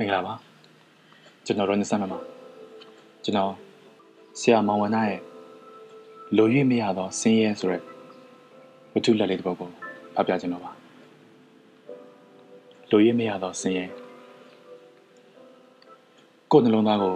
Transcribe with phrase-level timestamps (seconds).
[0.00, 0.34] မင်္ဂလာပါ
[1.46, 2.20] ကျွန်တော်ရောနေစမ်းမှာ
[3.24, 3.52] ကျွန်တော်
[4.40, 5.20] ဆရာမောင်ဝနရဲ့
[6.36, 7.82] လိုရွေ့မရသောဆင်းရဲဆိုရက်
[8.92, 9.70] ဝတ္ထုလက်လေးတစ်ပုဒ်ကို
[10.14, 10.72] ဖတ်ပြခြင်းတော့ပါ
[12.90, 13.84] လိုရွေ့မရသောဆင်းရဲ
[16.50, 17.14] ကိုယ်နှလုံးသားကို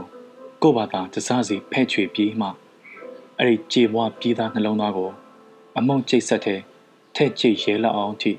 [0.63, 2.49] ကိုယ့်ဘာသာတစားစီဖဲ့ချွေပြီးမှ
[3.39, 5.11] အဲ့ဒီကြေပွားပြီးသားနှလုံးသားကို
[5.79, 6.61] အမုံကျိတ်ဆက်တဲ့
[7.17, 8.33] ထဲ့ကျိတ်ရဲလောက်အောင်ထိ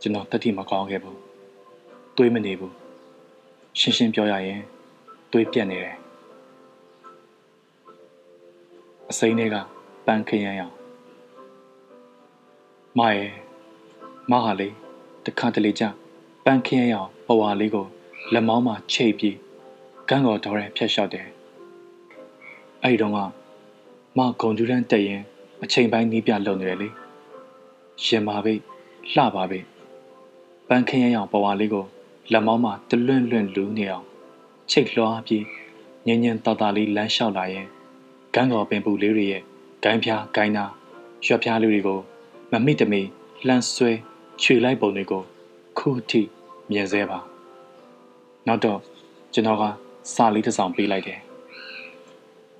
[0.00, 1.18] ကျွန်တော်တတိမကောင်းခဲ့ဘူး
[2.18, 2.81] တွေးမနေဘူး
[3.78, 4.60] ရှင်းရှင်းပြောရရင်
[5.32, 5.96] သွေးပြက်နေတယ်
[9.10, 9.56] အစိမ်းတွေက
[10.06, 10.74] ပန်းခရမ်းရအောင်
[12.98, 13.32] မရဲ့
[14.30, 14.74] မဟာလေး
[15.24, 15.84] တခါတလေကြ
[16.44, 17.86] ပန်းခရမ်းရအောင်ပဝါလေးကို
[18.32, 19.36] လက်မောင်းမှာချိတ်ပြီး
[20.08, 21.26] ကန်းကော်တော်ရဲဖျက်လျှောက်တယ်
[22.82, 23.18] အဲ့ဒီတော့က
[24.16, 25.22] မဂုံကျူးတန်းတက်ရင်
[25.62, 26.88] အချိန်ပိုင်းနီးပြလုံနေတယ်လေ
[28.04, 28.52] ရှင်ပါပဲ
[29.14, 29.58] လှပါပဲ
[30.68, 31.86] ပန်းခရမ်းရအောင်ပဝါလေးကို
[32.30, 34.06] လက်မောင်းမှာတလွန့်လွန့်လူးနေအောင်
[34.70, 35.44] ချိတ်လွှားပြီး
[36.06, 37.66] ညင်ညင်တာတာလေးလမ်းလျှောက်လာရင်
[38.34, 39.42] ကန်းကော်ပင်ပူလေးတွေရဲ့
[39.82, 40.64] ဂိုင်းဖျားဂိုင်းနာ
[41.26, 42.00] ရွက်ဖျားလေးတွေကို
[42.52, 43.00] မမိတမီ
[43.46, 43.92] လှမ်းဆွဲ
[44.42, 45.22] ခြွေလိုက်ပုံတွေကို
[45.78, 46.22] ခုထိ
[46.70, 47.18] မြင်စေပါ
[48.46, 48.80] နောက်တော့
[49.32, 49.64] ကျွန်တော်က
[50.14, 51.20] စာလေးတစ်စောင်ပေးလိုက်တယ်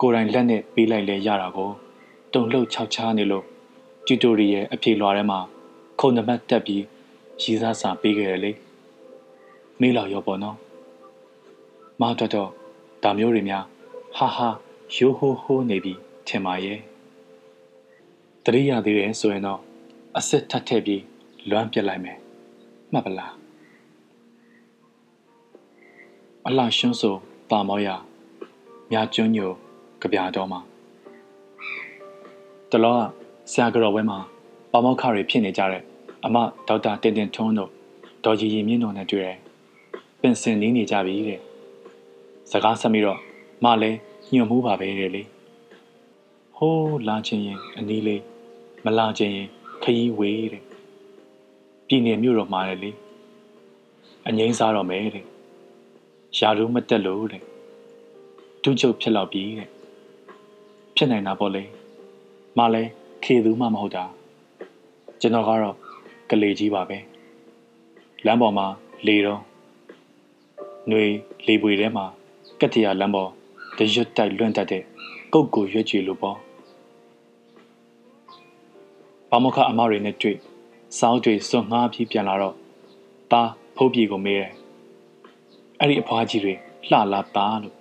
[0.01, 1.71] ကိုယ်တိုင်လက်နဲ့ပေးလိုက်လဲရတာကို
[2.35, 3.45] တုံလှုပ်ခြောက်ချားနေလို့
[4.07, 5.41] တူတိုရီရဲ့အဖြေလွှာထဲမှာ
[6.01, 6.85] ခုံနံပါတ်တက်ပြီး
[7.43, 8.53] ရည်စားစာပေးခဲ့တယ်လေ
[9.83, 10.57] မေးလောက်ရောပေါ့နော်
[12.01, 12.51] မတော်တော့
[13.03, 13.65] ဒါမျိုးတွေများ
[14.17, 14.49] ဟာဟာ
[14.95, 15.95] ရိုးဟိုးဟိုးနေပြီ
[16.29, 16.79] ထင်ပါရဲ့
[18.45, 19.61] တရိယာသေးတယ်ဆိုရင်တော့
[20.17, 21.03] အစ်စ်ထပ်ထည့်ပြီး
[21.51, 22.19] လွမ်းပြစ်လိုက်မယ်
[22.93, 23.35] မှတ်ပလား
[26.47, 27.17] အလှရှွန်းဆို
[27.51, 27.89] တာမောရ
[28.91, 29.51] မြာကျွန်းညို
[30.01, 30.61] ကြပြတော်မှာ
[32.71, 33.01] တလောက
[33.53, 34.19] ဆရာကြော်ဝဲမှာ
[34.73, 35.83] ပါမောက်ခတွေဖြစ်နေကြတဲ့
[36.25, 36.37] အမ
[36.69, 37.71] ဒေါက်တာတင်တင်ထွန်းတို့
[38.25, 39.39] ဒေါ်ကြီးရီမြင့်တို့နဲ့တွေ့တယ်
[40.25, 41.41] ပင်စင်နေနေကြပြီတဲ့
[42.51, 43.21] စကားဆက်ပြီးတော့
[43.65, 43.99] မလည်း
[44.33, 45.23] ညွန်မှုပါပဲတဲ့လေ
[46.57, 48.23] ဟိုးလာချင်းရင်အနီးလေး
[48.85, 49.49] မလာချင်းရင်
[49.83, 50.63] ခရီးဝေးတဲ့
[51.87, 52.91] ပြည်နယ်မြို့တော်မှာလေ
[54.27, 55.25] အငိမ့်စားတော့မယ်တဲ့
[56.39, 57.43] ရာထူးမတက်လို့တဲ့
[58.63, 59.69] ဒုချုပ်ဖြစ်တော့ပြီတဲ့
[60.97, 61.65] ဖြစ်နိုင်တာပေါ့လေ
[62.59, 62.91] မလည်း
[63.25, 64.05] ခေသူမှမဟုတ်တာ
[65.21, 65.77] ကျွန်တော်ကတော့
[66.31, 66.99] ကလေးကြီးပါပဲ
[68.27, 68.67] လမ်းပေါ်မှာ
[69.07, 69.43] လေတော့
[70.89, 71.05] ຫນွေ
[71.47, 72.07] လေပွေထဲမှာ
[72.61, 73.31] ကတ္တရာလမ်းပေါ်
[73.77, 74.83] တရွတ်တိုက်လွန့်တတ်တဲ့
[75.33, 76.39] ကုတ်ကိုရွက်ကြည့်လို့ပေါ့
[79.31, 80.37] ဘာမခအမတွေနဲ့တွေ့
[80.99, 82.57] စောင်းတွေစွန့်ငှားပြီးပြန်လာတော့
[83.33, 83.43] တာ
[83.77, 84.53] ဖုတ်ပြေကိုမေးတယ်
[85.79, 86.55] အဲ့ဒီအဖွားကြီးတွေ
[86.89, 87.77] လှလာတာလို့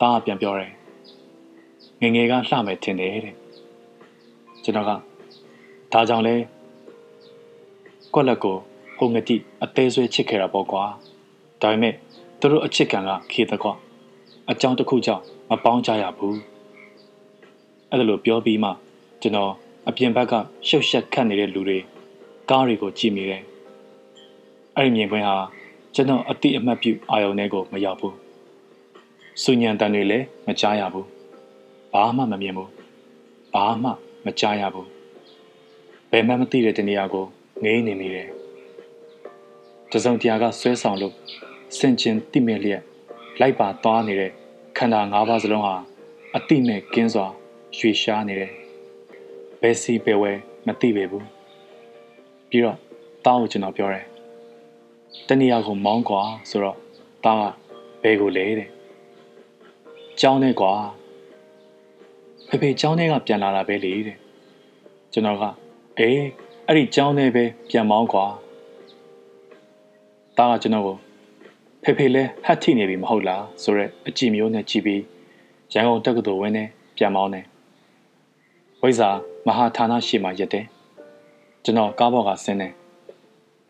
[0.00, 0.72] တာပြန်ပြောတယ်
[2.00, 3.34] ငငယ်ကလှမယ်ထင်တယ်တဲ့
[4.62, 4.90] ကျွန်တော်က
[5.92, 6.34] ဒါကြောင့်လဲ
[8.14, 8.56] ကွက်လက်ကို
[8.98, 10.84] ဟိုငတိအသေးဆွဲချစ်ခဲ့တာပေါ့ကွာ
[11.62, 11.94] ဒါပေမဲ့
[12.40, 13.68] သူတို့အချစ်ကံကခေတကွ
[14.50, 16.38] အကြောင်းတစ်ခုကြောင့်မပေါင်းကြရဘူး
[17.90, 18.70] အဲ့ဒါလိုပြောပြီးမှ
[19.22, 19.52] ကျွန်တော်
[19.88, 20.32] အပြင်ဘက်က
[20.68, 21.78] ရှုပ်ရှက်ခတ်နေတဲ့လူတွေ
[22.50, 23.42] ကားတွေကိုကြည့်မိတယ်
[24.76, 25.36] အဲ့ဒီမြင်ကွင်းဟာ
[25.94, 28.14] ကျွန်တော်အတိအမှတ်ပြုအာယုန်တွေကိုမရောက်ဘူး
[29.42, 31.06] စူညံတန်တွေလည်းမကြားရဘူး
[31.92, 32.70] ဘာမှမမြင်ဘူး
[33.54, 33.90] ဘာမှ
[34.24, 34.88] မကြားရဘူး
[36.10, 37.24] ဘယ်မှမသိတဲ့တနေရာကို
[37.62, 38.28] ငေးနေမိတယ်
[39.92, 41.14] တစုံတရာကဆွဲဆောင်လို့
[41.78, 42.82] စင်ကျင်တိမဲ့လျက်
[43.40, 44.32] လိုက်ပါသွားနေတဲ့
[44.78, 45.74] ခန္ဓာ၅ပါးစလုံးဟာ
[46.36, 47.26] အတိမဲ့ကင်းစွာ
[47.78, 48.52] ရွေရှားနေတယ်
[49.60, 50.32] ဘယ်စီဘယ်ဝဲ
[50.66, 51.26] မသိပေဘူး
[52.48, 52.76] ပြီးတော့
[53.24, 54.06] တောင်းကိုကျွန်တော်ပြောတယ်
[55.28, 56.76] တနည်းအားကိုမောင်းကွာဆိုတော့
[57.24, 57.44] တောင်းက
[58.02, 58.68] ဘယ်ကိုလဲတဲ့
[60.20, 60.72] ကျောင်းနဲ့ကွာ
[62.48, 64.16] ဖေဖေကျောင်းထဲကပြန်လာတာပဲလေတဲ့
[65.12, 65.44] ကျွန်တော်က
[65.98, 66.22] အေး
[66.66, 68.26] အဲ့ဒီကျောင်းထဲပဲပြန်မောင်းကွာ
[70.36, 70.96] တားကကျွန်တော်ကို
[71.84, 75.02] ဖေဖေလဲဟတ်ထိနေပြီမဟုတ်လားဆိုရက်အကြည့်မျိုးနဲ့ကြည့်ပြီး
[75.72, 77.46] ရန်ကုန်တက္ကသိုလ်ဝင်းနဲ့ပြန်မောင်းတယ်
[78.82, 79.08] ဝိဇာ
[79.46, 80.64] မဟာဌာနရှိမှရက်တယ်
[81.64, 82.72] ကျွန်တော်ကားပေါ်ကဆင်းတယ်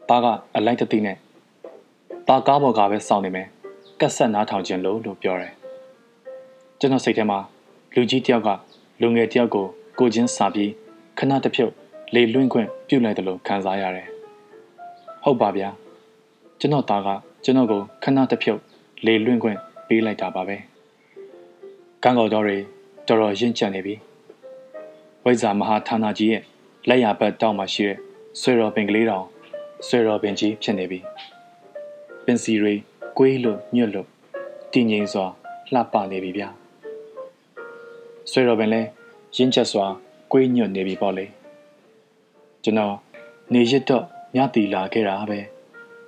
[0.08, 0.26] တားက
[0.56, 1.16] အလိုက်တသိနဲ့
[2.28, 3.48] တားကားပေါ်ကပဲစောင့်နေမယ်
[4.00, 5.52] ကက်ဆက်နားထောင်ခြင်းလို့လို့ပြောတယ်
[6.78, 7.38] ကျွန်တော်စိတ်ထဲမှာ
[7.94, 8.48] လူကြီးတယောက်က
[9.00, 9.66] လူငယ်တယောက်ကို
[9.98, 10.70] ကိုချင်းစာပြီး
[11.18, 11.72] ခဏတစ်ဖြုတ်
[12.14, 14.08] လေလွင့်ခွင့်ပြုတ်လိုက်တယ်လို့ခံစားရတယ်
[15.24, 15.68] ဟုတ်ပါဗျာ
[16.60, 17.08] ကျွန်တော်သားက
[17.44, 18.60] ကျွန်တော်ကိုခဏတစ်ဖြုတ်
[19.06, 19.58] လေလွင့်ခွင့်
[19.88, 20.56] ပေးလိုက်တာပါပဲ
[22.04, 22.58] ကံကော်တော်တွေ
[23.06, 23.94] တော်တော်ရင့်ကျက်နေပြီ
[25.24, 26.42] ဝိဇာမဟာဌာနကြီးရဲ့
[26.88, 27.98] လက်ရဘက်တောက်မှရှိတဲ့
[28.40, 29.26] ဆွေတော်ပင်ကလေးတောင်
[29.86, 31.00] ဆွေတော်ပင်ကြီးဖြစ်နေပြီ
[32.24, 32.74] ပင်စီတွေ
[33.18, 34.06] ကွေးလို့ညွတ်လို့
[34.72, 35.26] တည်ငြိမ်စွာ
[35.72, 36.48] လှပနေပြီဗျာ
[38.30, 38.80] ဆွေတော်ပင်လဲ
[39.36, 39.86] ရင့်ချက်စွာ
[40.32, 41.26] ကွေးညွတ်နေပြီပေါ့လေ
[42.64, 42.94] ကျွန်တော်
[43.52, 44.04] နေရစ်တော့
[44.36, 45.38] ညတီလာခဲ့တာပဲ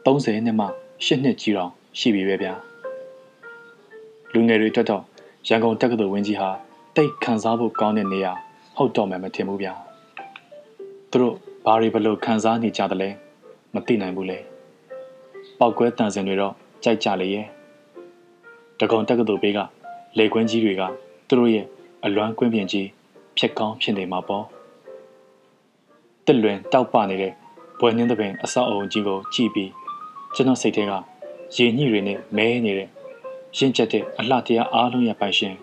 [0.05, 0.67] 30နှစ်မှ
[1.05, 2.53] 8နှစ်ကြီးတော့ရှိပြီပဲဗျာ
[4.33, 5.03] လူငယ်တွေတက်တော့
[5.49, 6.51] ရန်ကုန်တက္ကသိုလ်ဝင်းကြီးဟာ
[6.97, 8.33] တိတ်ခံစားဖို့ကောင်းတဲ့နေရာ
[8.77, 9.73] ဟုတ်တော့မှမထင်ဘူးဗျာ
[11.11, 11.35] သူတို့
[11.65, 13.09] ဘာတွေဘလို့ခံစားနေကြတယ်လဲ
[13.75, 14.39] မသိနိုင်ဘူးလေ
[15.59, 16.55] ပောက်ကွဲတန်စင်တွေတော့
[16.85, 17.47] ကြိုက်ကြလေရဲ့
[18.81, 19.59] တကုံတက္ကသိုလ်ဘေးက
[20.19, 20.83] လေကွင်းကြီးတွေက
[21.29, 21.67] သူတို့ရဲ့
[22.05, 22.89] အလွမ်းကွင်းပြင်ကြီး
[23.39, 24.45] ဖြစ်ကောင်းဖြစ်နေမှာပေါ့
[26.27, 27.33] တက်လွင်တောက်ပနေတဲ့
[27.81, 29.71] ဘွယ်နှင်းသပင်အဆောက်အုံကြီးကိုကြည့်ပြီး
[30.35, 30.93] ကျွန်တော်စိတ်ထဲက
[31.57, 32.89] ရေညှိတွေနဲ့မဲနေတဲ့
[33.57, 35.55] ရင့်ကျက်တဲ့အလှတရားအားလုံးရဲ့ပိုင်ရှင်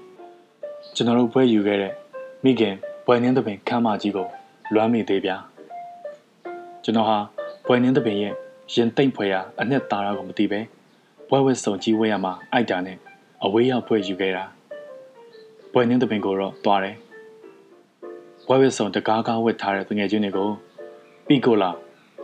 [0.95, 1.93] ကျွန်တော်တို့ဘွဲယူခဲ့တဲ့
[2.43, 2.75] မိခင်
[3.05, 4.27] ဘွယ်နှင်းသပင်ခမ်းမကြီးကို
[4.73, 5.35] လွမ်းမိသေးဗျာ
[6.83, 7.17] ကျွန်တော်ဟာ
[7.67, 8.33] ဘွယ်နှင်းသပင်ရဲ့
[8.73, 10.59] ရင်သိမ့်ဖွယ်ရာအနှစ်သာရကိုမသိပဲ
[11.29, 12.97] ဘွဲဝဲစုံကြီးဝဲရမှာအိုက်တာနဲ့
[13.43, 14.45] အဝေးရောက်ဘွဲယူခဲ့တာ
[15.73, 16.95] ဘွယ်နှင်းသပင်ကိုတော့တွားတယ်
[18.47, 20.49] ဘွဲဝဲစုံတကားကားဝတ်ထားတဲ့ငွေချင်းတွေကို
[21.27, 21.71] ပီကိုလာ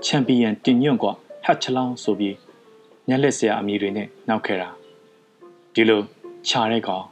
[0.05, 1.05] ချန်ပီယံတင်ညွန့်က
[1.45, 2.35] ဟတ်ချလောင်းဆိုပြီး
[3.07, 4.69] ညက်လက်ဆရာအမည်တွေနဲ့နောက်ခဲ့တာ
[5.73, 6.01] ဒီလို
[6.47, 7.05] ခြာတဲ့ကောင်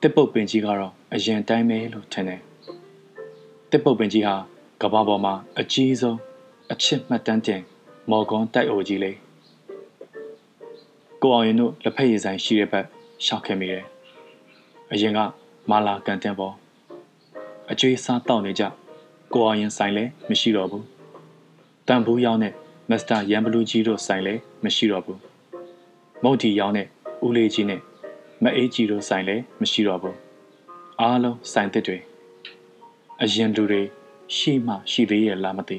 [0.00, 2.40] တစ်ပုတ်ပင်ကြီးကတော့အရင်တိုင်းပဲလို့ထင်တယ်
[3.70, 4.34] တစ်ပုတ်ပင်ကြီးဟာ
[4.82, 6.18] ကဘာပေါ်မှာအကြီးဆုံး
[6.72, 7.62] အချစ်မှတ်တမ်းတင်
[8.10, 9.16] မော်ကွန်တိုက်အိုကြီးလေး
[11.22, 12.86] ကိုအောင်ရင်တို့လက်ဖက်ရည်ဆိုင်ရှိတဲ့ဘက်
[13.24, 13.84] ရှောက်ခဲ့မိတယ်
[14.92, 15.18] အရင်က
[15.70, 16.54] မာလာကန်တင်ပေါ်
[17.70, 18.64] အကျွေးစားတောက်နေကြ
[19.32, 20.84] ကိုအောင်ရင်ဆိုင်လည်းမရှိတော့ဘူး
[21.88, 22.52] တန်ဘူးရောက်တဲ့
[22.92, 25.20] မစ္စတာရန်ဘလူးကြီးတို့ဆိုင်လည်းမရှိတော့ဘူး
[26.22, 26.86] မုတ်တီရောက်တဲ့
[27.26, 27.80] ဦးလေးကြီးနဲ့
[28.42, 30.16] မအေးကြီးတို့ဆိုင်လည်းမရှိတော့ဘူး
[31.00, 31.98] အားလုံးဆိုင်သစ်တွေ
[33.22, 33.82] အရင်လူတွေ
[34.36, 35.78] ရှိမှရှိသေးရဲ့လားမသိ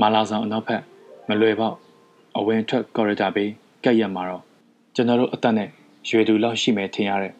[0.00, 0.82] မာလာဆောင်အနောက်ဘက်
[1.28, 1.76] မလွယ်ပေါက်
[2.36, 3.50] အဝင်ထွက်ကော်ရီဒါဘေး
[3.84, 4.42] ကက်ရက်မှာတော့
[4.94, 5.68] ကျွန်တော်တို့အသက်နဲ့
[6.08, 7.32] ရွေသူလောက်ရှိမယ်ထင်ရတဲ့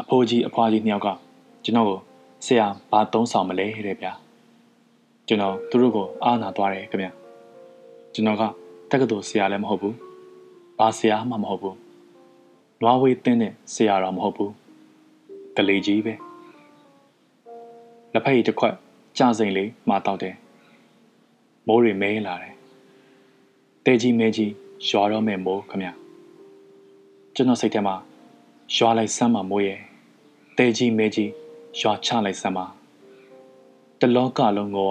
[0.00, 1.08] အဖိုးကြီးအဖွားကြီးနှစ်ယောက်က
[1.64, 1.98] ကျွန်တော်ကို
[2.46, 4.12] ဆရာဘာသုံးဆောင်မလဲတဲ့ဗျာ
[5.26, 7.08] ကျွန်တော်သူတို့ကိုအားနာသွားတယ်ခင်ဗျ
[8.16, 8.44] ကျွန်တော်က
[8.90, 9.96] တက္ကသိုလ်ဆရာလည်းမဟုတ်ဘူး
[10.78, 11.76] ဘာဆရာမှမဟုတ်ဘူး
[12.80, 14.52] နွားဝေးတင်းတဲ့ဆရာတော်မဟုတ်ဘူး
[15.56, 16.14] ကလေးကြီးပဲ
[18.12, 18.74] လက်ဖက်ရည်တစ်ခွက်
[19.18, 20.34] ကြာစိန်လေးမှာတောက်တယ်
[21.66, 22.54] မိုးတွေမဲလာတယ်
[23.84, 24.52] တဲကြီးမဲကြီး
[24.88, 25.82] ရွာတော့မဲ့မိုးခမ
[27.34, 27.94] ကျွန်တော်စိတ်ထဲမှာ
[28.74, 29.80] ရွာလိုက်ဆမ်းမှာမိုးရဲ့
[30.56, 31.30] တဲကြီးမဲကြီး
[31.80, 32.66] ရွာချလိုက်ဆမ်းမှာ
[34.00, 34.88] တလောကလုံးကို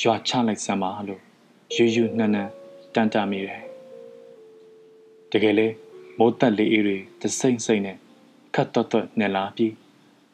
[0.00, 1.27] ရွာချလိုက်ဆမ်းမှာလို့
[1.74, 2.52] ယူယူနှမ်းနှမ်း
[2.94, 3.62] တန်တမိတယ်
[5.30, 5.66] တကယ်လေ
[6.18, 7.96] မိုးတက်လေးအေးတွေသစိမ့်စိမ့်နဲ့
[8.54, 9.74] ခတ်တော့တော့နဲ့လာပြီး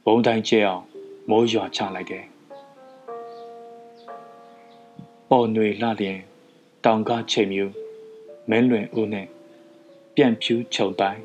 [0.04, 0.84] ဘုံတိုင်းကျဲအောင်
[1.31, 2.25] မိုးရွာချလိုက်တယ်
[5.28, 6.19] ပေါ်ຫນွေလှလျင်
[6.84, 7.64] တောင်ကချိန်မြူ
[8.50, 9.26] မင်းလွင်ဦးနဲ့
[10.14, 11.22] ပြန့်ဖြူးခြုံတိုင်း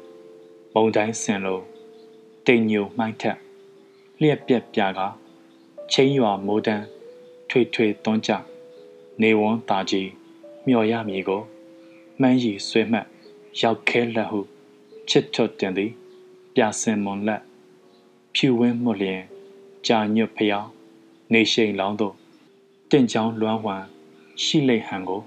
[0.73, 1.63] မုံတိုင်းဆင်လို့
[2.45, 3.37] တိမ်ညိုမှိုင်းထက်
[4.19, 4.99] လျက်ပြက်ပြက
[5.91, 6.85] ချင်းရွာမိုးတန်း
[7.49, 8.31] ထွေထွေသွန်းကြ
[9.21, 10.09] နေဝန်းတာကြီး
[10.67, 11.41] မျော်ရမည်ကို
[12.19, 13.07] မှန်းရည်ဆွဲမှတ်
[13.61, 14.39] ရောက်ခဲလက်ဟု
[15.09, 15.91] ချစ်ထွတ်တင်သည်
[16.53, 17.41] ပြစင်မွန်လက်
[18.35, 19.21] ဖြူဝင်းမှုလျင်
[19.87, 20.69] ကြာညွတ်ဖျောင်း
[21.33, 22.15] နေရှိန်လောင်းတို့
[22.91, 23.85] တင့်ချောင်းလွမ်းဝမ်း
[24.43, 25.21] ရှိလိတ်ဟန်ကို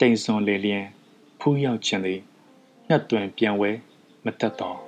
[0.00, 0.84] တိမ်စွန်လေလျင်
[1.40, 2.20] ဖူးရောက်ခြင်းသည်
[2.88, 3.70] ညှက်တွင်ပြန်ဝဲ
[4.24, 4.78] မတက်တော့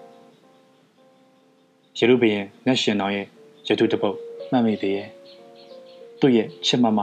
[1.99, 3.27] ရရုဘရင်နတ်ရှင်တော်ရဲ့
[3.67, 4.17] ရတုတပုတ်
[4.51, 5.09] မှတ်မိသေးရဲ့
[6.21, 6.99] သူ့ရဲ့ချစ်မမ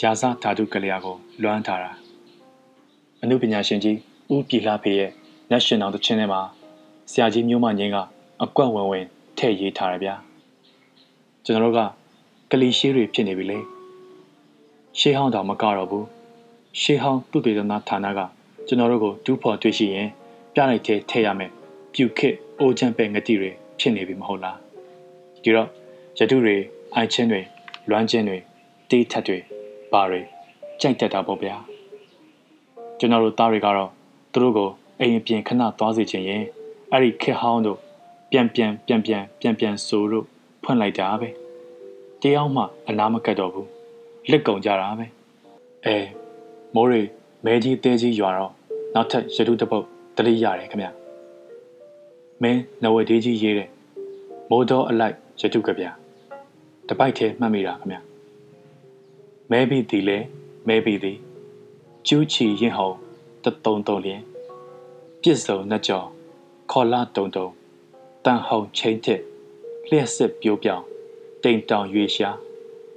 [0.00, 1.90] ရာဇဓာတုကလျာကိုလွမ်းထားတာ
[3.22, 3.98] အမှုပညာရှင်ကြီး
[4.32, 5.10] ဦးပြည်လှဖေရဲ့
[5.50, 6.40] နတ်ရှင်တော်တခြင်းထဲမှာ
[7.10, 7.96] ဆရာကြီးမျိုးမငင်းက
[8.42, 9.06] အကွက်ဝင်ဝင်
[9.38, 10.14] ထည့်ရေးထားရဗျာ
[11.44, 11.80] ကျွန်တော်တို့က
[12.50, 13.58] ကလီရှိတွေဖြစ်နေပြီလေ
[14.98, 16.06] ရှေးဟောင်းတောင်မကတော့ဘူး
[16.80, 18.20] ရှေးဟောင်းသူတေသနာဌာနက
[18.66, 20.08] ကျွန်တော်တို့ကိုဒူးဖော်တွေ့ရှိရင်
[20.54, 21.50] ပြလိုက်တဲ့ထည့်ရမယ်
[21.92, 24.58] ပြူခစ်အိုချမ်းပဲငတိတွေဖြစ်နေပြီမဟုတ်လား
[25.42, 25.68] ဒီတော့
[26.18, 26.56] ရတုတွေ
[26.94, 27.40] အိုက်ချင်းတွေ
[27.90, 28.38] လွမ်းချင်းတွေ
[28.90, 29.55] တေးထက်တွေ
[29.96, 30.20] ဘာတွေ
[30.80, 31.56] ကြိုက်တတ်တာပေါ့ဗျာ
[32.98, 33.90] ကျွန်တော်တို့သားတွေကတော့
[34.32, 36.44] သူတို့ကိုအိမ်အပြင်ခဏသွားစီခြင်းရင်
[36.92, 37.78] အဲ့ဒီခက်ဟောင်းတို့
[38.30, 40.26] ပြန်ပြန်ပြန်ပြန်ပြန်ပြန်ဆိုလို့
[40.62, 41.28] ဖွင့်လိုက်တာပဲ
[42.20, 43.68] တရားမှအနာမကတ်တော့ဘူး
[44.30, 45.06] လက်ကုံကြတာပဲ
[45.84, 45.96] အဲ
[46.74, 47.02] မိုးရီ
[47.44, 48.52] မဲကြီးတဲကြီးရွာတော့
[48.94, 49.84] နောက်ထပ်ရတုတပုတ်
[50.16, 50.86] တလိရတယ်ခင်ဗျ
[52.42, 53.68] မင်းနဝဒေးကြီးရေးတဲ့
[54.50, 55.86] မိုးတော်အလိုက်ရတုကဗျ
[56.88, 58.05] တပိုက်ထဲမှတ်မိတာခင်ဗျ
[59.50, 60.18] မဲပြီးသည်လဲ
[60.68, 61.18] မဲပြီးသည်
[62.06, 62.90] ကျူးချီရင်ဟုံ
[63.44, 64.22] တတုံတုံလျင်
[65.22, 66.02] ပြစ်စုံနှကြော
[66.70, 67.48] ခေါ်လာတုံတုံ
[68.24, 69.20] တန်ဟုံချင်းတဲ့
[69.88, 70.82] လျှက်စစ်ပြိုးပြောင်
[71.42, 72.30] တိမ်တောင်ရွေရှာ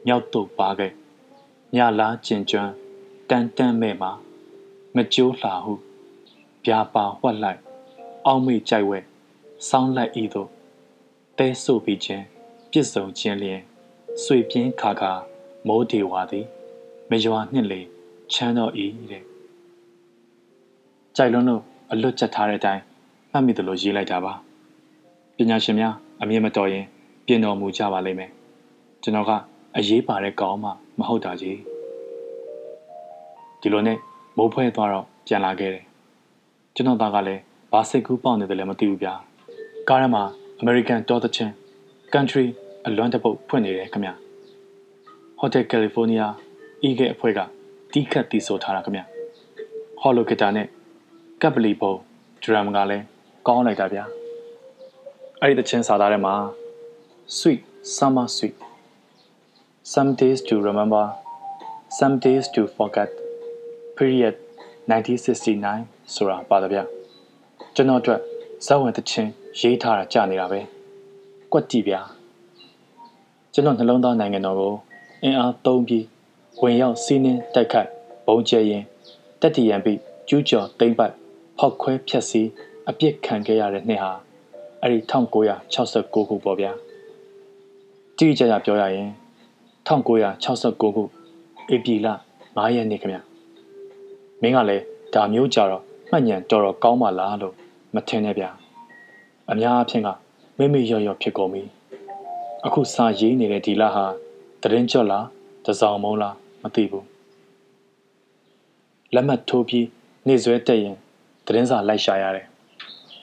[0.06, 0.92] မြောက်တို့ပါခဲ့
[1.76, 2.72] ညလားကျင်ကျွမ်း
[3.30, 4.12] တန်တန်မဲ့မှာ
[4.96, 5.74] မကြိုးလှဟု
[6.64, 7.60] ပြာပါဝှက်လိုက်
[8.26, 9.00] အောက်မေ့ကြိုက်ဝဲ
[9.68, 10.50] စောင်းလိုက်ဤသို့
[11.38, 12.24] တဲဆို့ပြီးခြင်း
[12.72, 13.62] ပြစ်စုံခြင်းလျင်
[14.24, 15.14] ဆွေပြင်းခါခါ
[15.68, 16.46] မိုးဒီဝါသည်
[17.10, 17.82] မရွာနှင့်လေ
[18.34, 19.24] ချမ်းတော်ဤတဲ့
[21.16, 21.62] ကြိုက်လွန်းလို့
[21.92, 22.84] အလွတ်ချက်ထားတဲ့အတိုင်း
[23.32, 24.34] မှတ်မိတယ်လို့ရေးလိုက်တာပါ
[25.38, 26.86] ပညာရှင်များအမြင်မတော်ရင်
[27.26, 28.32] ပြင်တော်မူကြပါလိမ့်မယ်
[29.04, 29.32] ကျွန်တော်က
[29.78, 31.58] အရေးပါတဲ့ကောင်းမှမဟုတ်တာကြီး
[33.62, 33.98] ဒီလိုနဲ့
[34.38, 35.84] မိုးဖွဲသွားတော့ပြန်လာခဲ့တယ်
[36.76, 39.14] ကျွန်တော်သားကလည်းဘာစိတ်ကူးပေါက်နေတယ်လည်းမသိဘူးဗျာ
[39.90, 40.24] ကားထဲမှာ
[40.62, 41.52] American တော်တဲ့ချင်း
[42.14, 42.46] country
[42.86, 44.10] အလွမ်းတပုတ်ဖွင့်နေတယ်ခင်ဗျ
[45.42, 46.26] Hotel California
[46.84, 47.40] အီးကဲအဖွဲ့က
[47.94, 49.02] တီးခတ်တီးဆိုထားတာခင်ဗျ
[50.00, 50.68] ဟော်လိုဂီတာနဲ့
[51.42, 51.94] ကပ်ပလီပုံ
[52.44, 53.06] ဒရမ်ကလည်း
[53.48, 54.04] ကောင်းလိုက်တာဗျာ
[55.42, 56.34] အဲ့ဒီတချင်းစာသားထဲမှာ
[57.38, 57.62] sweet
[57.96, 58.56] summer sweet
[59.94, 61.06] some days to remember
[61.98, 63.10] some days to forget
[63.98, 64.36] period
[64.92, 66.80] 1969ဆိုတာပါတယ်ဗျ
[67.76, 68.20] ကျွန်တော်အတွက်
[68.66, 70.60] ဇာတ်ဝင်တချင်းရေးထားတာကြာနေတာပဲ
[71.52, 72.02] ကွက်ကြည့်ဗျာ
[73.54, 74.74] ကျွန်တော်နှလုံးသားနိုင်ငံတော်ကို
[75.24, 76.06] အင်အားသုံးပြီး
[76.62, 77.90] ဝင်ရောက်စီးနှင်းတိုက်ခိုက်
[78.26, 78.84] ဘုံကျဲရင်
[79.42, 81.14] တက်တီရန်ပြီးကျူးကျော်တိမ့်ပတ်
[81.58, 82.48] ဖောက်ခွဲဖျက်ဆီး
[82.90, 84.12] အပြစ်ခံခဲ့ရတဲ့နှစ်ဟာ
[84.82, 86.72] အဲ့ဒီ1969ခုပေါ့ဗျာ
[88.18, 89.10] တိကျကျပြောရရင်
[89.88, 91.04] 1969ခု
[91.74, 92.08] ဧပြီလ
[92.46, 93.18] 9ရက်နေ့ခင်ဗျ
[94.42, 94.84] မင်းကလည်း
[95.14, 97.56] ဒါမျိုးကြတော့မှတ်ညံတော်တော်ကောင်းပါလားလို့
[97.96, 98.50] မထင်နဲ့ဗျာ
[99.52, 100.08] အများအဖြစ်က
[100.58, 101.64] မိမိရော့ရော့ဖြစ်ကုန်ပြီ
[102.66, 104.06] အခုစာရေးနေတဲ့ဒီလဟာ
[104.62, 105.26] တရင်ကြော့လား
[105.66, 107.06] တစောင်းမုံလားမသိဘူး
[109.14, 109.88] လက်မှတ်ထိုးပြီး
[110.28, 110.96] နေဆွဲတက်ရင်
[111.46, 112.46] သတင်းစာလိုက်ရှာရတယ်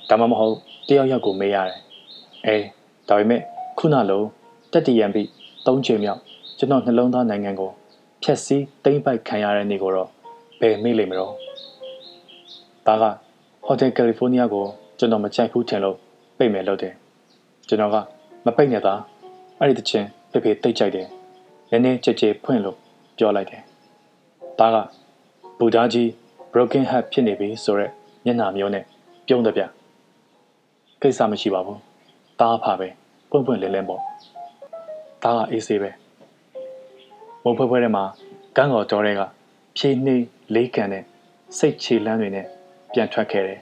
[0.08, 0.56] ဒါမှမဟုတ်
[0.88, 1.80] တယောက်ယောက်ကိုမေးရတယ်
[2.46, 2.56] အဲ
[3.08, 3.40] ဒါပေမဲ့
[3.78, 4.26] ခုနလုံး
[4.72, 5.26] တက်တီရန်ပြီး
[5.66, 6.20] ၃ချိန်မြောက်
[6.58, 7.70] ကျွန်တော်နှလုံးသားနိုင်ငံကို
[8.22, 10.08] ဖျက်ဆီးတိမ့်ပိုက်ခံရတဲ့နေ့ကိုတော့
[10.60, 11.32] ဘယ်မေ့လိမ့်မလို့
[12.86, 13.04] ဒါက
[13.66, 14.64] ဟိုတယ်ကယ်လီဖိုးနီးယားကို
[14.98, 15.96] ကျွန်တော်မကြိုက်ဘူးထင်လို့
[16.38, 16.94] ပိတ်မယ်လို့တယ်
[17.68, 17.96] ကျွန်တော်က
[18.46, 19.00] မပိတ်နဲ့သား
[19.58, 21.06] အဲ့ဒီတချင်းဖေဖေတိတ်ကြိုက်တယ်
[21.70, 22.76] နည်းနည်းကြဲကြဲဖွင့်လို့
[23.18, 23.62] ပြောလိုက်တယ်
[24.58, 24.76] ဒါက
[25.58, 26.08] ဘူဒါကြီး
[26.52, 27.92] broken heart ဖြစ်နေပြီဆိုတော့
[28.24, 28.84] မျက်နှာမျိုးနဲ့
[29.26, 29.62] ပြုံးတဲ့ဗျ
[31.02, 31.80] ကိစ္စမရှိပါဘူး
[32.40, 32.88] တားဖာပဲ
[33.30, 34.00] ပွင့်ပွင့်လင်းလင်းပေါ့
[35.22, 35.90] ဒါကအေးဆေးပဲ
[37.42, 38.04] မုံဖွဲဖွဲထဲမှာ
[38.56, 39.22] ကန်းကော်တော်တွေက
[39.76, 41.04] ဖြေးနှေးလေးကန်တဲ့
[41.58, 42.46] စိတ်ချေလန်းတွေနဲ့
[42.92, 43.60] ပြန်ထွက်ခဲ့တယ်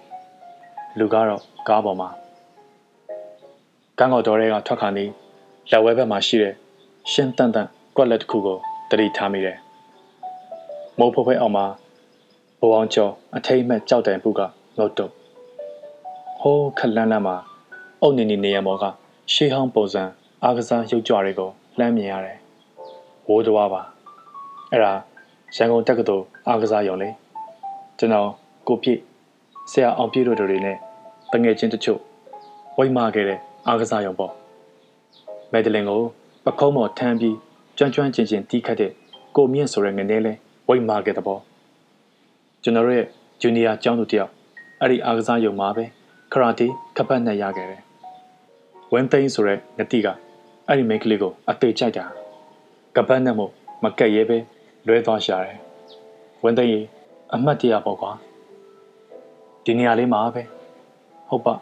[0.98, 2.08] လူကတော့ကားပေါ်မှာ
[3.98, 5.04] ကန်းကော်တော်တွေကထွက်ခါနေ
[5.70, 6.54] လက်ဝဲဘက်မှာရှိတဲ့
[7.12, 8.58] ရှင်းတန်တန် ကွက်လက်တစ်ခုကို
[8.90, 9.58] တတိထားမိတယ်
[10.98, 11.66] မုံဖွဲဖွဲအောင်မှာ
[12.60, 14.40] ဘဝအောင်ကျော်အထိတ်မဲ့ကြောက်တယ်ပုက
[14.78, 15.12] ငုတ်တုတ်
[16.40, 17.36] ဟိုးခလန်းလန်းမှာ
[18.00, 18.84] အုတ်နေနေနေရမောက
[19.32, 20.02] ရှေးဟောင်းပုံစံ
[20.42, 22.38] အားကစားရုပ်ကြွတွေကိုလှမ်းမြင်ရတယ်
[23.28, 23.82] ဝိုးသွားပါ
[24.70, 24.92] အဲ့ဒါ
[25.56, 27.08] ရန်ကုန်တက္ကသိုလ်အားကစားရုံလေ
[27.98, 28.30] ကျွန်တော်
[28.68, 29.00] ကိုပြည့်
[29.70, 30.76] ဆရာအောင်ပြည့်တို့တွေနဲ့
[31.32, 32.00] တငယ်ချင်းတချို့
[32.78, 34.32] ဝိမာခဲ့တဲ့အားကစားရုံပေါ့
[35.52, 36.00] မက်ဒလင်ကို
[36.44, 37.36] ပခုံးပေါ်ထမ်းပြီး
[37.78, 38.92] ကျွမ်းကျွမ်းကျင်ကျင်တီးခတ်တဲ့
[39.36, 40.32] ကိုမြင့်ဆိုတဲ့ငနေလဲ
[40.68, 41.40] ဝိမာခဲ့တဲ့ပေါ့
[42.62, 43.06] ကျွန်တော်ရဲ့
[43.40, 44.30] ဂျူနီယာကျောင်းသူတယောက်
[44.80, 45.84] အဲ့ဒီအားကစားရုံမှာပဲ
[46.32, 46.66] ကရာတီ
[46.96, 47.82] ကပတ်နဲ့ရခဲ့တယ်
[48.92, 50.08] ဝမ်သိန်းဆိုတဲ့ငတိက
[50.68, 52.04] အဲ့ဒီမိန်းကလေးကိုအသေးကြိုက်တာ
[52.96, 53.52] ကပတ်နဲ့မို့
[53.82, 54.38] မကက်ရဲပဲ
[54.86, 55.58] လွဲသွားရှာတယ်
[56.42, 56.80] ဝမ်သိန်းရေ
[57.34, 58.12] အမှတ်တရပေါ့ကွာ
[59.64, 60.42] ဒီနေရာလေးမှာပဲ
[61.28, 61.54] ဟုတ်ပါ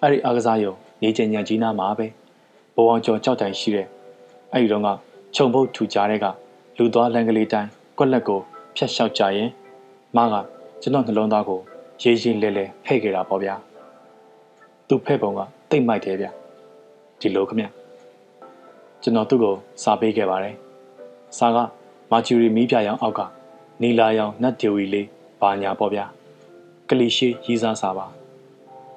[0.00, 2.06] အဲ့ဒီအားကစားရုံနေချင်ညံကြီးနားမှာပဲ
[2.74, 3.86] ဘဝကျော်ကြောက်တိုင်ရှိတဲ့
[4.52, 4.88] အဲ့ဒီတော့က
[5.36, 6.26] ခြုံပုတ်ထူကြားတဲ့က
[6.78, 8.40] လူသွားလန်ကလေးတိုင်းကွက်လက်ကို
[8.76, 9.50] ဖျက်လျှောက်ကြရင်
[10.16, 10.34] မက
[10.80, 11.60] ကျွန်တော်နှလုံးသားကို
[12.02, 13.54] ရေးရေးလဲလဲဖဲ့ခဲ့တာပေါ့ဗျာ
[14.88, 16.26] သူဖဲ့ပုံကတိတ်မိုက်တယ်ဗျ
[17.20, 17.60] ဒီလိုခမ
[19.02, 20.54] ကျွန်တော်သူ့ကိုစာပေးခဲ့ပါတယ်
[21.38, 21.56] စာက
[22.10, 23.20] မာကျူရီမီးပြရောင်အောက်က
[23.82, 25.06] နီလာရောင်နတ်ဒေဝီလေး
[25.40, 26.04] ဘာညာပေါ့ဗျာ
[26.88, 28.06] ကလီရှေရေးစားစာပါ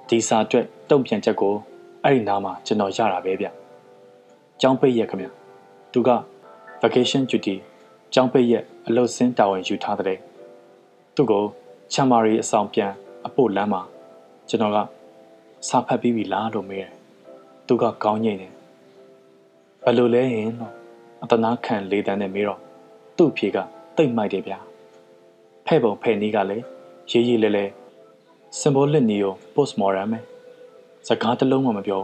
[0.09, 1.53] ဒီစာအတွက်တုံ့ပြန်ချက်ကို
[2.03, 3.47] အဲ့ဒီနားမှာကျွန်တော်ရတာပဲဗျ
[4.61, 5.21] ကျောင်းပိတ်ရက်ခမ
[5.91, 6.09] သူက
[6.81, 7.55] vacation duty
[8.13, 10.19] ကျောင်းပိတ်ရက်အလုပ်စင်းတာဝန်ယူထားတဲ့
[11.15, 11.43] သူ့ကို
[11.93, 12.91] ချမ်မာရီအဆောင်ပြန်
[13.27, 13.81] အဖို့လမ်းမှာ
[14.49, 14.77] ကျွန်တော်က
[15.67, 16.91] စာဖတ်ပြီးပြီလားလို့မေးတယ်
[17.67, 18.51] သူကကောင်းညိတ်တယ်
[19.83, 20.73] ဘယ်လိုလဲရင်တော့
[21.23, 22.59] အတနာခံလေးတန်းနဲ့မေးတော့
[23.17, 23.57] သူ့ဖြေက
[23.95, 24.59] တိတ်မိုက်တယ်ဗျာ
[25.65, 26.65] ဖဲ့ပုံဖဲ့နီးကလည်း
[27.11, 27.65] ရေးရေးလဲလဲ
[28.59, 30.19] symbolic neo postmodern ပဲ
[31.07, 32.03] စကားတစ်လုံးမှမပြော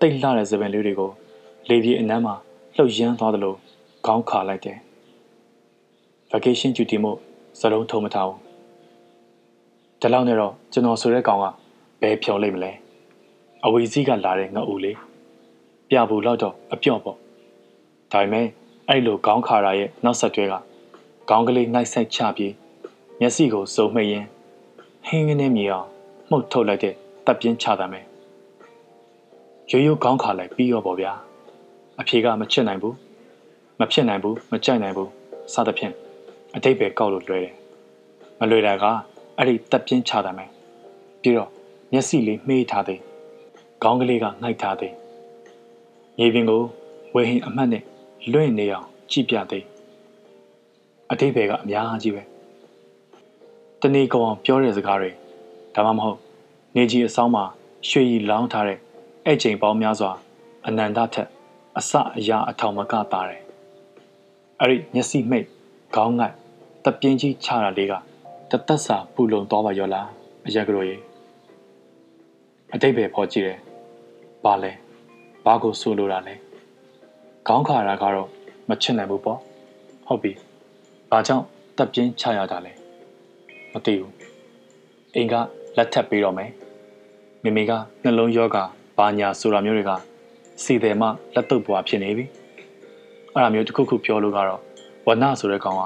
[0.00, 1.10] တိတ်လှတဲ့သပင်လေးတွေကို
[1.68, 2.34] လေပြေအနမ်းမှာ
[2.80, 3.54] လှုပ်ရမ်းသွားသလို
[4.06, 4.78] ခေါင်းခါလိုက်တယ်
[6.30, 7.18] vacation duty မို့
[7.58, 8.38] စလုံးထုံမထားဘူး
[10.00, 11.46] ဒီလောက်နဲ့တော့ကျွန်တော်ဆိုတဲ့ကောင်က
[12.00, 12.72] ဘယ်ဖြော်လိမ့်မလဲ
[13.64, 14.98] အဝီစီးကလာတဲ့ငအူလေး
[15.88, 17.16] ပြဘူးလောက်တော့အပြော့ပေါ့
[18.12, 18.46] ဒါပေမဲ့
[18.88, 20.54] အဲ့လိုခေါင်းခါရာရဲ့နောက်ဆက်တွဲက
[21.28, 22.54] ခေါင်းကလေးနှိုက်ဆိုင်ချပြီး
[23.20, 24.26] မျက်စိကိုစုံမှိတ်ရင်
[25.06, 25.88] ဟင်းကနေမြေအောင်
[26.30, 26.94] မှုတ်ထုတ်လိုက်တဲ့
[27.26, 28.04] တပ်ပြင်းချတာမယ်
[29.70, 31.27] ရိုးရိုးခေါင်းခါလိုက်ပြီးရောပေါ့ဗျာ
[32.00, 32.94] အဖြေကမချစ်နိုင်ဘူး
[33.80, 35.10] မဖြစ်နိုင်ဘူးမကြိုက်နိုင်ဘူး
[35.54, 35.94] စသဖြင့်
[36.54, 37.54] အတိတ်ပဲကောက်လို့လွဲတယ်
[38.38, 38.84] မလွယ်တာက
[39.36, 40.50] အဲ့ဒီတပ်ပြင်းချတာမယ်
[41.22, 41.50] ပြီးတော့
[41.92, 43.00] မျက်စိလေးမှေးထားသည်
[43.82, 44.92] ခေါင်းကလေးကငှိုက်ထားသည်
[46.18, 46.62] မြေပြင်ကို
[47.14, 47.82] ဝေဟင်အမှတ်နဲ့
[48.32, 49.64] လွင့်နေအောင်ကြည့်ပြသည်
[51.10, 52.22] အတိတ်ဘယ်ကအများကြီးပဲ
[53.80, 55.10] တနေ့ကောင်ပြောတဲ့စကားတွေ
[55.74, 56.18] ဒါမှမဟုတ်
[56.76, 57.44] နေကြီးအဆောင်မှာ
[57.88, 58.78] ရွှေရီလောင်းထားတဲ့
[59.24, 60.10] အဲ့ချိန်ပေါင်းများစွာ
[60.66, 61.28] အနန္တထက်
[61.78, 63.42] အစအရာအထောင်မကတာတယ်
[64.60, 65.46] အဲ့ဒီမျက်စိမိတ်
[65.94, 66.34] ခေါင်းငိုက်
[66.84, 67.92] တပြင်းကြီးချတာလေးက
[68.50, 70.08] တသက်စာပူလုံသွားပါရောလား
[70.46, 70.96] အရက်ကလေးရေ
[72.74, 73.58] အတိတ်ပဲပေါ်ကြည့်တယ်
[74.44, 74.72] ဘာလဲ
[75.44, 76.34] ဘာကိုဆိုလိုတာလဲ
[77.46, 78.28] ခေါင်းခါတာကတော့
[78.68, 79.38] မချစ်နိုင်ဘူးပေါ့
[80.06, 80.32] ဟုတ်ပြီ
[81.10, 81.44] ဘာကြောင့်
[81.76, 82.72] တပ်ပြင်းချရတာလဲ
[83.72, 84.12] မသိဘူး
[85.14, 85.34] အိမ်က
[85.76, 86.50] လက်ထပ်ပေးတော့မယ်
[87.42, 87.72] မိမိက
[88.04, 88.58] နှလုံးယောဂ
[88.98, 89.92] ဘာညာဆိုတာမျိုးတွေက
[90.62, 92.24] စီတယ်မှလက်တုပ်ပွားဖြစ်နေပြီ
[93.34, 94.60] အဲ့ဒါမျိုးတစ်ခုခုပြောလို့ကတော့
[95.06, 95.82] ဝနဆိုတဲ့ကောင်က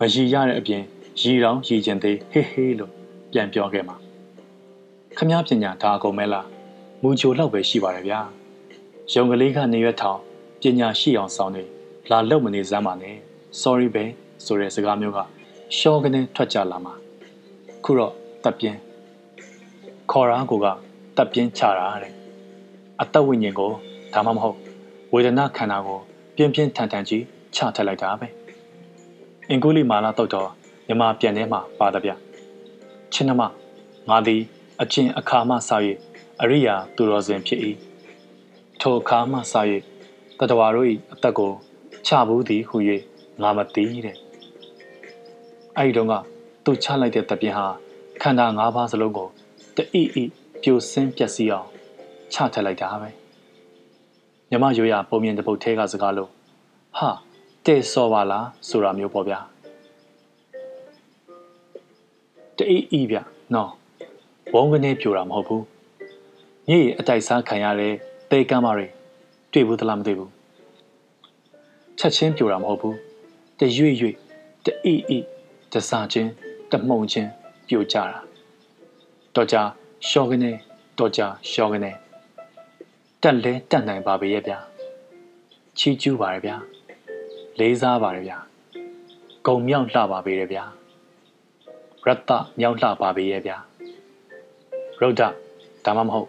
[0.00, 0.82] မရည်ရတဲ့အပြင်
[1.20, 2.90] ရီတောင်ရီကျင်သေးဟေးဟေးလို့
[3.32, 3.96] ပြန်ပြောခဲ့မှာ
[5.16, 6.46] ခမားပညာဒါအကုန်မဲလား
[7.02, 8.20] မူချိုလောက်ပဲရှိပါတယ်ဗျာ
[9.12, 10.18] ရုံကလေးကနေရွက်ထောင်
[10.60, 11.62] ပညာရှိအောင်ဆောင်နေ
[12.10, 13.16] လာလောက်မနေစမ်းပါနဲ့
[13.62, 14.04] sorry ပဲ
[14.44, 15.18] ဆိုတဲ့စကားမျိုးက
[15.78, 16.94] ရှော့ကနေထွက်ကြလာမှာ
[17.84, 18.12] ခုတော့
[18.44, 18.78] တပ်ပြင်း
[20.10, 20.66] ခေါ်ရာကိုက
[21.16, 22.12] တပ်ပြင်းချတာတဲ့
[23.00, 23.72] အသက်ဝိညာဉ်ကို
[24.12, 24.56] ဒါမှမဟုတ်
[25.12, 26.00] ဝေဒနာခန္ဓာကို
[26.36, 28.28] ပြင်းပြင်းထန်ထန်ကြီးချထက်လိုက်တာပဲ
[29.48, 30.48] အင်္ဂုလိမာလာတော့တော့
[30.86, 32.10] မြမပြန်ထဲမှာပါတဗျ
[33.12, 33.42] ချင်းနမ
[34.08, 34.42] ငါသည်
[34.80, 35.76] အချင်းအခါမှစာ၍
[36.42, 37.60] အရိယာသူတော်စင်ဖြစ်၏
[38.80, 39.60] ထိုအခါမှစာ၍
[40.38, 41.52] တတဝါတို့၏အသက်ကို
[42.06, 42.76] ချဘူးသည်ဟု၍
[43.42, 44.16] ငါမသိတဲ့
[45.76, 46.12] အဲ့ဒီတော့က
[46.64, 47.66] သူချလိုက်တဲ့တပြင်းဟာ
[48.22, 49.28] ခန္ဓာ၅ပါးစလုံးကို
[49.76, 50.24] တအိအိ
[50.62, 51.68] ပြိုဆင်းပျက်စီးအောင်
[52.32, 53.21] ချထက်လိုက်တာပဲ
[54.54, 56.30] မြမရိုးရပုံမြင်တဲ့ပုတ်ထဲကစကားလို့
[56.98, 57.10] ဟာ
[57.66, 59.38] တဲ့စောပါလားဆိုတာမျိုးပေါ့ဗျာ
[62.56, 63.16] တအိအိဗျ
[63.54, 63.70] နော်
[64.52, 65.64] ဘုံကနေပြိုတာမဟုတ်ဘူး
[66.68, 67.94] မြေအတိုက်စားခံရတဲ့
[68.30, 68.86] တေကမ်းမတွေ
[69.52, 70.30] တွေ့ဘူးသလားမသိဘူး
[71.98, 72.96] ချက်ချင်းပြိုတာမဟုတ်ဘူး
[73.58, 74.14] တရွေ့ရွေ့
[74.64, 75.18] တအိအိ
[75.72, 76.30] တစားချင်း
[76.70, 77.30] တမှုန်ချင်း
[77.68, 78.18] ပြိုကြတာ
[79.34, 79.56] တော့ကြ
[80.08, 80.52] ရှော့ကနေ
[80.98, 81.92] တော့ကြရှော့ကနေ
[83.22, 84.58] တက်လဲတက်နိုင်ပါပဲရဲ့ဗျာ
[85.78, 86.56] ချီးကျူးပါရဗျာ
[87.58, 88.38] လေးစားပါရဗျာ
[89.46, 90.64] ဂုံမြောက်လှပါပေရဗျာ
[92.06, 93.56] ရတ္တမြောက်လှပါပေရဲ့ဗျာ
[95.00, 95.22] ရုဒ္ဓ
[95.84, 96.28] ဒါမှမဟုတ်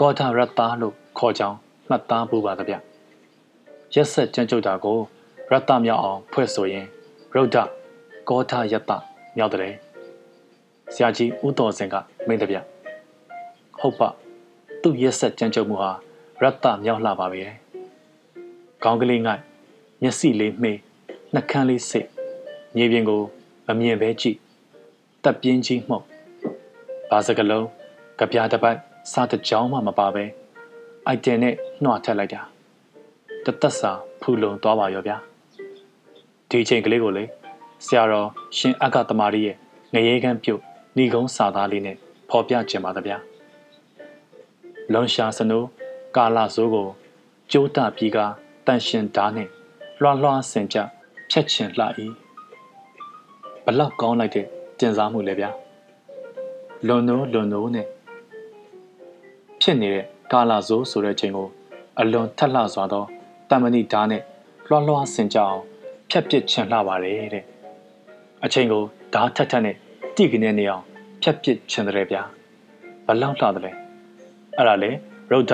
[0.00, 1.56] ကောထရတ္တလို့ခေါ်ကြောင်း
[1.88, 2.74] မှတ်သားဖို့ပါကြဗျ
[3.94, 4.98] ရက်ဆက်ကြံကြုတ်တာကို
[5.50, 6.86] ရတ္တမြောက်အောင်ဖွဲ့ဆိုရင်
[7.34, 7.56] ရုဒ္ဓ
[8.28, 8.92] ကောထယတ္တ
[9.36, 9.74] မြောက်တယ်
[10.94, 11.94] ဆရာကြီးဦးတော်စင်က
[12.26, 12.56] မိန်တဗျ
[13.80, 14.10] ဟုတ်ပါ
[14.82, 15.90] သူ့ရက်ဆက်ကြံကြုတ်မှုဟာ
[16.42, 17.42] ရတ္တမြောက်လှပါပဲ
[18.82, 19.42] ခေါင်းကလေးငိုက်
[20.02, 20.78] မျက်စိလေးမှေး
[21.34, 22.08] နှကန်းလေးစိတ်
[22.76, 23.22] မြေပြင်ကို
[23.66, 24.36] မမြင်ပဲကြည့်
[25.24, 26.04] တပ်ပြင်းကြီးမှုတ်
[27.10, 27.66] ဘာစကလုံး
[28.18, 28.78] ကြပြတပိုက်
[29.12, 30.24] စားတကြောင်းမှမပါပဲ
[31.06, 32.42] အိုက်တင်နဲ့နှွာထက်လိုက်တာ
[33.44, 33.90] တသက်စာ
[34.20, 35.16] ဖူလုံသွားပါရောဗျာ
[36.50, 37.24] ဒီချိန်ကလေးကိုလေ
[37.84, 39.56] ဆရာတော်ရှင်အက္ခသမารီရဲ့
[39.94, 40.60] ငရေကန်းပြုတ်
[40.96, 41.96] ဏီကုန်းစာသားလေးနဲ့
[42.30, 43.18] ဖော်ပြခြင်းပါဗျာ
[44.92, 45.66] လွန်ရှာစနိုး
[46.16, 46.88] ကာလာစိုးကို
[47.50, 48.18] ကျိုးတပြီးက
[48.66, 49.48] တန်ရှင်ဓာတ်နဲ့
[50.00, 50.76] လွှားလွှားဆင်ကြ
[51.30, 51.84] ဖြတ်ချင်လှ၏
[53.64, 54.46] ဘလောက်ကောင်းလိုက်တဲ့
[54.78, 55.50] တင်စားမှုလဲဗျာ
[56.86, 57.86] လွန်နိုးလွန်နိုးနဲ့
[59.60, 61.48] ဖြစ်နေတဲ့ကာလာဇိုးဆိုတဲ့ချိန်ကို
[62.00, 63.04] အလွန်ထက်လှစွာသော
[63.50, 64.22] တမဏိဓာတ်နဲ့
[64.68, 65.58] လွှားလွှားဆင်ကြအောင်
[66.10, 67.44] ဖြတ်ပစ်ချင်လှပါတယ်တဲ့
[68.44, 68.82] အချိန်ကို
[69.14, 69.76] ဓာတ်ထက်ထက်နဲ့
[70.16, 70.84] တိကနေနေအောင်
[71.22, 72.22] ဖြတ်ပစ်ချင်တယ်ဗျာ
[73.06, 73.89] ဘလောက်လှတယ်လဲ
[74.56, 74.90] အဲ့ဒါလေ
[75.32, 75.52] ရုဒ္ဓ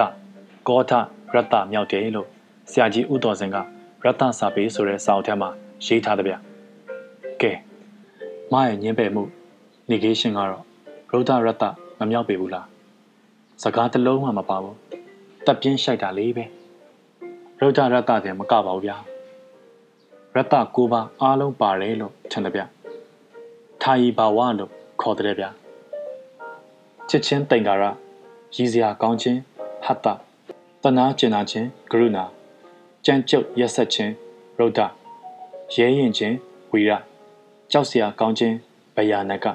[0.68, 0.92] ဂေါထ
[1.34, 2.28] ရတ္တမြောက်တယ်လို့
[2.70, 3.56] ဆရာကြီးဦးတော်စင်က
[4.04, 5.50] ရတ္တစာပေဆိုတဲ့စာအုပ်ထဲမှာ
[5.86, 6.34] ရေးထားတယ်ဗျ
[7.42, 7.52] ကဲ
[8.52, 9.22] မရဲ့ညင်းပယ်မှု
[9.90, 10.64] negation ကတော့
[11.10, 11.64] ရုဒ္ဓရတ္တ
[11.98, 12.66] မမြောက်ပေဘူးလား
[13.62, 14.76] စကားတစ်လုံးမှမပါဘူး
[15.46, 16.44] တက်ပြင်းရှိုက်တာလေးပဲ
[17.60, 18.96] ရုဒ္ဓရတ္တတည်းမကပါဘူးဗျာ
[20.34, 22.62] ရတ္တကိုပါအားလုံးပါတယ်လို့ထင်တယ်ဗျ
[23.82, 25.44] ထာယီဘာဝလို့ခေါ်တယ်ဗျ
[27.08, 27.84] ချစ်ချင်းတင်္ကာရ
[28.56, 29.38] ရည်စရာကောင်းခြင်း
[29.84, 30.06] ဟတ္တ
[30.82, 32.24] တနာကျင်နာခြင်းကရုဏာ
[33.04, 34.12] ကြံ့ကြုတ်ရက်ဆက်ခြင်း
[34.58, 34.80] ရုဒ္ဓ
[35.74, 36.34] ရဲရင်ခြင်း
[36.72, 36.90] ဝီရ
[37.70, 38.54] ကြောက်စရာကောင်းခြင်း
[38.96, 39.46] ဗယာနက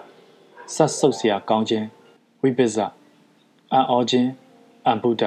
[0.75, 1.85] ဆက်ဆုပ်စရာကောင်းခြင်း
[2.41, 2.77] ဝိပစ္ဆ
[3.71, 4.29] အံ့ဩခြင်း
[4.85, 5.23] အံဗုဒ္ဓ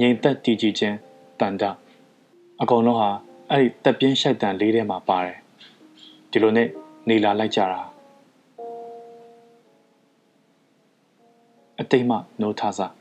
[0.00, 0.96] ငြိမ်သက်တည်ကြည်ခြင်း
[1.40, 1.62] တန်တ
[2.60, 3.10] အကုန်လုံးဟာ
[3.50, 5.38] အဲ့ဒီတက်ပြင်းရှိုက်တန်လေးထဲမှာပါတယ်
[6.30, 6.68] ဒီလိုနဲ့
[7.08, 7.80] နေလာလိုက်ကြတာ
[11.80, 12.92] အတိတ်မှနိုးထားစား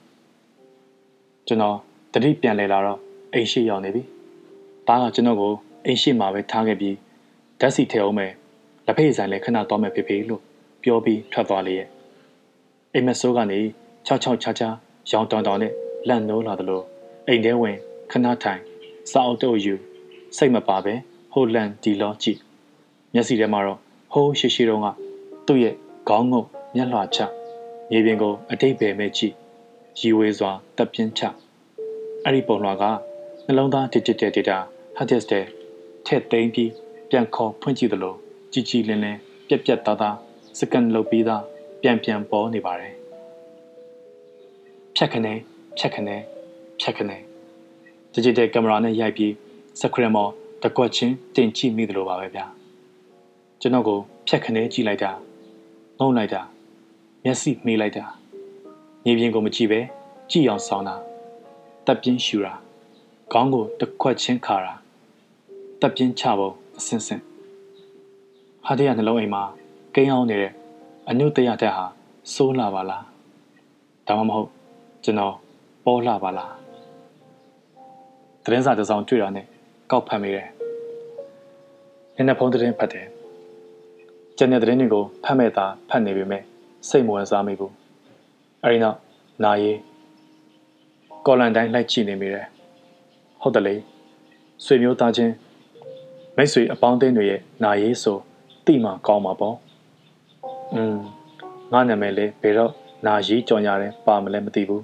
[1.47, 1.77] ကျွန်တော်
[2.13, 2.99] တတိပြန်လဲလာတော့
[3.33, 4.03] အိမ်ရှိရောက်နေပြီ။
[4.87, 5.53] ဒါကကျွန်တော်ကို
[5.85, 6.95] အိမ်ရှိမှာပဲထားခဲ့ပြီး
[7.59, 8.31] ဓာတ်စီထဲအောင်မယ်
[8.85, 10.41] လက်ဖေးဆိုင်လည်းခဏတော့မယ်ဖြစ်ဖြစ်လို့
[10.83, 11.87] ပြောပြီးထွက်သွားလေရဲ့
[12.93, 13.59] အိမ်မဆိုးကနေ
[14.05, 14.69] ချောက်ချောက်ချာချာ
[15.11, 15.73] ရောင်တောင်တောင်နဲ့
[16.07, 16.81] လန့်နိုးလာသလို
[17.27, 17.77] အိမ်ထဲဝင်
[18.11, 18.61] ခဏထိုင်
[19.11, 19.73] စာအုပ်တုပ်ယူ
[20.37, 20.93] စိတ်မပါပဲ
[21.33, 22.39] ဟိုလန်ဒီလောကြည့်
[23.13, 23.79] မျက်စိထဲမှာတော့
[24.13, 24.87] ဟိုးရှိရှိတုန်းက
[25.47, 25.75] သူ့ရဲ့
[26.09, 26.43] ခေါင်းငုံ
[26.75, 27.19] မျက်လွှာချ
[27.89, 29.33] မြေပြင်ကိုအတိတ်ပဲမဲ့ကြည့်
[29.99, 31.21] ရီဝေးစွာတပ်ပြင်းချ
[32.23, 32.83] အဲ့ဒီပုံလွှာက
[33.45, 34.57] နှလုံးသား digital data
[34.97, 35.45] hard disk တဲ့
[36.05, 36.71] ထည့်သိမ်းပြီး
[37.09, 38.15] ပြန်ခေါ်ဖွင့်ကြည့်သလို
[38.53, 40.15] ကြည်ကြည်လင်းလင်းပြက်ပြက်သားသား
[40.59, 41.43] စကန်လုပ်ပြီးသား
[41.81, 42.93] ပြန်ပြန်ပေါ်နေပါတယ်
[44.95, 45.33] ဖြတ်ခနဲ
[45.77, 46.15] ဖြတ်ခနဲ
[46.79, 47.17] ဖြတ်ခနဲ
[48.13, 49.33] digital camera နဲ့ရိုက်ပြီး
[49.81, 50.31] စခရမော်
[50.63, 52.45] တကွက်ချင်းတင်ကြည့်မိသလိုပါပဲဗျာ
[53.61, 55.11] ကျွန်တော်ကိုဖြတ်ခနဲကြည့်လိုက်တာ
[55.99, 56.41] ငုံလိုက်တာ
[57.23, 58.05] မျက်စိမေးလိုက်တာ
[59.03, 59.79] မြေပြင်ကိုမကြည့်ပဲ
[60.31, 60.95] ကြည့်အောင်ဆောင်တာ
[61.85, 62.53] တပ်ပြင်းရှူတာ
[63.31, 64.73] ခေါင်းကိုတခွက်ချင်းခါတာ
[65.81, 67.21] တပ်ပြင်းချဖို့အစင်စင်
[68.65, 69.43] ဟာတရနှလုံးအိမ်မှာ
[69.95, 70.53] ကိန်းအောင်နေတဲ့
[71.09, 71.85] အနုတရတက်ဟာ
[72.33, 73.03] စိုးလာပါလား
[74.07, 74.49] ဒါမှမဟုတ်
[75.03, 75.35] ကျွန်တော်
[75.85, 76.53] ပေါ်လာပါလား
[78.43, 79.45] သတင်းစာတစ်စောင်တွေ့တာနဲ့
[79.91, 80.47] ကောက်ဖတ်မိတယ်။
[82.15, 83.07] နည်းနည်းဖုန်းသတင်းဖတ်တယ်။
[84.37, 86.43] ကျန်တဲ့သတင်းတွေကိုဖတ်မဲ့သာဖတ်နေပေမဲ့
[86.87, 87.71] စိတ်မဝင်စားမိဘူး။
[88.63, 88.97] အဲဒီနောက်
[89.43, 89.71] နာရီ
[91.25, 92.45] ကော်လန်တိုင်းလိုက်ကြည့်နေမိတယ်။
[93.41, 93.75] ဟုတ်တယ်လေ။
[94.65, 95.33] ဆွေမျိုးသားချင်း
[96.35, 98.17] မိတ်ဆွေအပေါင်းအသင်းတွေရဲ့နာရီဆို
[98.65, 99.55] တိမှကောင်းမှာပေါ့။
[100.73, 100.97] อืม
[101.73, 102.71] ငါနာမည်လေးဘယ်တော့
[103.07, 104.81] နာရီကြော်ညာတယ်ပါမလဲမသိဘူး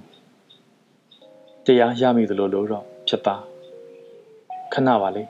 [1.66, 3.42] ။တရားရမိသလိုလို့တော့ဖြစ်သား။
[4.74, 5.24] ခဏပါလေ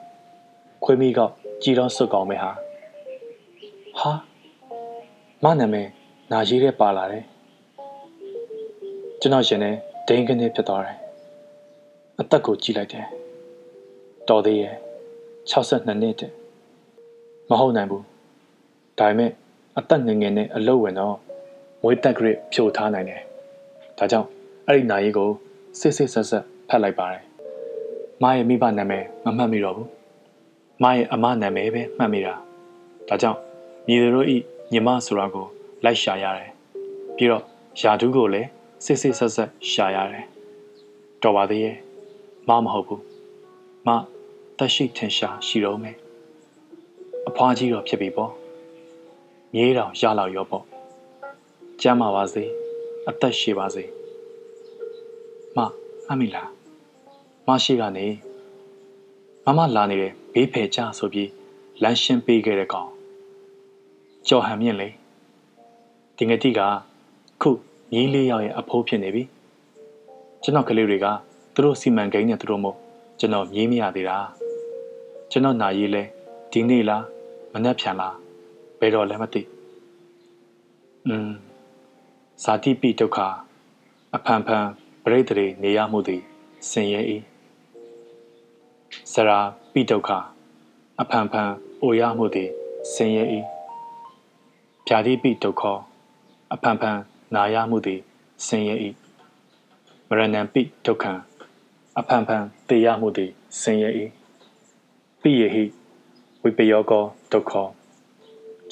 [0.84, 2.52] ခွေးမိကောက်ကြည်တော့စွတ်ကောင်းမယ်ဟာ
[4.00, 4.12] ဟာ
[5.44, 5.88] မနာမည်
[6.32, 7.24] နာရေးတဲ့ပါလာတယ်
[9.20, 9.76] ကျွန်တော်ရှင်နဲ့
[10.08, 10.98] ဒိန်းကနေဖြစ်သွားတယ်
[12.20, 13.06] အသက်ကိုကြည့်လိုက်တယ်
[14.30, 14.76] တော်သေးရဲ့
[15.52, 16.32] 62နှစ်တဲ့
[17.50, 18.04] မဟုတ်နိုင်ဘူး
[19.00, 19.32] ဒါပေမဲ့
[19.78, 21.16] အသက်ငယ်ငယ်နဲ့အလုတ်ဝင်တော့
[21.82, 23.22] မွေးတက်ဂရစ်ဖြိုထားနိုင်တယ်
[23.98, 24.28] ဒါကြောင့်
[24.68, 25.30] အဲ့ဒီနာရီကို
[25.80, 27.24] စစ်စစ်ဆက်ဆက်ဖတ်လိုက်ပါတယ်
[28.24, 29.90] မရဲ့မိဘနာမည်မမှတ်မိတော့ဘူး
[30.84, 32.34] မရဲ့အမနာမည်ပဲမှတ်မိတာ
[33.08, 33.40] ဒါကြောင့်
[33.88, 34.38] ညီတို့ဤ
[34.72, 35.48] ညီမဆိုတာကို
[35.86, 36.52] လိုက်ရှာရတယ်
[37.16, 37.44] ပြီးတော့
[37.82, 38.50] ယာဒူးကိုလည်း
[38.86, 40.26] စစ်စစ်ဆက်ဆက်ရှာရတယ်
[41.22, 41.78] တော်ပါသေးရဲ့
[42.48, 43.04] မမဟုတ်ဘူး
[43.88, 43.90] မ
[44.58, 45.98] တက်ရှိထင်ရှားရှိတော့မယ်
[47.28, 48.32] အဖွားကြီးတော့ဖြစ်ပြီပေါ့
[49.54, 50.66] မြေးတော်ရလောက်ရောပေါ့
[51.82, 52.44] ကျမ်းပါပါစေ
[53.10, 53.84] အသက်ရှိပါစေ
[55.56, 55.60] မ
[56.10, 56.50] အမိလား
[57.48, 58.06] မရှိကနေ
[59.46, 61.30] မမလာနေတယ်ဘေးဖယ်ကြဆိုပြီး
[61.84, 62.90] လမ်းရှင်းပေးခဲ့တဲ့ကောင်
[64.28, 64.90] ကြော်ဟန်မြင့်လေ
[66.18, 66.62] ဒီငတိက
[67.42, 67.50] ခု
[67.94, 69.24] ညီးလေးယောက်ရဲ့အဖိုးဖြစ်နေပြီ
[70.44, 71.06] ကျွန်တော်ကလေးတွေက
[71.54, 72.78] သူတို့စီမံကိန်းနဲ့သူတို့မို့
[73.20, 74.18] ကျွန်တော်မြည်မရသေးတာ
[75.32, 76.04] ကျွန်တော်နာရေးလဲ
[76.52, 77.04] ဒီနေ့လား
[77.54, 78.16] မနှက်ဖြန်လား
[78.80, 79.42] ဘယ်တော့လဲမသိ
[81.08, 81.30] อืม
[82.44, 83.18] ဇာတိပိဒုက္ခ
[84.16, 84.66] အဖန်ဖန်
[85.04, 86.22] ပရိသေနေရမှုသည်
[86.70, 87.02] ဆင်ရဲ၏
[89.12, 89.40] စရာ
[89.72, 90.10] ပိဒုက္ခ
[91.02, 91.52] အဖန်ဖန်
[91.82, 92.50] အိုရမှုသည်
[92.94, 93.24] ဆင်းရဲ၏
[94.88, 95.64] ဗျာတိပိဒုက္ခ
[96.54, 97.00] အဖန်ဖန်
[97.36, 98.02] နာရမှုသည်
[98.46, 98.76] ဆင်းရဲ၏
[100.08, 101.06] မရဏံပိဒုက္ခ
[102.00, 103.32] အဖန်ဖန်တေရမှုသည်
[103.62, 103.90] ဆင်းရဲ၏
[105.22, 105.64] ပိယဟိ
[106.44, 107.54] ဝိပယောကောဒုက္ခ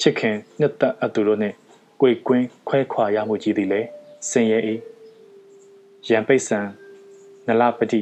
[0.00, 1.56] ချစ်ခင်နှစ်သက်အတူတို့နှင့်
[2.00, 3.88] ကိုယ်ကွင်းခွဲခွာရမှုကြီးသည်လည်း
[4.30, 4.58] ဆင်းရဲ၏
[6.08, 6.60] ယံပိတ်ဆံ
[7.46, 8.00] နလပတိ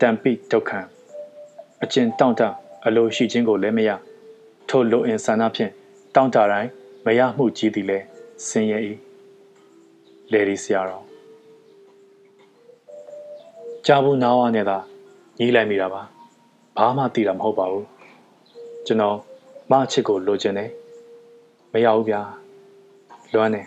[0.00, 0.70] တံပိဒုက္ခ
[1.82, 2.42] အကျဉ်တောင့်တ
[2.86, 3.90] အလိုရှိခြင်းကိုလည်းမရ
[4.68, 5.72] ထိုလိုအင်ဆန္ဒဖြင့်
[6.14, 6.70] တောင့်တတိုင်း
[7.04, 8.04] မရမှုကြီးသည်လည်း
[8.48, 8.78] ဆင်းရဲ၏
[10.32, 11.04] လေဒီဆရာတော်
[13.86, 14.78] ကြာဘူးနားဝနဲ့သာ
[15.38, 16.02] ညီးလိုက်မိတာပါ
[16.76, 17.86] ဘာမှသိတာမဟုတ်ပါဘူး
[18.86, 19.16] ကျွန်တော်
[19.70, 20.70] မအချစ်ကိုလိုချင်တယ်
[21.72, 22.20] မရဘူးဗျာ
[23.32, 23.66] လွမ်းတယ်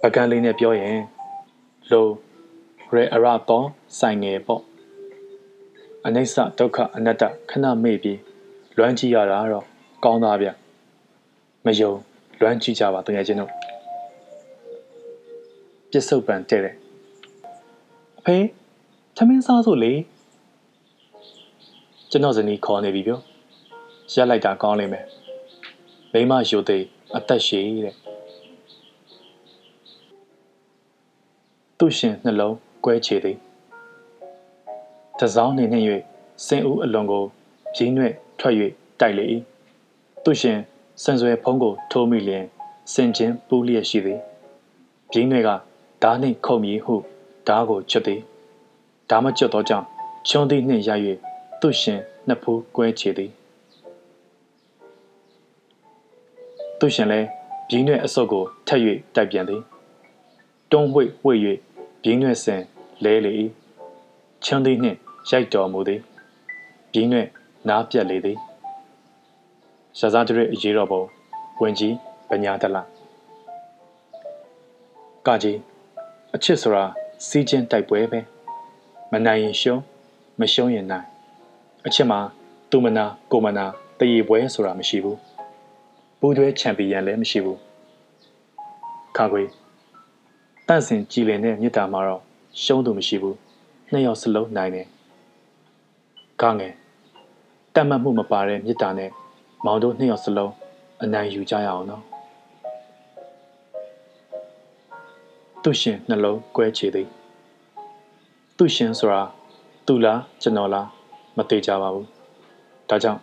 [0.00, 0.98] ပကံလေးနဲ့ပြောရင်
[1.90, 2.06] လို
[2.94, 3.66] ရဲအရပေါ်
[3.98, 4.62] ဆိုင်ငယ်ပေါ့
[6.06, 8.18] အနိစ္စဒုက္ခအနတ္တခဏမေ့ပြီး
[8.76, 9.64] လွမ်းကြည့်ရတာတော့
[10.04, 10.48] ကောင်းသားဗျ
[11.64, 11.92] မယုံ
[12.40, 13.52] လွမ်းကြည့်ကြပါတကယ်ချင်းတို့
[15.96, 16.76] ပြစ္ဆုတ်ပံတဲ့တယ်
[18.18, 18.36] အဖေ
[19.16, 19.92] သမင်းစားဆိုလေ
[22.10, 23.20] ကျွန်တော်ဇနီးခေါ်နေပြီပြော
[24.12, 25.06] ရက်လိုက်တာကောင်းလိမ့်မယ်
[26.12, 26.78] မိမယိုသိ
[27.16, 27.96] အသက်ရှည်တဲ့
[31.78, 33.36] သူ့ရှင်နှလုံးကွဲချေသည်
[35.20, 35.84] တစောင်းနေနှင့်၍
[36.46, 37.24] စင်ဦးအလွန်ကို
[37.76, 38.54] ရင်းနှဲ့ထွက်၍
[39.00, 39.24] တိုက်လေ၏
[40.24, 40.58] သူရှင်
[41.02, 42.44] စံဆွဲဖုံးကိုထိုးမိလျင်
[42.92, 44.20] စင်ချင်းပူးလျက်ရှိသည်
[45.12, 45.50] ပြင်းတွေက
[46.04, 46.94] ဓာနှင့်ခုံမည်ဟု
[47.48, 48.20] ဓာကိုချွတ်သည်
[49.10, 49.86] ဓာမကျွတ်သောကြောင့်
[50.28, 50.90] ချွန်သည်နှင့်ရ၍
[51.60, 53.30] သူရှင်နှစ်ဖူးကွဲချေသည်
[56.78, 57.20] သူရှင်လဲ
[57.68, 58.80] ပြင်းရွက်အစုပ်ကိုထက်၍
[59.14, 59.62] တိုက်ပြန်သည်
[60.70, 61.40] တွန်းဝိတ်ဝိတ်၍
[62.02, 62.62] ပြင်းရွက်စင်
[63.04, 63.32] လဲလေ၏
[64.44, 64.98] ချွန်းသည်နှင့်
[65.30, 66.00] ရိုက်တော်မူသည်
[66.92, 67.28] ပြင်းရွက်
[67.68, 68.38] နားပြက်လေသည်
[69.98, 71.02] ရှာစားတရအရေးတော်ပုံ
[71.60, 71.94] ဝင်ကြီး
[72.28, 72.76] ပညာတလ
[75.26, 75.73] ကကြီး
[76.36, 76.84] အချစ်ဆိုတာ
[77.26, 78.20] စီးချင်းတိုက်ပွဲပဲ
[79.12, 79.80] မနိုင်ရင်ရှုံး
[80.40, 81.06] မရှုံးရင်နိုင်
[81.86, 82.18] အချစ်မှာ
[82.70, 83.64] သူမနာကိုမနာ
[83.98, 85.18] တည်ရပွဲဆိုတာမရှိဘူး
[86.18, 87.58] ပူးတွဲချန်ပီယံလည်းမရှိဘူး
[89.16, 89.42] ခါခွေ
[90.66, 92.22] တန့်စင်ကြည်လင်တဲ့မြစ်တာမှာတော့
[92.62, 93.36] ရှုံးသူမရှိဘူး
[93.90, 94.86] နှစ်ယောက်စလုံးနိုင်တယ်
[96.40, 96.72] ကားငယ်
[97.74, 99.10] တတ်မှတ်မှုမပါတဲ့မြစ်တာနဲ့
[99.64, 100.52] မောင်တို့နှစ်ယောက်စလုံး
[101.02, 102.13] အနိုင်ယူကြရအောင်နော်
[105.66, 107.08] သူရှင်နှလုံးကွဲချေသည်
[108.56, 109.22] သူရှင်ဆိုတာ
[109.86, 110.86] သူလားကျွန်တော်လား
[111.36, 112.06] မသေးကြပါဘူး
[112.88, 113.20] ဒါကြောင့်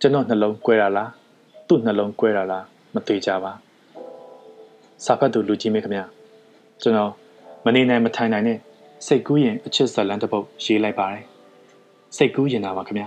[0.00, 1.10] ကျွန်တော်နှလုံးကွဲတာလား
[1.68, 3.52] သူ့နှလုံးကွဲတာလားမသေးကြပါ
[5.04, 6.00] စာဖတ်သူလူကြီးမေခင်ဗျ
[6.82, 7.12] ကျွန်တော်
[7.64, 8.58] မနေနိုင်မထိုင်နိုင်နဲ့
[9.06, 11.24] စိတ်ကူးရင်အချစ်ဇလန်တစ်ပုတ်ရေးလိုက်ပါတယ်
[12.16, 13.04] စိတ်ကူးရင်တာပါခင်ဗျ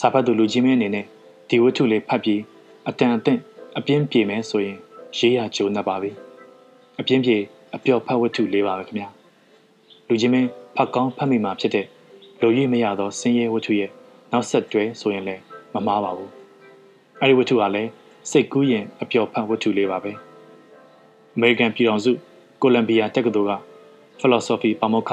[0.00, 1.06] စာဖတ်သူလူကြီးမင်းအနေနဲ့
[1.48, 2.40] ဒီဝတ္ထုလေးဖတ်ပြီး
[2.88, 3.40] အတန်အသင့်
[3.78, 4.78] အပြင်းပြေမယ်ဆိုရင်
[5.16, 6.10] ရေးရကြိုးနှပ်ပါပြီ
[7.00, 7.38] အပြင်းပြေ
[7.74, 9.04] အပျော်ဖတ်ဝတ္ထုလေးပါပဲခင်ဗျ
[10.08, 11.86] လူကြီးမင်းဖတ်ကောင်းဖတ်မိမှာဖြစ်တဲ့
[12.40, 13.90] လူရည်မရသောစင်းရဲဝတ္ထုရဲ့
[14.32, 15.42] နောက်ဆက်တွဲဆိုရင်လည်း
[15.74, 16.30] မမားပါဘူး
[17.20, 17.90] အဲဒီဝတ္ထုကလည်း
[18.30, 20.12] စိတ်ကူးရင်အပျော်ဖတ်ဝတ္ထုလေးပါပဲ
[21.34, 22.12] အမေရိကန်ပြည်ထောင်စု
[22.62, 23.52] ကိုလံဘီယာတက္ကသိုလ်က
[24.20, 25.10] philosophy ပါမောက္ခ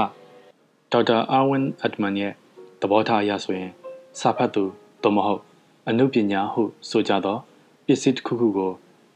[0.92, 2.34] ဒေါက်တာအာဝင်းအက်ဒမန်ရဲ့
[2.82, 3.72] သဘောထားအရဆိုရင်
[4.20, 4.64] စာဖတ်သူ
[5.04, 5.42] သို့မဟုတ်
[5.88, 7.38] အနုပညာဟုဆိုကြသော
[7.86, 8.72] ပစ္စည်းတစ်ခုခုကို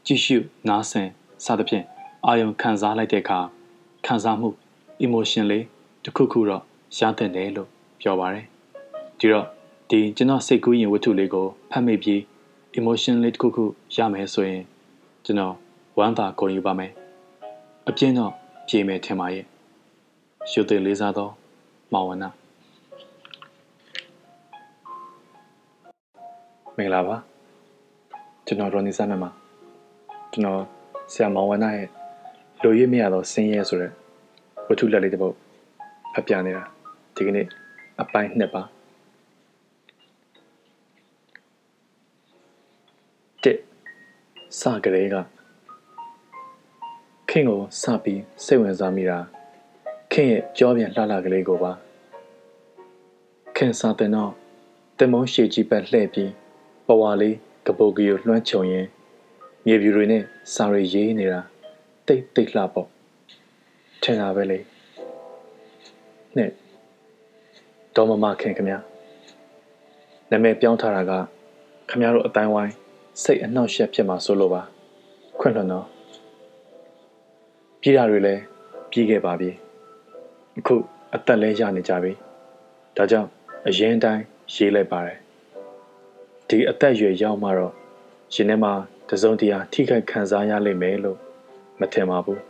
[0.06, 0.36] ကြည့်ရှု
[0.68, 1.08] နားဆင်
[1.44, 1.84] စသဖြင့်
[2.26, 3.38] အာယုံခံစားလိုက်တဲ့အခါ
[4.06, 4.48] ခံစားမှု
[5.04, 5.64] emotion လေး
[6.04, 6.62] တစ်ခုခုတော့
[6.98, 7.68] ရတဲ့တယ်လို့
[8.00, 8.46] ပြောပါတယ်
[9.18, 9.46] ဒီတော့
[9.90, 12.20] ဒီကျွန်တော်စိတ်ကူးရင်ဝတ္ထုလေးကိုဖတ်မိပြီး
[12.78, 13.64] emotion လေးတစ်ခုခု
[13.96, 14.62] ရမယ်ဆိုရင်
[15.24, 15.54] ကျွန်တော်
[15.98, 16.92] ဝမ်းသာကုန်ယူပါမယ်
[17.88, 18.32] အပြင်းတော့
[18.68, 19.46] ပြေမယ်ထင်ပါရဲ့
[20.50, 21.28] ရှုသေးလေးစားသော
[21.92, 22.28] မောင်ဝနာ
[26.76, 27.16] မင်္ဂလာပါ
[28.46, 29.24] ကျွန်တော်ရော်နီဆန်မ
[30.32, 30.60] ကျွန်တော်
[31.12, 31.88] ဆရာမောင်ဝနာရဲ့
[32.64, 33.92] လူရည်မရတော့ဆင်းရဲဆိုတဲ့
[34.68, 35.36] ဝတ္ထုလက်လေးတစ်ပုဒ်
[36.14, 36.62] ဖတ်ပြနေတာ
[37.16, 37.46] ဒီကနေ့
[38.00, 38.62] အပိုင်းနှစ်ပါ
[43.42, 43.58] တစ်
[44.60, 45.16] စကလေးက
[47.30, 49.18] ခင်ကိုစပြီးစိတ်ဝင်စားမိတာ
[50.12, 51.72] ခင်ရဲ့ကြောပြန်လှလှကလေးကိုပါ
[53.56, 54.32] ခင်စားတဲ့တော့
[54.98, 56.30] တင်မုံရှည်ကြီးပတ်လှည့်ပြီး
[56.86, 58.86] ပဝါလေးကပုတ်ကြီးကိုလွှမ်းခြုံရင်
[59.66, 60.22] မြေပြူတွေနဲ့
[60.54, 61.51] စာရီရေးနေတာ
[62.08, 62.88] တိတ်တိတ်လှပေါ့
[64.02, 64.58] ထင်တာပဲလေ
[66.36, 66.50] နဲ့
[67.96, 68.78] ဒေါ်မမခင်ခင်ဗျာ
[70.30, 71.12] နာမည်ပြောင်းထားတာက
[71.88, 72.72] ခင်ဗျားတို့အတိုင်းဝိုင်း
[73.22, 74.62] စိတ်အနှောက်အယှက်ဖြစ်မှာဆိုလို့ပါ
[75.40, 75.86] ခွင့်လွှတ်တော့
[77.80, 78.42] ပြည်တာတွေလည်း
[78.90, 79.50] ပြီးခဲ့ပါပြီ
[80.58, 80.74] အခု
[81.14, 82.12] အသက်လဲရနေကြပြီ
[82.96, 83.28] ဒါကြောင့်
[83.66, 84.22] အရင်တိုင်း
[84.54, 85.18] ရေးလိုက်ပါတယ်
[86.48, 87.72] ဒီအသက်အရွယ်ရောက်မှတော့
[88.34, 88.72] ရှင်ထဲမှာ
[89.08, 91.18] တစုံတရာထိခိုက်ခံစားရလိမ့်မယ်လို့
[91.82, 92.40] မထင်ပါဘူး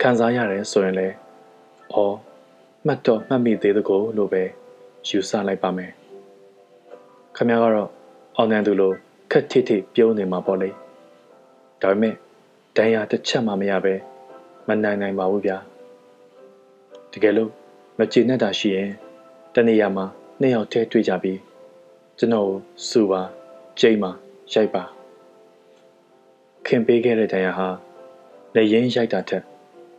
[0.00, 1.14] ခံစားရတယ်ဆိုရင်လည်း
[1.92, 2.16] အော်
[2.86, 4.42] မှတ်တော့မှတ်မိသေးတကောလို့ပဲ
[5.08, 5.92] ယူဆလိုက်ပါမယ်
[7.36, 7.88] ခမများကတော့
[8.36, 8.92] အောင်နန်သူလို
[9.30, 10.70] ခက်ထိထိပြုံးနေမှာပေါ့လေ
[11.82, 12.14] ဒါပေမဲ့
[12.76, 13.94] ဒဏ်ရာတစ်ချက်မှမရပဲ
[14.68, 15.56] မနိုင်နိုင်ပါဘူးဗျာ
[17.12, 17.50] တကယ်လို့
[17.98, 18.90] မကျေနပ်တာရှိရင်
[19.54, 20.04] တနေရာမှာ
[20.40, 21.38] နှစ်ယောက်တည်းတွေ့ကြပြီး
[22.18, 22.50] ကျွန်တော်
[22.88, 23.22] စူပါ
[23.80, 24.10] ကြိတ်ပါ
[24.52, 24.99] ရိုက်ပါ
[26.72, 27.68] ခင်ပေးခဲ့တဲ့ဒဏ်ရာဟာ
[28.54, 29.44] လက်ရင်းရိုက်တာထက်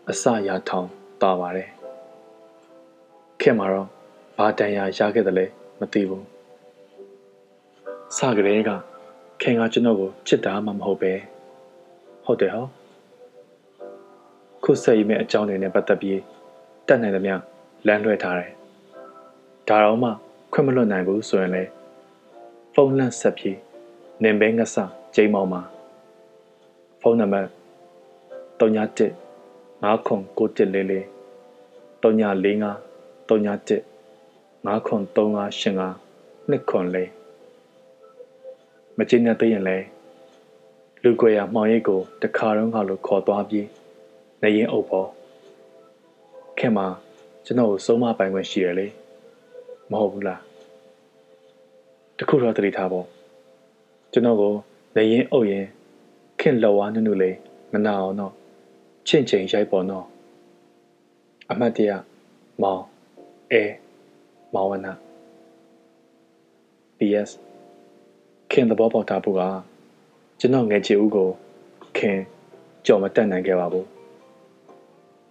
[0.09, 0.87] အစရာထောင်
[1.21, 1.69] တာပါတယ်
[3.41, 3.87] ခင်မှာတော့
[4.37, 5.45] ဘာဒဏ်ရာရခဲ့တယ်လဲ
[5.79, 6.25] မသိဘူး
[8.17, 8.69] စကလေးက
[9.41, 11.13] ခင်ကကျွန်တော်ကိုချစ်တာမှမဟုတ်ပဲ
[12.25, 12.67] ဟုတ်တယ်ဟော
[14.63, 16.19] ခုဆက်ရမယ့်အကြောင်းတွေနဲ့ပတ်သက်ပြီး
[16.87, 17.35] တတ်နိုင်သမျှ
[17.87, 18.51] လမ်းလွှဲထားတယ်
[19.67, 20.09] ဒါတော့မှ
[20.53, 21.63] ခွင့်မလွတ်နိုင်ဘူးဆိုရင်လေ
[22.73, 23.57] ဖုန်းလန့်ဆက်ပြီး
[24.23, 24.75] နင်ဘဲငဆ
[25.17, 25.63] ကျိမ်းမောင်းမှာ
[27.01, 27.49] ဖုန်းနံပါတ်
[28.59, 29.11] 391
[29.81, 31.01] 599144
[32.01, 32.91] 345
[33.29, 33.91] 391
[34.65, 37.09] 593585နှစ်ခွန်လေး
[38.97, 39.77] မကျင်းတဲ့သိရင်လဲ
[41.03, 43.67] လူကွယ်ရမှောင်ရိပ်ကိုတခါတော့ငါလိုခေါ်သွားပြီး
[44.41, 45.09] နေရင်အုပ်ပေါ်
[46.57, 46.87] ခင်မှာ
[47.45, 48.87] ကျွန်တော်ကိုစုံမပိုင်ခွင့်ရှိရလေ
[49.91, 50.41] မဟုတ်ဘူးလား
[52.17, 53.05] တခုတော့တတိထားပေါ့
[54.11, 54.53] ကျွန်တော်ကို
[54.95, 55.65] နေရင်အုပ်ရင်
[56.41, 57.37] ခင်လော်ဝါနုနုလေး
[57.71, 58.33] မနာအောင်တော့
[59.07, 60.05] ချင့်ချိန်ရိုက်ပေါ်တော့
[61.49, 61.91] အမတ်တရ
[62.61, 62.83] မောင်
[63.51, 63.63] အဲ
[64.53, 64.93] မောင်ဝနာ
[66.97, 67.29] PS
[68.51, 69.41] ခင်သဘောပေါက်တာဖို့က
[70.39, 71.29] ကျွန်တော်ငယ်ချီဦးကို
[71.97, 72.19] ခင်
[72.85, 73.87] ကြော်မတက်နိုင်ခဲ့ပါဘူး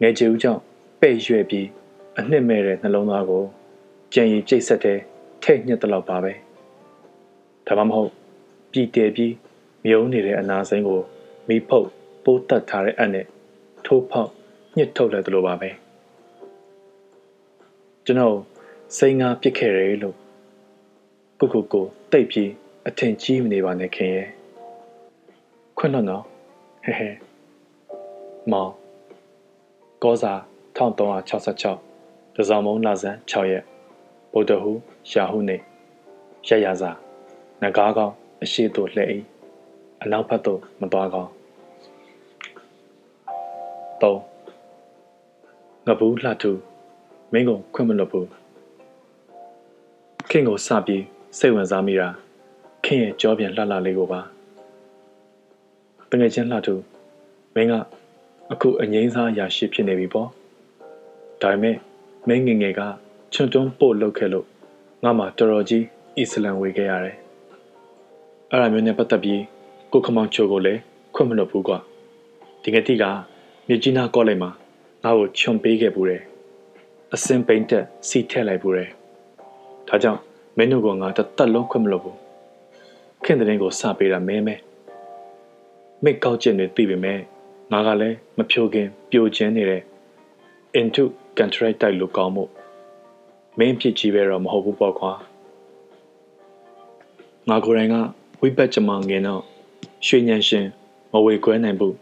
[0.00, 0.60] ငယ်ချီဦးကြောင့်
[1.00, 1.66] ပဲ့ရွဲ့ပြီး
[2.18, 3.44] အနှစ်မဲ့တဲ့နှလုံးသားကို
[4.14, 4.98] ကြံရည်ကျိတ်ဆက်တဲ့
[5.42, 6.32] ထိတ်ညက်တလောက်ပါပဲ
[7.66, 8.10] ဒါမှမဟုတ်
[8.72, 9.32] ပြည်တည်ပြီး
[9.84, 11.00] မြုံနေတဲ့အနာစိမ်းကို
[11.48, 11.88] မိဖုတ်
[12.24, 13.26] ပိုးတက်ထားတဲ့အနဲ့
[13.84, 14.30] ထိုးဖောက်
[14.76, 15.70] ညှစ်ထုတ်လိုက်သလိုပါပဲ
[18.04, 18.36] ကျွန်တော်
[18.98, 20.16] စိန်ငါပြစ်ခဲ့တယ်လို့
[21.38, 22.50] ကိုကိုကိုတိတ်ပြီး
[22.88, 24.28] အထင်ကြီးမနေပါနဲ့ခင်ရဲ့
[25.78, 26.24] ခွန်းတော့နော်
[26.84, 27.08] ဟဲဟဲ
[28.52, 28.72] မောင်
[30.02, 30.32] ကောစာ
[30.76, 33.64] 1366တစောင်းမုံလာဇန်6ရက်
[34.32, 34.72] ဗုဒ္ဓဟူ
[35.10, 35.56] ရှာဟုနေ
[36.48, 36.90] ရရစာ
[37.62, 39.08] ငကားကောင်းအရှိတို့လှဲ့၏
[40.02, 41.30] အနောက်ဘက်သို့မသွားကောင်း
[44.00, 44.30] 3
[45.86, 46.52] ငဘူးလှထူ
[47.32, 48.28] မင်းကိုခွင့်မလွတ်ဘူး
[50.30, 51.04] ခင်ကိုစပြီး
[51.38, 52.08] စိတ်ဝင်စားမိတာ
[52.84, 54.20] ခင်ရဲ့ကြောပြန်လှလှလေးကိုပါ
[56.10, 56.74] တငယ်ချင်းလှထူ
[57.54, 57.72] မင်းက
[58.52, 60.28] အခုအငိမ့်စားရာရှိဖြစ်နေပြီပေါ့
[61.42, 61.76] ဒါပေမဲ့
[62.28, 62.80] မင်းငငယ်က
[63.32, 64.46] ချွန်တွန်းပို့လုပ်ခဲ့လို့
[65.04, 65.84] ငါမှတော်တော်ကြီး
[66.16, 67.16] အစ္စလမ်ဝေခဲ့ရတယ်
[68.50, 69.40] အဲ့ဒါမျိုးနဲ့ပတ်သက်ပြီး
[69.92, 70.80] ကိုခမောင်ချိုကိုလည်း
[71.14, 71.78] ခွင့်မလွတ်ဘူးကွာ
[72.62, 73.04] ဒီငတိက
[73.68, 74.50] မြကြီးနားကောလိပ်မှာ
[75.02, 76.22] ငါ့ကိုချွန်ပေးခဲ့ပူတယ်
[77.14, 78.88] အစင်ပိန်တက်စီထက်လိုက်ပူတယ်
[79.88, 80.20] ဒါကြောင့်
[80.56, 82.18] မင်းတို့ကငါတသက်လုံးခွင့်မလွတ်ဘူး
[83.24, 84.54] ခင်တဲ့ရင်ကိုစပေးတာမဲမဲ
[86.02, 87.18] မိတ်ကောက်ကျင်တွေသိပေမဲ့
[87.72, 89.82] ငါကလည်းမဖြိုခင်ပြိုကျင်းနေတဲ့
[90.80, 91.04] into
[91.38, 92.44] contract တိုက်လို့ကောင်းမှု
[93.58, 95.12] မင်းဖြစ်ကြီးပဲတော့မဟုတ်ဘူးပေါ့ကွာ
[97.48, 97.96] ငါကိုယ်တိုင်က
[98.40, 99.49] ဝိပတ်ကြမငင်တော့
[100.06, 100.66] ရွှေညံရှင်
[101.12, 101.96] မဝေခွဲနိုင်ဘူး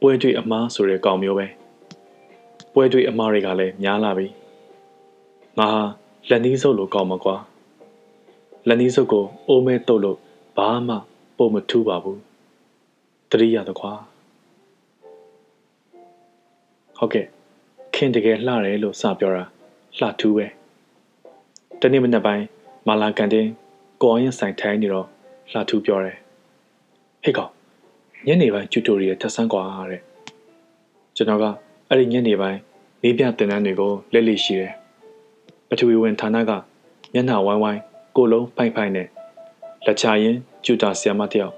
[0.00, 1.46] ပွဲတွေ့အမားဆိုတဲ့ကောင်မျိုးပဲ
[2.72, 4.26] ပွဲတွေ့အမားတွေကလည်းများလာပြီ
[5.58, 5.82] ငါဟာ
[6.28, 7.36] လက်နီးစုပ်လိုကောင်းမှာကွာ
[8.68, 10.18] လက်နီးစုပ်ကိုအိုးမဲတုတ်လို့
[10.56, 10.96] ဘာမှ
[11.36, 12.20] ပုံမထူးပါဘူး
[13.30, 13.92] တတိယတကွာ
[16.98, 17.26] ဟုတ်ကဲ့
[17.94, 19.44] ခင်တကယ်လှတယ်လို့စပြောတာ
[19.98, 20.46] လှထူးပဲ
[21.80, 22.44] တနေ့မနေ့ပိုင်း
[22.86, 23.46] မာလာကန်တင်
[24.00, 25.06] ကိုအောင်ရင်ဆိုင်ထိုင်းနေတော့
[25.52, 26.21] လှထူးပြောတယ်
[27.22, 27.50] ဟေ့ကောင်
[28.26, 30.02] ညနေပိုင်းကျူတိုရီယယ်ထပ်ဆန်းကွာတဲ့
[31.16, 31.44] ကျွန်တော်က
[31.88, 32.58] အဲ့ဒီညနေပိုင်း
[33.02, 34.72] နေပြတင်တန်းတွေကိုလက်လက်ရှိတယ်
[35.68, 36.50] ပထဝီဝင်ဌာနက
[37.12, 37.80] မျက်နှာဝိုင်းဝိုင်း
[38.16, 39.08] ကိုလုံးဖိုင်ဖိုင်နဲ့
[39.86, 41.54] လက်ချရင်ကျူတာဆီယမတယောက်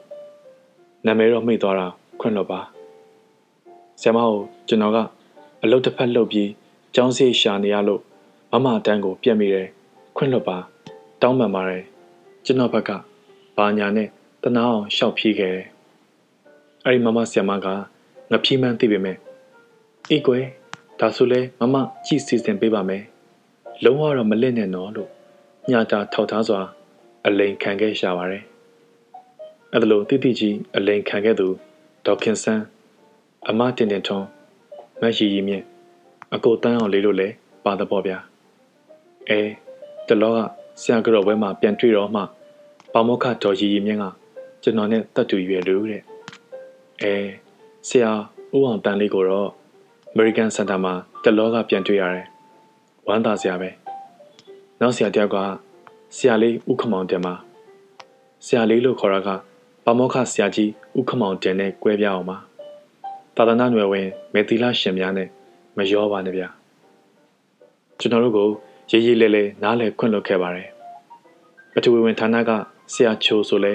[1.07, 1.87] နာမည်တော့မိတ်သွားတာ
[2.21, 2.61] ခွင့်လွတ်ပါ
[4.01, 4.99] ဆီယမကိုကျွန်တော်က
[5.63, 6.51] အလုတ်တစ်ဖက်လှုပ်ပြီး
[6.95, 8.01] ကျောင်းစီရှာနေရလို့
[8.53, 9.69] မမတန်းကို ပြက်မိတယ်
[10.17, 10.59] ခွင့်လွတ်ပါ
[11.23, 11.85] တောင်းပန်ပါတယ်
[12.45, 12.91] ကျွန်တော်ဘက်က
[13.57, 14.09] ဘာညာနဲ့
[14.45, 15.67] တနာအောင်ရှောက်ဖြီးခဲ့တယ်
[16.85, 17.67] အဲ့ဒီမမဆီယမက
[18.31, 19.17] ငဖြီးမှန်းသိပေမဲ့
[20.11, 20.45] အေးကွယ်
[21.01, 21.77] ဒါဆိုလဲမမ
[22.07, 23.05] ကြည့်စီစဉ်ပေးပါမယ်
[23.85, 25.11] လုံးဝတော့မလင့်နဲ့နော်လို့
[25.71, 26.61] ညတာထောက်ထားစွာ
[27.27, 28.45] အလိန်ခံခဲ့ရှာပါတယ်
[29.73, 31.49] အဲ့ဒါလို့တိတိကြီးအလိန်ခံခဲ့သူ
[32.07, 32.65] ဒေါခင်ဆန်း
[33.49, 34.27] အမတင်တင်ထွန်း
[35.01, 35.65] မတ်ရီရီမြင့်
[36.35, 38.19] အကိုတန်းအောင်လေးလို့လည်းပါသဘောဗျာ
[39.29, 39.41] အဲ
[40.09, 40.39] တလောက
[40.81, 42.23] ဆရာကြော်ဘွဲမှာပြန်တွေ့တော့မှ
[42.93, 44.05] ပါမောခဒေါ်ရီရီမြင့်က
[44.67, 46.03] ကျွန်တော်နဲ့တတ်တူရွယ်လို့တဲ့
[47.03, 47.15] အဲ
[47.89, 48.11] ဆရာ
[48.55, 49.49] ဦးအောင်တန်းလေးကိုတော့
[50.13, 52.27] American Center မှာတလောကပြန်တွေ့ရတယ်
[53.09, 53.71] ဝမ်းသာစရာပဲ
[54.81, 55.37] နောက်ဆရာတယောက်က
[56.17, 57.35] ဆရာလေးဥခမောင်တင်မှာ
[58.47, 59.29] ဆရာလေးလို့ခေါ်တာက
[59.85, 62.37] ပါမောခဆရာကြီးဥခမောင်တင်နဲ့꿰ပြအောင်ပါ
[63.37, 65.29] သာသနာ့နယ်ဝင်မေသီလရှင်များနဲ့
[65.77, 66.49] မရောပါနဲ့ဗျာ
[67.99, 68.49] ကျွန်တော်တို့ကို
[68.91, 70.69] ရေးရေးလဲလဲနားလဲခွင့်လွှတ်ခဲ့ပါတယ်
[71.73, 72.51] ပထဝီဝင်ဌာနက
[72.93, 73.73] ဆရာချိုဆိုလဲ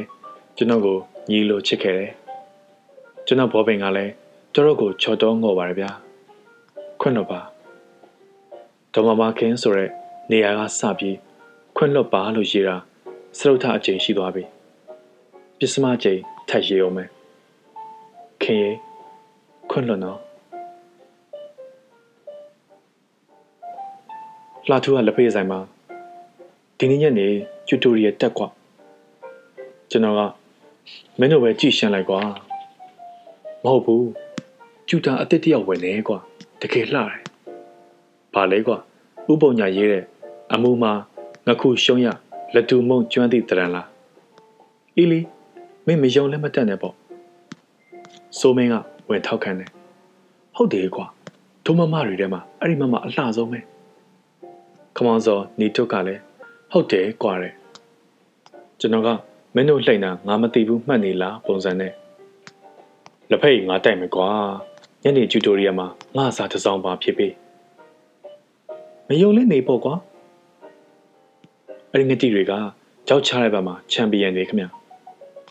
[0.61, 0.97] ကျွန်တော်ကို
[1.29, 2.11] ညီလိုချစ်ခဲ့တယ်
[3.25, 4.11] ကျွန်တော်ဘောပင်ကလည်း
[4.53, 5.91] ကျွန်တော်ကိုချော်တော့ငော်ပါတယ်ဗျာ
[7.01, 7.41] ခွင့်လွှတ်ပါ
[8.93, 9.89] ဒေါ်မမခင်းဆိုတဲ့
[10.31, 11.17] နေရာကစပြီး
[11.75, 12.75] ခွင့်လွှတ်ပါလို့ရေးတာ
[13.37, 14.43] စရုပ်ထအကျိန်ရှိသွားပြီ
[15.59, 16.19] ပစ္စမအကျိန်
[16.49, 17.09] ထပ်ရေးအောင်မယ်
[18.43, 18.71] ခင်ရေ
[19.69, 20.19] ခွင့်လွှတ်နော်
[24.67, 25.59] လှထူးကလက်ဖေးဆိုင်မှာ
[26.77, 27.27] ဒီနေ့ညနေ
[27.67, 28.47] ကျူတိုရီယယ်တက်ကွာ
[29.91, 30.38] ကျွန်တော်က
[31.19, 32.21] မင်းတို့ပဲကြည့်ရှင်းလိုက်ကွာ
[33.63, 34.07] မဟုတ်ဘူး
[34.87, 36.19] ကျူတာအစ်စ်တယောက်ဝင်နေကွာ
[36.61, 37.21] တကယ်လှတယ်
[38.33, 38.77] ဘာလဲကွာ
[39.31, 40.03] ဥပုံညာရေးတဲ့
[40.53, 40.91] အမူမှာ
[41.47, 42.07] ငခုရှုံးရ
[42.53, 43.87] လက်တူမုံကျွမ်းသည့်တရံလား
[44.97, 45.19] အီလီ
[45.85, 46.95] မင်းမယုံလည်းမတက်နဲ့ပေါ့
[48.39, 48.75] စိုးမင်းက
[49.09, 49.69] ဝင်ထောက်ခံတယ်
[50.55, 51.05] ဟုတ်တယ်ကွာ
[51.65, 53.59] ဒုမမတွေထဲမှာအဲ့ဒီမမအလှဆုံးပဲ
[54.95, 56.21] ခမောင်စောနေထုတ်ကလည်း
[56.71, 57.53] ဟုတ်တယ်ကွာတဲ့
[58.79, 59.13] ကျွန်တော်ကမ
[59.59, 61.93] င်းတို့လှိမ့်တာငါမသိဘူးမှတ်နေလားပုံစံနဲ့
[63.29, 64.27] လက်ဖက်ငါတိုက်မယ်ကွာ
[65.03, 65.87] ညနေကျူတိုရီယာမှာ
[66.17, 67.27] ငါစာတစ်စောင်းပါဖြစ်ပြီ
[69.07, 69.95] မယုံလဲနေပေါ့ကွာ
[71.91, 72.53] အဲ့ဒီငတိတွေက
[73.07, 74.65] ကြောက်ချတဲ့ဘက်မှာချန်ပီယံတွေခင်ဗျ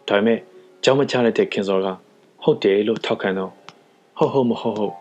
[0.09, 0.39] ဒါပေမဲ့
[0.85, 1.87] ကြောင်းမချလိုက်တဲ့ခင်စော်က
[2.43, 3.53] ဟုတ်တယ်လို့ထောက်ခံတော့
[4.19, 4.95] ဟုတ်ဟုတ်မဟုတ်ဟုတ်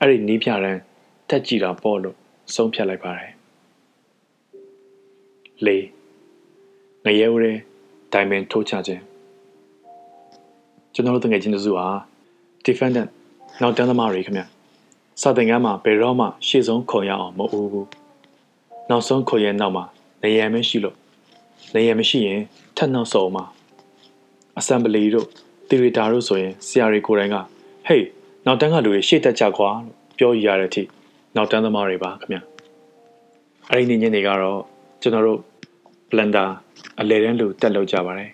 [0.00, 0.78] အဲ့ဒီနီးပြရန်
[1.28, 2.16] တက်ကြည့်တာပေါ့လို့
[2.54, 3.32] ဆုံးဖြတ်လိုက်ပါတယ်
[5.66, 5.84] လေး
[7.04, 7.58] ငရဲဦးတဲ့
[8.14, 9.02] ဒိုင်မန်ထိုးချခြင်း
[10.94, 11.86] ကျွန်တော်တို့တငယ်ချင်းတို့စုဟာ
[12.66, 13.10] defendant
[13.62, 14.42] နောက်တန်းသမားတွေခင်ဗျ
[15.20, 17.88] စာသင်ခန်းမှာဘယ်တော့မှရှေ့ဆုံးခုံရအောင်မအူဘူး
[18.90, 19.84] နောက်ဆုံးခုံရဲ့နောက်မှာ
[20.22, 20.96] နေရမရှိလို့
[21.74, 22.40] နေရမရှိရင်
[22.76, 23.44] ထပ်နောက်ဆုံးမှာ
[24.60, 25.28] assembly တို့
[25.68, 27.36] theater တို့ဆိုရင်ဆရာတွေကိုယ်တိုင်က
[27.88, 28.02] hey
[28.46, 30.82] နောက်တန်းကလူတွေရှေ့တက်ကြကွာလို့ပြောရတဲ့အထိ
[31.36, 32.38] နောက်တန်းသမားတွေပါခင်ဗျ
[33.70, 34.60] အဲ့ဒီနေ့ညနေကတော့
[35.02, 35.40] ကျွန်တော်တို့
[36.10, 36.48] blender
[37.00, 38.30] အလဲတန်းလူတက်လောက်ကြပါတယ်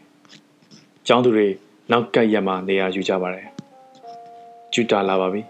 [1.07, 1.49] ။ကျောင်းသူတွေ
[1.91, 3.47] နောက်ကပ်ရက်မှနေရာယူကြပါတယ်။
[4.72, 5.43] ကျူတာလာပါပြီ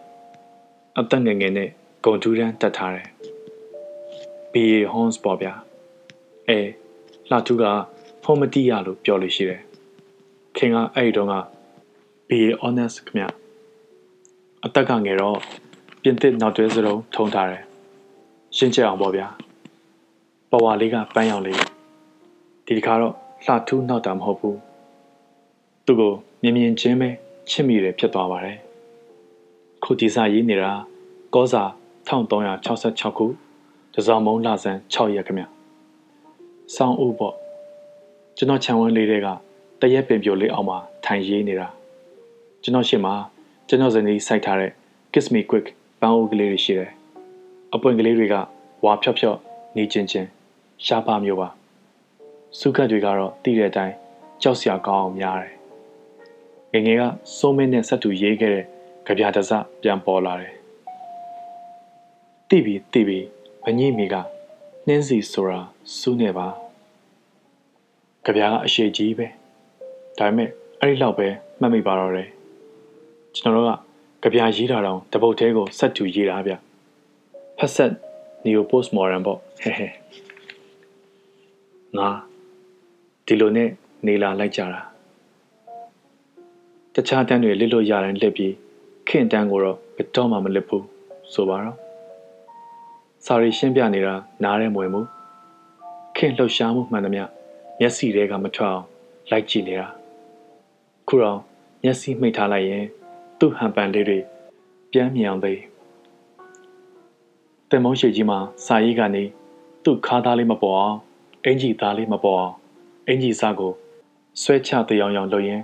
[0.99, 1.69] ။အသက်ငယ်ငယ်နဲ့
[2.05, 3.09] ဂုံထူးတန်းတက်ထားတယ်။
[4.53, 5.53] BA Horns ပေါ့ဗျာ။
[6.49, 6.61] အဲ
[7.31, 7.65] လှထူးက
[8.25, 9.63] ဖုံးမတိရလို့ပြောလို့ရှိတယ်။
[10.57, 11.35] ခင်ကအဲ့ဒီတော့က
[12.29, 13.25] BA Honors ခင်ဗျ။
[14.65, 15.39] အသက်ကငယ်တော့
[16.03, 17.63] ပြင်သစ်နောက်တွဲစလုံးထုံထားတယ်။
[18.57, 19.27] ရှင်းချက်အောင်ပေါ့ဗျာ။
[20.51, 21.80] ပဝါလေးကပန်းရောင်လေး
[22.73, 23.15] ဒီတခါတော့
[23.45, 24.59] လှထူးနောက်တာမဟုတ်ဘူး
[25.87, 26.13] သူ့ကို
[26.43, 27.09] မြင်မြင်ချင်းပဲ
[27.51, 28.59] ချစ်မိတယ်ဖြစ်သွားပါတယ်
[29.83, 30.73] ခုဒီစာရေးနေတာ
[31.35, 31.63] ကောစာ
[32.09, 33.27] 1366ခု
[33.95, 35.39] တစောင်းမုံလဆန်း6ရက်ခမ
[36.75, 37.35] ဆောင်းဦးပေါ့
[38.37, 39.29] ကျွန်တော်ခြံဝန်းလေးတွေက
[39.81, 41.69] တရက်ပင်ပြိုလေးအောင်မှာထိုင်ရေးနေတာ
[42.63, 43.15] ကျွန်တော်ရှေ့မှာ
[43.69, 44.73] ကျွန်တော်ဇနီးစိုက်ထားတဲ့
[45.13, 45.67] Kiss Me Quick
[46.01, 46.93] ပန်းအိုးကလေးတွေရှိတယ်
[47.75, 48.35] အပွင့်ကလေးတွေက
[48.85, 49.37] ဝါဖြော့ဖြော့
[49.77, 50.29] နေချင်းချင်း
[50.87, 51.60] ရှားပါမျိုးပါ
[52.59, 53.95] စုခတ်တွေကတော့တည်တဲ့အတိုင်း
[54.43, 55.55] ကြောက်စရာကောင်းအောင်များတယ်။
[56.73, 57.03] ငငယ်က
[57.37, 58.65] စိုးမင်းနဲ့ဆက်တူရေးခဲ့တဲ့
[59.07, 59.51] ကြပြတစ
[59.83, 60.55] ပြန်ပေါ်လာတယ်။
[62.49, 63.19] တိပြီတိပြီ
[63.65, 64.15] မငိမိက
[64.87, 65.61] နှင်းစီဆိုတာ
[65.99, 66.47] စူးနေပါ။
[68.25, 69.27] ကြပြကအရှိကြီးပဲ။
[70.19, 70.49] ဒါပေမဲ့
[70.81, 71.29] အဲ့ဒီလောက်ပဲ
[71.61, 72.29] မှတ်မိပါတော့တယ်။
[73.37, 73.79] ကျွန်တော်တို့
[74.23, 76.55] ကကြပြရေးတာတော့တပုတ်သေးကိုဆက်တူရေးတာဗျ။
[77.59, 77.93] ဖက်ဆက်
[78.45, 79.89] neo post modern ပေါ့ဟဲဟဲ
[81.99, 82.30] ငါ
[83.33, 83.71] ဒီလိုနဲ့
[84.07, 84.81] နေလာလိုက်ကြတာ
[86.95, 88.55] တခြားတန်းတွေလစ်လို့ရတိုင်းလှစ်ပြီး
[89.09, 90.85] ခင်တန်းကိုတော့ဘယ်တော့မှမလစ်ဘူး
[91.33, 91.77] ဆိုပါတော့
[93.25, 94.15] စာရီရှင်းပြနေတာ
[94.45, 95.01] နားရဲမွေမှု
[96.17, 97.25] ခင်လှုပ်ရှားမှုမှန်သမျှ
[97.81, 98.87] မျက်စိတွေကမထွက်အောင်
[99.31, 99.89] လိုက်ကြည့်နေတာ
[101.09, 101.39] ခုတော့
[101.85, 102.85] မျက်စိမှိတ်ထားလိုက်ရင်
[103.39, 104.19] သူ့ဟန်ပန်လေးတွေ
[104.93, 105.61] ပြန်မြင်အောင်သေး
[107.71, 109.25] တင်မုံရှိကြီးမှာစာရေးကနေ
[109.85, 110.99] သူ့ခါးသားလေးမပေါ်အောင်
[111.45, 112.60] အင်ကြီးသားလေးမပေါ်အောင်
[113.13, 113.73] အင်ကြီးစားကို
[114.43, 115.63] ဆွဲချတယောင်ယောင်လုပ်ရင်း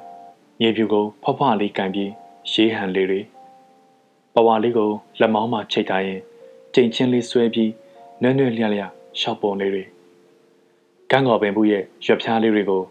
[0.60, 2.10] မြေပြူကိုဖွားဖွားလေးကန်ပြီး
[2.52, 3.20] ရေးဟန်လေးတွေ
[4.34, 4.90] ပဝါလေးကို
[5.20, 6.20] လက်မောင်းမှချိတ်ထားရင်
[6.74, 7.70] ကြိမ်ချင်းလေးဆွဲပြီး
[8.22, 8.90] နွဲ့နွဲ့လျက်လျက်
[9.20, 9.84] ရှောက်ပုံလေးတွေ
[11.10, 12.82] ကန်းကော်ပင်ဘူးရဲ့ရွက်ဖျားလေးတွေကို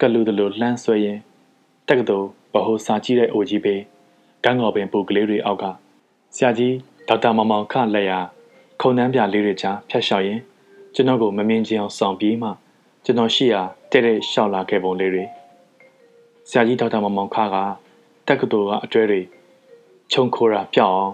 [0.00, 1.18] ကလူတလူလှမ်းဆွဲရင်
[1.88, 2.18] တက်ကတူ
[2.52, 3.74] ဘဟုစာကြည့်တဲ့အိုကြီးပဲ
[4.44, 5.64] ကန်းကော်ပင်ပူကလေးတွေအောက်က
[6.34, 6.74] ဆရာကြီး
[7.08, 8.12] ဒေါက်တာမောင်မောင်ခလက်ရ
[8.80, 10.40] ခုံနှမ်းပြလေးတွေချာဖျက်လျှောက်ရင်
[10.94, 12.50] ကျွန်တော်ကိုမမြင်ချင်အောင်ဆောင်ပြီးမှ
[13.04, 13.62] ကျွန်တော်ရှိရာ
[13.92, 15.24] တဲ့တဲ့ရှောက်လာခဲ့ပုံလေးတွေ
[16.48, 17.56] ဆရာကြီးဒေါက်တာမောင်မောင်ခါက
[18.28, 19.20] တက္ကသိုလ်ကအကျွဲတွေ
[20.12, 21.12] ခြုံခိုတာပြောက်အောင်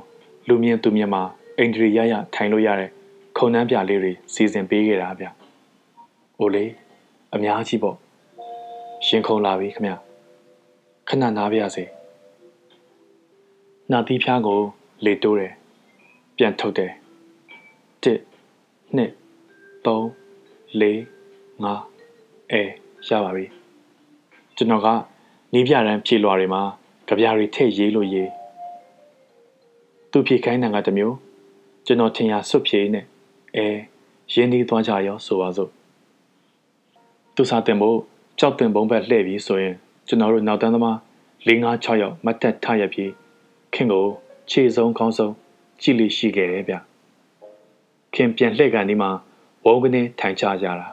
[0.48, 1.22] လူမြင်သူမြင်မှာ
[1.58, 2.90] အင်ဒရီရရထိုင်လို့ရတဲ့
[3.36, 5.26] ခုံနှမ်းပြလေးတွေစီစဉ်ပေးခဲ့တာဗျ။
[6.40, 6.64] အိုလေ
[7.34, 7.96] အများကြီးပေါ့။
[9.06, 9.86] ရှင်ခုံလာပြီခမ။
[11.08, 11.84] ခဏနားပြရစေ။
[13.92, 14.60] နာသီးဖျားကို
[15.04, 15.52] လေတိုးတယ်။
[16.36, 16.92] ပြန်ထုတ်တယ်။
[18.02, 18.06] 1
[19.86, 19.88] 2
[20.80, 21.74] 3 4ငါ
[22.52, 22.62] အဲ
[23.08, 23.44] ရပါပြီ
[24.56, 24.88] ကျွန်တော်က
[25.52, 26.62] နီးပြတန်းဖြေလွှာတွေမှာ
[27.08, 28.30] ကြပြားတွေထည့်ရေးလို့ရေး
[30.10, 31.16] သူဖြေခိုင်းတာကတမျိုး
[31.86, 33.04] ကျွန်တော်ထင်ရဆွတ်ဖြေနဲ့
[33.56, 33.66] အဲ
[34.32, 35.70] ရင်းနှီးသွားကြရောဆိုပါစို့
[37.34, 37.98] သူစားတင်ဖို့
[38.38, 39.74] ကြောက်တင်ပုံးဘက်လှည့်ပြီးဆိုရင်
[40.08, 40.96] ကျွန်တော်တို့နောက်တန်းသမား
[41.46, 43.12] ၄၅6ယောက်မတ်တက်ထရပြီး
[43.74, 44.04] ခင်ကို
[44.50, 45.32] ခြေဆုံးခေါင်းဆုံး
[45.82, 46.74] ကြည့်လိရှိခဲ့တယ်ဗျ
[48.14, 49.10] ခင်ပြန်လှည့်ကန်ဒီမှာ
[49.64, 50.86] ဝုန်းကနေထိုင်ချကြတာ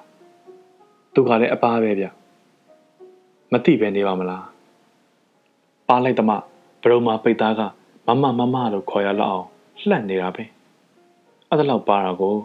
[1.14, 2.06] သူကလည်းအပားပဲဗျ
[3.52, 4.46] မသိပဲနေပါမလား
[5.88, 6.32] ပါလိုက်တမ
[6.82, 7.62] ဘရုံမာပိတ်သားက
[8.08, 9.48] မမမမလို့ခေါ်ရလောက်အောင်
[9.88, 10.44] လှန့်နေတာပဲ
[11.48, 12.36] အဲ့ဒါလောက်ပါတာကို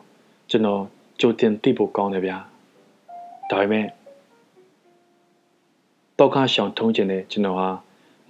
[0.51, 0.83] ကျွန်တော်
[1.21, 2.39] ကြိုတင်သိဖို့ကောင်းတယ်ဗျာ
[3.51, 3.87] ဒါပေမဲ့
[6.19, 7.69] တော့ခါရှောင်ထုံးကျင်တဲ့ကျွန်တော်ဟာ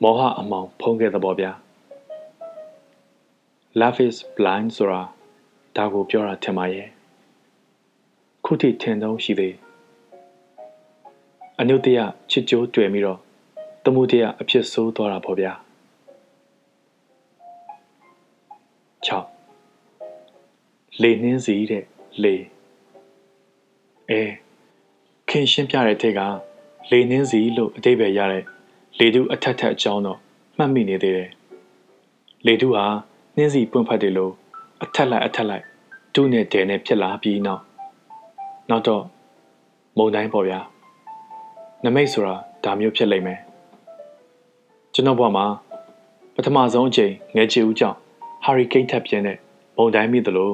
[0.03, 1.53] မောဟအမောင်ဖုံးခဲ့တဲ့ပေါ့ဗျာ
[3.81, 5.03] Love is blind ဆိုတာ
[5.77, 6.89] ဒါကိုပြောတာထင်ပါရဲ့
[8.45, 9.55] ခုထိထင်တော့ရှိသေး
[11.61, 11.99] အနုတ္တရ
[12.31, 13.19] ချစ်ကြိုးတွေ့ပြီးတော့
[13.85, 15.53] တမှုတရအဖြစ်ဆိုးသွားတာပေါ့ဗျာ
[19.07, 21.85] 6လေနှင်းစီတဲ့
[22.23, 22.35] လေ
[24.11, 24.23] အဲ
[25.29, 26.21] ခင်ရှင်းပြတဲ့ထက်က
[26.91, 28.45] လေနှင်းစီလို့အတိပ္ပယ်ရတဲ့
[28.99, 30.19] လေတုအထက်ထက်အကြောင်းတော့
[30.57, 31.31] မှတ်မိနေသေးတယ်
[32.47, 32.85] လေတုဟာ
[33.37, 34.33] နှင်းစီပွင့်ဖက်တယ်လို့
[34.83, 35.65] အထက်လိုက်အထက်လိုက်
[36.15, 37.63] ဒုနဲ့တဲနဲ့ဖြစ်လာပြီးနောက်
[38.71, 39.05] နောက်တော့
[39.99, 40.61] မုံတိုင်းပေါ့ဗျာ
[41.85, 43.41] နမိတ်ဆိုတာဒါမျိုးဖြစ်လိမ့်မယ်
[44.95, 45.47] ကျွန်တော်ဘဝမှာ
[46.35, 47.97] ပထမဆုံးအချိန်ငယ်ချီဦးကြောင့်
[48.45, 49.39] ဟာရီကိန်းထပ်ပြင်းတဲ့
[49.77, 50.51] မုံတိုင်းမိသလို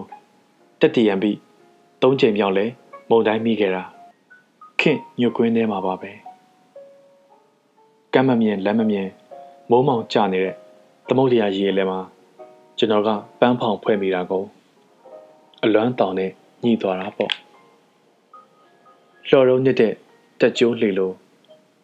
[0.80, 1.38] တက်တီယံပြီး
[2.02, 2.64] သုံးချိန်မြောက်လဲ
[3.10, 3.82] မုံတိုင်းမိခဲ့တာ
[4.80, 6.10] ခင်ညွတ်ကွင်းထဲမှာပါပဲ
[8.12, 9.08] ကမ်းမမြင်လက်မမြင်
[9.70, 10.54] မိုးမောင်ကျနေတဲ့
[11.08, 12.00] သမုတ်လျာရေလဲမှာ
[12.78, 13.08] ကျွန်တော်က
[13.40, 14.44] ပန်းဖောင်ဖွဲ့မိတာကို
[15.64, 16.30] အလွမ်းတောင်နဲ့
[16.64, 17.32] ညှိသွားတာပေါ့
[19.28, 19.94] လှော်ရုံးညစ်တဲ့
[20.40, 21.12] တက်ကြိုးလှေလို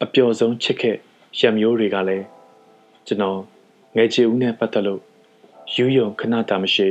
[0.05, 0.97] အပျော်ဆုံးချစ်ခဲ့
[1.41, 2.27] ရမျိုးတွေကလည်း
[3.07, 3.41] ကျွန်တော်
[3.97, 5.01] ငယ်ချီဦးနဲ့ပတ်သက်လို့
[5.75, 6.89] ယူယုံခဏတာမရှိ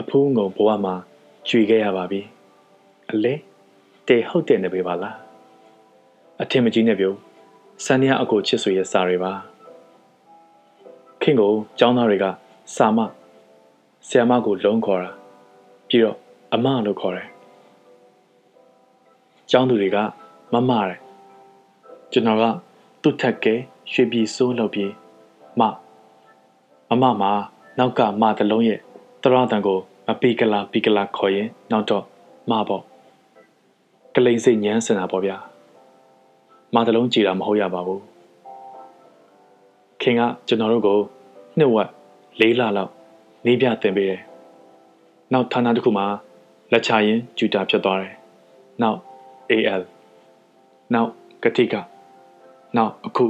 [0.00, 0.94] အဖိုးငုံဘဝမှာ
[1.48, 2.20] ကျွေခဲ့ရပါပြီ
[3.10, 3.34] အလဲ
[4.08, 5.16] တေဟုတ်တယ်နေပေပါလား
[6.42, 7.10] အထင်မကြီးနဲ့ပြု
[7.84, 9.32] စန်းရအကိုချစ်ဆွေရဲ့စာတွေပါ
[11.22, 12.24] ခင်ကိုကျောင်းသားတွေက
[12.76, 12.98] စာမ
[14.08, 15.10] ဆရာမကိုလုံးခေါ်တာ
[15.88, 16.16] ပြီးတော့
[16.54, 17.28] အမလို့ခေါ်တယ်
[19.50, 19.98] ကျောင်းသူတွေက
[20.54, 20.98] မမတယ်
[22.12, 22.44] ကျွန်တော်က
[23.02, 23.54] သူ့ထက်ကဲ
[23.92, 24.92] ရွှေပြည်စိုးလုပ်ပြီး
[25.60, 25.62] မ
[26.88, 27.32] မမမှာ
[27.78, 28.80] နောက်ကမတလုံးရဲ့
[29.22, 32.04] တရတန်ကိုမပီကလာပီကလာခေါ်ရင်နောက်တော့
[32.50, 32.82] မပေါ့
[34.14, 35.36] ကလိန်စိတ်ညမ်းစင်တာပေါ့ဗျာ
[36.74, 38.02] မတလုံးကြည်တာမဟုတ်ရပါဘူး
[40.00, 40.98] ခင်ကကျွန်တော်တို့ကို
[41.58, 41.90] နှစ်ဝက်
[42.40, 42.92] လေးလလောက်
[43.46, 44.22] နေပြတင်ပေးတယ်
[45.32, 46.06] နောက်ဌာနတစ်ခုမှာ
[46.72, 48.14] လက်ချရင်ဂျူတာဖြစ်သွားတယ်
[48.82, 48.98] နောက်
[49.50, 49.82] AL
[50.92, 51.10] နောက်
[51.42, 51.74] ကတိက
[52.76, 53.24] နောက်အခု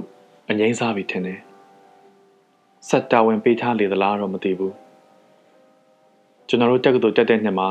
[0.48, 1.40] အငိမ့်စားပြီထင်တယ်
[2.88, 4.74] ဆက်တာဝန်ပေးထားလေသလားတော့မသိဘူး
[6.48, 7.68] ကျွန်တော်တို့တက္ကသိုလ်တက်တဲ့နှစ်မှာ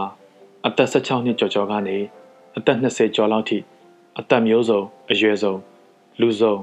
[0.68, 1.98] အသက်16နှစ်ကျော်ကျော်ကနေ
[2.58, 3.58] အသက်20ကျော်လောက်ထိ
[4.20, 4.82] အသက်မျိုးစုံ
[5.12, 5.56] အရွယ်စုံ
[6.20, 6.56] လူစုံ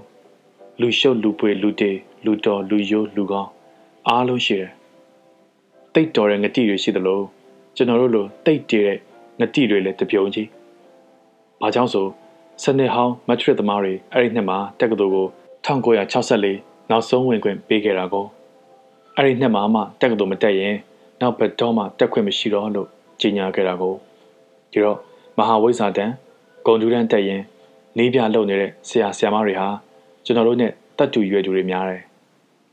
[0.80, 1.92] လူရှုပ်လူပွေလူတေ
[2.24, 3.50] လူတော်လူယိုးလူကောင်း
[4.08, 4.70] အားလုံးရှိတယ်
[5.94, 7.20] တိတ်တော်တဲ့ငတိတွေရှိသလို
[7.76, 8.98] ကျွန်တော်တို့လိုတိတ်တည်တဲ့
[9.40, 10.46] ငတိတွေလည်းတပြုံကြီး။
[11.60, 12.06] ဘာကြောင့်ဆို
[12.62, 15.26] စနစ်ဟောင်းမက်ထရစ်သမားတွေအဲ့ဒီနှစ်မှာတက္ကသိုလ်ကို
[15.66, 18.26] 1964နောက်ဆုံးဝင်ခွင့်ပေးခဲ့တာကို
[19.16, 20.74] အဲ့ဒီနှစ်မှာမှတက္ကသိုလ်မတက်ရင်
[21.20, 22.88] နောက်ဘက်တော့မှတက်ခွင့်မရှိတော့လို့
[23.20, 23.94] ကြေညာခဲ့တာကို
[24.72, 24.98] ဒီတော့
[25.38, 26.10] မဟာဝိဇ္ဇာတန်
[26.66, 27.42] ဂုံတူးတန်းတက်ရင်
[27.98, 29.68] နေပြလုံနေတဲ့ဆရာဆရာမတွေဟာ
[30.24, 32.02] ကျွန်တော်တို့နဲ့တက်တူရွယ်သူတွေများတယ်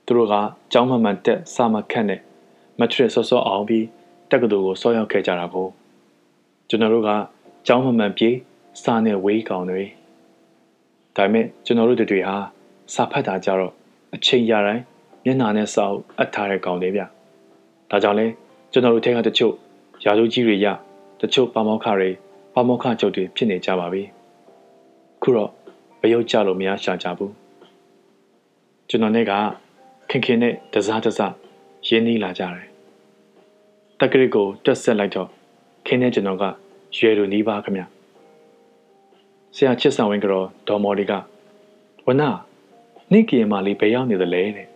[0.05, 0.33] သူတို့က
[0.71, 2.21] ကျောင်းမှန်မှန်တက်စာမခန့်နဲ့
[2.79, 3.85] မက်ထရစ်ဆော့ဆော့အောင်ပြီး
[4.31, 5.67] တက္ကသိုလ်ကိုဆော့ရောက်ခဲ့ကြတာကို
[6.69, 7.09] ကျွန်တော်တို့က
[7.67, 8.35] ကျောင်းမှန်မှန်ပြေး
[8.81, 9.83] စာနဲ့ဝေးကောင်တွေ
[11.15, 12.35] ဒါပေမဲ့ကျွန်တော်တို့တွေဟာ
[12.93, 13.73] စာဖတ်တာကြတော့
[14.15, 14.83] အချိန်ရတိုင်း
[15.25, 17.01] မျက်နှာနဲ့စာအုပ်အပ်ထားတဲ့ကောင်တွေဗျ
[17.91, 18.25] ဒါကြောင့်လဲ
[18.71, 19.53] ကျွန်တော်တို့ထဲကတချို့
[20.05, 20.67] ရာဇူးကြီးတွေရ
[21.21, 22.09] တချို့ပါမောက္ခတွေ
[22.53, 24.03] ပါမောက္ခချုပ်တွေဖြစ်နေကြပါပြီ
[25.21, 25.51] ခုတော့
[26.01, 27.33] ဘယုတ်ကြလို့မရရှာကြဘူး
[28.89, 29.33] ကျွန်တော်နဲ့က
[30.09, 31.33] ခင်ခင်နဲ့တစားတစား
[31.87, 32.65] ရင်းနှီးလာကြတယ်
[33.99, 35.29] တက်ကရစ်ကိုတက်ဆက်လိုက်တော့
[35.85, 36.43] ခင်းနဲ့ကျွန်တော်က
[36.97, 37.77] ရွယ်လိုနီးပါခမ
[39.59, 41.13] ဆရာချစ်ဆောင်ဝင်းကတော့ဒေါ်မော်လီက
[42.05, 42.29] ဝနာ
[43.11, 44.67] နေ့ကရင်မလေးဘယ်ရောက်နေသလဲတဲ့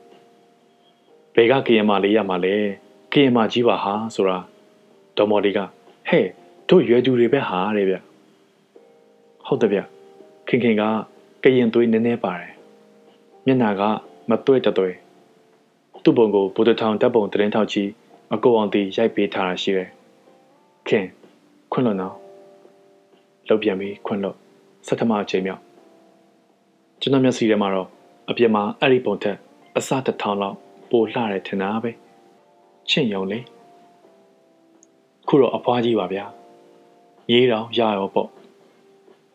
[1.36, 2.56] ဘယ်ကကရင်မလေးရမှာလဲ
[3.14, 4.38] ကရင်မကြီးပါဟာဆိုတာ
[5.18, 5.60] ဒေါ်မော်လီက
[6.10, 6.26] ဟဲ့
[6.70, 7.96] တို့ရွယ်သူတွေပဲဟာတဲ့ဗျ
[9.46, 9.80] ဟုတ်တယ်ဗျ
[10.48, 10.84] ခင်ခင်က
[11.44, 12.52] ကရင်သွေးနည်းနည်းပါတယ်
[13.46, 13.82] မျက်နာက
[14.30, 14.94] မသွဲ့တသွဲ့
[16.04, 17.90] သူ့ပုံကိုဗုဒ္ဓထောင်တပ်ပုံတရင်ထောက်ကြီး
[18.34, 19.90] အကိုအောင်တီရိုက်ပေးထားတာရှိတယ်
[20.88, 21.06] ခင်
[21.72, 22.16] ခွန့်လွတ်နော်
[23.48, 24.38] လောက်ပြန်ပြီးခွန့်လွတ်
[24.88, 25.62] ဆထမအချိန်မြောက်
[27.02, 27.88] ကျွန်တော်မျက်စိထဲမှာတော့
[28.30, 29.38] အပြင်မှာအဲ့ဒီပုံထက်
[29.78, 30.58] အစတစ်ထောင်လောက်
[30.90, 31.92] ပိုလှတယ်ထင်တာပဲ
[32.90, 33.40] ချင့်ယုံလေ
[35.28, 36.26] ခုတော့အဖွားကြီးပါဗျာ
[37.32, 38.30] ရေးတော့ရရောပေါ့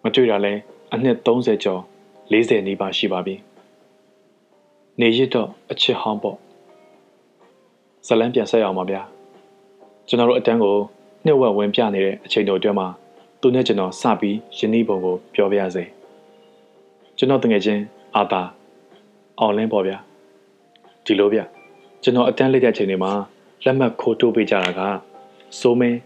[0.02, 0.52] မတွေ့တာလဲ
[0.92, 1.82] အနှစ်30ကျော်
[2.32, 3.34] 40နီးပါးရှိပါပြီ
[5.00, 6.38] နေရတော့အချစ်ဟောင်းပေါ့
[8.06, 9.02] ဇလန်းပြန်ဆက်အောင်ပါဗျာ
[10.08, 10.76] ကျွန်တော်တို့အတန်းကို
[11.24, 12.88] နှစ်ဝက်ဝင်ပြနေတဲ့အချိန်တော်အတွင်းမှာ
[13.40, 15.84] သူနဲ့ကျွန်တော်စပြီးယနေ့ပုံကိုပြောပြရစေ
[17.18, 17.82] ကျွန်တော်တငယ်ချင်း
[18.16, 18.42] အာတာ
[19.40, 19.98] အောင်လင်းပေါ့ဗျာ
[21.04, 21.40] ဒီလိုဗျ
[22.02, 23.12] ကျွန်တော်အတန်းလက်တဲ့အချိန်တွေမှာ
[23.64, 24.80] လက်မှတ်ခိုးတိုးပေးကြတာက
[25.58, 25.98] စိုးမင်း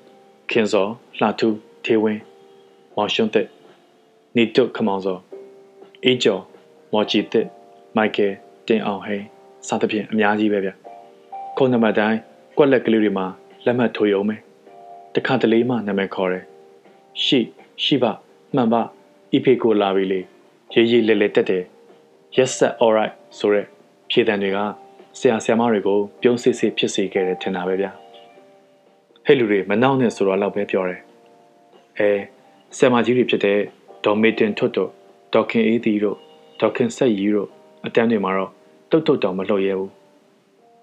[0.50, 0.86] ခင်စော
[1.18, 2.20] လှထူးထေဝင်း
[2.96, 3.46] မောင်ရှွန်းသက်
[4.36, 5.18] နီတုတ်ခမောင်စော
[6.04, 6.42] အေးကျော်
[6.92, 7.46] မော်ချီသက်
[7.96, 8.32] မိုက်ကယ်
[8.68, 9.26] တင်အောင်ဟိန်း
[9.68, 10.70] စသဖြင့်အများကြီးပဲဗျ
[11.56, 12.18] ခုနံပါတ်တိုင်း
[12.56, 13.26] ကွက်လက်ကလေးတွေမှာ
[13.64, 14.36] လက်မှတ်ထိုးရုံပဲ
[15.14, 16.44] တခါတလေမှနာမည်ခေါ်တယ်
[17.24, 17.40] ရှိ
[17.84, 18.12] ရှိပါ
[18.54, 18.82] မှန်ပါ
[19.32, 20.20] အီဖေကိုလာပြီလေ
[20.72, 21.64] ရေးရေးလဲလဲတက်တယ်
[22.36, 23.66] yes sir all right ဆိုရက်
[24.10, 24.58] ဖြေတံတွေက
[25.18, 27.90] ဆရာဆရာမတွေကိုပြုံးစစ်စစ်ဖြစ်စေခဲ့တယ်ထင်တာပဲဗျာ
[29.26, 31.00] ဟဲ့လူတွေမနှောက်နဲ့ဆိုတော့လောက်ပဲပြောတယ်
[31.98, 32.10] အဲ
[32.76, 33.58] ဆရာမကြီးတွေဖြစ်တဲ့
[34.04, 34.90] ဒေါ်မေတင်ထွတ်တို့
[35.34, 36.16] ဒေါခင်အေးသီတို့
[36.60, 37.48] ဒေါခင်ဆက်ရီတို့
[37.86, 38.50] အတန်းတွေမှာတော့
[38.90, 39.90] တုတ်တုတ်တောင်မလှုပ်ရဲဘူး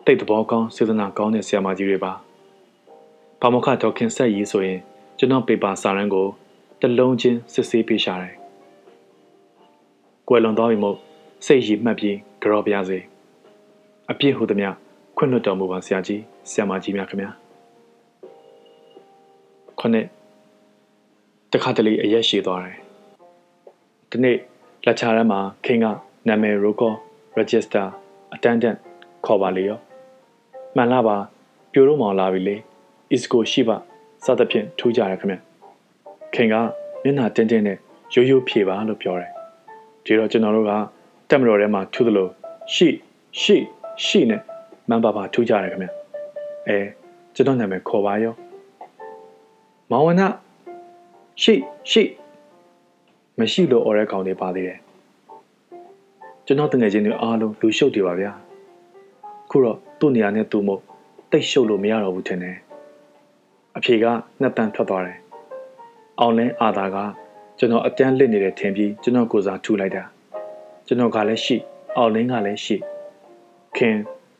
[0.05, 2.13] တိတ်သဘောကောင်းစေတနာကောင်းတဲ့ဆရာမကြီးတွေပါ
[3.41, 4.79] ဘာမခဒေါခင်ဆက်ရေးဆိုရင်
[5.19, 6.27] ကျွန်တော်ပေပါစာရန်ကို
[6.81, 8.35] တလုံးချင်းစစ်ဆေးပေးရှာတယ်
[10.27, 10.97] ကွယ်လွန်သွားပြီမို့
[11.45, 12.99] စိတ်ရည်မှတ်ပြီးကြောပြစေ
[14.11, 14.75] အပြည့်ဟူသည်များ
[15.17, 17.31] ခွင့်လွှတ်တော်မူပါဆရာကြီးဆရာမကြီးများခင်ဗျာ
[19.79, 20.07] ခုနှစ်
[21.51, 22.77] တခါတလေအရက်ရှိသွားတယ်
[24.09, 24.37] ဒီနေ့
[24.85, 25.85] လက်ချာရမ်းမှာခင်က
[26.27, 26.95] နာမည် record
[27.37, 27.85] register
[28.35, 28.77] attendant
[29.25, 29.79] ခေါ်ပါလေရော
[30.75, 31.17] မှန်လားပါ
[31.71, 32.55] ပြိုတော့မောင်လာပြီလေ
[33.15, 33.77] isco ရှိပါ
[34.27, 35.35] စသဖြင့်ထူးကြရခင်ဗျ
[36.33, 36.55] ခင်က
[37.03, 37.77] မျက်နှာတင်းတင်းနဲ့
[38.13, 39.31] ရိုးရိုးဖြေပါလို့ပြောတယ်
[40.05, 40.71] ဒီတော့ကျွန်တော်တို့က
[41.29, 42.27] တက်မတော်ထဲမှာထူးသလို
[42.73, 42.87] ရှိ
[43.41, 43.57] ရှိ
[44.05, 44.41] ရှိနဲ့
[44.89, 45.87] မန်ပါပါထူးကြတယ်ခင်ဗျ
[46.67, 46.77] အဲ
[47.35, 48.33] ကျွန်တော်နာမည်ခေါ်ပါရော
[49.91, 50.21] မောင်ဝန
[51.43, 51.53] ရှိ
[51.91, 52.03] ရှိ
[53.39, 54.79] မရှိလို့អော်ရဲကောင်တွေပါသေးတယ်
[56.45, 58.31] ကျွန်တော်တငယ်ချင်းတွေအားလုံးလူရှုပ်တွေပါဗျာ
[59.49, 60.81] ခုတော့သူ့နေရာနဲ့သူ့မို့
[61.31, 62.57] တိတ်ရှုပ်လို့မရတော့ဘူးထင်တယ်
[63.77, 64.05] အဖြေက
[64.41, 65.17] နှစ်တန်ထွက်သွားတယ်
[66.19, 66.97] အောင်လင်းအာသာက
[67.57, 70.03] ကျွန်တော်အတန်းလစ်နေတဲ့ထင်ပြီးကျွန်တော်ကိုစားထူလိုက်တာ
[70.87, 71.55] ကျွန်တော်ကလည်းရှိ
[71.97, 72.75] အောင်လင်းကလည်းရှိ
[73.77, 73.95] ခင်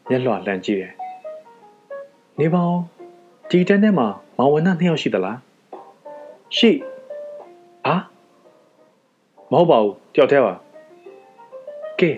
[0.10, 0.94] မျက်လွှာလန့်ကြည့်တယ်
[2.40, 2.80] နေပါဦး
[3.50, 4.08] ဒီတန်းထဲမှာ
[4.38, 5.38] မောင်ဝနနှစ်ယောက်ရှိသလား
[6.58, 6.72] ရှိ
[7.86, 7.96] ဟာ
[9.52, 10.54] မဟုတ်ပါဘူးတယောက်တည်းပါ
[12.00, 12.10] ကဲ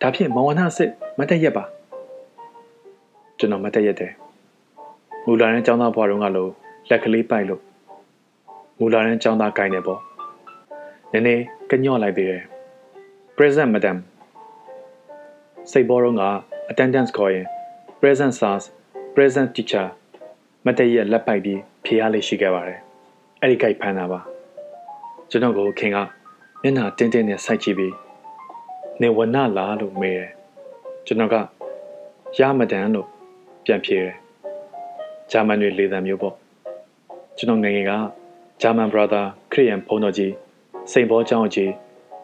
[0.00, 1.64] ဒါဖြင့်မောင်ဝနစစ်မတက်ရက်ပါ
[3.38, 4.12] ကျွန်တော်မတက်ရက်တယ်
[5.28, 6.50] မူလာရန်ចောင်းသားဘွားတော်ကလို့
[6.90, 7.62] လက်ကလေးပိုက်လို့
[8.78, 10.00] မူလာရန်ចောင်းသားဂိုင်းနေပေါ့
[11.12, 12.42] နည်းနည်းကညော့လိုက်သေးတယ်
[13.36, 13.96] present madam
[15.70, 16.24] စိတ်ဘောတော့က
[16.70, 17.46] attendance ခေါ်ရင်
[18.00, 18.64] present sars
[19.14, 19.86] present teacher
[20.66, 22.80] မတည့်ရလက်ပိုက်ပြီးဖြေရလေးရှိခဲ့ပါတယ်
[23.40, 24.20] အဲ့ဒီကြိုက်ဖမ်းတာပါ
[25.30, 25.98] ကျွန်တော်ကိုခင်က
[26.62, 27.94] မျက်နှာတင်းတင်းနဲ့စိုက်ကြည့်ပြီး
[29.00, 30.30] နေဝနလားလို့မေးတယ်
[31.06, 31.36] ကျွန်တော်က
[32.38, 33.08] ရမဒန်လို့
[33.64, 34.16] ပြန်ဖြေတယ်
[35.32, 36.34] ဂျာမန်တွေလေသံမျိုးပေါ့
[37.36, 37.92] ကျွန်တော်ငယ်ငယ်က
[38.62, 40.32] ဂျာမန် brother ခရစ်ယာန်ဘုန်းတော်ကြီး
[40.92, 41.70] စိန်ဘောကျောင်းကြီး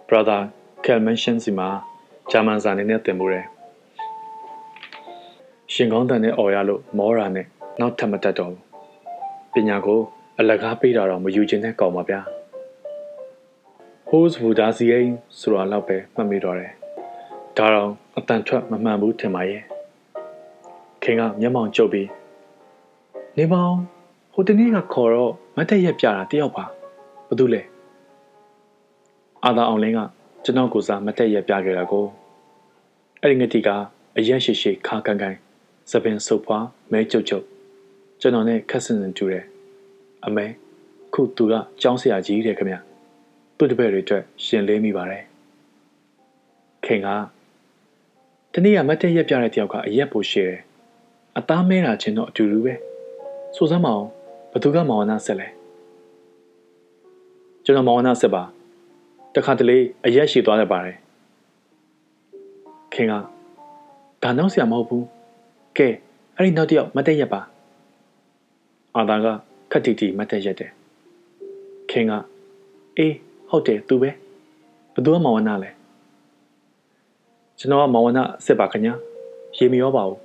[0.09, 0.41] brother
[0.85, 1.69] Kelmention စီမှာ
[2.31, 3.47] ဂျာမန်စာနေနဲ့သင်မှုတယ်
[5.73, 7.47] ရှင်ကောင်းတန်နဲ့អော်ရလို့မောရာနဲ့
[7.81, 8.63] နောက်ထပ်မတက်တော့ဘူး
[9.53, 10.01] ပညာကို
[10.39, 12.21] အလကားပေးတာတော့မယူခြင်းနဲ့ကောင်းပါဗျာ
[14.09, 15.01] Hose Buddha စီအိ
[15.41, 16.73] ဆိုတာတော့ပဲမှတ်မိတော့တယ်
[17.57, 19.63] ဒါတော့အတန်ထွက်မမှန်ဘူးထင်ပါရဲ့
[21.03, 22.09] ခင်ကမျက်မှောင်ကျုပ်ပြီး
[23.39, 23.75] နေမောင်
[24.33, 26.65] ဟိုတနေ့ကခေါ်တော့မတ်တက်ရက်ပြတာတယောက်ပါ
[27.29, 27.63] ဘာလို့လဲ
[29.45, 30.01] အာသာအောင်လင်းက
[30.45, 32.07] ကျွန်တော်ကိုစားမတက်ရက်ပြခဲ့တာကို
[33.21, 33.69] အဲ့ဒီငတိက
[34.19, 35.35] အရက်ရှိရှိခါကန်ကန်
[35.91, 37.45] သပင်ဆုပ်ဖွားမဲကြုတ်ကြုတ်
[38.21, 39.45] ကျွန်တော်နဲ့ခက်ဆင်ဆင်တူတယ်
[40.27, 40.47] အမေ
[41.15, 42.77] ခုသူကကြောင်းဆရာကြီးတဲ့ခင်ဗျ
[43.57, 45.25] သူ့တပည့်တွေအတွက်ရှင်လေးမိပါတယ်
[46.85, 47.09] ခင်က
[48.53, 50.61] တနေ့ကမတ်တက်ရက်ပြတဲ့တယောက်ကအရက်ပိုရှိတယ်
[51.39, 52.75] အသားမဲတာချင်းတော့အတူတူပဲ
[53.57, 54.07] ဆိုစမ်းမအောင်
[54.53, 55.49] ဘသူကမောင်နာဆက်လဲ
[57.65, 58.43] ကျွန်တော်မောင်နာဆက်ပါ
[59.35, 60.97] တခါတလေအရက်ရှိသွားတတ်ပါတယ်
[62.95, 63.13] ခင်က
[64.23, 65.05] ဒါနောက်ဆရာမဟုတ်ဘူး
[65.79, 65.89] ကဲ
[66.37, 67.41] အဲ့ဒီနောက်တစ်ယောက်မတက်ရက်ပါ
[68.97, 69.27] အာသာက
[69.71, 70.71] ခက်တီတီမတက်ရက်တယ်
[71.91, 72.13] ခင်က
[72.97, 73.15] အေး
[73.49, 74.11] ဟုတ်တယ်သူပဲ
[74.95, 75.71] ဘသူကမောင်ဝနာလဲ
[77.59, 78.95] ကျွန်တော်ကမောင်ဝနာစစ်ပါခင်ဗျာ
[79.57, 80.21] ရေမရောပါဘူး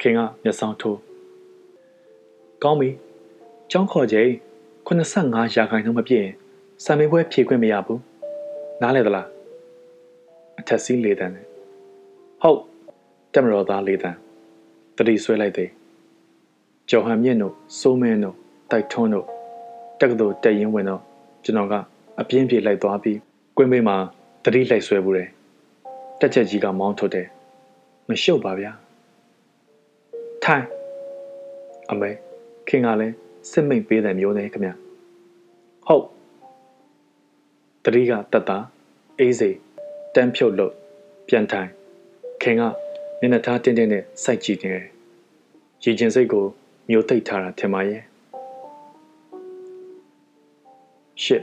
[0.00, 1.07] ခင်ကမျက်စောင်းထိုး
[2.64, 2.90] ကောင်းပြီ
[3.70, 4.30] ကျောင်းခေါ်ချိန်
[4.86, 6.34] 85ရာခိုင်နှုန်းမပြည့်ရင်
[6.84, 8.00] စာမေးပွဲဖြေခွင့်မရဘူး
[8.82, 9.26] နားလဲသလား
[10.58, 11.46] အထက်စီးလေးတန်းတယ်
[12.42, 12.60] ဟုတ်
[13.32, 14.18] တက်မတော်သားလေးတန်း
[14.96, 15.70] တတိဆွဲလိုက်သေး
[16.90, 18.36] ကျော်ဟန်မြင့်တို့စိုးမင်းတို့
[18.70, 19.26] တိုက်ထွန်းတို့
[20.00, 21.02] တက္ကသိုလ်တက်ရင်ဝင်တော့
[21.44, 21.74] ကျွန်တော်က
[22.20, 23.18] အပြင်းပြေလိုက်သွားပြီး
[23.56, 23.96] ကွင်းဘေးမှာ
[24.44, 25.28] တတိလိုက်ဆွဲဘူးတယ်
[26.20, 27.26] တက်ချက်ကြီးကမောင်းထုတ်တယ်
[28.08, 28.72] မရှုပ်ပါဗျာ
[30.44, 30.64] ထိုင်
[31.90, 32.10] အမေ
[32.68, 33.14] ခင်ကလည်း
[33.50, 34.70] စစ်မိတ်ပေးတယ်မျိုးနဲ့ခင်ဗျ
[35.86, 36.06] ဟုတ်
[37.84, 38.58] တတိကတက်တာ
[39.18, 39.50] အေးစိ
[40.14, 40.72] တန်းဖြုတ်လို့
[41.28, 41.70] ပြန်ထိုင်
[42.42, 42.62] ခင်က
[43.20, 44.86] မျက်နှာသားတင်းတင်းနဲ့စိုက်ကြည့်နေတယ်
[45.82, 46.44] ရည်ကျင်စိတ်ကို
[46.90, 48.02] မျိုးသိပ်ထားတာထင်ပါရဲ့
[51.22, 51.42] ရှစ်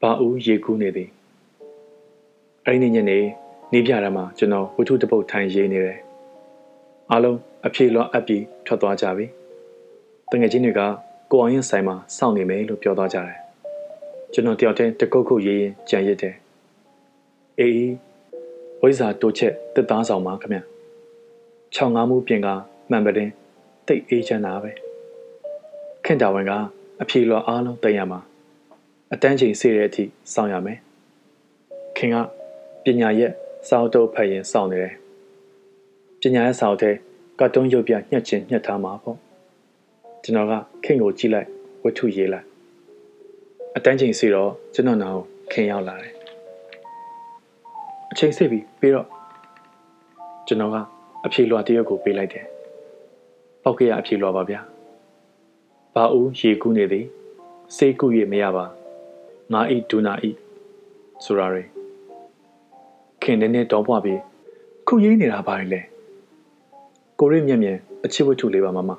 [0.00, 1.08] ဘာဦးရေကူးနေသည်
[2.66, 3.18] အဲ့ဒီညနေ
[3.72, 5.98] နေပြတာမှာကျွန်တော်ဝတ္ထုတပုတ်ထိုင်ရေးနေတယ်
[7.10, 9.26] အားလုံးအဖြေလွှတ်အပ်ပြီးထွက်သွားကြပြီ
[10.32, 10.80] တငယ်ချင်းတွေက
[11.30, 13.38] ကိုအောင်ရင်ဆိုင်မှာစောင့်နေမယ်လို့ပြောသွားကြတယ်
[14.32, 16.34] ကျွန်တော်တယောက်တည်းတကုတ်ခုတ်ရေးရင်ကြံရစ်တယ်
[17.58, 17.92] အေး
[18.80, 20.58] ဝိဇာတိုးချက်တစ်သားဆောင်ပါခင်ဗျ
[21.74, 22.48] ချောင်းငါးမှုပြင်က
[22.90, 23.32] မှန်ပတင်း
[23.86, 24.70] တိတ်အေးချမ်းတာပဲ
[26.04, 26.52] ခင်တာဝန်က
[27.02, 28.20] အဖြေလွှတ်အားလုံးတင်ရမှာ
[29.12, 30.78] အတန်းချိန်စေတဲ့အထိစောင့်ရမယ်
[31.96, 32.16] ခင်က
[32.84, 33.32] ပညာရဲ့
[33.68, 34.94] စာအုပ်တုပ်ဖတ်ရင်စောင့်နေတယ်
[36.20, 36.90] ပညာရဲ့စာအုပ်ထဲ
[37.38, 39.18] ကတ်တုန်းရုပ်ပြညှက်ချင်းညှက်ထားမှာပေါ့
[40.24, 40.52] ကျွန်တော်က
[40.84, 41.48] ခင်ကိုကြည့်လိုက်
[41.84, 42.46] ဝတ္ထုရေးလိုက်
[43.76, 45.20] အတန်းချိန်စီတော့ကျွန်တော်နောက်
[45.52, 46.14] ခင်ရောက်လာတယ်
[48.10, 49.06] အချိန်စစ်ပြီးပြီးတော့
[50.46, 50.76] ကျွန်တော်က
[51.24, 52.46] အဖြေလွှာတရက်ကိုပေးလိုက်တယ်
[53.62, 54.60] ပောက်ကရအဖြေလွှာပါဗျာ
[55.94, 57.06] ဘာဦးရေကူးနေသည်
[57.76, 58.64] စိတ်ကူးရမရပါ
[59.52, 60.30] ငါဤဒူနာဤ
[61.24, 61.68] ဆိုရယ်
[63.22, 64.20] ခင်နေနေတော့ပွားပြီး
[64.86, 65.80] ခုရေးနေတာပါလေ
[67.18, 68.92] ကိုရိမျက်မြင်အချစ်ဝတ္ထုလေးပါမမ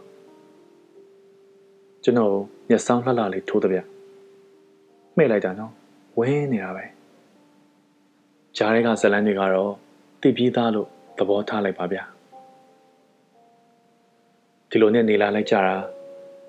[2.04, 2.34] ကျွန်တော်
[2.70, 3.80] မျက်စောင်းလှလှလေးထိုးတဲ့ဗျ
[5.18, 5.72] မှဲ့လိုက်တာနော်
[6.18, 6.86] ဝင်းနေတာပဲ
[8.58, 9.72] ဂျားတွေကဇလန်းတွေကတော့
[10.22, 10.88] တည်ပြီးသားလို့
[11.18, 12.00] သဘောထားလိုက်ပါဗျ
[14.70, 15.76] ဒီလိုနဲ့နေလာလိုက်ကြတာ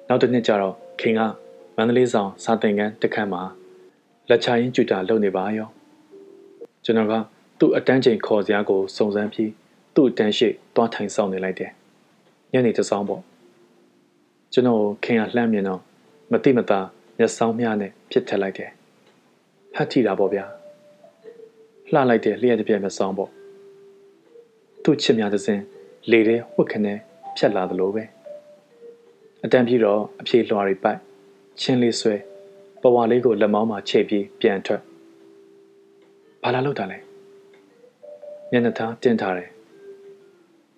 [0.08, 1.20] နောက်တစ်နှစ်ကျတော့ခင်က
[1.76, 3.42] မန္တလေးဆောင်စာသင်ခန်းတစ်ခန်းမှာ
[4.28, 5.68] လက်ချရင်းကျူတာလုပ်နေပါရော
[6.84, 7.14] ကျွန်တော်က
[7.58, 9.50] သူ့အတန်းချိန်ခေါ်စရာကိုစုံစမ်းပြီး
[9.94, 11.70] သူ့အတန်းရှိသွားထိုင်ဆောင်နေလိုက်တယ်
[12.52, 13.22] ညနေတစောင်းပေါ့
[14.56, 15.80] ကျွန်တော်ခင်ကလှမ်းမြင်တော့
[16.32, 16.80] မတိမတာ
[17.18, 18.70] မျက်စောင်းများနဲ့ပြစ်ထက်လိုက်တယ်
[19.74, 20.44] ဟတ်ထီတာပေါ့ဗျာ
[21.92, 23.30] လှလိုက်တဲ့လျှက်တစ်ပြက်မျက်စောင်းပေါ့
[24.82, 25.60] သူ့ချစ်များသစဉ်
[26.10, 26.98] လေထဲဝှက်ခနဲ့
[27.36, 28.04] ဖြတ်လာသလိုပဲ
[29.44, 30.98] အတန်းပြီးတော့အပြေလွှာတွေပိုက်
[31.60, 32.14] ချင်းလေးဆွဲ
[32.82, 34.82] ပဝါလေးကိုလက်မောင်းမှာချိတ်ပြီးပြန်ထွက်
[36.42, 36.98] ဘာလာလောက်တာလဲ
[38.50, 39.50] မျက်နှာသားတင်းထားတယ်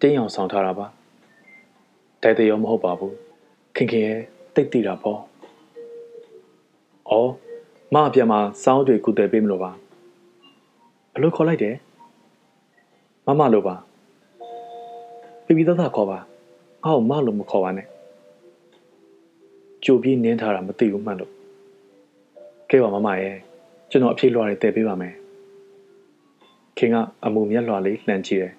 [0.01, 0.87] တင်းအောင်ဆောင်ထားတာပါ
[2.23, 3.26] တိုက်တဲ့ရောမဟုတ်ပါဘူး
[3.79, 4.21] ခင်ခင်ရဲ့
[4.55, 5.21] တိတ်တိတာပေါ့။
[7.11, 7.31] အော်
[7.95, 9.71] မအပြန်မှာစောင်းတွေကုတယ်ပေးမလို့ပါ။
[11.15, 11.75] ဘလို့ခေါ်လိုက်တယ်။
[13.27, 13.75] မမလို့ပါ။
[15.45, 16.19] ပြပြသားသားခေါ်ပါ။
[16.85, 17.87] အော်မလို့မခေါ်ပါနဲ့။
[19.85, 21.33] ကြိုပြီးနင်းထားတာမသိဘူးမှတ်လို့။
[22.71, 23.37] ကဲပါမမရဲ့
[23.91, 25.15] ကျွန်တော်အဖြေလွှာတွေတည်ပေးပါမယ်။
[26.79, 28.55] ခင်ကအမူမျက်လွှာလေးလှန်ကြည့်တယ်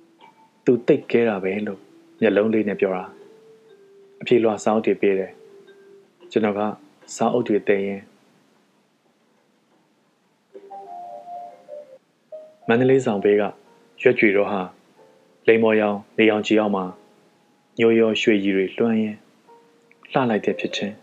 [0.64, 1.80] ။သူတိတ်ခဲတာပဲလို့
[2.20, 3.04] မျက်လုံးလေးနဲ့ပြောတာ။
[4.20, 5.32] အပြေလွှာစောင်းတွေပေးတယ်
[6.30, 6.60] ကျွန်တော်က
[7.16, 8.02] စောင်းအုပ်တွေတင်ရင်
[12.68, 13.42] မန္တလေးဆောင်ဘေးက
[14.02, 14.60] ရွက်ကြွေတော့ဟာ
[15.46, 16.84] လိမ်မော်ရောင်နေအောင်ကြည်အောင်မှာ
[17.78, 19.16] ညိုရောရွှေရည်တွေလွှမ်းရင်
[20.12, 20.94] လှလိုက်တဲ့ဖြစ်ချင်း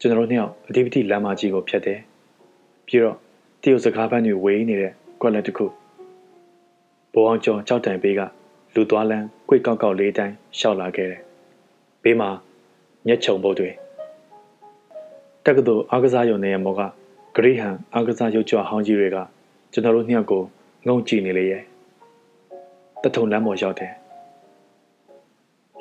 [0.00, 2.00] ကျွန်တော်တို့နှစ်ယောက်အဒီပတိလမ်းမကြီးကိုဖြတ်တယ်
[2.86, 3.16] ပြီးတော့
[3.62, 5.66] တရုတ်စကားပန်းတွေဝေးနေတဲ့ကွက်လက်တစ်ခု
[7.12, 8.20] ဘိုးအောင်ကျော်ကြောက်တန်ဘေးက
[8.74, 11.27] လူသွားလန်းကွေကောက်ကောက်လေးတိုင်းရှောက်လာခဲ့တယ်
[12.08, 12.30] ဘေးမှာ
[13.06, 13.70] ညက်ချုံပုတ်တွေ
[15.44, 16.80] တက္ကသိုလ်အားကစားရုံနေရမောက
[17.36, 19.16] ဂရိဟန်အားကစားရုပ်ကြွဟောင်းကြီးတွေက
[19.72, 20.42] ကျွန်တော်တို့နှစ်ယောက်ကို
[20.86, 21.62] ငုံကြည့်နေလေရဲ့
[23.02, 23.92] တထုံလမ်းပေါ်ရောက်တယ်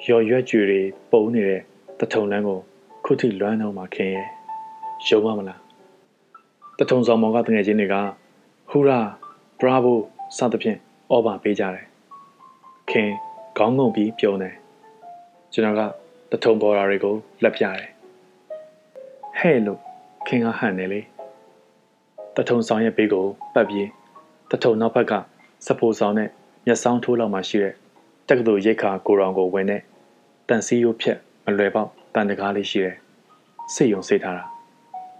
[0.07, 1.61] ရော်ရွက်ကြွေတွေပုံနေတဲ့
[1.99, 2.59] တထုံလမ်းကို
[3.05, 4.27] ခုထိလွမ်းတော့မှခင်ရဲ့
[5.05, 5.59] ရှုံးမမလား
[6.79, 7.95] တထုံဆောင်မောင်ကတငယ်ချင်းတွေက
[8.69, 8.99] ဟူရာ
[9.59, 9.99] ဘရာဗို
[10.37, 10.77] စသဖြင့်
[11.11, 11.85] အော်ဘာပေးကြတယ်
[12.89, 13.09] ခင်
[13.57, 14.55] ခေါင်းငုံပြီးပြုံးတယ်
[15.53, 15.81] ကျွန်တော်က
[16.31, 17.81] တထုံပေါ်တာတွေကိုလက်ပြတယ်
[19.39, 19.79] ဟဲ့လို့
[20.27, 21.01] ခင်ကဟန်တယ်လေ
[22.35, 23.87] တထုံဆောင်ရဲ့ဘေးကိုပတ်ပြီး
[24.51, 25.13] တထုံနောက်ဘက်က
[25.65, 26.29] စဖိုဆောင်နဲ့
[26.65, 27.73] မျက်စောင်းထိုးလောက်မှရှိတဲ့
[28.27, 29.81] တက္ကသိုလ်ရိတ်ခါကိုရောင်ကိုဝင်တဲ့
[30.47, 32.95] တန်စီရိုးဖြက်မလွယ်ပေါက်တန်တကားလေးရှိတယ်
[33.73, 34.45] စိတ်ယုံစိတ်ထားတာ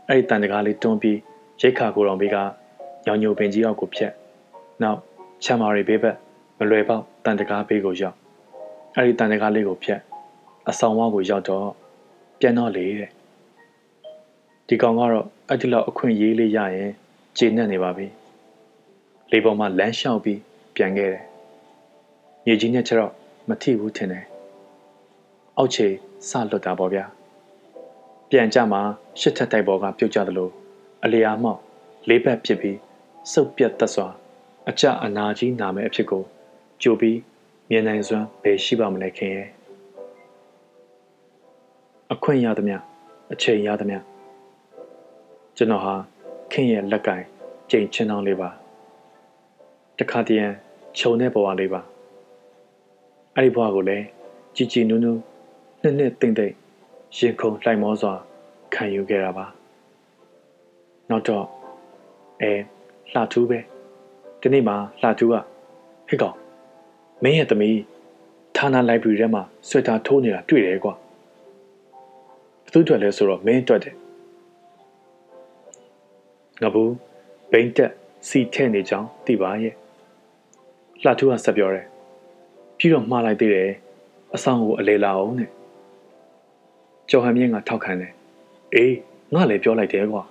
[0.07, 1.17] အဲ့ဒီတန်တကားလေးတွန်းပြီး
[1.61, 2.37] ရိတ်ခါကိုရောင်ဘေးက
[3.05, 4.11] ညောင်ညိုပင်ကြီးအောက်ကိုဖြက်
[4.81, 4.99] နောက်
[5.43, 6.15] ချမ်းမာရီဘေးဘက်
[6.59, 8.15] မလွယ်ပေါက်တန်တကားဘေးကိုရောက်
[8.95, 9.99] အဲ့ဒီတန်တကားလေးကိုဖြက်
[10.69, 11.67] အဆောင်ဝါကိုရောက်တော့
[12.39, 13.09] ပြန်တော့လေတဲ့
[14.67, 16.91] ဒီကောင်ကတော့အဲ့ဒီလောက်အခွင့်ရေးလေးရရင်
[17.37, 18.07] ခြေနဲ့နေပါပြီ
[19.31, 20.39] လေပေါ်မှာလမ်းလျှောက်ပြီး
[20.75, 21.23] ပြန်ခဲ့တယ်
[22.45, 23.13] မြေကြီးနဲ့ချက်တော့
[23.49, 24.25] မထိဘူးထင်တယ်
[25.57, 25.87] အောက်ခြေ
[26.29, 27.05] စလွတ်တာပေါ့ဗျာ
[28.29, 28.81] ပြန်ကြမှာ
[29.19, 30.49] ရှစ်ထက်တိုက်ပေါ်ကပြုတ်ကြသလို
[31.03, 31.59] အလျာမောက်
[32.09, 32.77] လေးဘက်ဖြစ်ပြီး
[33.31, 34.07] စုပ်ပြတ်သက်စွာ
[34.69, 36.23] အကြအနာကြီးနာမယ်အဖြစ်ကို
[36.81, 37.17] ကြိုပြီး
[37.69, 39.56] မြင်နိုင်စွမ်းဘယ်ရှိပါမလဲခင်ရဲ့
[42.13, 42.77] အခွင့်ရသမျှ
[43.33, 43.99] အချိန်ရသမျှ
[45.57, 45.93] ကျွန်တော်ဟာ
[46.51, 47.23] ခင်ရဲ့လက်ကင်
[47.69, 48.49] ကြိမ်ချင်းအောင်လေးပါ
[49.99, 50.53] တခါတည်းရန်
[50.97, 51.81] ခြုံတဲ့ဘဝလေးပါ
[53.35, 54.05] အဲ့ဒီဘဝကိုလည်း
[54.55, 55.19] ကြည်ကြည်နူးနူး
[55.81, 56.55] နှစ်နှစ်သိမ့်သိမ့်
[57.17, 58.13] ရင်ခုန်လှိုက်မောစွာ
[58.73, 59.45] ခံယူခဲ့တာပါ
[61.09, 61.45] နောက်တော့
[62.41, 62.51] အဲ
[63.13, 63.59] လှထူးပဲ
[64.41, 65.33] ဒီနေ့မှလှထူးက
[66.07, 66.35] ဟဲ့ကောင်
[67.23, 67.77] မင်းရဲ့သမီး
[68.55, 71.06] ဌာနလိုက်ဘရရီထဲမှာဆွဲထားထိုးနေတာတွေ့တယ်ကွာဘ
[72.76, 73.94] သူအတွက်လဲဆိုတော့မင်းအတွက်တယ်
[76.62, 76.92] ငါဘူး
[77.50, 77.92] ဘိန်းတက်
[78.28, 79.74] စီထဲ့နေကြောင်းသိပါရဲ့
[81.02, 81.86] လှထူးကဆက်ပြောတယ်
[82.78, 83.70] ပြီးတော့မှားလိုက်သေးတယ်
[84.34, 85.50] အဆောင်ကိုအလေလာအောင်နဲ့
[87.10, 88.12] ကျော်ဟန်မြင့်ကထောက်ခံတယ်
[88.74, 88.96] အေး
[89.34, 90.22] ငါလည်းပြောလိုက်တယ်ကွာ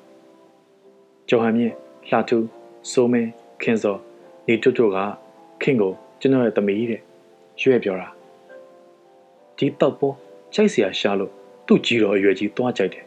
[1.29, 1.73] ကျော်ဟန်မြင့်
[2.09, 2.45] လှထူး
[2.91, 3.29] စိုးမင်း
[3.61, 3.97] ခင်စော
[4.47, 4.97] နေတွတ်တွတ်က
[5.61, 7.01] ခင်ကိုကျွန်တော်ရဲ့သမီးတဲ့
[7.61, 8.07] ရွဲ့ပြောတာ
[9.57, 10.15] ဒီတော့ပေါ်
[10.53, 11.33] ချိုက်เสียရှာလို့
[11.66, 13.04] သူ့ကြီးတော်အရွယ်ကြီးသွားကြိုက်တယ်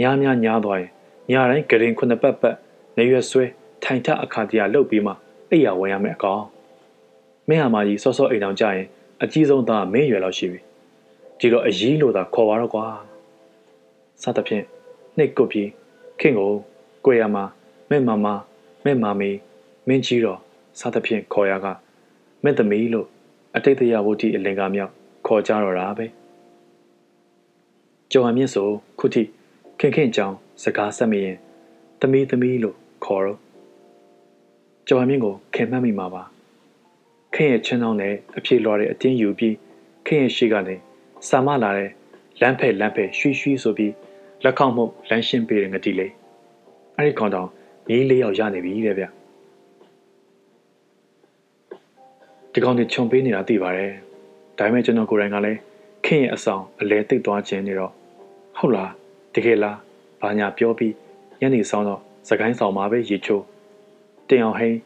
[0.00, 0.90] ညားများညားသွားရင်
[1.30, 2.56] ညာတိုင်းဂရင်ခုနှစ်ပတ်ပတ်
[2.96, 3.44] နေရွယ်ဆွဲ
[3.82, 5.12] ထိုင်ထအခါတရလှုပ်ပြီးမှ
[5.50, 6.44] အိယာဝင်ရမယ်အကောင်
[7.48, 8.86] မင်းဟာမကြီးစောစောအိမ်အောင်ကြရင်
[9.22, 10.60] အကြီးဆုံးသားမင်းရွယ်လောက်ရှိပြီ
[11.38, 12.86] ဒီတော့အကြီးလို့သာခေါ်ပါတော့ကွာ
[14.22, 14.64] စသဖြင့်
[15.16, 15.68] နှိတ်ကုတ်ပြီး
[16.20, 16.52] ခင်ကို
[17.04, 17.44] ကိုရမှာ
[17.90, 18.26] မဲ့မမ
[18.84, 19.30] မဲ့မမီ
[19.88, 20.38] မင်းကြီးတော်
[20.80, 21.66] စသဖြင့်ခေါ်ရက
[22.44, 23.06] မဲ့သမီးလို့
[23.56, 24.92] အတိတ်တရားဝတ္တိအလင်္ကာမြောက်
[25.26, 26.06] ခေါ်ကြတော့တာပဲ
[28.16, 29.22] ကျော်ဟန်မြင့်ဆိုခုထိ
[29.80, 31.36] ခင်ခင်ကြောင်စကားဆက်မရင်
[32.00, 33.38] သမီးသမီးလို့ခေါ်တော့
[34.88, 36.22] ကျော်ဟန်မြင့်ကိုခင်မှတ်မိမှာပါ
[37.34, 39.54] ခင်ရဲ့ချင်းအောင်နဲ့အပြေလွှာတဲ့အတင်းယူပြီး
[40.06, 40.74] ခင်ရဲ့ရှိကနေ
[41.28, 41.90] စာမလာတဲ့
[42.40, 43.92] လမ်းဖက်လမ်းဖက်ရွှီရွှီဆိုပြီး
[44.44, 46.12] လက်ခေါက်မှုလမ်းရှင်းပေးတဲ့ငတိလေး
[46.96, 47.48] အဲ့ဒီကောင်တောင်
[47.88, 49.06] မီးလေးယောက်ရနေပြီတဲ့ဗျ
[52.52, 53.92] ဒီကောင်တွေခြုံပေးနေတာသိပါတယ်
[54.58, 55.58] ဒါပေမဲ့ကျွန်တော်ကိုယ်တိုင်ကလည်း
[56.04, 57.94] ခင်ရဲ့အဆောင်အလဲသိပ်သွားခြင်းနေတော့
[58.58, 58.90] ဟုတ်လား
[59.34, 59.78] တကယ်လား
[60.20, 60.94] ဘာညာပြောပြီး
[61.40, 63.44] ညနေဆောင်တော့စကိုင်းဆောင်မှာပဲရေချိုး
[64.28, 64.78] တင်အောင်ဟိန်း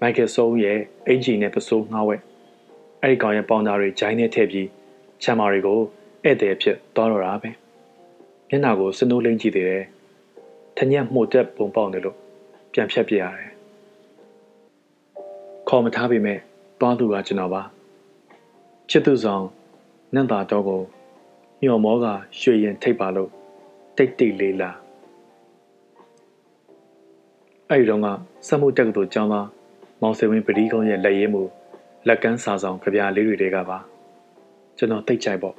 [0.00, 2.16] မိုက်ကယ်ဆိုးရဲ့အင်ဂျီနဲ့ပစိုးငှားဝဲ
[3.00, 4.68] အဲ့ဒီကောင်ရဲ့ပေါင်သားတွေဂျိုင်းနဲ့ထည့်ပြီး
[5.22, 5.80] ချမ်းမာတွေကို
[6.24, 7.50] ဧည့်သည်ဖြစ်သွားတော့တာပဲ
[8.48, 9.84] မျက်နှာကိုစနိုးလိမ့်ကြည့်သေးတယ်
[10.76, 12.16] ထညက်မှုတ်တက်ပုံပေါက်နေလို့
[12.72, 13.50] ပြန်ဖြတ်ပြရတယ်
[15.68, 16.38] ခေါ်မထားပေမဲ့
[16.80, 17.62] သွားသူကကျွန်တော်ပါ
[18.90, 19.44] ချစ်သူဆောင်
[20.14, 20.82] နန့်တာတော့ကို
[21.64, 22.06] ညော်မောက
[22.40, 23.30] ရွှေရင်ထိတ်ပါလို့
[23.96, 24.70] တိတ်တိတ်လေးလာ
[27.68, 28.06] အဲ့ဒီတော့က
[28.46, 29.48] စက်မှုတက်ကတူကျောင်းသား
[30.00, 31.42] မောင်စေဝင်းပတိကုန်းရဲ့လက်ရည်မှု
[32.08, 33.78] လက်ကမ်းစာဆောင်ကြပြလေးတွေတဲကပါ
[34.78, 35.56] ကျွန်တော်တိတ်ကြိုက်ပေါ့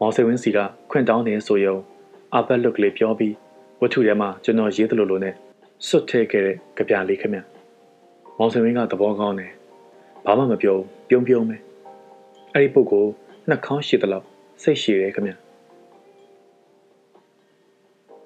[0.00, 0.58] မောင်စေဝင်းစီက
[0.90, 1.76] ခွင့်တောင်းနေဆိုရုံ
[2.34, 3.34] အပတ်လွတ်ကလေးပြောပြီး
[3.80, 5.34] ဝတ္ထုထဲမှာကျွန်တော်ရေးသလိုလိုနဲ့
[5.86, 7.40] စွတ်ထဲခဲ့တဲ့ကြပြလေးခင်ဗျ
[8.38, 9.52] မောင်စေဝင်းကသဘောကောင်းတယ်
[10.24, 10.76] ဘာမှမပြော
[11.08, 11.56] ပြုံးပြုံးပဲ
[12.54, 13.10] အဲ့ဒီပုဂ္ဂိုလ်
[13.48, 15.32] နှာခေါင်းရှိသလောက် စိတ်ရှိတယ်ခင်ဗျ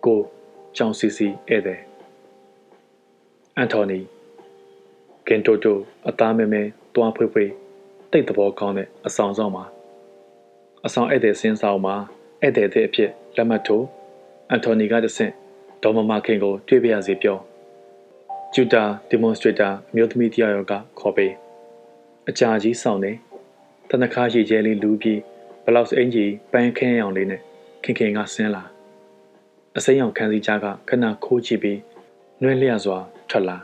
[0.04, 0.20] ကို
[0.76, 1.80] ကြောင်စီစီဧည့်သည်
[3.56, 3.98] အန်တိုနီ
[5.28, 5.78] ကင်တိုတို
[6.08, 6.62] အသားမဲမဲ
[6.94, 7.50] တွားဖွေးဖွေး
[8.10, 9.64] တိတ်သဘောကောင်းတဲ့အဆောင်ဆောင်မှာ
[10.86, 11.94] အဆောင်ဧည့်သည်စင်းဆောင်မှာ
[12.42, 13.86] ဧည့်သည်တဲ့အဖြစ်လက်မှတ်ထိုး
[14.50, 15.32] အန်တိုနီကတဆင့်
[15.82, 17.38] ဒေါ်မမခင်ကိုတွေ့ပြရစီပြော
[18.54, 21.32] ကျူတာဒီမွန်စထရေတာအမျိုးသမီးတယောက်ကခေါ်ပေး
[22.28, 23.12] အကြာကြီးဆောင်နေ
[23.90, 25.20] တနခါရှိကျဲလေးလူပြီး
[25.64, 27.40] ဘလောက်စအင်ကြီးပန်းခင်းအောင်လေးနဲ့
[27.82, 28.62] ခင်ခင်ကဆင်းလာ
[29.76, 31.78] အစိမ်းအောင်ခန်းစီကြားကခဏခိုးကြည့်ပြီး
[32.40, 32.98] နှွဲလျစွာ
[33.30, 33.58] ထွက်လာ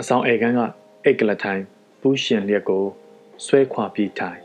[0.00, 0.60] အဆောင်အေကန်းက
[1.04, 1.62] အိတ်ကလထိုင်
[2.00, 2.84] ပူးရှင်လျက်ကို
[3.44, 4.38] ဆွဲခွာပြီးထိုင်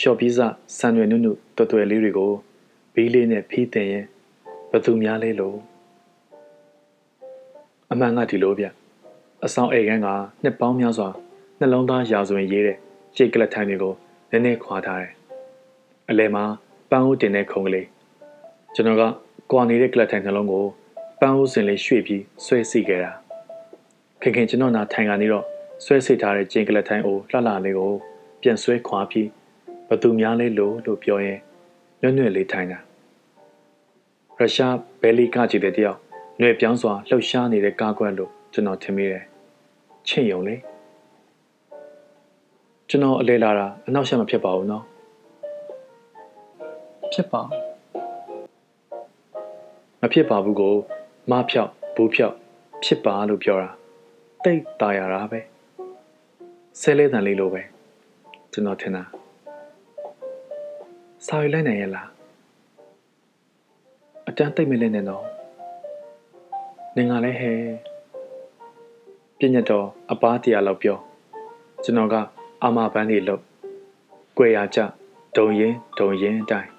[0.00, 0.40] ရှော့ပြီးစ
[0.78, 2.32] ဆန်ရွယ်နုနုတော်တော်လေးတွေကို
[2.94, 4.06] ဘီးလေးနဲ့ဖီးတင်ရင်
[4.70, 5.56] ဘသူများလဲလို့
[7.90, 8.66] အမှန်ကဒီလိုဗျ
[9.44, 10.08] အဆောင်အေကန်းက
[10.42, 11.08] နှစ်ပေါင်းများစွာ
[11.58, 12.76] နှလုံးသားရာဇဝင်ရေးတဲ့
[13.16, 13.94] ရှေ့ကလထိုင်တွေကို
[14.30, 15.12] နည်းနည်းခွာထားတယ်
[16.10, 16.44] အလဲမှာ
[16.90, 17.86] ပန်းအိုးတင်တဲ့ခုံကလေး
[18.74, 19.02] ကျွန်တော်က
[19.50, 20.64] ကွာနေတဲ့ကလထိုင်နှလုံးကို
[21.20, 23.12] ပန်းအိုးစင်လေးရွှေ့ပြီးဆွဲစီခဲ့တာ
[24.22, 25.44] ခင်ခင်ကျွန်တော်နာထိုင်ကနေတော့
[25.84, 27.92] ဆွဲစိတ်ထားတဲ့ကျင်ကလထိုင်အိုးလှလှလေးကို
[28.42, 29.28] ပြန်ဆွဲခွာပြီး
[29.88, 31.38] ဘသူများလဲလို့လို့ပြောရင်
[32.00, 32.78] ညွန့်ညွန့်လေးထိုင်တာ
[34.38, 35.98] ရုရှားဘယ်လီကကြည့်တဲ့တယောက်
[36.38, 39.24] ຫນွေပြောင်းစွာလှုပ်ရှားနေတဲ့ကားကွက်လို့ကျွန်တော်ထင်မိတယ်
[40.08, 40.56] ချင့်ယုံလေ
[42.89, 44.83] ကျွန်တော်အလဲလာတာအနောက်ရှက်မဖြစ်ပါဘူးနော်
[47.13, 47.41] ဖြစ်ပါ
[50.01, 50.75] မဖြစ်ပါဘူးကို
[51.31, 52.35] မဖြောက်ဘူးဖြောက်
[52.83, 53.69] ဖြစ်ပါလို့ပြောတာ
[54.43, 55.39] တိတ်ตายရတာပဲ
[56.81, 57.61] ဆဲလဲတန်လေးလိုပဲ
[58.51, 59.03] ကျွန်တော်ထင်တာ
[61.27, 62.07] စာရွက်လိုက်နိုင်ရဲ့လား
[64.27, 65.25] အတန်းတိတ်မလဲနဲ့တော့
[66.95, 67.51] နင်ကလည်းဟဲ
[69.37, 70.97] ပြညတ်တော်အပားတရားလောက်ပြော
[71.83, 72.15] ကျွန်တော်က
[72.62, 73.42] အာမပန်းလေးလို့
[74.36, 74.78] ကြွယ်ရကြ
[75.36, 76.70] ဒုံရင်ဒုံရင်အတိုင်း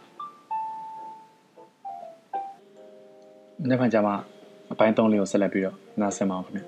[3.68, 4.14] နေ့မှကျမှ
[4.72, 6.64] အပိုင်း၃လေးကိုဆက်လက်ပြီးတော့နားဆင်ပါအောင်ခင်ဗျ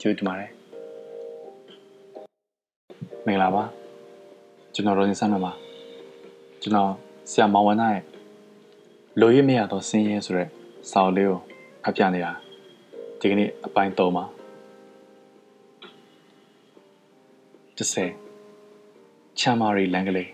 [0.00, 0.50] ကျေးဇူးတင်ပါတယ်
[3.26, 3.62] မင်္ဂလာပါ
[4.74, 5.52] ကျွန်တော်ရိုဇင်ဆန်းမပါ
[6.62, 6.90] ကျွန်တော်
[7.30, 8.02] ဆရာမောင်ဝနရဲ့
[9.20, 10.48] လိုရမရတော့ဆင်းရဲဆိုတဲ့
[10.90, 11.38] စာအုပ်လေးကို
[11.84, 12.32] ဖတ်ပြနေတာ
[13.20, 14.24] ဒီကနေ့အပိုင်း၃ပါ
[17.78, 20.30] 30ချမ်းမာရီလန်ကလေး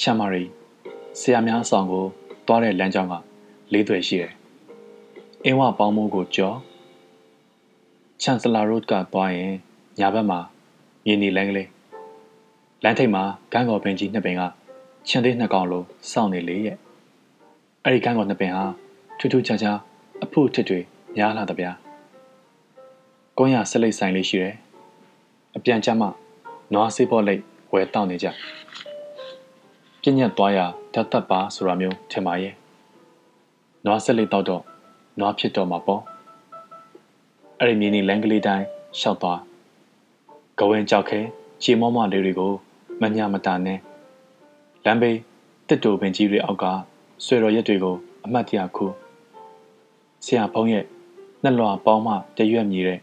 [0.00, 0.42] ချမ်းမာရီ
[1.20, 2.04] ဆရာများအဆောင်ကို
[2.46, 3.14] တွားတဲ့လမ်းကြောင်းက
[3.72, 4.32] လေးသွယ်ရှိတယ်။
[5.44, 6.56] အင်းဝပေါင်းမိုးကိုကြော်
[8.22, 9.54] ချန်စလာရို့ကသွားရင်
[9.98, 10.38] ညာဘက်မှာ
[11.04, 11.68] မြေနီလမ်းကလေး
[12.82, 13.22] လမ်းထိပ်မှာ
[13.52, 14.42] ကန်းကော်ပင်ကြီးနှစ်ပင်က
[15.08, 16.76] ချန်သေးနှစ်ကောင်လိုစောင့်နေလေရဲ့။
[17.84, 18.64] အဲ့ဒီကန်းကော်နှစ်ပင်ဟာ
[19.18, 19.78] ထူးထူးခြားခြား
[20.24, 20.80] အဖို့ထစ်တွေ
[21.16, 21.72] များလာတဲ့ဗျာ။
[23.38, 24.56] ကုန်းရဆက်လိတ်ဆိုင်လေးရှိတယ်
[25.58, 26.10] အပြန်ကြမှာ
[26.72, 27.42] နွားစေးပေါ်လိတ်
[27.72, 28.26] ဝဲတောင်းနေကြ
[30.00, 30.58] ပြညတ်သွားရ
[30.94, 32.54] တတ်တတ်ပါဆိုတာမျိုးထင်ပါရဲ့
[33.84, 34.62] နွားဆက်လိတ်တော့တော့
[35.20, 36.02] နွားဖြစ်တော့မှာပေါ့
[37.58, 38.66] အဲ့ဒီမြင်းနေလန်ကလေးတိုင်း
[39.00, 39.40] ရှောက်သွား
[40.58, 41.20] ကဝင်ကြောက်ခဲ
[41.62, 42.52] ခြေမောမလေးတွေကို
[43.00, 43.78] မညာမတာနဲ့
[44.84, 45.18] လမ်းဘေး
[45.68, 46.64] တစ်တူပင်ကြီးတွေအောက်က
[47.24, 48.86] ဆွေတော်ရက်တွေကိုအမှတ်တရခု
[50.24, 50.84] ဆရာဖုံးရဲ့
[51.42, 53.00] နှက်လွာပေါင်းမှတရွက်မြည်တဲ့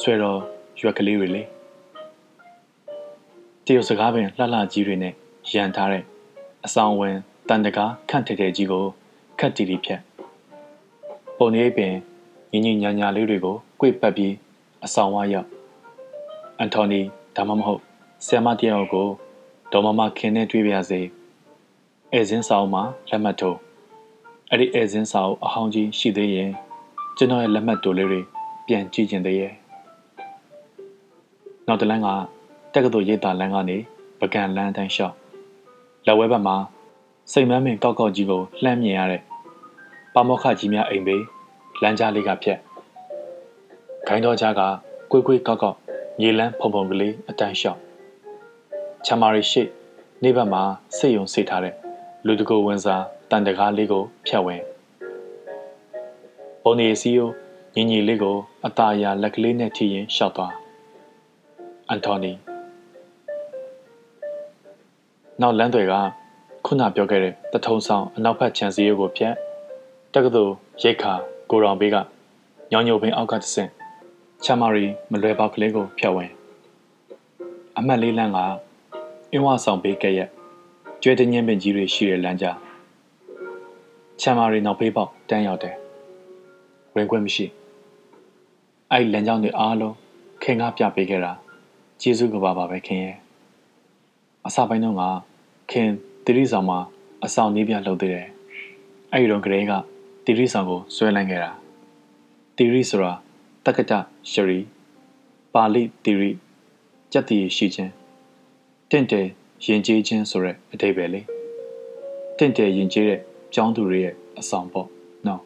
[0.00, 0.40] ဆွေတော်
[0.80, 1.44] ရွက်ကလေးတွေလေ
[3.70, 5.14] တရုတ်စကားပင်လှလှကြီးတွေနဲ့
[5.52, 6.02] ရန်ထားတဲ့
[6.66, 7.16] အဆောင်ဝင်
[7.48, 8.84] တန်တကားခန့်ထဲထဲကြီးကို
[9.38, 10.00] ခတ်တီတီဖြတ်
[11.38, 11.94] ပုံနေပင်
[12.50, 14.34] ညီညီညာညာလေးတွေကိုကြွေပတ်ပြီး
[14.84, 15.48] အဆောင်ဝါရောက်
[16.58, 17.00] အန်တိုနီ
[17.36, 17.80] ဒါမှမဟုတ်
[18.24, 19.08] ဆီယမတယောက်ကို
[19.72, 21.00] ဒေါ်မမခင်နဲ့တွေ့ပြရစေ
[22.12, 23.58] အဲဇင်းဆောင်မှာလက်မှတ်ထိုး
[24.50, 26.50] အဲ့ဒီအဲဇင်းဆောင်အဟောင်းကြီးရှိသေးရင်
[27.16, 28.20] ကျွန်တော်ရဲ့လက်မှတ်တိုလေးတွေ
[28.66, 29.52] ပြန်ကြည့်ကျင်သေးရဲ့
[31.68, 32.08] နောက်တလန်းက
[32.78, 33.76] တက္ကသိုလ်ရိပ်သာလမ်းကနေ
[34.20, 35.14] ပကံလမ်းတိုင်းလျှောက်
[36.06, 36.56] လက်ဝဲဘက်မှာ
[37.32, 39.22] စိတ်မမ်းမင်ကောက်ကောက်ကြီးကိုလှမ်းမြင်ရတဲ့
[40.14, 41.22] ပါမောက္ခကြီးများအိမ်ဘေး
[41.82, 42.58] လမ်းကြားလေးကဖြတ်
[44.06, 44.62] ခိုင်းတော်ကြားက
[45.10, 45.76] ကွေးကွေးကောက်ကောက်
[46.22, 47.80] ရေလန်းဖုံဖုံကလေးအတန်းလျှောက်
[49.06, 49.62] ချမာရီရှိ
[50.22, 50.62] နေဘက်မှာ
[50.96, 51.74] စိတ်ယုံစိတ်ထားတဲ့
[52.26, 54.62] လူတကူဝင်စားတန်တကားလေးကိုဖြတ်ဝင်
[56.62, 57.28] ပုံနေစီယို
[57.74, 60.52] ညီညီလေးကိုအตาရလက်ကလေးနဲ့ထိရင်ရှောက်သွား
[61.90, 62.47] အန်တိုနီ
[65.42, 65.94] နောက်လမ်းတွေက
[66.66, 69.34] ခုနပြောခဲ့တဲ့တထုံဆောင်အနောက်ဘက်ခြံစည်းရိုးကိုဖြတ်
[70.14, 71.12] တက္ကသိုလ်ရိတ်ခါ
[71.50, 71.96] ကိုရောင်ဘေးက
[72.70, 73.70] ညောင်ညိုပင်အောက်ကတဆင့်
[74.44, 76.30] ချမာရီမလွယ်ပေါက်ကလေးကိုဖြတ်ဝင်
[77.78, 78.38] အမှတ်လေးလမ်းက
[79.30, 80.28] အင်းဝဆောင်ဘေးကဲ့ရဲ့
[81.02, 82.56] ကျွဲတညင်းပင်ကြီးတွေရှိတဲ့လမ်းကြား
[84.20, 85.74] ချမ်းမာရီနောက်ဖေးပေါက်တန်းရောက်တယ်
[86.94, 87.46] ဝင်ခွင့်မရှိ
[88.90, 89.94] အဲ့လမ်းကြောင်းတွေအားလုံး
[90.42, 91.32] ခင်ကားပြပေးခဲ့တာ
[92.00, 93.16] ကျေးဇူးကပါပါပဲခင်ရဲ့
[94.46, 95.02] အစပိုင်းတော့က
[95.70, 95.90] ခင်
[96.24, 96.78] တိရိဆောင်မှာ
[97.24, 98.28] အဆောင်နေပြလှုပ်သေးတယ်
[99.12, 99.72] အဲ့ဒီတော့ကလေးက
[100.24, 101.50] တိရိဆောင်ကိုဆွဲလိုက်ခဲ့တာ
[102.56, 103.12] တိရိဆိုတာ
[103.64, 103.92] တက္ကတ
[104.30, 104.58] ရှရီ
[105.54, 106.30] ပါဠိတိရိ
[107.12, 107.92] စက်တီရှိခြင်း
[108.90, 109.26] တင့်တယ်
[109.64, 111.20] ယဉ်ကျေးခြင်းဆိုတဲ့အဓိပ္ပာယ်လေ
[112.38, 113.20] တင့်တယ်ယဉ်ကျေးတဲ့
[113.54, 114.88] ကျောင်းသူတွေရဲ့အဆောင်ပေါ့
[115.26, 115.42] နော်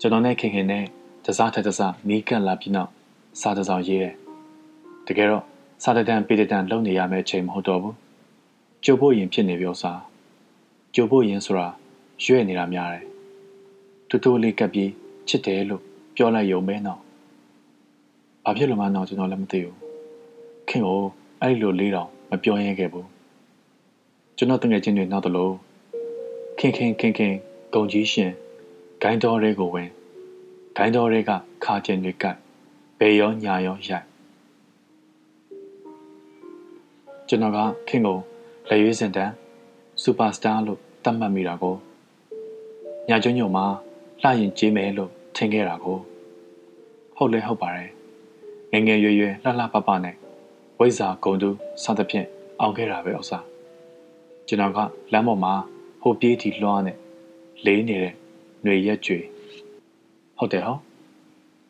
[0.00, 0.84] ကျွန်တော်နဲ့ခင်ခင်နဲ့
[1.24, 2.90] တစားထက်တစားနီးကပ်လာပြီးနောက်
[3.40, 4.14] စာတစောင်ရေးတယ်
[5.06, 5.44] တကယ်တော့
[5.82, 8.01] စာတတန်ပေတတန်လုံနေရမယ့်အချိန်မဟုတ်တော့ဘူး
[8.84, 10.00] ကြိုဖို့ရင်ဖြစ်နေပြောစား
[10.94, 11.68] ကြိုဖို့ရင်ဆိုတာ
[12.24, 13.04] ရွဲ့နေတာများတယ်
[14.08, 14.90] တူတူလေးကပ်ပြီး
[15.28, 15.82] ချစ်တယ်လို့
[16.16, 17.00] ပြောလိုက်ရုံပဲနော်
[18.44, 19.76] ဘာဖြစ်လို့မှတော့ကျွန်တော်လည်းမသိဘူး
[20.68, 21.00] ခင်ကို
[21.40, 23.08] အဲ့လိုလေးတောင်မပြောရဲခဲ့ဘူး
[24.36, 25.54] ကျွန်တော်တငယ်ချင်းတွေနောက်တလို့
[26.58, 27.34] ခင်ခင်ခင်ခင်
[27.74, 28.32] ဂုံကြီးရှင်
[29.02, 29.88] ဂိုင်းတော်တွေကိုဝင်
[30.76, 31.30] ဂိုင်းတော်တွေက
[31.64, 32.36] ခါကျင်တွေကတ်
[32.98, 34.06] ဘေရောညာရောရိုက်
[37.28, 37.58] ကျွန်တော်က
[37.88, 38.18] ခင်ကို
[38.68, 39.30] လက်ရွေးစင်တန်
[40.02, 41.76] စူပါစတာလို့သတ်မှတ်မိတာကို
[43.08, 43.64] ညာကျွညုံမှာ
[44.22, 45.98] လှရင်ကြေးမယ်လို့ထင်ခဲ့တာကို
[47.16, 47.90] ဟုတ်လဲဟုတ်ပါတယ်
[48.72, 50.16] ငငယ်ရွယ်ရွယ်လှလှပပနဲ့
[50.78, 51.50] ဝိဇ္ဇာဂုံတူ
[51.82, 52.26] စသဖြင့်
[52.60, 53.44] အောင်ခဲ့တာပဲဥစား
[54.46, 54.78] ကျွန်တော်က
[55.12, 55.54] လမ်းပေါ်မှာ
[56.02, 56.96] ဟိုပြေးတီလွှားနဲ့
[57.66, 58.14] လေးနေတဲ့
[58.62, 59.18] ຫນွေရက်ကျွေ
[60.38, 60.76] ဟုတ်တယ်ဟော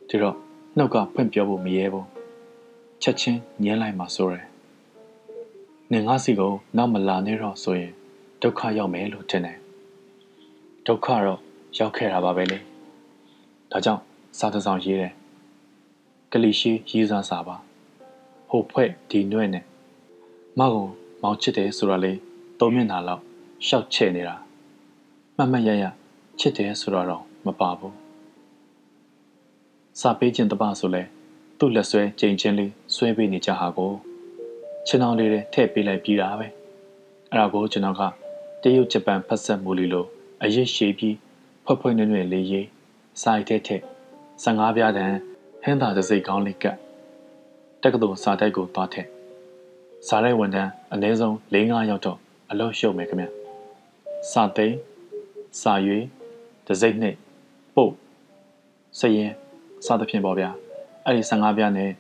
[0.09, 0.37] ဒီတော့
[0.77, 2.07] နှုတ်ကဖွင့်ပြောဖို့မရဲဘူး
[3.03, 4.52] ချက်ချင်းညှင်းလိုက်မှဆိုရယ်
[5.93, 7.93] နင်ငါစီကိုနောက်မလာနဲ့တော့ဆိုရင်
[8.43, 9.59] ဒုက္ခရောက်မယ်လို့ထင်တယ်
[10.87, 11.41] ဒုက္ခတော့
[11.79, 12.59] ရောက်ခဲ့တာပါပဲလေ
[13.71, 14.03] ဒါကြောင့်
[14.39, 15.13] စာတစောင်ရေးတယ်
[16.33, 17.57] ကလီရှိရေးစားစာပါ
[18.49, 19.65] ဟိုဖွဲ့ဒီနွဲ့နဲ့
[20.59, 20.89] မောက်ကို
[21.23, 22.13] မောင်ချစ်တယ်ဆိုတာလေ
[22.61, 23.23] သုံးမျက်နှာလောက်
[23.67, 24.37] ရှောက်ချဲ့နေတာ
[25.37, 25.85] မှတ်မှတ်ရရ
[26.39, 27.97] ချစ်တယ်ဆိုတော့မပါဘူး
[30.01, 31.03] စာပေးခြင်းတပဆိုလဲ
[31.59, 34.12] သူ့လက်ဆွဲကြိမ်ချင်းလေးဆွဲပေးနေကြဟာကို
[34.87, 36.47] ချင်းအောင်လေးတဲ့ထည့်ပေးလိုက်ပြီးတာပဲ
[37.31, 38.03] အဲ့ဒါကိုကျွန်တော်က
[38.63, 40.07] တရုတ်ဂျပန်ဖတ်ဆက်မူလီလို
[40.43, 41.17] အရစ်ရှည်ပြီး
[41.65, 42.67] ဖွက်ဖွက်နွဲ့နွဲ့လေးရေး
[43.23, 43.83] စာရိုက်တဲ့ထက်
[44.45, 45.17] 15ပြားတန်း
[45.63, 46.77] ဟင်းသာတစ်စိတ်ကောင်းလေးကပ်
[47.83, 49.07] တက္ကသိုလ်စာတိုက်ကိုသွားထက်
[50.09, 52.19] စာရိုက်ဝန်ထမ်းအနည်းဆုံး၄-၅ယောက်တော့
[52.51, 53.27] အလုပ်ရှုပ်မယ်ခင်ဗျ
[54.33, 54.77] စာသိမ်း
[55.63, 56.05] စာရွေး
[56.67, 57.15] ဒစိမ့်နဲ့
[57.75, 57.93] ပုတ်
[58.99, 59.33] စရင်
[59.87, 60.51] စသဖြင့်ပေါ့ဗျာ
[61.05, 61.91] အဲ့ဒီ15ပြားနဲ့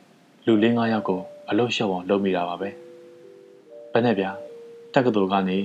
[0.46, 1.20] လူ၄-၅ယောက်ကို
[1.52, 2.68] အလုပ်ရှုပ်အောင်လုပ်မိတာပါပဲ
[3.92, 4.30] ဘယ်နဲ့ဗျာ
[4.94, 5.58] တက္ကသိုလ်ကနေ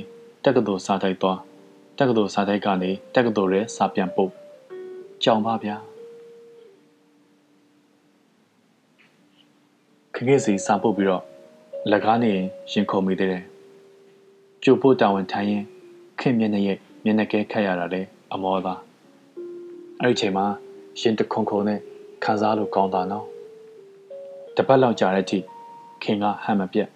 [0.46, 1.40] တက္ကသိုလ်စာတိုက်သွား
[1.98, 4.32] တက္ကသိုလ်စာတိုက်ကနေတက္ကသိုလ်ရဲစာပြန်ပုတ်
[5.24, 5.76] ကြောင်ပါဗျာ
[10.16, 11.24] ခငယ်စီစာပုတ်ပြီးတော့
[11.92, 12.34] လက်ကားနေ
[12.72, 13.44] ရင်ခုန်မိသေးတယ်
[14.64, 15.64] ကျို့ဖို့တာဝန်ထိုင်းရင်
[16.20, 18.02] ခင်မျက်နှာရဲ့မျက်နှာကဲခတ်ရတာလေ
[18.34, 18.80] အမောသား
[20.02, 20.46] အဲ့ဒီချိန်မှာ
[21.02, 21.80] ရင်တခုံခုံနဲ့
[22.24, 23.26] ခံစားလို့ကောင်းတာနော်
[24.56, 25.40] တပတ်လောက်ကြာတဲ့အထိ
[26.04, 26.90] ခင်ကဟန်မပြတ်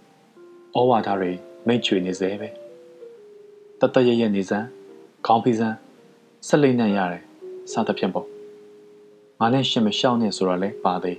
[0.75, 1.31] ဩဝါဒတွေ
[1.67, 2.49] မိတ်ချွေနေစေပဲ
[3.79, 4.67] တတရရနေစမ်း
[5.25, 5.77] ခေါင်းဖီးစမ်း
[6.47, 7.23] ဆက်လိမ့်နဲ့ရတယ်
[7.71, 8.27] စသဖြင့်ပေါ့
[9.39, 11.17] ငါနဲ့ရှင်မရှောက်နဲ့ဆိုတော့လဲပါသေး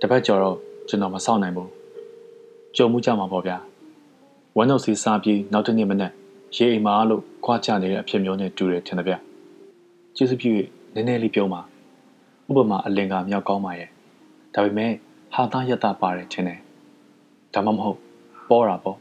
[0.00, 0.56] တပတ်ကျော်တော့
[0.88, 1.70] ကျွန်တော်မဆောက်နိုင်ဘူး
[2.76, 3.58] ကြုံမှုကြမှာပေါ့ဗျာ
[4.56, 6.12] ဝမ်းတော့စီစားပြီးနောက်တစ်နေ့မနက်
[6.56, 9.14] ရေအိမ်မှာလို့ခွာချနေတဲ့အဖြစ်မျိုးနဲ့တူတယ်ထင်တယ်ဗျ
[10.16, 10.50] ကျေးဇူးပြု၍
[10.94, 11.60] နည်းနည်းလေးပြောမှာ
[12.48, 13.88] ဥပမာအလင်ကမြောက်ကောင်းပါရဲ့
[14.54, 14.92] ဒါပေမဲ့
[15.34, 16.60] ဟာသားယတပါတယ်ထင်တယ်
[17.56, 17.98] ဒါမှမဟုတ်
[18.50, 18.98] ပေါ်တာပေါ့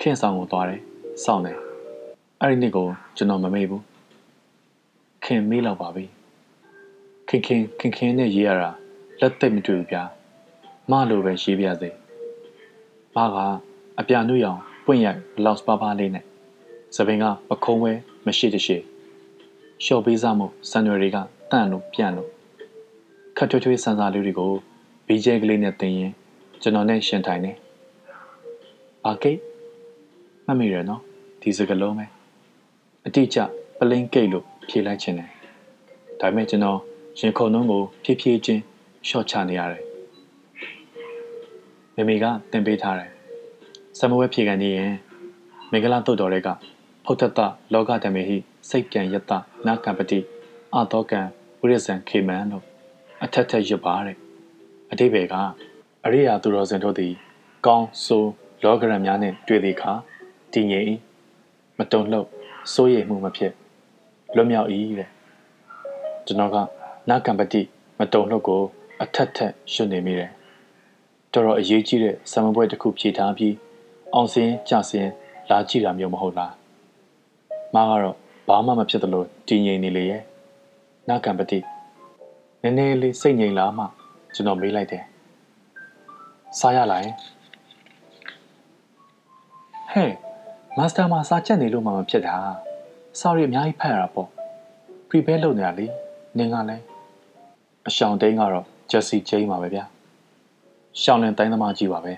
[0.00, 0.80] ခင်ဆောင်ကိုသွားတယ်
[1.24, 1.58] စောင့်တယ်
[2.40, 3.82] အဲ့ဒီနေ့ကိုကျွန်တော်မမေ့ဘူး
[5.24, 6.04] ခင်မေးလောက်ပါပြီ
[7.28, 8.70] ခင်ခင်ခင်ခင်နဲ့ရေးရတာ
[9.20, 10.02] လက်သိပ်မတွေ့ဘူးဗျာ
[10.90, 11.90] မလိုပဲရေးပြစေ
[13.16, 13.36] မက
[13.98, 16.24] အပြာနုရောင်ပွင့်ရိုက်ဘလောက်စ်ပါပါလေးနဲ့
[16.94, 17.92] သပင်ကပခုံးဝဲ
[18.26, 18.76] မရှိတရှိ
[19.84, 21.16] လျှော့ပေးစားမှုစံရွယ်တွေက
[21.50, 22.28] တန့်လို့ပြန့်လို့
[23.36, 24.52] ခတ်ထွေးထွေးဆန်စာလေးတွေကို
[25.06, 26.12] ဘီကျဲကလေးနဲ့တင်ရင်
[26.62, 27.52] ကျွန်တော်နဲ့ရှင်ထိုင်နေ။
[29.04, 29.38] ဘာကိတ်
[30.46, 31.02] မှတ်မိရနော်
[31.40, 32.06] ဒီစကလုံးပဲ
[33.06, 33.38] အတိအကျ
[33.78, 35.30] ပလင်းကိတ်လို့ဖြေလိုက်ခြင်းတယ်။
[36.20, 36.78] ဒါပေမဲ့ကျွန်တော်
[37.20, 38.62] ရင်ခုန်နှုံးကိုဖြည်းဖြည်းချင်း
[39.08, 39.82] ရှော့ချနေရတယ်။
[41.94, 43.10] မိမိကတင်ပေးထားတယ်။
[43.98, 44.92] စမဝဲဖြေကန်နေရင်
[45.70, 46.48] မင်္ဂလာတုတ်တော်တွေက
[47.04, 47.40] ဖုတ်တတ
[47.72, 48.36] လောကဓမ္မေဟိ
[48.68, 49.32] စိတ်ကံယတ
[49.66, 50.18] နာကံပတိ
[50.74, 51.20] အာတောကံ
[51.60, 52.64] ဝိရဇံခေမန်တို့
[53.24, 54.16] အထက်ထက်ရွတ်ပါတဲ့
[54.92, 55.34] အတိဘေက
[56.06, 57.12] အရိယာသူတော်စင်တို့သည်
[57.66, 58.30] ကောင်းဆိုး
[58.62, 59.92] လောကရန်များနှင့်တွေ့သည့်အခါ
[60.52, 60.92] တည်ငြိမ်
[61.78, 62.28] မတုံ့လှုပ်
[62.72, 63.52] စိုးရိမ်မှုမဖြစ်
[64.36, 65.08] လွတ်မြောက်၏တဲ့
[66.26, 66.56] ကျွန်တော်က
[67.10, 67.60] နာကံပတိ
[67.98, 68.62] မတုံ့လှုပ်ကို
[69.02, 70.30] အထက်ထက်ရွတ်နေမိတယ်
[71.32, 73.54] တော်တော်အရေးကြီးတဲ့ဆံမပွဲတစ်ခုဖြည့်ထားပြီး
[74.14, 75.10] အောင်စင်းကြစင်း
[75.50, 76.52] လာကြည့်တာမျိုးမဟုတ်လား
[77.74, 78.16] မကတော့
[78.48, 80.22] ဘာမှမဖြစ်သလိုတည်ငြိမ်နေလေရဲ့
[81.08, 81.58] နာကံပတိ
[82.62, 83.84] နည်းနည်းလေးစိတ်ငြိမ်လာမှ
[84.34, 85.04] ကျွန်တော်မေးလိုက်တယ်
[86.58, 87.14] စားရလာရင်
[89.92, 90.12] ဟဲ့
[90.78, 92.36] မာစတာမှာစာချက်နေလို့မှမဖြစ်တာ
[93.20, 94.28] စာရီအများကြီးဖတ်ရတာပေါ့
[95.08, 95.86] prepare လုပ်နေရလေ
[96.38, 96.82] နင်ကလည်း
[97.88, 99.84] အရှောင်းတိန်ကတော့ Jesse Jane ပါပဲဗျာ
[101.00, 102.14] ရှောင်းလင်တိုင်းသမားကြီးပါပဲ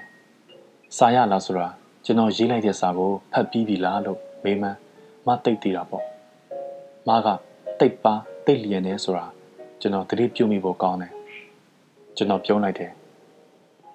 [0.97, 1.69] စာရလားဆိုတာ
[2.05, 4.79] ကျွန်တော်ရေးလိုက်တဲ့စာကိုဖတ်ပြီးပြီလားလို့မေးမှန်း
[5.27, 6.05] မသိတည်တာပေါ့
[7.09, 7.29] မက
[7.81, 8.15] တိတ်ပါ
[8.47, 9.27] တိတ်လျင်နေဆိုတာ
[9.81, 11.13] ကျွန်တော်သတိပြုမိဖို့ကောင်းတယ်
[12.17, 12.93] ကျွန်တော်ပြုံးလိုက်တယ်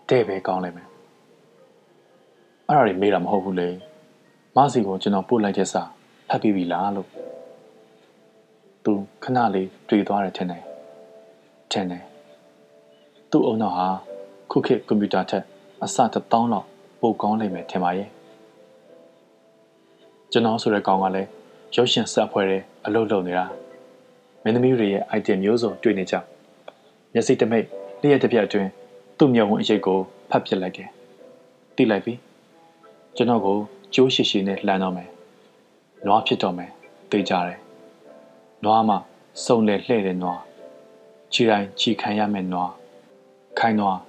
[0.09, 0.87] တဲ့ပဲကောင်းလိုက်မယ်
[2.67, 3.69] အဲ့ဒါတွေမေးတာမဟုတ်ဘူးလေ
[4.55, 5.81] မစီကိုကျွန်တော်ပို့လိုက်တဲ့စာ
[6.29, 7.07] ဖတ်ပြီးပြီလားလို့
[8.83, 8.91] သူ
[9.23, 10.63] ခဏလေးတွေ့သွားတယ်ထင်တယ်
[11.71, 12.03] ထင်တယ်
[13.31, 13.87] သူ့အုံနောက်ဟာ
[14.51, 15.43] ခုခေတ်ကွန်ပျူတာထက်
[15.83, 16.67] အစတစ်တောင်းလောက်
[17.01, 18.09] ပိုကောင်းလိမ့်မယ်ထင်ပါရဲ့
[20.31, 21.29] ကျွန်တော်ဆိုတဲ့ကောင်ကလည်း
[21.75, 23.45] ရုပ်ရှင်စက်ဖွဲ့တဲ့အလုပ်လုပ်နေတာ
[24.43, 26.15] မင်းသမီးတွေရဲ့ item မျိုးစုံတွေ့နေကြ
[27.13, 27.65] မျက်စိတမိတ်
[28.01, 28.69] လျှက်တစ်ပြက်အတွင်း
[29.21, 29.99] သူ့မျက်ဝန်းအရိပ်ကို
[30.29, 30.89] ဖတ်ပစ်လိုက်တယ်
[31.75, 32.13] တိလိုက်ပြီ
[33.15, 33.57] ကျွန်တော်ကို
[33.93, 35.09] ကျိုးရှိရှိနဲ့လှမ်းတော့မယ်
[36.05, 36.71] နွားဖြစ်တော့မယ်
[37.11, 37.59] သိကြတယ်
[38.63, 38.95] နွားမှ
[39.45, 40.39] စုံလေလှဲ့တဲ့နွား
[41.33, 42.71] ခြေတိုင်းခြိခံရမယ်နွား
[43.59, 43.99] ခိုင်းနွား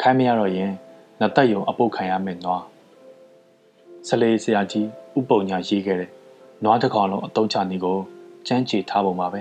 [0.00, 0.72] ခိုင်းမရတော့ရင်
[1.20, 2.62] နတ်တက်ယုံအပုတ်ခံရမယ်နွား
[4.08, 4.88] ဆလေဆရာကြီး
[5.18, 6.10] ဥပုံညာရေးခဲ့တယ်
[6.64, 7.98] နွားတစ်ကောင်လုံးအတုံးချနေကို
[8.46, 9.40] ကျန်းချီထားပုံပါပဲ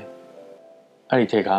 [1.10, 1.52] အဲ့ဒီထက်က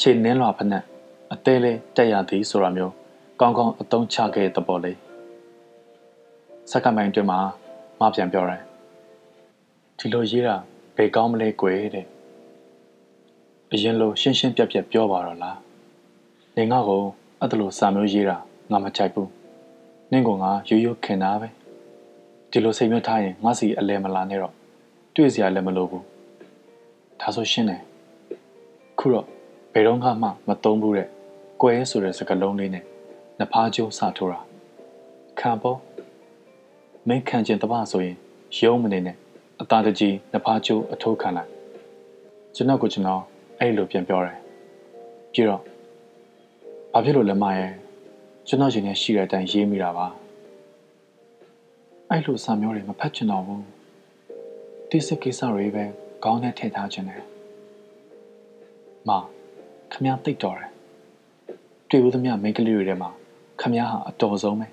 [0.00, 0.84] ခြေနင်းလွာဖက်နဲ့
[1.32, 2.94] အသေးလေးတက်ရသည်ဆိုတာမျိုး
[3.40, 4.98] ကောင်းကောင်းအတုံးချခဲ့တဲ့ပေါ်လေး
[6.70, 7.38] စက္ကမိုင်တွင်မှာ
[8.00, 8.62] မပြန်ပြောတယ်
[9.98, 10.56] ဒီလိုရေးတာ
[10.96, 12.06] ဘယ်ကောင်းမလဲကွယ်တဲ့
[13.72, 15.58] အရင်လိုရှင်းရှင်းပြတ်ပြတ်ပြောပါတော့လား
[16.56, 17.02] နေငါ့ကို
[17.40, 18.36] အဲ့ဒါလိုစာမျိုးရေးတာ
[18.70, 19.30] ငါမကြိုက်ဘူး
[20.10, 21.48] နင့်ကငါရိုးရိုးခင်တာပဲ
[22.50, 24.54] ဒီလိုစိတ်မျိုးထားရင်ငါစီအလဲမလာနဲ့တော့
[25.14, 26.04] တွေ့စရာလည်းမလိုဘူး
[27.20, 27.82] ဒါဆိုရှင်းတယ်
[28.98, 29.26] ခုတော့
[29.72, 30.08] ဘယ်တော့မှ
[30.48, 31.08] မသုံးဘူးတဲ့
[31.62, 32.84] ကွဲဆိုတဲ့စကားလုံးလေးနဲ့
[33.40, 34.40] နဖားကျုံးစထိုးတာ
[35.40, 35.78] ခံပေါ့
[37.08, 38.16] မင်းခံကျင်တပဆိုရင်
[38.58, 39.16] ရုံးမနေနဲ့
[39.60, 41.50] အသာတကြီးနဖားကျိုးအထိုးခံလိုက်
[42.54, 43.22] ကျွန်တော်ကကျွန်တော်
[43.58, 44.38] အဲ့လိုပြန်ပြောတယ်
[45.32, 45.62] ပြီးတော့
[46.92, 47.72] ဘာဖြစ်လို့လဲမရဲ့
[48.48, 50.06] ကျွန်တော်ရှင်နဲ့ရှိတဲ့အတိုင်းရေးမိတာပါ
[52.10, 53.64] အဲ့လိုစာမျိုးတွေမဖတ်ချင်တော့ဘူး
[54.90, 55.84] တိစကိစ္စတွေပဲ
[56.22, 57.22] ခေါင်းနဲ့ထည့်ထားခြင်းတယ်
[59.08, 59.10] မ
[59.92, 60.75] ခမည်းတိတ်တော်တယ်
[61.90, 63.10] တွေ့ဦးသမျှမိန်းကလေးတွေထဲမှာ
[63.60, 64.66] ခမည်းဟာအတော်ဆုံးပဲ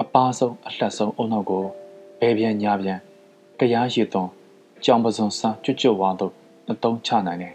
[0.00, 1.62] အပားဆုံးအလှက်ဆုံးအုံနောက်ကို
[2.20, 2.98] ဘဲပြန်ညာပြန်
[3.58, 4.28] ကြားရည်သွန်
[4.84, 6.32] ကြောင်ပစုံဆန်းကျွတ်ကျွတ်ဝါတို့
[6.70, 7.54] အတုံးချနိုင်တယ်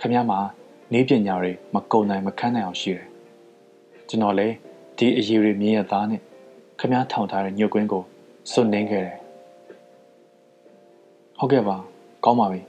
[0.00, 0.38] ခမည်းမှာ
[0.92, 3.06] နေပညာတွေမကုံနိုင်မခန်းနိုင်အောင်ရှိတယ်
[4.08, 4.54] ကျွန်တော်လည်း
[4.96, 6.20] ဒီအရေးတွေမြင်ရသားနဲ့
[6.80, 8.02] ခမည်းထောင်ထားတဲ့ညှို့ကွင်းကို
[8.52, 9.18] စွန့်နှင်းခဲ့တယ်
[11.38, 11.76] ဟုတ်ကဲ့ပါ
[12.24, 12.60] ကောင်းပါပြီ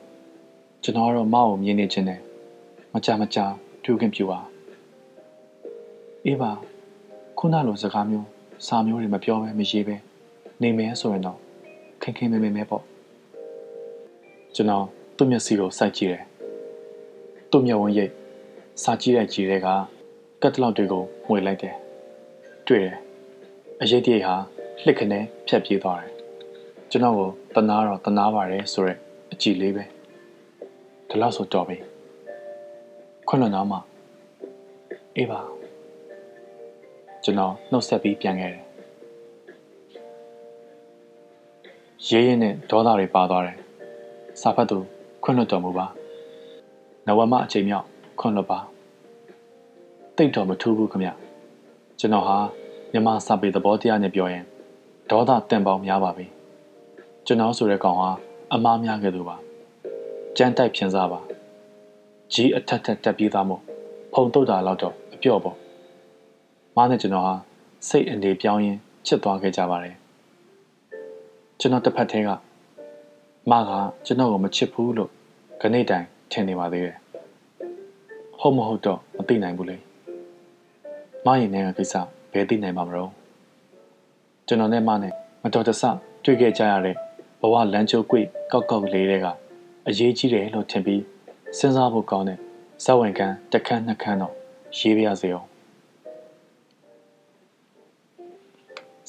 [0.84, 2.20] ကျွန်တော်တော့မအောင်မြင်နေခြင်းနဲ့
[2.94, 3.46] မကြမကြာ
[3.84, 4.53] တွေ့ခင်ပြူပါ
[6.28, 6.52] အေးပါ
[7.38, 8.28] ခုနလိုစကားမျိုး
[8.68, 9.96] စာမျိုးတွေမပြောဘဲမရေးပဲ
[10.62, 11.38] နေမယ်ဆိုရင်တော့
[12.02, 12.84] ခင်ခင်မဲမဲမဲပေါ့
[14.56, 14.86] ကျွန်တော်
[15.18, 16.24] သူ့မျက်စိကိုစိုက်ကြည့်တယ်
[17.52, 18.12] သူ့မျက်ဝန်းရိပ်
[18.84, 19.68] စာကြည့်တဲ့ကြည်တွေက
[20.42, 21.76] ကတ်တလောက်တွေကိုမှွေလိုက်တယ်
[22.68, 22.98] တွေ့တယ်
[23.82, 24.36] အရေးတည်းဟာ
[24.84, 26.12] လှစ်ခနဲဖြတ်ပြေးသွားတယ်
[26.92, 28.98] ကျွန်တော်ကိုတနာတော့တနာပါတယ်ဆိုရက်
[29.32, 29.84] အကြည့်လေးပဲ
[31.10, 31.78] ဒီလောက်ဆိုတော့ပြီ
[33.28, 33.78] ခွန်းလွန်တော့မှ
[35.18, 35.63] အေးပါ
[37.24, 38.64] ကျွန်တော်နှုတ်ဆက်ပြီးပြန်ခဲ့တယ်
[42.08, 43.58] ရေးရင်နဲ့ဒေါသတွေပါသွားတယ်
[44.42, 44.78] စာဖတ်သူ
[45.24, 45.86] ခွန်းလွတ်တော်မူပါ
[47.08, 47.86] နဝမအချိန်မြောက်
[48.20, 48.60] ခွန်းလွတ်ပါ
[50.18, 51.04] တိတ်တော်မထူးဘူးခမ
[52.00, 52.38] ကျွန်တော်ဟာ
[52.92, 54.44] မြမစာပေသဘောတရားနဲ့ပြောရင်
[55.10, 56.26] ဒေါသတန်ပေါင်းများပါပြီ
[57.26, 58.10] ကျွန်တော်ဆိုတဲ့ကောင်ဟာ
[58.54, 59.36] အမားများခဲ့သူပါ
[60.38, 61.20] ကြမ်းတိုက်ဖြင်းစားပါ
[62.34, 63.62] ကြီးအထက်ထက်တက်ပြီးသားမို့
[64.14, 65.58] ဖုံတုတ်တာတော့တော့အပြော့ပေါ့
[66.76, 67.36] မားနဲ့ကျွန်တော်ဟာ
[67.88, 69.96] စိတ်အနေပြောင်းရင်ချစ်သွားခဲ့ကြပါတယ်
[71.60, 72.30] ကျွန်တော်တစ်ဖက်ထဲက
[73.52, 73.72] မက
[74.06, 75.10] ကျွန်တော်ကိုမချစ်ဘူးလို့
[75.62, 76.98] ခဏတိုင်ထင်နေပါသေးတယ်
[78.40, 79.78] ဟုတ်မဟုတ်တော့မသိနိုင်ဘူးလေ
[81.26, 81.96] မရင်နဲ့ကိစ္စ
[82.32, 83.12] ဘယ်သိနိုင်မှာမလို့
[84.48, 85.14] ကျွန်တော်နဲ့မနဲ့
[85.44, 85.84] မတော်တဆ
[86.24, 86.96] တွေ့ခဲ့ကြရတဲ့
[87.42, 89.28] ဘဝလမ်းကျိုးကွေ့ကောက်ကောက်လေးတွေက
[89.88, 91.02] အရေးကြီးတယ်လို့ထင်ပြီး
[91.58, 92.40] စဉ်းစားဖို့ကောင်းတဲ့
[92.84, 94.34] ဇဝင်ကန်တစ်ခန်းနှစ်ခန်းတော့
[94.78, 95.48] ရေးပြရစေအောင်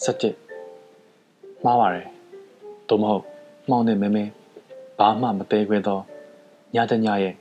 [0.04, 0.36] စက်တစ်
[1.64, 2.06] မှားပါတယ်
[2.88, 3.24] သို့မဟုတ်
[3.68, 4.24] မှောင်တဲ့မဲမဲ
[4.98, 6.00] ဘာမှမသေးခွဲသော
[6.74, 7.34] ညတညရဲ့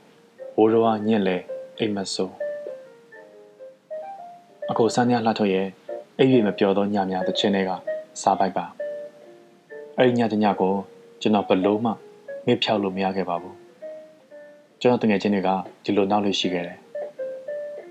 [0.56, 1.36] ဝိုးရွားညက်လေ
[1.78, 2.34] အိမ်မဆိုး
[4.70, 5.66] အခုစမ်းရလှထုတ်ရဲ့
[6.18, 7.70] အိပ်ရမပြောသောညများတစ်ချင်းတွေက
[8.22, 8.64] စားပိုက်ပါ
[9.98, 10.74] အဲ့ဒီညတညကို
[11.20, 11.90] ကျွန်တော်ဘလို့မှ
[12.46, 13.56] မေ့ဖြောက်လို့မရခဲ့ပါဘူး
[14.80, 15.50] ကျွန်တော်တငယ်ချင်းတွေက
[15.84, 16.78] ဒီလိုနောက်လို့ရှိခဲ့တယ်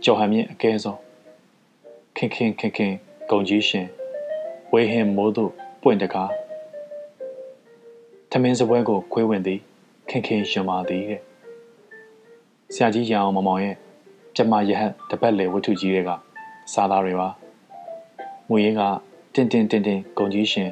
[0.04, 1.00] ကျော်ဟန်မြင့်အကဲဆုံး
[2.18, 2.94] ခင်ခင်ခင်ခင်
[3.30, 3.88] ဂုံကြီးရှင်
[4.76, 5.52] ဝေဟင်မိုးတို့
[5.82, 6.32] ပွင့်တကား
[8.32, 9.60] ထမင်းစပွဲကိုခွေးဝင်သည်
[10.10, 11.22] ခင်ခင်ရှင်ပါသည်တဲ့
[12.74, 13.76] ဆရာကြီးရအောင်မမောင်ရဲ့
[14.36, 16.10] ကျမရဟတ်တပတ်လေဝတ္ထုကြီးတွေက
[16.74, 17.30] စားသားတွေပါ
[18.50, 18.82] မူရင်းက
[19.34, 20.70] တင်တင်တင်တင်ဂုံကြီးရှင်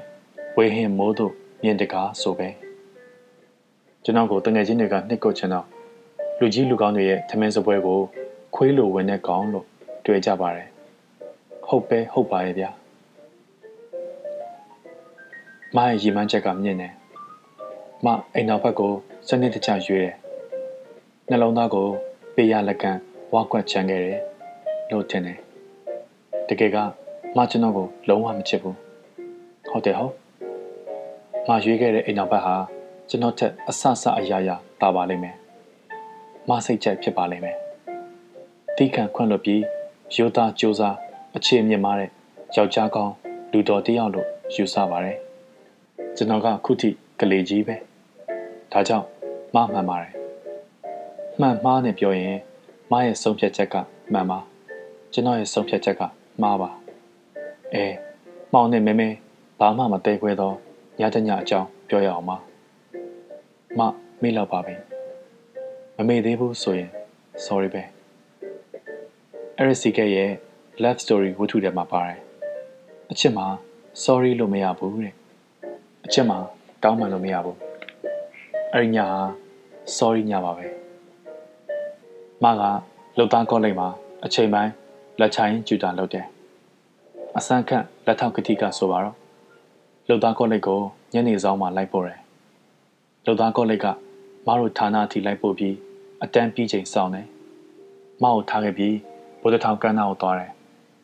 [0.58, 1.34] ဝေဟင်မိုးတို့
[1.64, 2.48] မြင်တကားဆိုပဲ
[4.04, 5.66] ကျွန်တော်ကိုတငယ်ချင်းတွေကနှစ်ကုတ်ချင်တော့
[6.40, 8.00] လူကြီးလူကောင်းတွေရဲ့ထမင်းစပွဲကို
[8.56, 9.66] ခွေးလိုဝင်တဲ့ကောင်လို့
[10.06, 10.68] တွေ့ကြပါတယ်
[11.68, 12.81] ဟုတ်ပဲဟုတ်ပါရဲ့ဗျာ
[15.76, 16.94] မရဲ့ရီမန်းချက်ကမြင့်တယ်
[18.06, 18.94] မအိမ်နောက်ဘက်ကို
[19.28, 20.16] စနစ်တကျရွေးတယ်
[21.30, 21.88] နှလုံးသားကို
[22.36, 22.98] ပေးရလက်ကန်
[23.34, 24.20] ဝါကွက်ချမ်းခဲ့တယ်
[24.90, 25.38] လို့ထင်တယ်
[26.48, 26.78] တကယ်က
[27.38, 28.78] မကျွန်တော်ကိုလုံးဝမချစ်ဘူး
[29.70, 30.14] ဟုတ်တယ်ဟုတ်
[31.48, 32.56] မရွေးခဲ့တဲ့အိမ်နောက်ဘက်ဟာ
[33.10, 35.36] ကျွန်တော်ထက်အဆဆအရာရာတာပါလိမ့်မယ်
[36.50, 37.58] မစိတ်ချက်ဖြစ်ပါလိမ့်မယ်
[38.78, 39.62] တိခံခွင့်လွတ်ပြီး
[40.16, 40.96] ရိုးသားကြိုးစား
[41.36, 42.10] အခြေမြင့်မားတဲ့
[42.56, 43.14] ယောက်ျားကောင်း
[43.52, 45.20] လူတော်တယောက်လို့ယူဆပါတယ်
[46.18, 47.76] ကျွန်တော်ကခုထိကလေးကြီးပဲ
[48.72, 49.06] ဒါကြောင့်
[49.56, 50.14] မမှန်ပါတယ်
[51.40, 52.38] မှန်မှားနဲ့ပြောရင်
[52.92, 53.76] မရဲ့ဆုံးဖြတ်ချက်က
[54.14, 54.40] မှန်ပါ
[55.14, 56.02] ကျွန်တော်ရဲ့ဆုံးဖြတ်ချက်က
[56.42, 56.70] မှားပါ
[57.74, 57.86] အဲ
[58.54, 59.10] မောင်နဲ့မဲမဲ
[59.60, 60.56] ဘာမှမတဲခွဲတော့
[61.00, 62.38] ညတညအကြောင်းပြောရအောင်ပါ
[63.78, 63.80] မ
[64.22, 64.74] မေ့လောက်ပါပဲ
[65.98, 66.90] မမေ့သေးဘူးဆိုရင်
[67.46, 67.84] sorry ပဲ
[69.58, 70.32] အဲ့ဒီစီကရဲ့
[70.84, 72.20] love story ဝတ္ထုထဲမှာပါတယ်
[73.12, 73.48] အချစ်မှာ
[74.04, 75.21] sorry လို့မရဘူးတဲ့အ
[76.14, 76.38] ချစ်မှာ
[76.84, 77.58] တောင်းပန်လို့မရဘူး
[78.74, 79.20] အဲ့ဒီညဟာ
[79.98, 80.66] sorry ညပါပဲ
[82.44, 82.64] မက
[83.18, 83.88] လုံသားကောလိပ်မှာ
[84.26, 84.72] အချိန်ပိုင်း
[85.20, 86.26] လက်ချိုင်းကျူတာလုပ်တယ်
[87.38, 89.16] အစမ်းခန့်လက်ထောက်ကတိကဆိုပါတော့
[90.08, 90.80] လုံသားကောလိပ်ကို
[91.14, 92.20] ညနေဆောင်မှာလိုက်ပို့တယ်
[93.26, 93.86] လုံသားကောလိပ်က
[94.48, 95.76] မတို့ဌာနအထိလိုက်ပို့ပြီး
[96.24, 97.28] အတန်းပြီးချိန်စောင့်တယ်
[98.22, 98.96] မအောင်ထားခဲ့ပြီး
[99.42, 100.52] ဘုဒ္ဓထောင်ကန်းနာကိုသွားတယ်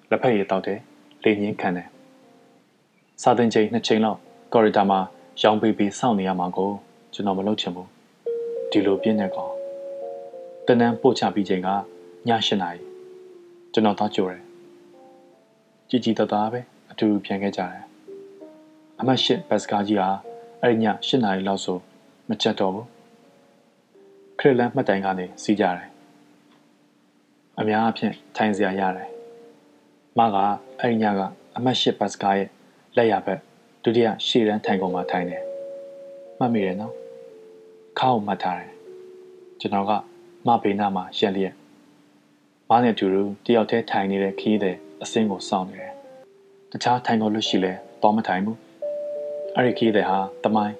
[0.09, 0.79] လက်ဖက်ရည်တောက်တယ်
[1.23, 1.87] လေငင်းခံတယ်
[3.21, 4.19] စာသင်ချိန်နှစ်ချိန်လောက်
[4.53, 4.99] ကော်ရီတာမှာ
[5.41, 6.71] ရောင်ပေးပြီးစောင့်နေရမှာကို
[7.13, 7.89] ကျွန်တော်မလုပ်ချင်ဘူး
[8.71, 9.53] ဒီလိုပြင်းနေကောင်
[10.67, 11.73] တနန်းပို့ချပြီးချိန်ကည
[12.27, 12.79] ၈နာရီ
[13.73, 14.41] ကျွန်တော်သွားကြိုတယ်
[15.89, 16.59] ကြည်ကြည်တသားပဲ
[16.91, 17.83] အတူတူပြန်ခဲ့ကြတယ်
[18.99, 20.09] အမတ်ရှစ်ဘတ်စကားကြီးဟာ
[20.61, 21.77] အဲ့ဒီည၈နာရီလောက်ဆို
[22.29, 22.87] မချက်တော့ဘူး
[24.39, 25.89] ခရစ်လန်မှတ်တိုင်ကနေစီးကြတယ်
[27.59, 29.09] အများအဖြစ်ထိုင်စရာရတယ်
[30.17, 30.37] မက
[30.79, 31.21] အဲ့ဒီညက
[31.57, 32.49] အမတ်ရှစ်ဘတ်စကားရဲ့
[32.97, 33.39] လက်ရဘက်
[33.89, 35.43] ဒုတိယရှေ့ရန်ထိုင်ကုန်မှာထိုင်တယ်
[36.39, 36.93] မှတ်မိတယ်နော်
[37.99, 38.71] ခါအောင်မှတ်ထားတယ်
[39.59, 39.91] ကျွန်တော်က
[40.47, 41.53] မဘေးနားမှာရက်လျက်
[42.69, 45.93] မနဲ့တူတူတယောက်တည်းထိုင်နေတဲ့ခီးတဲ့အစင်းကိုစောင့်နေတယ်
[46.71, 48.57] တခြားထိုင်ကုန်လို့ရှိလဲတော့မထိုင်ဘူး
[49.55, 50.75] အဲ့ဒီခီးတဲ့ဟာတမိုင်း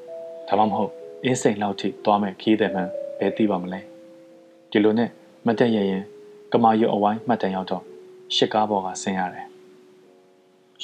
[0.47, 0.91] ဒါမှမဟုတ်
[1.23, 2.89] အင်းစိန်လောက်ထိသွားမဲ့ခီးတဲ့မှန်
[3.19, 3.79] ဘယ်သိပါမလဲ
[4.71, 5.09] ဒီလိုနဲ့
[5.47, 6.03] မတက်ရရင်
[6.51, 7.83] ကမာရုပ်အဝိုင်းမှတ်တမ်းရောက်တော့
[8.35, 9.45] ရှစ်ကားဘော်ကဆင်းရတယ်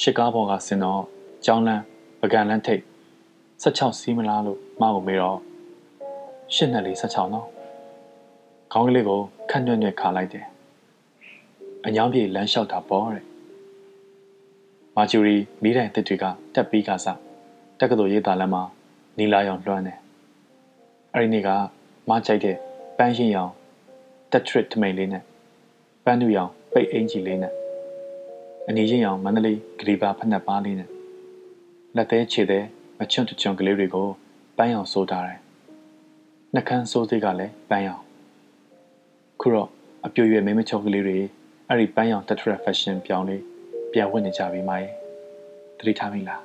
[0.01, 1.03] ရှစ်ကားဘော်ကဆင်းတော့
[1.47, 1.83] ကျောင်းလန်း
[2.25, 2.83] ပကံလန်းထိပ်
[3.63, 5.39] 16စီးမလားလို့မှားကိုမေးတော့
[6.55, 7.47] ရှစ်နဲ့လေး16နော်
[8.71, 9.19] ခေါင်းကလေးကို
[9.49, 10.45] ခန့်ညွန့်ညွန့်ခါလိုက်တယ်
[11.85, 13.25] အညောင်းပြေလမ်းလျှောက်တာပေါ့တဲ့
[14.95, 16.25] မာဂျူရီမိတိုင်တစ်တွေက
[16.55, 17.19] တက်ပြီးကစား
[17.79, 18.63] တက္ကသိုလ်ရေးသားလမ်းမှာ
[19.17, 19.97] နီလာရောင်လွှမ်းတယ်
[21.13, 21.49] အဲ့ဒီနေ့က
[22.09, 22.57] မကြိုက်တဲ့
[22.97, 23.51] ပန်းရှင်ရောင်
[24.31, 25.23] တက်ထရစ်ထမိန်လေးနဲ့
[26.05, 27.53] ပန်းနူရောင်ပိတ်အင်ကြီးလေးနဲ့
[28.67, 30.92] အနီရင်ရောင်မန္တလေးဂရီပါဖက်နှက်ပါလေးနဲ့
[31.97, 32.65] လက်သေးခြေသေး
[32.99, 34.07] မချွန့်ချွန့်ကလေးတွေကို
[34.57, 35.39] ပန်းရောင်စိုးထားတယ်
[36.53, 38.01] နှကန်းစိုးစိတ်ကလည်းပန်းရောင်
[39.41, 39.69] ခုတော့
[40.05, 41.17] အပြိုရွယ်မင်းမချုပ်ကလေးတွေ
[41.67, 43.41] အဲ့ဒီပန်းရောင်တက်ထရစ်ဖက်ရှင်ပြောင်းလေး
[43.91, 44.91] ပြန်ဝင်နေကြပြီမရဲ့
[45.77, 46.41] သတိထားမိလား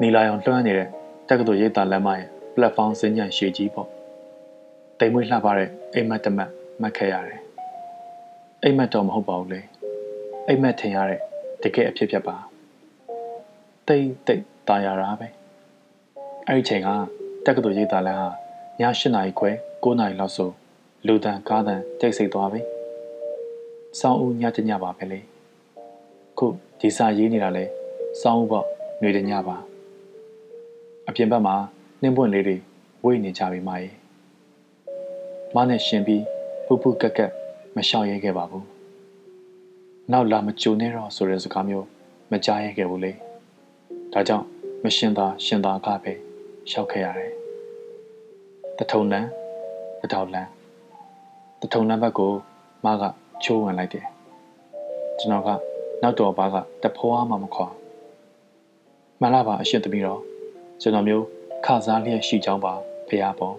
[0.00, 0.88] နီလာရောင်လွှမ်းနေတဲ့
[1.28, 3.88] တက္ကသိုလ်ရေးသားလမ်းမရဲ့ platform စင်းညံရှည်ကြီးပေါ့
[4.98, 6.50] တိမ်မွေးလှပတဲ့အိမ်မက်တမတ်
[6.80, 7.40] မှတ်ခဲ့ရတယ်
[8.62, 9.60] အိမ်မက်တော့မဟုတ်ပါဘူးလေ
[10.46, 11.20] အိမ်မက်ထင်ရတဲ့
[11.62, 12.49] တကယ်အဖြစ်ဖြစ်ပါ
[13.87, 15.27] တိတ်တိတ်ตายရတာပဲ
[16.47, 16.89] အဲ့ဒီချိန်က
[17.45, 19.51] တက္ကသိုလ်ရေးသားလမ်းဟာည8နာရီခွဲ
[19.83, 20.49] 9နာရီလောက်ဆို
[21.07, 22.61] လူတန်ကားတန်တိတ်ဆိတ်သွားပြီ
[23.99, 25.19] စောင်းဦးညတညပါပဲလေ
[26.37, 26.47] ခု
[26.79, 27.65] ဒီစာရေးနေတာလဲ
[28.21, 28.65] စောင်းဦးပေါ့
[28.99, 29.55] ຫນွေတညပါ
[31.07, 31.55] အပြင်ဘက်မှာ
[32.01, 32.57] နှင်းပွင့်လေးတွေ
[33.03, 33.93] ဝိတ်နေကြပြီမရဲ့
[35.55, 36.23] မနဲ့ရှင်ပြီး
[36.65, 37.31] ပူပူကက်ကက်
[37.75, 38.65] မရှောင်ရဲခဲ့ပါဘူး
[40.11, 41.87] နောက်လာမကြုံနဲ့တော့ဆိုတဲ့စကားမျိုး
[42.31, 43.11] မကြားရဲခဲ့ဘူးလေ
[44.14, 44.46] ဒါကြောင့်
[44.84, 46.12] မရှင်သာရှင်သာကပဲ
[46.70, 47.32] ရှောက်ခဲ့ရတယ်
[48.78, 49.28] တထုံလန်း
[50.00, 50.48] တထောင်လန်း
[51.60, 52.32] တထုံလန်းဘက်ကို
[52.84, 53.04] မက
[53.44, 54.06] ချိုးဝင်လိုက်တယ်
[55.18, 55.48] ကျွန်တော်က
[56.02, 57.66] နောက်တော်ဘာကတဖွားမှမခွာ
[59.20, 60.20] မှန်လားပါအရှင်သမီးတော်
[60.80, 61.24] ကျွန်တော်မျိုး
[61.66, 62.74] ခစားလျက်ရှိကြောင်းပါ
[63.08, 63.56] ဖះပေါ်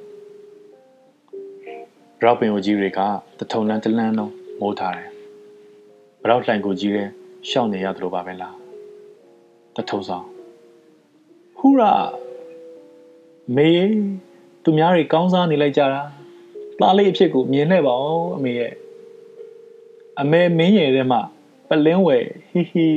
[2.19, 2.99] ဘရောက်ပင်ကိုကြီးတွေက
[3.39, 5.09] တထုံလန်းတလန်းလုံးမိုးထားတယ်
[6.21, 7.05] ဘရောက်လှိုင်ကိုကြီးတွေ
[7.49, 8.55] ရှောက်နေရတယ်လို့ပါပဲလား
[9.75, 10.30] တထုံဆောင်
[11.61, 11.93] ဟူရာ
[13.55, 13.69] မေ
[14.63, 16.01] သူများတွေကောင်းစားနေလိုက်ကြတာ
[16.79, 18.73] သားလေးအဖြစ်ကိုမြင်နေပါဦးအမေရဲ့
[20.19, 21.21] အမေမင်းရဲ့ထဲမှာ
[21.69, 22.87] ပလင်းဝယ်ဟီဟီ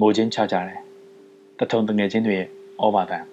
[0.00, 0.80] မိုးချင်းချကြတယ်
[1.58, 2.48] တထုံတငယ်ချင်းတွေရဲ့
[2.82, 3.24] ဩဘာတန်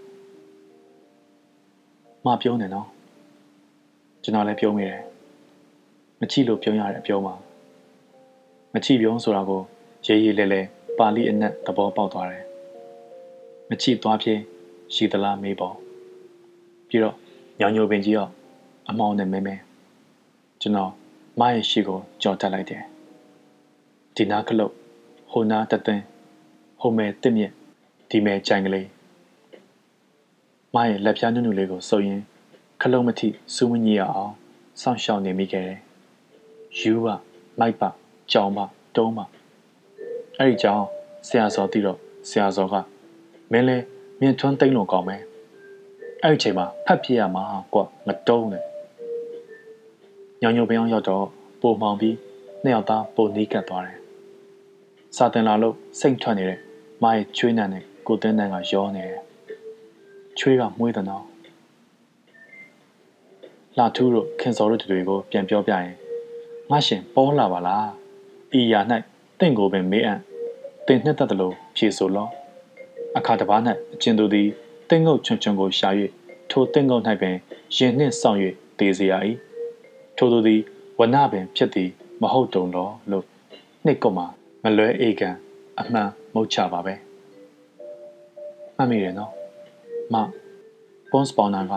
[2.26, 2.88] မပြုံးနေနော်
[4.24, 5.02] ကျွန်တော်လည်းပြုံးမိတယ်
[6.20, 7.34] မချိလို့ပြုံးရတဲ့အပြုံးပါ
[8.74, 9.62] မချိပြုံးဆိုတာကို
[10.06, 10.62] ရေးရေးလဲလဲ
[10.98, 12.51] ပါဠိအနက်သဘောပေါက်သွားတယ်
[13.74, 14.42] မချိသွားဖြင်း
[14.94, 15.76] ရှိသလားမေးပေါ့
[16.88, 17.16] ပြီးတော့
[17.60, 18.28] ညောင်ညိုပင်ကြီးရော
[18.90, 19.56] အမောင်းနဲ့မဲမဲ
[20.62, 20.92] ကျွန်တော်
[21.40, 22.84] မရဲ့ရှိကိုကြော်တက်လိုက်တယ်
[24.16, 24.74] ဒီနာကလုတ်
[25.32, 26.04] ဟိုနာတသင်း
[26.80, 27.52] ဟိုမဲတစ်မြက်
[28.10, 28.88] ဒီမဲကြိုင်ကလေး
[30.76, 32.22] မရဲ့လက်ဖြားနုနုလေးကိုစုပ်ရင်
[32.82, 34.34] ခလုံးမထိစူးမညရအောင်
[34.82, 35.80] စောင့်ရှောက်နေမိခဲ့တယ်
[36.80, 37.08] ယူက
[37.60, 37.82] မိုက်ပ
[38.32, 38.60] ကြောင်မ
[38.96, 39.20] တုံးမ
[40.38, 40.84] အဲ့ဒီကြောင်
[41.28, 41.98] ဆရာစောသိတော့
[42.30, 42.76] ဆရာစောက
[43.52, 43.78] မင်းလဲ
[44.20, 45.22] မြင့်ထွန်းသိမ့်လို့ကောင်းမယ်
[46.24, 48.64] အဲ့ဒီချိန်မှာဖတ်ပြရမှာကွာမတုံးနဲ့
[50.42, 51.26] ညောင်ညိုပင်အောင်ရောက်တော့
[51.62, 52.16] ပိုမှောင်ပြီး
[52.64, 53.98] နှစ်ယောက်သားပိုနီးကပ်သွားတယ်
[55.16, 56.60] စာတင်လာလို့စိတ်ထွက်နေတဲ့
[57.04, 59.20] မိုင်းချွေးနံနဲ့ကိုတင်းနံကရောနေတယ်
[60.40, 61.26] ချွေးကမွေးတဲ့နော်
[63.78, 65.96] လာထူးတို့ခင်စော်တို့တွေကိုပြန်ပြောပြရင်
[66.72, 67.88] ငါရှင်ပေါ်လာပါလား
[68.60, 68.80] ဤရာ၌
[69.40, 70.20] တင့်ကိုပင်မေးအံ့
[70.88, 72.28] တင်နှစ်သက်တယ်လို့ဖြေဆိုလော
[73.18, 73.62] အခါတပား၌
[73.94, 74.48] အကျဉ်သူသည်
[74.90, 75.90] တင့်ငုတ်ချွန်ချွန်ကိုရှာ၍
[76.52, 77.36] ထိုတင့်ငုတ်၌ပင်
[77.76, 78.38] ရင်နှင့်ဆောင်၍
[78.80, 79.14] တေးစေရ၏
[80.18, 80.62] ထိုသူသည်
[81.00, 81.90] ဝနပင်ဖြစ်သည်
[82.22, 83.26] မဟုတ်တုံလောလို့
[83.86, 84.24] နှစ်ကမှ
[84.64, 85.30] မလွဲအေကံ
[85.80, 86.94] အမှန်မဟုတ်ချပါပဲ
[88.76, 89.32] မှတ်မိတယ်နော်
[90.14, 90.16] မ
[91.12, 91.74] ပွန်စပေါနာက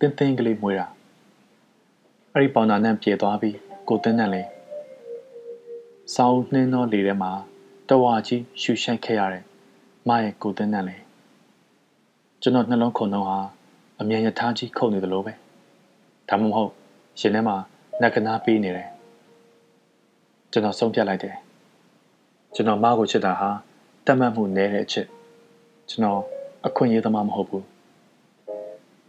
[0.00, 0.86] တင်းတင်းကလေးမွေးတာ
[2.32, 3.56] အဲ့ဒီပေါနာနဲ့ပြေသွားပြီး
[3.88, 4.48] ကိုတင်းနဲ့လေး
[6.14, 7.32] စောင်းနှင်းသောလေထဲမှာ
[7.88, 9.44] တဝါကြီးရှူရှိုက်ခဲ့ရတဲ့
[10.08, 11.02] မရဲ့ကိုတင်းနဲ့လေး
[12.42, 13.38] ကျွန်တော်နှလုံးခုန်တော့ဟာ
[14.00, 15.32] အမြန်ရထားကြီးခုန်နေသလိုပဲ
[16.28, 16.70] ဒါမှမဟုတ်
[17.20, 17.56] ရှင်ထဲမှာ
[18.00, 18.88] နက်ကနာပေးနေတယ်
[20.52, 21.36] ကျွန်တော်ဆုံးဖြတ်လိုက်တယ်
[22.54, 23.50] ကျွန်တော်မကိုချစ်တာဟာ
[24.06, 25.06] တတ်မှတ်မှုနည်းတဲ့အချက်
[25.90, 26.20] ကျွန်တော်
[26.66, 27.66] အခွင့်အရေးသမားမဟုတ်ဘူး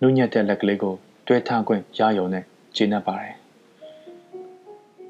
[0.01, 0.95] နုညက်တဲ့လက်ကလေးကို
[1.27, 2.43] တွဲထားခွင့်ရယုံနဲ့
[2.75, 3.35] ဂျင်းနေပါတယ်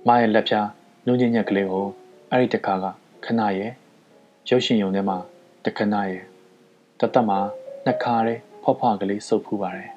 [0.07, 0.61] မရဲ့လက်ဖြာ
[1.05, 1.85] နုညက်ညက်ကလေးကို
[2.29, 2.85] အဲ့ဒီတခါက
[3.25, 3.71] ခဏရဲ့
[4.49, 5.17] ရုပ်ရှင်ယုံထဲမှာ
[5.65, 6.21] တခဏရဲ့
[6.99, 7.39] တသက်မှာ
[7.85, 8.33] နှစ်ခါရဲ
[8.63, 9.91] ဖွားဖွားကလေးစုပ်ဖူးပါတယ်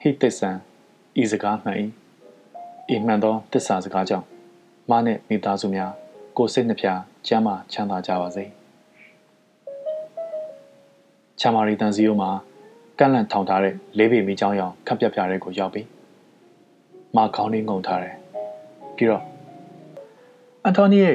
[0.00, 0.56] ဟိတ္တဆန်
[1.22, 1.76] ဤစကားမှန်၏
[2.88, 4.26] အိမ်မှန်သောတစ္ဆာစကားကြောင့်
[4.90, 5.92] မနဲ့မိသားစုများ
[6.36, 6.86] ကိုစိတ်နှပြ
[7.26, 8.44] ကျမ်းမာချမ်းသာကြပါစေ
[11.40, 12.30] ချာမာရီတန်စီယိုမှာ
[12.98, 15.86] ကန့်လန့်ထောင်ထားတဲ့လေးပေမီချောင်းရောင်ခပ်ပြပြတဲ့ကိုရောက်ပြီး
[17.16, 18.14] မခေါင်းလေးငုံထားတယ်
[18.96, 19.24] ပြီးတော့
[20.62, 21.12] အန်တိုနီယေ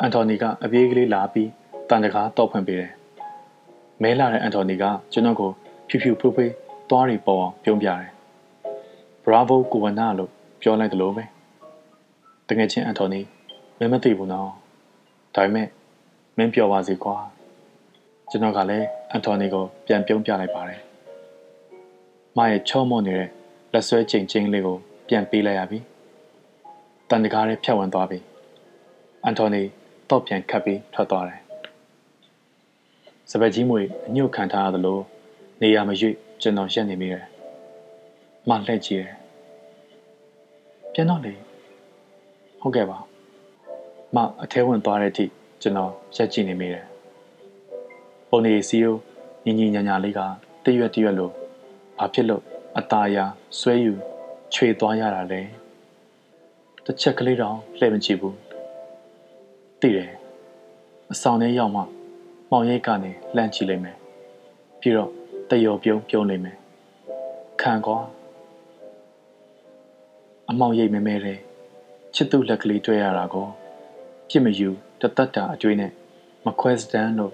[0.00, 1.50] အန်တိုနီကအပြေးကလေးလာပြီး
[1.88, 2.92] တန်တကားတော့ဖွင့်ပေးတယ်
[4.02, 5.50] မဲလာတဲ့အန်တိုနီကကျွန်တော်ကို
[5.88, 6.52] ဖြူဖြူဖွေးဖွေး
[6.90, 8.10] သွားရီပေါ်အောင်ပြုံးပြတယ်
[9.24, 10.30] ဘရာဗိုကိုဝနာလို့
[10.60, 11.24] ပြောလိုက်တယ်လို့ပဲ
[12.48, 13.20] တကယ်ချင်းအန်တိုနီ
[13.78, 14.50] မင်းမသိဘူးနော်
[15.34, 15.68] ဒါပေမဲ့
[16.36, 17.16] မင်းပြောပါစေကွာ
[18.30, 20.80] ကျွန်တော်ကလည်းအန်တိုနီကိုပြန်ပြုံးပြလိုက်ပါတယ်။
[22.36, 23.28] မရဲ့ချော့မော့နေတဲ့
[23.72, 24.76] လက်ဆွဲချိန်ချင်းလေးကို
[25.08, 25.78] ပြန်ပေးလိုက်ရပြီ။
[27.08, 28.18] တန်တကားလေးဖြတ်ဝင်သွားပြီ။
[29.24, 29.62] အန်တိုနီ
[30.10, 31.40] တော့ပြန်ခတ်ပြီးထွက်သွားတယ်။
[33.30, 34.98] စပက်ကြီးမွေအညှို့ခံထားရသလို
[35.62, 37.24] နေရာမရွေ့ကျွန်တော်ရက်နေမိတယ်။
[38.48, 39.12] မလှည့်ကြည့်တယ်။
[40.92, 41.34] ပြန်တော့လေ
[42.60, 42.98] ဟုတ်ကဲ့ပါ။
[44.14, 45.26] မအထဲဝင်သွားတဲ့အထိ
[45.62, 46.84] ကျွန်တော်ရက်ကြည့်နေမိတယ်
[48.28, 48.94] ပုံနေစီယို
[49.44, 50.20] ညီညီညာညာလေးက
[50.64, 51.32] တရွက်တရွက်လို့
[51.98, 52.42] ဘာဖြစ်လို့
[52.78, 53.24] အตาရာ
[53.58, 53.92] ဆွဲယူ
[54.54, 55.40] ခြွေသွားရတာလဲ
[56.84, 58.36] တစ်ချက်ကလေးတောင်လှည့်မကြည့်ဘူး
[59.84, 60.10] သိတယ်
[61.12, 61.82] အဆောင်ထဲရောက်မှ
[62.50, 63.96] မောင်ရိတ်ကနေလှမ်းကြည့်လိုက်မယ်
[64.80, 65.10] ပြီးတော့
[65.50, 66.56] တယောပြုံးပြုံးလိုက်မယ်
[67.60, 67.98] ခံကွာ
[70.50, 71.38] အမောင်ရိတ်မဲမဲတဲ့
[72.14, 73.46] ချစ်သူလက်ကလေးတွေ့ရတာကို
[74.28, 74.68] ပြစ်မယူ
[75.00, 75.90] တသက်တာအကျွေးနဲ့
[76.44, 77.32] မခွဲစတန်လို့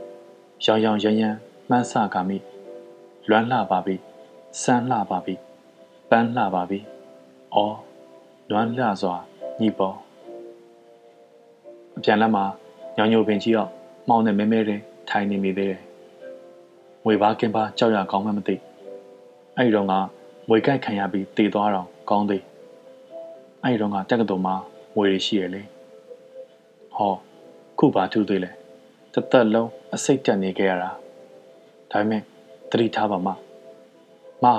[0.64, 2.38] ရောင်ရောင်ရမ်းရမ်းမှန်းဆကာမိ
[3.28, 3.96] လွမ်းလှပါပြီ
[4.62, 5.34] စမ်းလှပါပြီ
[6.10, 6.78] ပန်းလှပါပြီ
[7.54, 7.76] အော်
[8.50, 9.16] လွမ်းလှစွာ
[9.60, 9.96] ညီပေါ်
[12.00, 12.44] အပြန်လက်မှာ
[12.96, 13.70] ညောင်ညိုပင်ကြီးတော့
[14.08, 15.80] မှောင်နဲ့မဲမဲတဲ့ထိုင်နေမိသေးတယ်
[17.04, 18.54] ငွေပါကင်းပါကြောက်ရကောင်းမှမသိ
[19.56, 19.92] အဲ့ဒီတော့က
[20.48, 22.42] ငွေကြိုက်ခံရပြီးတည်သွားတော့ကောင်းသေး
[23.62, 24.54] အဲ့ဒီတော့ကတက်ကတော်မှာ
[24.96, 25.62] ငွေရရှိရလေ
[26.96, 27.12] ဟော
[27.78, 28.50] ခုပါထူးသေးလဲ
[29.14, 30.90] တသက်လုံးအစိတ်တက်နေခဲ့ရတာ
[31.90, 32.22] ဒါပေမဲ့
[32.70, 33.30] သတိထားပါမမ
[34.44, 34.54] ဟာ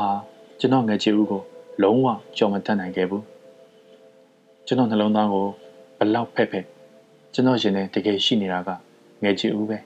[0.60, 1.42] ကျွန်တော်ငယ်ချီဦးကို
[1.84, 2.08] လုံးဝ
[2.38, 3.24] ကြော်မတတ်နိုင်ခဲ့ဘူး
[4.66, 5.46] ကျွန်တော်နှလုံးသားကို
[5.98, 6.66] ဘလောက်ဖက်ဖက်
[7.34, 8.70] ကျွန်တော်ရင်ထဲတကယ်ရှိနေတာက
[9.24, 9.78] ငယ်ချီဦးပဲ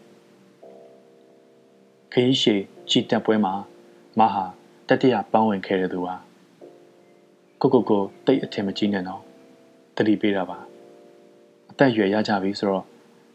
[2.12, 3.54] ခရီးရှည်ကြည်တက်ပွဲမှာ
[4.20, 4.46] မဟာ
[4.88, 6.16] တတိယပန်းဝင်ခဲ့တဲ့သူဟာ
[7.62, 9.22] ကိုကိုကိုတိတ်အထင်မကြီးနဲ့တော့
[9.96, 10.58] တတိပေးတာပါ
[11.72, 12.86] အသက်ရွယ်ရကြပြီဆိုတော့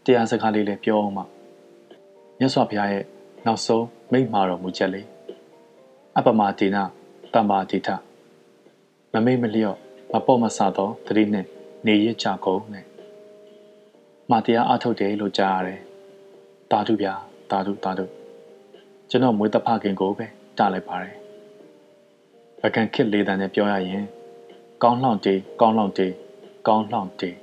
[0.04, 1.24] တရားစကားလေးလည်းပြောအောင်ပါ
[2.38, 3.04] မြတ်စွာဘုရားရဲ့
[3.46, 5.06] နောက်ဆုံးမိန့်မာတော်မူချက်လေး
[6.18, 6.78] အပမဒေန
[7.34, 7.88] တမ္ပါဒေထ
[9.12, 9.76] မမိတ်မလျော့
[10.12, 11.46] မပေါ့မဆသောသတိနဲ့
[11.86, 12.89] နေရကြကုန်နဲ့
[14.30, 15.80] မတရားအထုတ်တယ်လို့ကြားရတယ်
[16.70, 17.14] တာဓုဗျာ
[17.50, 18.04] တာဓုတာဓု
[19.10, 20.26] ကျွန်တော်မွေးတဖခင်ကိုပဲ
[20.58, 21.14] တားလိုက်ပါတယ်
[22.60, 24.04] ဗကန်ခစ်လေးတန်နဲ့ပြောရရင်
[24.82, 26.12] ကောင်းလှောင်တေးကောင်းလှောင်တေး
[26.66, 27.36] ကောင်းလှောင်တေး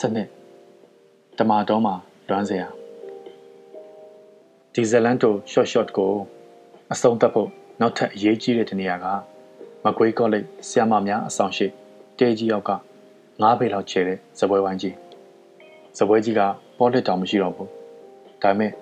[0.00, 0.28] စနစ်
[1.38, 1.94] တမာတော်မှာ
[2.28, 2.68] လွမ်းစရာ
[4.74, 6.12] ဒီဇလန်တိုရှော့ရှော့ကို
[6.92, 7.50] အဆုံးသတ်ဖို့
[7.80, 9.06] နောက်ထပ်အရေးကြီးတဲ့တနေရာက
[9.84, 11.66] မကွေးကောလိပ်ဆရာမများအဆောင်ရှိ
[12.18, 12.70] တဲကြီးရောက်က
[13.38, 14.94] 9ပေလောက်ကျဲတဲ့ဇပွဲဝိုင်းကြီး
[15.98, 16.40] ဇပွဲကြီးက
[16.78, 17.70] ပေါ်လက်တောင်မရှိတော့ဘူး
[18.42, 18.72] ဒါပေမဲ့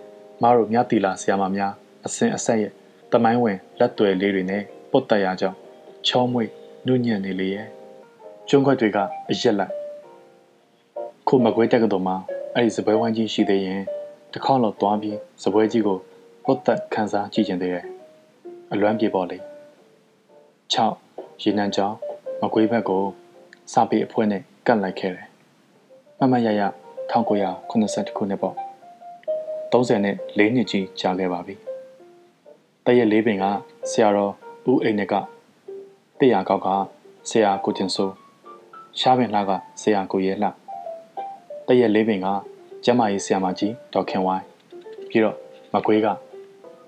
[0.42, 1.72] မတို့မြတီလာဆရာမများ
[2.06, 2.72] အစင်အဆက်ရဲ့
[3.12, 5.58] တမိုင်းဝင်လက်တွေလေးတွေနဲ့ပုတ်တက်ရကြောင်း
[6.06, 6.48] ချောမွေ့
[6.86, 7.68] နုညံ့နေလေရဲ့
[8.48, 8.98] ကျွန်းခွက်တွေက
[9.30, 9.72] အရက်လိုက်
[11.28, 12.16] ခုမကွေးတက်ကတော်မှာ
[12.54, 13.82] အဲ့ဒီစပွဲဝိုင်းကြီးရှိသေးရင်
[14.32, 15.98] တစ်ခေါက်တော့သွားပြီးစပွဲကြီးကို
[16.44, 17.86] ပုတ်သက်ခန်းစားကြည့်ကျင်သေးတယ်
[18.72, 19.38] အလွမ်းပြေပေါ်လေ
[20.74, 21.94] 6ရေနံကြောင်
[22.40, 23.04] မကွေးဘက်ကို
[23.72, 25.28] စာပေအဖွဲနဲ့ကတ်လိုက်ခဲ့တယ်
[26.18, 26.62] မမရရ
[27.10, 27.68] 1982
[28.16, 28.56] ခုနှစ်ပေါ့
[29.72, 31.54] 30နဲ့4နှစ်ကြီးကြာခဲ့ပါပြီ
[32.84, 33.44] တရက်လေးပင်က
[33.90, 34.32] ဆရာတော်
[34.70, 35.14] ဦးအိမ်နဲ့က
[36.18, 36.68] တရားကောက်က
[37.30, 38.14] ဆရာကိုတင်စိုး
[38.98, 39.50] ရှားပင်လှက
[39.82, 40.48] ဆရာကိုရဲလှ
[41.66, 42.26] တရက်လေးပင်က
[42.84, 44.44] ကျမကြီးဆရာမကြီးဒေါ်ခင်ဝိုင်း
[45.08, 45.36] ပြီးတော့
[45.72, 46.06] မကွေးက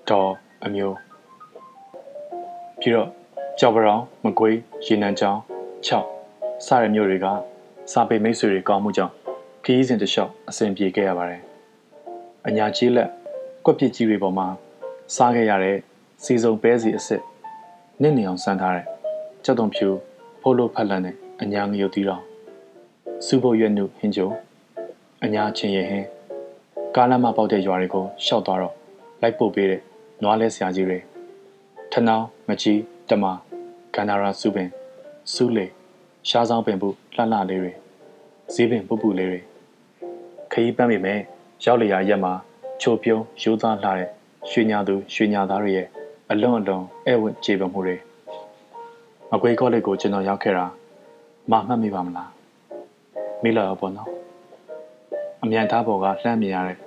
[0.09, 0.29] ဒေါ်
[0.65, 0.95] အမျိုး
[2.79, 3.09] ပြီးတော့
[3.59, 5.39] ကြော်ပရောင်မကွေးရေနံချောင်း
[5.87, 6.16] 6
[6.65, 7.25] စရမျိုးတွေက
[7.91, 9.13] စာပေမိတ်ဆွေတွေကောင်းမှုကြောင့်
[9.63, 11.41] ခီးစဉ်တလျှောက်အစဉ်ပြေခဲ့ရပါတယ်
[12.47, 13.09] အညာကြီးလက်
[13.65, 14.47] ကွက်ပစ်ကြီးတွေပေါ်မှာ
[15.15, 15.77] စားခဲ့ရတဲ့
[16.23, 17.21] စီစုံပဲစီအစ်စ်
[18.01, 18.85] နစ်နေအောင်စမ်းထားတဲ့
[19.43, 19.87] ကြောက်တုံဖြူ
[20.41, 22.21] ဖိုးလို့ဖက်လန်နဲ့အညာငရုတ်တီတော်
[23.25, 24.29] စူဖို့ရွက်နုဟင်းကျုံ
[25.23, 26.07] အညာချင်းရဲ့ဟင်း
[26.95, 28.73] ကားလမ်းမပေါက်တဲ့ရွာတွေကိုရှောက်သွားတော့
[29.21, 29.81] လိုက်ပို့ပေးတဲ့
[30.23, 30.99] နွားလဲဆရာကြီးတွေ
[31.91, 32.79] ထနောင်းမကြီး
[33.09, 33.25] တမ
[33.93, 34.69] ဂန္ဓာရာစုပင်
[35.33, 35.67] စုလေ
[36.29, 37.71] ရှားဆောင်ပင်ပုလှလှလေးတွေ
[38.53, 39.39] ဈေးပင်ပုပုလေးတွေ
[40.51, 41.19] ခရီးပန်းမိမဲ့
[41.65, 42.33] ရောက်လျာရက်မှာ
[42.81, 44.09] ချိုပြုံးရိုးသားလှတဲ့
[44.51, 45.87] ရွှေညာသူရွှေညာသားတွေရဲ့
[46.31, 47.95] အလွန်အလွန်အဲဝတ်ခြေပမှုတွေ
[49.31, 50.65] မကွေးကောလိပ်ကိုကျွန်တော်ရောက်ခဲ့တာ
[51.51, 52.31] မမှတ်မိပါမလား
[53.43, 54.09] မိလာတော့ပေါ့နော်
[55.43, 56.77] အမြန်သားပေါ်ကလှမ်းမြင်ရတဲ့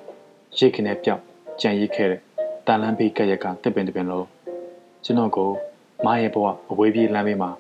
[0.59, 1.23] ရိတ်ခနဲ့ပြောက်
[1.61, 2.21] ကြံရစ်ခဲ့တဲ့
[2.67, 4.27] တန်လန်းဘေးကရက်ကတစ်ပင်တစ်ပင်လုံး
[5.05, 5.51] ကျွန်တော်ကို
[6.07, 7.51] မရဲ့ဘဝအဝေးပြေးလမ်းဘေးမှာ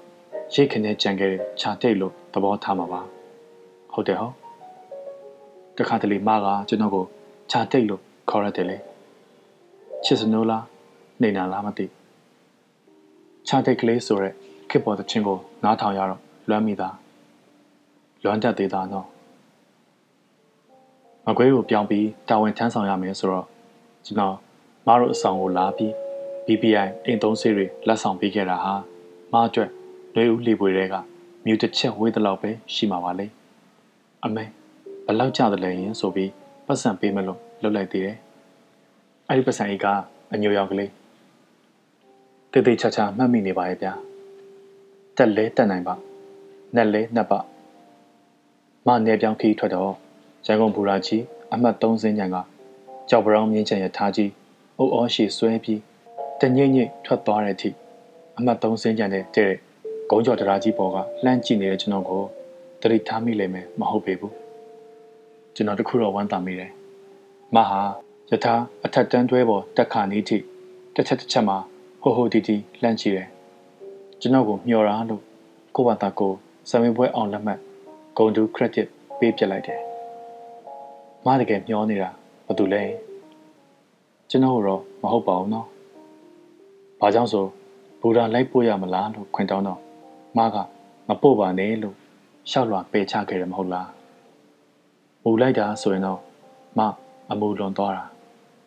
[0.54, 3.00] ရိတ်ခနဲ့ကြံခဲ့တဲ့ခြာတိတ်လို့သဘောထားမှာပါ
[3.92, 4.30] ဟုတ်တယ်ဟော
[5.76, 7.04] တခါတလေမကကျွန်တော်ကို
[7.50, 8.00] ခြာတိတ်လို့
[8.30, 8.76] ခေါ်ရတယ်လေ
[10.04, 10.64] ချစ်စနိုးလား
[11.22, 11.86] နေနာလားမသိ
[13.48, 14.34] ခြာတိတ်ကလေးဆိုရက်
[14.70, 16.88] ခစ်ပေါ်တဲ့ချင်းကိုနားထောင်ရတော့လွမ်းမိတာ
[18.24, 19.06] လွမ်းတတ်သေးတာနော်
[21.26, 23.46] မကွေးကိုပြောင်းပြီးတာဝန်ထမ်းဆောင်ရမယ်ဆိုတော့
[24.06, 24.36] ကျွန်တော်
[24.86, 25.92] မတို့အဆောင်ကိုလာပြီး
[26.46, 28.74] BPI အိမ်သုံးဆေးတွေလက်ဆောင်ပေးခဲ့တာဟာ
[29.32, 29.70] မအတွက်
[30.14, 30.94] လွေဦးလီပွေတွေက
[31.44, 33.26] မြူတစ်ချက်ဝေးတဲ့လောက်ပဲရှိမှာပါလေ
[34.24, 34.44] အမေ
[35.06, 36.30] ဘလောက်ကြတယ်လဲရင်ဆိုပြီး
[36.66, 38.16] ပတ်စံပေးမလို့လှုပ်လိုက်သေးတယ်
[39.28, 39.86] အဲ့ဒီပတ်စံအိတ်က
[40.32, 40.90] အညိုရောင်ကလေး
[42.52, 43.92] တေးသေးချာချာမှတ်မိနေပါရဲ့ဗျာ
[45.16, 45.94] တက်လဲတက်နိုင်ပါ
[46.76, 47.38] နက်လဲနက်ပါ
[48.86, 49.92] မနေပြောင်းခီးထွက်တော့
[50.46, 51.22] ရန်ကုန်ဘူရာကြီး
[51.52, 52.36] အမှတ်3စင်းညံက
[53.08, 54.30] ကြောက်ပရောင်းမြင်းချံရထားကြီး
[54.78, 55.80] အုပ်အောရှိဆွဲပြီး
[56.40, 57.70] တညိမ့်ညိမ့်ထွက်သွားတဲ့အထိ
[58.38, 59.24] အမှတ်3စင်းညံတဲ့
[60.10, 62.22] တဲ့ဂုံးကြော်တရားကြီးပေါ်ကလှမ်းကြည့်နေတဲ့ကျွန်တော်ကို
[62.82, 64.34] တရိထားမိလိမ့်မယ်မဟုတ်ပေဘူး
[65.54, 66.70] ကျွန်တော်တခုတော့ဝမ်းသာမိတယ်
[67.54, 67.80] မဟာ
[68.30, 68.54] ယထာ
[68.84, 70.36] အထက်တန်းတွဲပေါ်တက်ခါနေထိ
[70.94, 71.56] တစ်ချက်တစ်ချက်မှာ
[72.02, 73.28] ဟိုဟိုတီတီလှမ်းကြည့်တယ်
[74.20, 75.22] ကျွန်တော်ကိုမျှော်တာလို့
[75.76, 76.32] ကိုဘာသာကို
[76.70, 77.58] ဆံမင်းပွဲအောင်လက်မှတ်
[78.16, 78.86] ဂုံတူ credit
[79.18, 79.80] ပေးပြလိုက်တယ်။
[81.26, 82.10] မတကယ်မျောနေတာ
[82.46, 82.82] ဘာတူလဲ။
[84.30, 85.66] ကျွန်တော်တော့မဟုတ်ပါဘူးနော်။
[87.00, 87.44] ဘာကြောင့်ဆို
[88.00, 89.80] ဘူရာလိုက်ပို့ရမလားလို့ခွင်တောင်းတော့
[90.36, 90.56] မက
[91.08, 91.96] မပို့ပါနဲ့လို့
[92.50, 93.88] ရှောက်လွှာပယ်ချခဲ့တယ်မဟုတ်လား။
[95.24, 96.20] မူလိုက်တာဆိုရင်တော့
[96.78, 96.80] မ
[97.30, 98.04] အမူလွန်သွားတာ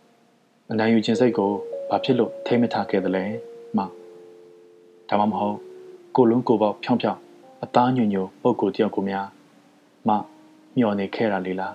[0.71, 1.51] ။အနိုင်ယူခြင်းစိတ်ကို
[1.89, 3.23] ဘာဖြစ်လို့ထိမ့်မထားခဲ့သလဲ
[3.77, 3.79] မ။
[5.09, 5.57] ဒါမှမဟုတ်
[6.15, 7.19] ကိုလုံးကိုပေါက်ဖြောင်းဖြောင်း
[7.63, 9.27] အသားညွညွပုံကိုတယောက်ကိုများ
[10.07, 10.09] မ
[10.77, 11.73] မျောနေခဲ့တာလေလား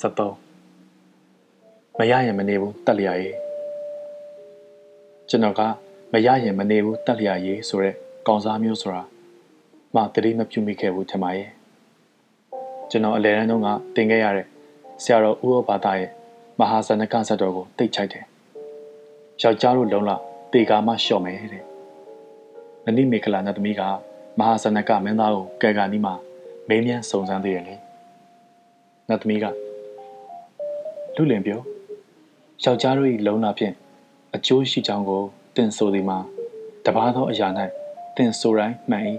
[0.00, 3.36] 73မရရင်မနေဘူးတက်လျာရေး
[5.28, 5.60] ကျွန်တော်က
[6.12, 7.96] မရရင်မနေဘူးတက်လျာရေးဆိုရက်
[8.26, 9.02] ကောင်စားမျိုးဆိုတာ
[9.94, 11.50] မတတိမပြုမိခဲ့ဘူးထင်ပါရဲ့
[12.90, 14.46] ကျွန်တော်အလယ်တန်းတုန်းကတင်ခဲ့ရတဲ့
[15.02, 16.10] ဆရာတော်ဦးဩဘာသာရဲ့
[16.58, 18.24] မဟာဇနကဇတ်တော်ကိုတိတ်ချိုက်တယ်
[19.42, 20.16] ယောက်ျားတို့လုံးလာ
[20.52, 21.64] တေကာမှလျှော့မယ်တဲ့
[22.84, 23.82] နဏိမေခလာနတ်သမီးက
[24.38, 26.14] မဟာဇနကမင်းသားကိုကဲကာနီးမှာ
[26.68, 27.74] မင်းမြန်းစုံစမ်းသေးတယ်လေ
[29.08, 29.44] နတ်သမီးက
[31.16, 31.60] လူလင်ပြော
[32.64, 33.74] ယောက်ျားတို့၏လုံလာဖြင့်
[34.34, 35.24] အကျိုးရှိကြောင်းကို
[35.56, 36.18] တင်ဆိုသည်မှာ
[36.84, 37.48] တပါးသောအရာ၌
[38.16, 39.04] တင်ဆိုတိုင်းမှန်၏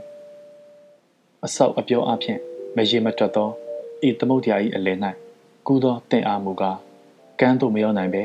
[1.46, 2.40] အဆောက်အပြောအဖြင့်
[2.76, 3.50] မရေမတွက်သော
[4.08, 4.98] ဤသမုဒ္ဒရာ၏အလယ်၌
[5.66, 6.78] ကူးသောတင်အားမူကား
[7.40, 8.24] ကမ်းသို့မရောက်နိုင်ပဲ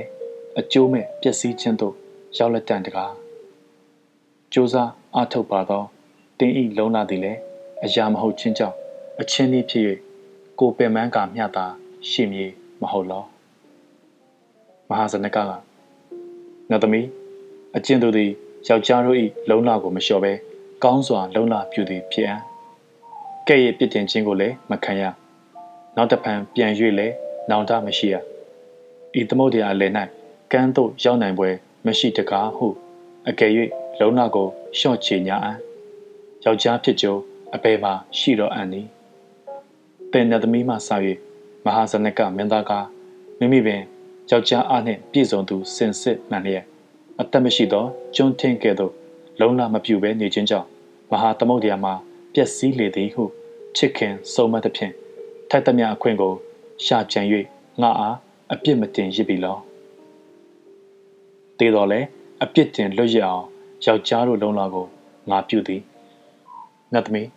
[0.58, 1.94] အကျိုးမဲ့ပျက်စီးခြင်းသို့
[2.38, 4.74] ရောက်လက်တန်တကားစ조사
[5.16, 5.82] အထုတ်ပါသော
[6.38, 7.40] တင်းဤလုံးလာသည်လည်း
[7.84, 8.76] အရာမဟုတ်ချင်းကြောင့်
[9.20, 9.84] အချင်းသည်ဖြစ်၍
[10.58, 11.66] ကိုပင်မန်းကမျှတာ
[12.08, 12.50] ရှိမည်
[12.82, 13.24] မဟုတ်လော
[14.88, 15.38] မဟာဇနကက
[16.70, 17.21] နတ်သမီး
[17.76, 18.30] အကျင့်တို့သည်
[18.68, 19.16] ယောက်ျားတို့၏
[19.48, 20.32] လုံးလာကိုမလျှော်ဘဲ
[20.84, 22.40] ကောင်းစွာလုံးလာပြုသည်ဖြစ်အံ့
[23.48, 25.02] ကဲ့ရဲ့ပြစ်တင်ခြင်းကိုလည်းမခံရ
[25.96, 27.14] နောက်တစ်ဖန်ပြန်၍လည်း
[27.50, 28.16] နောင်တမရှိရ
[29.20, 29.92] ဤသမုဒ္ဒရာအလယ်၌
[30.52, 31.48] ကမ်းသို့ရောက်နိုင်ပွဲ
[31.86, 32.66] မရှိတကားဟု
[33.28, 33.50] အကယ်၍
[34.00, 35.56] လုံးလာကိုရှော့ချေညာအံ့
[36.44, 37.06] ယောက်ျားဖြစ်ကြ
[37.54, 38.82] အပေမှာရှိတော့အံ့နီ
[40.12, 40.96] တင်နသမီးမှစာ၍
[41.64, 42.72] မဟာဇနကမင်းသားက
[43.38, 43.82] မိမိပင်
[44.30, 46.71] ယောက်ျားအားနှင့်ပြည့်စုံသူစင်စစ်မှန်လျက်
[47.22, 47.84] အသက်မရှိသော
[48.14, 48.92] ကျွန်းထင်းကဲ့သို့
[49.40, 50.68] လုံးလာမပြူဘဲနေခြင်းကြောင့်
[51.10, 51.94] မဟာသမုဒ္ဒရာမှာ
[52.34, 53.22] ပျက်စီးလေသည်ဟု
[53.76, 54.92] ချစ်ခင်ဆုံးမသဖြင့်
[55.50, 56.32] ထိုက်သမျှအခွင့်ကို
[56.84, 57.20] ရှာကြံ၍
[57.82, 58.16] ငါအား
[58.52, 59.56] အပြစ်မတင်ရစ်ပြီလော
[61.58, 62.00] တည်တော်လဲ
[62.42, 63.44] အပြစ်တင်လွတ်ရအောင်
[63.84, 64.86] ယောက်ျားတို့လုံးလာကို
[65.30, 65.82] ငါပြုသည်
[66.92, 67.28] နတ်သမီး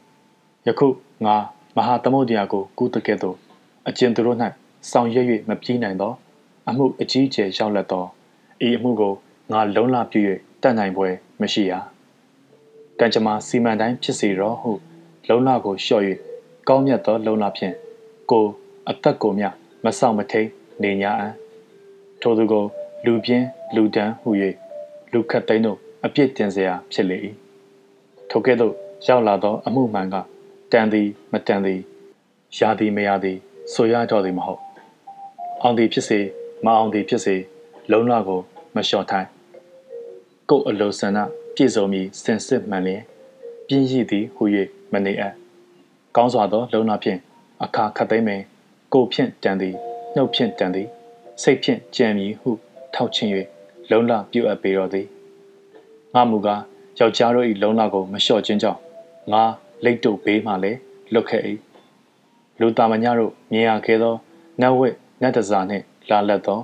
[0.67, 0.87] ယခု
[1.25, 1.35] ငါ
[1.77, 3.35] မဟာသမုဒ္ဒရာကိုကူးတကဲ့သို့
[3.87, 4.37] အကျဉ်သူတို့၌
[4.91, 6.13] ဆောင်ရွက်၍မပြေးနိုင်သော
[6.69, 8.05] အမှုအကြီးအကျယ်ရောက်လက်သော
[8.67, 9.13] ဤအမှုကို
[9.51, 10.19] ငါလုံးလာပြု၍
[10.61, 11.09] တတ်နိုင်ပွဲ
[11.41, 11.73] မရှိရ
[12.99, 14.71] ကံကြမ္မာစီမံတိုင်းဖြစ်စေတော့ဟု
[15.27, 16.03] လုံလာကိုလျှော့၍
[16.67, 17.73] ကောင်းမြတ်သောလုံလာဖြင့်
[18.31, 18.45] ကို
[18.89, 19.45] အသက်ကိုမြ
[19.83, 20.47] မဆောင်မထိန်
[20.83, 21.27] နေညာအံ
[22.21, 22.65] ထိုသူကို
[23.05, 23.45] လူပြင်း
[23.75, 24.29] လူတန်းဟု၍
[25.11, 27.17] လူခတ်သိန်းတို့အပြစ်တင်စရာဖြစ်လေ၏
[28.29, 28.73] ထိုကဲ့သို့
[29.07, 30.15] ရောက်လာသော အမှုမှန်က
[30.71, 31.79] တန်သည်မတန်သည်
[32.57, 33.37] ရာသည်မရသည်
[33.73, 34.61] ဆိုရတော့သည်မဟုတ်
[35.61, 36.19] အောင်သည်ဖြစ်စေ
[36.65, 37.35] မအောင်သည်ဖြစ်စေ
[37.91, 38.39] လုံးလာကို
[38.75, 39.27] မလျှော့ထိုင်
[40.49, 41.19] ကိုယ်အလိုဆန္ဒ
[41.55, 43.01] ပြည့်စုံမည်စင်စစ်မှန်လျင်
[43.67, 44.43] ပြင်းရည်သည်ဟူ၍
[44.91, 45.33] မနေအပ်
[46.15, 47.19] ကောင်းစွာသောလုံးလာဖြင့်
[47.63, 48.41] အခါခတ်သိမ်းပင်
[48.93, 49.75] ကိုဖြင့်တန်သည်
[50.15, 50.87] နှုတ်ဖြင့်တန်သည်
[51.41, 52.51] စိတ်ဖြင့်ကြံမည်ဟု
[52.93, 53.31] ထောက်ချင်း၍
[53.91, 55.07] လုံးလာပြုတ်အပ်ပေတော်သည်
[56.13, 56.61] ငါမူကား
[56.99, 58.79] ယောက်ျားတို့၏လုံးလာကိုမလျှော့ခြင်းကြောင့်
[59.31, 59.43] ငါ
[59.83, 60.79] လိတ်တုတ်ဘေးမှလည်း
[61.13, 61.43] လွတ်ခဲ့၏
[62.59, 64.15] လူတာမညတို့မြင်ရခဲ့သော
[64.61, 66.59] နတ်ဝက်နတ်တစားနှင့်လာလက်သော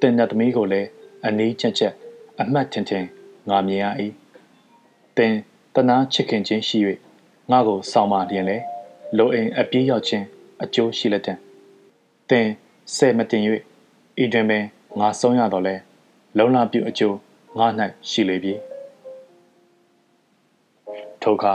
[0.00, 0.88] တင်နတ်သမီးကိုလည်း
[1.26, 1.94] အနီးချက်ချက်
[2.40, 3.06] အမှတ်ထင်ထင်
[3.50, 3.86] ငါမြင်ရ၏
[5.16, 5.34] တင်
[5.74, 6.78] တနာချစ်ခင်ခြင်းရှိ၍
[7.50, 8.56] ငါကိုဆောင်ပါလျင်လေ
[9.16, 10.24] လိုအိမ်အပြေးရောက်ခြင်း
[10.62, 11.34] အကျိုးရှိလက်တံ
[12.30, 12.48] တင်
[12.94, 13.42] ဆဲမတင်၍
[14.22, 14.64] ဤတွင်ပင်
[15.00, 15.74] ငါဆုံးရတော့လဲ
[16.38, 17.16] လုံလာပြုအကျိုး
[17.58, 17.66] ငါ၌
[18.10, 18.54] ရှိလေပြီ
[21.22, 21.54] ထိုအခါ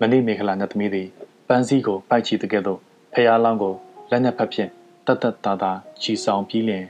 [0.00, 1.08] မဏိမေခလာနတ်သမီးသည်
[1.48, 2.80] ပန်းစည်းကိုပိုက်ချီတကဲ့သို့
[3.14, 3.74] ဖျားလောင်းကို
[4.10, 4.70] လက်နက်ဖက်ဖြင့်
[5.06, 5.72] တတ်တတ်တာတာ
[6.02, 6.84] ချီဆောင်ပြီးလျင်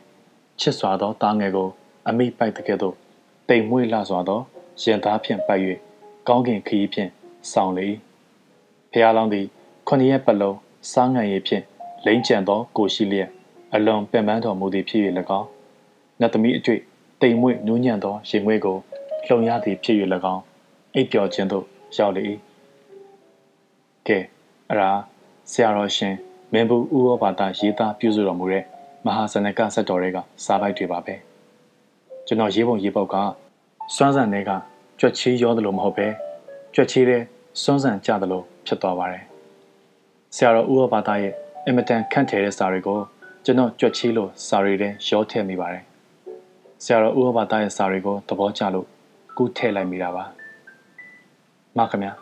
[0.61, 1.69] ချစ်စွာသောတားငယ်ကို
[2.09, 2.97] အမိပိုက်တကဲ့သို့
[3.49, 4.41] တိမ်မွေ့လှစွာသော
[4.83, 5.63] ရင်သားဖြင့်ပိုက်၍
[6.29, 7.11] ကောင်းကင်ခရီးဖြင့်
[7.53, 7.89] ဆောင်လေ
[8.93, 9.47] ဖျားလောင်းသည်
[9.89, 10.59] ခொနည်းရက်ပတ်လုံး
[10.93, 11.65] စားငံရည်ဖြင့်
[12.05, 13.31] လိမ့်ကြံသောကိုရှိလျက်
[13.75, 15.03] အလွန်ပင်ပန်းတော်မူသည်ဖြစ်၍၎
[15.39, 15.49] င်း
[16.21, 16.81] နတ်သမီးအတွေ့
[17.23, 18.77] တိမ်မွေ့နူးညံ့သောရင်မွေးကို
[19.27, 19.97] လှုံရသည်ဖြစ်၍၎
[20.35, 20.43] င်း
[20.95, 21.65] အိပ်ပျော်ခြင်းသို့
[21.97, 22.25] ရောက်လေ၏
[24.07, 24.19] ကဲ
[24.71, 24.91] အရာ
[25.51, 26.15] ဆရာတော်ရှင်
[26.53, 28.65] မင်းဘူးဥရောဘာသာရေးသားပြုစုတော်မူတဲ့
[29.07, 31.15] မဟာစနကဆက်တော်တွေကစားပိုက်တွေပါပဲ
[32.27, 33.15] ကျွန်တော်ရေးပုံရေးပေါက်က
[33.95, 34.51] စွမ်းဆန်တွေက
[35.01, 36.07] ကြွက်ချီးရောသလိုမဟုတ်ပဲ
[36.75, 37.23] ကြွက်ချီးတဲ့
[37.63, 39.25] စွမ်းဆန်ကြသလိုဖြစ်သွားပါတယ်
[40.35, 41.33] ဆရာတော်ဥရောဘာသာရဲ့
[41.67, 42.99] အင်မတန်ခန့်ထည်တဲ့စာတွေကို
[43.45, 45.85] ကျွန်တော်ကြွက်ချီးလို့စာရီတဲ့ရောထည့်မိပါတယ်
[46.85, 48.87] ဆရာတော်ဥရောဘာသာရဲ့စာတွေကိုသဘောကျလို့
[49.37, 50.25] ကူးထည့်လိုက်မိတာပါ
[51.77, 52.13] မခင်ဗျာ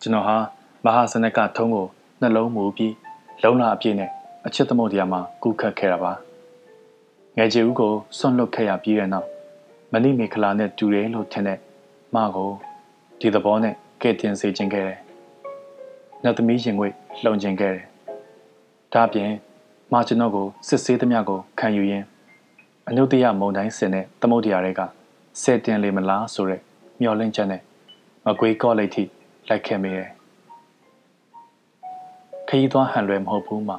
[0.00, 0.36] ကျွန်တော်ဟာ
[0.84, 1.86] မဟာစနကထုံးကို
[2.20, 2.94] နှလုံးမူပြီး
[3.42, 4.10] လုံလာအပြည့်နဲ့
[4.46, 6.12] အချစ်သမုတ်တရားမှာကူးခတ်ခဲ့တာပါ
[7.36, 9.28] ငယ်ကြီးဦးကိုဆွန့်လွတ်ခဲ့ရပြီးတဲ့နောက်
[9.92, 11.58] မဏိမေခလာနဲ့တူတယ်လို့ထင်တဲ့
[12.14, 12.50] မကို
[13.20, 14.98] ဒီသဘောနဲ့ကဲ့တင်စေခြင်းခဲ့တယ်။
[16.24, 16.88] နောက်သမီးရင်ငွေ
[17.24, 17.84] လှုံခြင်းခဲ့တယ်။
[18.94, 19.30] ဒါပြင်
[19.92, 22.06] မကျွန်တော်ကိုစစ်ဆေးသမျှကိုခံယူရင်း
[22.88, 24.80] အနုတ္တယမုံတိုင်းစင်တဲ့သမုတ်တရားတွေက
[25.42, 26.60] ဆယ်တင်လေမလားဆိုတဲ့
[27.00, 27.62] မျောလင့်ချက်နဲ့
[28.26, 29.02] မကွေးကော့လိုက်ထိ
[29.48, 30.08] လိုက်ခဲ့မိတယ်
[32.48, 33.74] ခရီးသွားဟန်လွယ်မဟုတ်ဘူးမှ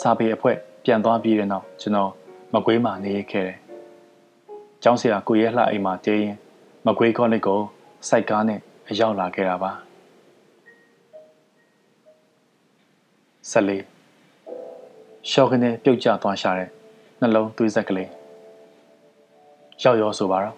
[0.00, 0.52] စာပေအဖွဲ
[0.84, 2.10] ပြန်သွားပြီးတဲ့နောက်ကျွန်တော်
[2.52, 3.58] မကွေးမှာနေရခဲ့တယ်။
[4.82, 6.34] ကျောင်းဆရာကိုရဲလှအိမ်မှာတဲရင်
[6.86, 7.60] မကွေးကောလိပ်ကို
[8.08, 9.72] စိုက်ကားနဲ့အရောက်လာခဲ့တာပါ။
[13.50, 13.84] ဆက်လေး
[15.30, 16.68] ရှော့ကနေပြုတ်ကျသွားရှာတဲ့
[17.20, 18.10] နှလုံးသွေးဆက်ကလေး
[19.82, 20.56] ရောက်ရောဆိုပါတော့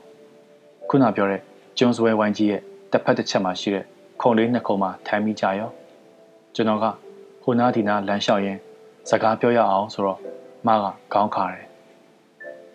[0.88, 1.40] ခုနပြောတဲ့
[1.78, 3.84] ကျွန်းစွဲဝိုင်းကြီးရဲ့တစ်ဖက်တစ်ချက်မှာရှိတဲ့
[4.20, 5.70] ခုံလေးနှစ်ခုမှာထိုင်မိကြရော
[6.54, 6.86] ကျွန်တော်က
[7.42, 8.58] ဟိုနားဒီနားလမ်းလျှောက်ရင်း
[9.10, 10.18] စကားပြောရအောင်ဆိုတော့
[10.66, 11.66] မကခေါင်းခါတယ်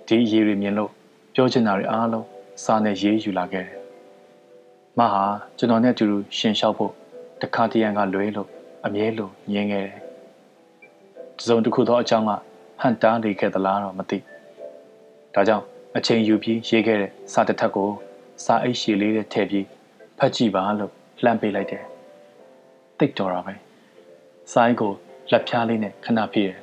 [0.07, 0.91] ဒီအရေးတွေမြင်လို့
[1.37, 2.25] ပြောချင်တာတွေအားလုံး
[2.63, 3.79] စာနဲ့ရေးယူလာခဲ့တယ်
[4.99, 5.23] မဟာ
[5.57, 6.91] ကျွန်တော်နဲ့အတူတူရှင်လျှောက်ဖို့
[7.41, 8.49] တခါတရံကလွဲလို့
[8.85, 9.99] အမြဲလို့ညင်းခဲ့တယ်
[11.37, 12.31] တစုံတစ်ခုသောအကြောင်းက
[12.81, 14.17] ဟန်တားနေခဲ့သလားတော့မသိ
[15.33, 15.65] ဒါကြောင့်
[15.97, 17.89] အချိန်ယူပြီးရေးခဲ့တဲ့စာတစ်ထပ်ကို
[18.45, 19.65] စာအိတ်ရှည်လေးနဲ့ထည့်ပြီး
[20.17, 20.91] ဖတ်ကြည့်ပါလို့
[21.23, 21.83] လှမ်းပေးလိုက်တယ်
[22.99, 23.53] တိတ်တော်တာပဲ
[24.51, 24.93] စာအိတ်ကို
[25.31, 26.61] လက်ဖြားလေးနဲ့ခဏပြည့်တယ်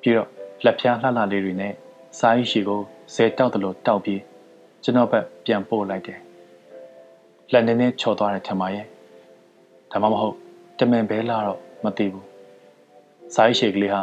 [0.00, 0.28] ပြီးတော့
[0.64, 1.74] လက်ဖြားလှလှလေးတွေနဲ့
[2.18, 2.82] စာအိတ်ရှည်ကို
[3.14, 4.20] ဇဲတောက်တယ်လို့တောက်ပြီး
[4.82, 6.18] ကျွန်တော်ဘက်ပြန်ပို့လိုက်တယ်
[7.52, 8.86] လက်နေနဲ့ချော်သွားတယ်ထင်ပါရဲ့
[9.90, 10.36] ဒါမှမဟုတ်
[10.78, 12.26] တမန်ဘဲလာတော့မသိဘူး
[13.34, 14.02] စာရိတ်ရှည်ကလေးဟာ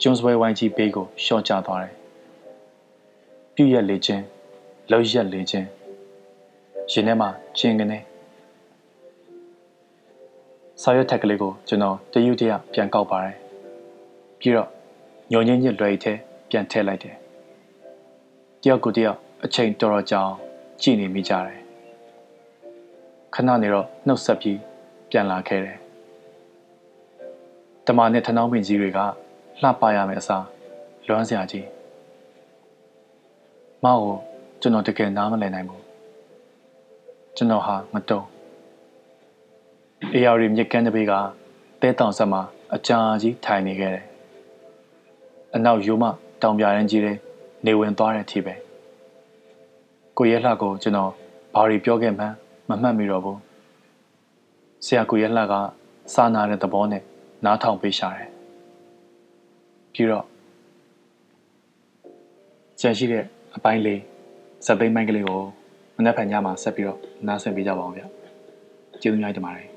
[0.00, 1.94] ကျွန်းစွဲဝိုင်းကြီးဘေးကိုရှော့ချသွားတယ်
[3.54, 4.24] ပြည့်ရက်လေခြင်း
[4.90, 5.66] လောက်ရက်လေခြင်း
[6.92, 7.28] ရှင်ထဲမှာ
[7.58, 7.98] ချင်းကနေ
[10.82, 13.36] စာရွက်ထက်ကလေးကိုကျွန်တော်တယူတရပြန်ကောက်ပါတယ်
[14.40, 14.68] ပြီးတော့
[15.32, 16.12] ညုံညင်းညစ်လွယ်ထဲ
[16.50, 17.25] ပြန်ထည့်လိုက်တယ်တ
[18.68, 20.22] ယောက်ကိုတယောက်အချိန်တော်တော်ကြာ
[20.82, 21.60] ကြည်နေမိကြတယ်
[23.34, 24.58] ခဏနေတော့နှုတ်ဆက်ပြီး
[25.10, 25.78] ပြန်လာခဲ့တယ်
[27.86, 28.98] တမနဲ့ထနောင်းပင်ကြီးတွေက
[29.62, 30.46] လှပရမယ်အစား
[31.06, 31.66] လွမ်းစရာကြီး
[33.84, 34.16] မောက်ကို
[34.60, 35.82] ကျွန်တော်တကယ်နားမလည်နိုင်ဘူး
[37.36, 38.20] ကျွန်တော်ဟာမတုံ
[40.14, 41.12] အေယာရီမြက်ကန်းတပေးက
[41.80, 42.40] တဲတောင်ဆက်မှာ
[42.74, 44.04] အကြာကြီးထိုင်နေခဲ့တယ်
[45.54, 46.04] အနောက်ရိုးမ
[46.42, 47.16] တောင်ပြရန်ကြီးတဲ့
[47.66, 48.54] နေဝင်သွားတဲ့အထိပဲ
[50.18, 51.10] ကိုရဲလှကိုကျွန်တော်
[51.54, 52.34] ဘာတွေပြောခဲ့မှန်း
[52.68, 53.38] မမှတ်မိတော့ဘူး
[54.84, 55.54] ဆရာကိုရဲလှက
[56.14, 57.02] စာနာတဲ့သဘောနဲ့
[57.44, 58.30] နားထောင်ပေးရှာတယ်
[59.92, 60.26] ပြီးတော့
[62.80, 63.24] ကြံရှိတဲ့
[63.56, 64.00] အပိုင်းလေး
[64.66, 65.40] ဇက်သိမ်းပိုင်းကလေးကို
[65.96, 68.02] မနက်ဖြန်ညမှာဆက်ပြီးတော့နားဆင်ပေးကြပါအောင်ဗျ
[69.00, 69.68] ကျေးဇူးများတင်ပါတယ်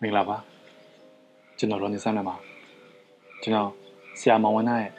[0.00, 0.36] မင်္ဂလာပါ
[1.58, 2.36] ကျွန်တော်ရောနေဆန်းလပါ
[3.42, 3.70] ကျွန်တော်
[4.18, 4.90] ဆရာမောင်ဝနရဲ့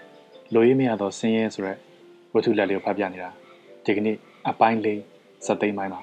[0.53, 1.77] လိုရင်းမရတော့ဆင်းရဲဆိုရက်
[2.33, 3.29] ဝတ္ထုလက်လေးကိုဖတ်ပြနေတာ
[3.85, 4.17] ဒီကနေ့
[4.49, 5.01] အပိုင်းလေး
[5.45, 6.01] စက်သိမ်းပိုင်းပါ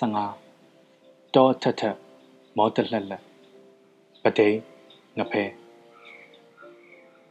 [0.00, 1.82] 15တောထထ
[2.56, 3.22] မောတလက်လက်
[4.22, 4.56] ပတိန်
[5.18, 5.42] ငဖဲ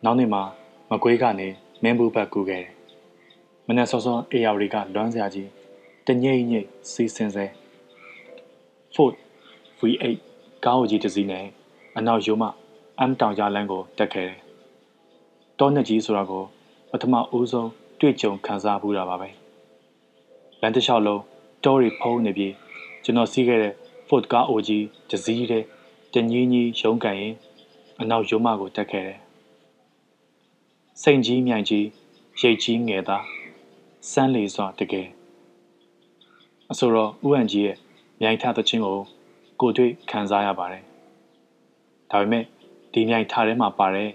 [0.03, 0.41] နောက်နေ့မှာ
[0.89, 1.47] မကွေးကနေ
[1.83, 2.71] မင်းဘူးဘက်ကူခဲ့တယ်
[3.67, 5.49] မနေ့စောစောအေယာဝတီကလွမ်းစရာကြီး
[6.07, 7.45] တညိမ့်ညိမ့်စီးစင်စဲ
[8.95, 9.11] ဖို့
[9.79, 10.03] V8
[10.65, 11.45] ကားအိုကြီးတစ်စီးနဲ့
[11.97, 12.49] အနောက်ရိုးမှ
[13.09, 14.37] M တောင်ကြားလမ်းကိုတက်ခဲ့တယ်။
[15.59, 16.43] တောနှစ်ကြီးဆိုတာကို
[16.91, 17.69] ပထမဦးဆုံး
[17.99, 19.29] တွေ့ကြုံခံစားမှုတာပါပဲ။
[20.61, 21.21] လမ်းတစ်လျှောက်လုံး
[21.63, 22.53] တောတွေဖုံးနေပြီး
[23.03, 23.73] ကျွန်တော်စီးခဲ့တဲ့
[24.07, 25.65] Ford ကားအိုကြီးတစ်စီးတည်း
[26.13, 27.33] တညီးညီးရုံးကန်ရင်
[27.99, 29.19] အနောက်ရိုးမကိုတက်ခဲ့တယ်။
[31.01, 31.85] စိန်ကြီးမြိုင်ကြီး
[32.41, 33.23] ရိတ်ကြီးငယ်သား
[34.11, 35.07] စမ်းလေစွာတကယ်
[36.71, 37.77] အဆိုတော့ဥအန်ကြီးရဲ့
[38.21, 38.99] မြိုင်ထသချင်းကို
[39.61, 40.85] ကိုတွေ့ခံစားရပါတယ်။
[42.15, 42.43] ဒါပေမဲ့
[42.93, 44.09] ဒီမြိုင်ထထဲမှာပါတဲ့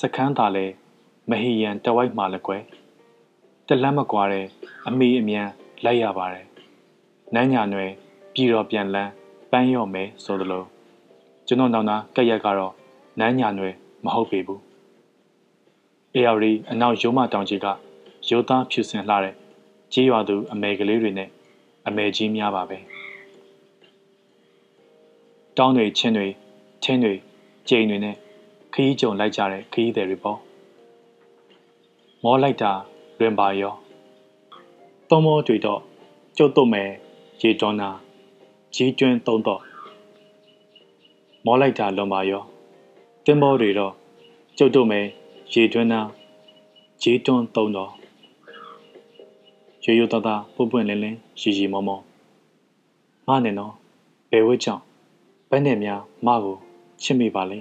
[0.00, 0.66] စကန်းသားလဲ
[1.30, 2.62] မဟီယန်တဝိုက်မှာလည်းကွယ်
[3.68, 4.46] တလန့်မကွာတဲ့
[4.88, 5.48] အမေအမြန်
[5.84, 6.46] လိုက်ရပါတယ်။
[7.34, 7.90] နန်းညာနွယ်
[8.34, 9.10] ပြည်တော်ပြန်လန်း
[9.50, 10.64] ပန်းရော့မယ်ဆိုသလို
[11.46, 12.74] ကျွန်တော်နောက်နာကက်ရက်ကတော့
[13.18, 13.74] နန်းညာနွယ်
[14.04, 14.60] မဟုတ်ပေဘူး။
[16.14, 17.66] အေယာရီအနောက်ရုံးမတောင်ကြီးက
[18.28, 19.34] ရိုးသားဖြူစင်လှတဲ့
[19.92, 21.28] ကြေးရွာသူအမေကလေးတွေနဲ့
[21.86, 22.78] အမေကြီးများပါပဲ။
[25.56, 26.28] တောင်းတွေချင်းတွေ
[26.84, 27.14] ထင်းတွေ
[27.70, 28.16] ကျိန်တွေနဲ့
[28.74, 30.38] ခီးကြုံလိုက်ကြတဲ့ခီးသည်တွေပေါ့။
[32.24, 32.72] မောလိုက်တာ
[33.18, 33.74] လွင်ပါရော။
[35.08, 35.80] သုံးမောတွေတော့
[36.36, 36.90] ကျုပ်တို့မယ်
[37.42, 37.90] ရေတွန်းတာ
[38.74, 39.62] ကြီးကျွန်းသုံးတော့
[41.44, 42.42] မောလိုက်တာလွန်ပါရော။
[43.24, 43.92] တင်းမောတွေတော့
[44.58, 45.06] ကျုပ်တို့မယ်
[45.54, 46.00] ရေတွန်းတာ
[47.02, 47.90] ကြီးတွန်းသုံးတော့
[49.84, 52.00] ရိုးရိုးသားသားပွပွင့်လင်းလင်းရီရီမောမော
[53.26, 53.72] ငါနဲ့တော့
[54.30, 54.82] ဘယ်ဝဲကြောင့်
[55.50, 56.69] ဘယ်နဲ့များမကို
[57.02, 57.58] ချစ်မိပါလဲ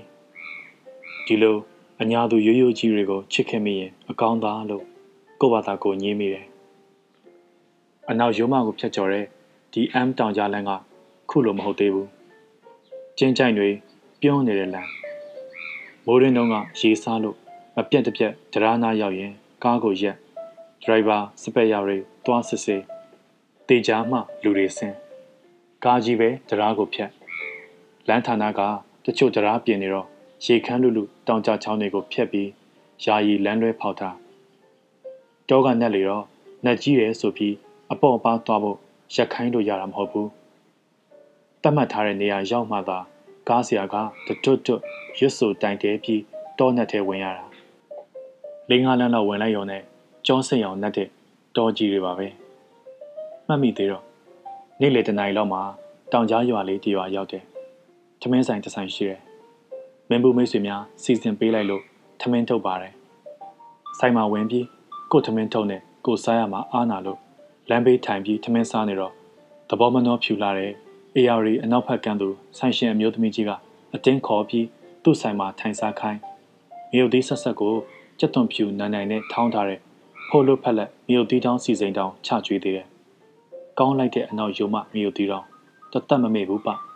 [1.26, 1.58] ဒီလို
[2.02, 4.84] အညာသူရိုးရိုးကြီးတွေကိုချစ်ခင်မိရင်အကောင်းသားလို့
[5.42, 6.46] ကိုယ့်ဘာသာကိုညင်းမိတယ်
[8.10, 9.26] အနောက်ရိုးမကိုဖြတ်ကျော်တဲ့
[9.74, 10.72] ဒီ M တောင်ကြားလမ်းက
[11.30, 12.10] ခုလိုမဟုတ်သေးဘူး
[13.18, 13.70] ကျင်းကြိုင်တွေ
[14.22, 14.90] ပြုံးနေတဲ့လမ်း
[16.06, 17.38] မိုးရင်းတုံးကရေစားလို့
[17.76, 19.34] မပြတ်တပြတ်တရားနာရောက်ရင်
[19.64, 20.16] ကားကိုရက်
[20.84, 22.82] ဒရိုင်ဘာစပက်ရောက်တွေတွားစစ်စစ်
[23.68, 24.96] တေချာမှလူတွေဆင်း
[25.84, 27.12] ကားကြီးပဲတရားကိုဖြတ်
[28.08, 28.62] လမ်းဌာနက
[29.06, 30.08] တချို့တရားပြင်နေတော့
[30.46, 32.50] ရေခမ်းလူလူတောင်ကြချောင်းတွေကိုဖျက်ပြီး
[33.06, 34.16] ယာယီလမ်းလွဲဖောက်ထား
[35.50, 36.26] တောကနက်လေတော့
[36.66, 37.56] နက်ကြီးတယ်ဆိုပြီး
[37.92, 38.78] အပေါ့အပါသွားဖို့
[39.16, 40.30] ရက်ခိုင်းလို့ရတာမဟုတ်ဘူး
[41.62, 42.98] တတ်မှတ်ထားတဲ့နေရာရောက်မှသာ
[43.50, 43.96] ကားဆရာက
[44.26, 44.82] တွတ်တွတ်
[45.20, 46.22] ရွတ်ဆိုတိုင်တဲပြီး
[46.60, 47.46] တောနက်ထဲဝင်ရတာ
[48.70, 49.84] လင်းကားလမ်းလောက်ဝင်လိုက်ရုံနဲ့
[50.26, 51.08] ကြောစိတ်အောင်နှက်တဲ့
[51.56, 52.28] တောကြီးတွေပါပဲ
[53.48, 54.04] မှတ်မိသေးတော့
[54.80, 55.62] နေ့လေတနားရီလောက်မှာ
[56.12, 57.44] တောင်ကြားရွာလေးတရွာရောက်တယ်
[58.22, 59.22] ထမင်းဆိုင်တစ်ဆိုင်ရှိတယ်
[60.10, 61.84] မင်းဘူးမိတ်ဆွေများစီစဉ်ပေးလိုက်လို့
[62.22, 62.94] ထမင်းထုတ်ပါတယ်
[64.00, 64.66] ဆိုင်မှာဝင်ပြီး
[65.12, 67.20] ကို့ထမင်းထုတ်နဲ့ကို့စားရမှာအားနာလို့
[67.70, 69.14] လမ်းဘေးထိုင်ပြီးထမင်းစားနေတော့
[69.70, 70.72] သဘောမနှောဖြူလာတဲ့
[71.16, 72.28] AR အနောက်ဘက်ကန်းသူ
[72.58, 73.52] ဆိုင်ရှင်အမျိုးသမီးကြီးက
[73.94, 74.66] အတင်းခေါ်ပြီး
[75.04, 76.20] သူ့ဆိုင်မှာထိုင်စားခိုင်း
[76.94, 77.76] မြုပ်သီးဆက်ဆက်ကို
[78.20, 79.80] ကြက်သွန်ဖြူနန်းနိုင်နဲ့ထောင်းထားတဲ့
[80.30, 82.88] ဖိုလွတ်ဖက်လက်မြုပ်သီးတောင်းစီစိန်တောင်းချကျွေးသေးတယ်။
[83.80, 85.48] ကောင်းလိုက်တဲ့အနောက်ယုံမမြုပ်သီးတောင်း
[85.92, 86.70] တသက်မမေ့ဘူးပ။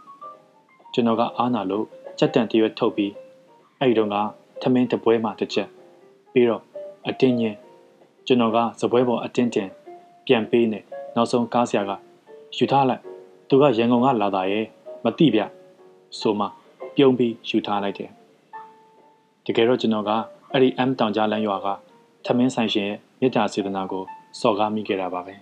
[0.94, 1.86] ကျွန်တော်ကအားနာလို့
[2.20, 3.12] ကြက်တန်တရွက်ထုတ်ပြီး
[3.80, 4.16] အဲ့ဒီတော့က
[4.62, 5.68] ထမင်းတပွဲမှတစ်ချက်
[6.32, 6.62] ပြီးတော့
[7.08, 7.58] အတင်းချင်း
[8.26, 9.70] ကျွန်တော်ကစပွဲပေါ်အတင်းတင်
[10.26, 10.80] ပြန်ပေးနေ
[11.16, 11.92] နောက်ဆုံးကားဆရာက
[12.58, 13.02] ယူထားလိုက်
[13.48, 14.66] သူကရန်ကုန်ကလာတာရဲ့
[15.04, 15.42] မတိဗျ
[16.20, 16.46] ဆိုမှ
[16.96, 18.10] ပြုံးပြီးယူထားလိုက်တယ်
[19.46, 20.12] တကယ်တော့ကျွန်တော်က
[20.52, 21.68] အဲ့ဒီ M တောင်ကြားလမ်းရွာက
[22.26, 24.04] ထမင်းဆိုင်ရှင်ရဲ့မေတ္တာစေတနာကို
[24.40, 25.36] စော်ကားမိခဲ့တာပါပဲ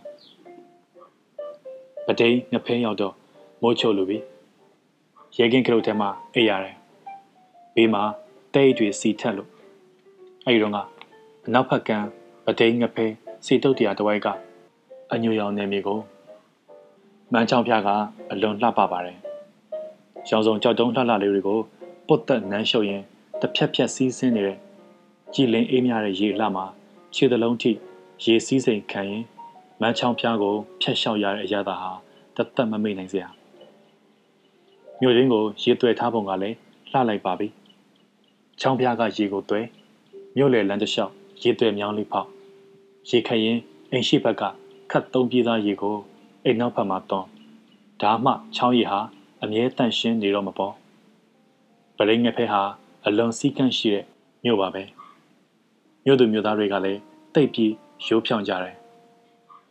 [2.06, 3.14] ပဒိန်ငဖဲရောက်တော့
[3.62, 4.18] မိုးချိုလိုပြီ
[5.38, 6.76] ရဲကင်းကလုတ်ထဲမှာအိပ်ရတယ်
[7.76, 8.04] ဘေးမှာ
[8.54, 9.50] တဲအိတ်တွေစီထက်လို့
[10.46, 10.78] အဲ့ဒီတော့က
[11.46, 12.08] အနောက်ဘက်ကန်း
[12.46, 13.06] ပဒိန်ငဖဲ
[13.46, 14.28] စီတုတ်တရားတစ်ဝိုက်က
[15.14, 16.00] အညူရောင်နေမြေကို
[17.32, 17.90] မန်းချောင်းဖျားက
[18.32, 19.18] အလွန်လှပပါတယ်
[20.30, 21.60] ရောင်စုံကြောက်တုံးလှလှလေးတွေကို
[22.08, 23.02] ပုတ်သက်နမ်းရှုပ်ရင်
[23.42, 24.58] တစ်ဖြက်ဖြက်စီးဆင်းနေတဲ့
[25.34, 26.66] ကြည်လင်အေးမြတဲ့ရေလှမှာ
[27.16, 27.72] ခြေသလုံးထိ
[28.24, 29.24] ရေစည်းစိမ်ခံရင်
[29.82, 31.92] မန်းချောင်းဖျားကိုဖျက်လျှောက်ရတဲ့အရာသာဟာ
[32.36, 33.41] တသက်မမေ့နိုင်စရာ
[35.04, 36.58] မြို့ရင်းကိုရေသွဲထားပုံကလည်း
[36.92, 37.48] လှလိုက်ပါပြီ
[38.60, 39.62] ချောင်းဖျားကရေကိုသွဲ
[40.36, 41.14] မြို့လေလမ်းတစ်လျှောက်
[41.44, 42.28] ရေသွဲမြောင်းလေးဖောက်
[43.10, 43.58] ရေခရင်
[43.92, 44.44] အိမ်ရှိဘက်က
[44.92, 45.98] ခတ်သုံးပြေးသားရေကို
[46.46, 47.28] အိမ်နောက်ဘက်မှာတွန်း
[48.02, 49.00] ဒါမှချောင်းရီဟာ
[49.44, 50.74] အမြဲတန့်ရှင်းနေတော့မပေါ်
[51.98, 52.62] ပရိငယ်ဖဲဟာ
[53.06, 54.06] အလွန်စည်းကမ်းရှိတဲ့
[54.44, 54.84] မြို့ပါပဲ
[56.06, 57.00] မြို့သူမြို့သားတွေကလည်း
[57.34, 57.74] တိတ်ပြီး
[58.08, 58.76] ရိုးဖြောင်ကြတယ်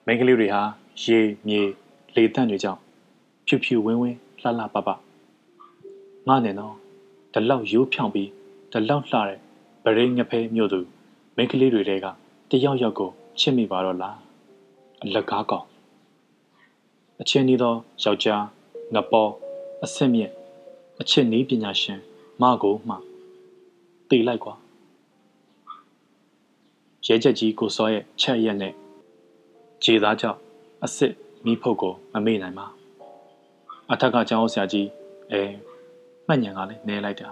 [0.07, 0.63] မိန်းကလေးတွေဟာ
[1.03, 1.61] ရေမြေ
[2.17, 2.81] လေတန့်တွေကြောင့်
[3.47, 4.91] ဖြူဖြူဝင်းဝင်းလှလှပပ
[6.31, 6.75] ငါနဲ့တော့
[7.35, 8.29] ဒီလောက်ရိုးဖြောင်ပြီး
[8.73, 9.39] ဒီလောက်လှတဲ့
[9.85, 10.81] ပရိငယ်ဖဲမြို့သူ
[11.37, 12.07] မိန်းကလေးတွေတဲက
[12.51, 14.17] တယောက်ယောက်ကိုချစ်မိပါတော့လား
[15.03, 15.67] အလကားကောင်
[17.21, 18.45] အချင်းဤသောယောက်ျား
[18.95, 19.31] ငပေါ်
[19.85, 20.33] အဆင့်မြင့်
[21.01, 22.01] အချစ်နည်းပညာရှင်
[22.43, 22.97] မကိုမှ
[24.09, 24.55] တေးလိုက်ကွာ
[27.07, 28.75] ရဲချက်ကြီးကိုစောရဲ့ချက်ရက်နဲ့
[29.83, 30.39] ခြေသားကြောင့်
[30.83, 31.13] အစ်စ်
[31.45, 32.67] မိဖုတ်ကိုမမေ့နိုင်ပါ
[33.93, 34.89] အထက်ကကျောင်းဆရာကြီး
[35.33, 35.43] အဲ
[36.31, 37.31] မှတ်ညံကလည်းနဲလိုက်တာ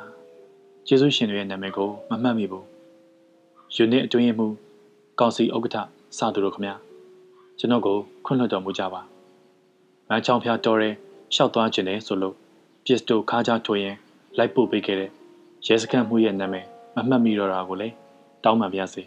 [0.86, 2.66] ကျေးဇူးရှင်တွေရဲ့နာမည်ကိုမမှတ်မိဘူး
[3.74, 4.46] ယူနစ်အတွင်းရမှု
[5.20, 5.76] ကောင်စီဥက္ကဋ္ဌ
[6.18, 6.74] စသူတို့ခမညာ
[7.58, 9.00] ကျွန်တော်ကိုခွင့်လွှတ်တော်မူကြပါ
[10.08, 10.90] မန်းချောင်းဖျားတော်ရဲ
[11.34, 12.34] ရှောက်သွားခြင်းလေဆိုလို့
[12.84, 13.96] ပစ္စတိုခါးကြထွင်ရင်
[14.38, 15.10] လိုက်ပို့ပေးခဲ့တဲ့
[15.66, 17.88] ရဲစခန်းမှုရဲ့နာမည်မမှတ်မိတော့တာကိုလေ
[18.44, 19.02] တောင်းပန်ပါစေ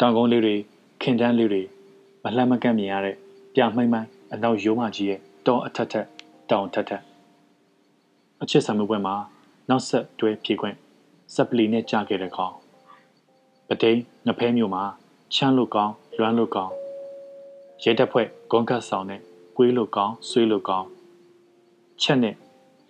[0.00, 0.54] တောင်ကုန်းလေးတွေ
[1.02, 1.62] ခင်တန်းလေးတွေ
[2.22, 3.16] မလှမ်းမကန့်မြင်ရတဲ့
[3.54, 6.06] ပြမိမ့်မိုင်းအနောက်ရိုးမကြီးရဲ့တောအထက်ထက်
[6.52, 7.02] တောင်ထက်ထက်
[8.42, 9.14] အချစ်ဆံမှုပွဲမှာ
[9.68, 10.76] နောက်ဆက်တွဲဖြည့်ခွင့်
[11.34, 12.54] စပလီနဲ့ကြာခဲ့တဲ့ကောင်
[13.68, 14.84] ပတိန်ငဖဲမျိုးမှာ
[15.34, 16.72] ချမ်းလို့ကောင်းလွမ်းလို့ကောင်း
[17.82, 19.20] ရဲတပ်ဖွဲ့ဂွန်ကတ်ဆောင်နဲ့
[19.56, 20.86] ကွေးလို့ကောင်းဆွေးလို့ကောင်း
[22.02, 22.36] ချက်နဲ့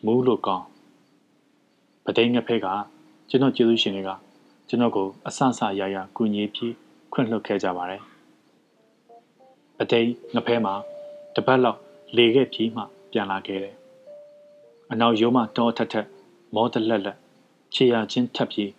[0.05, 0.65] မူးလို့ကောင်း
[2.05, 2.67] ပတိန်ငဖဲက
[3.29, 4.11] ကျွန်တော်ကျေးဇူးရှင်တွေက
[4.69, 6.75] ကျွန်တော်ကိုအဆအဆရရကူညီပြီး
[7.13, 8.03] ခွင့်လွှတ်ခဲ့ကြပါတယ်
[9.77, 10.75] ပတိန်ငဖဲမှာ
[11.35, 11.79] တပတ်လောက်
[12.17, 13.75] လေခဲ့ပြီးမှပြန်လာခဲ့တယ်
[14.95, 16.07] အနောက်ရိုးမှတောထက်ထက်
[16.55, 17.17] မောတလက်လက်
[17.75, 18.71] ခြေရချင်းထပ်ပြီး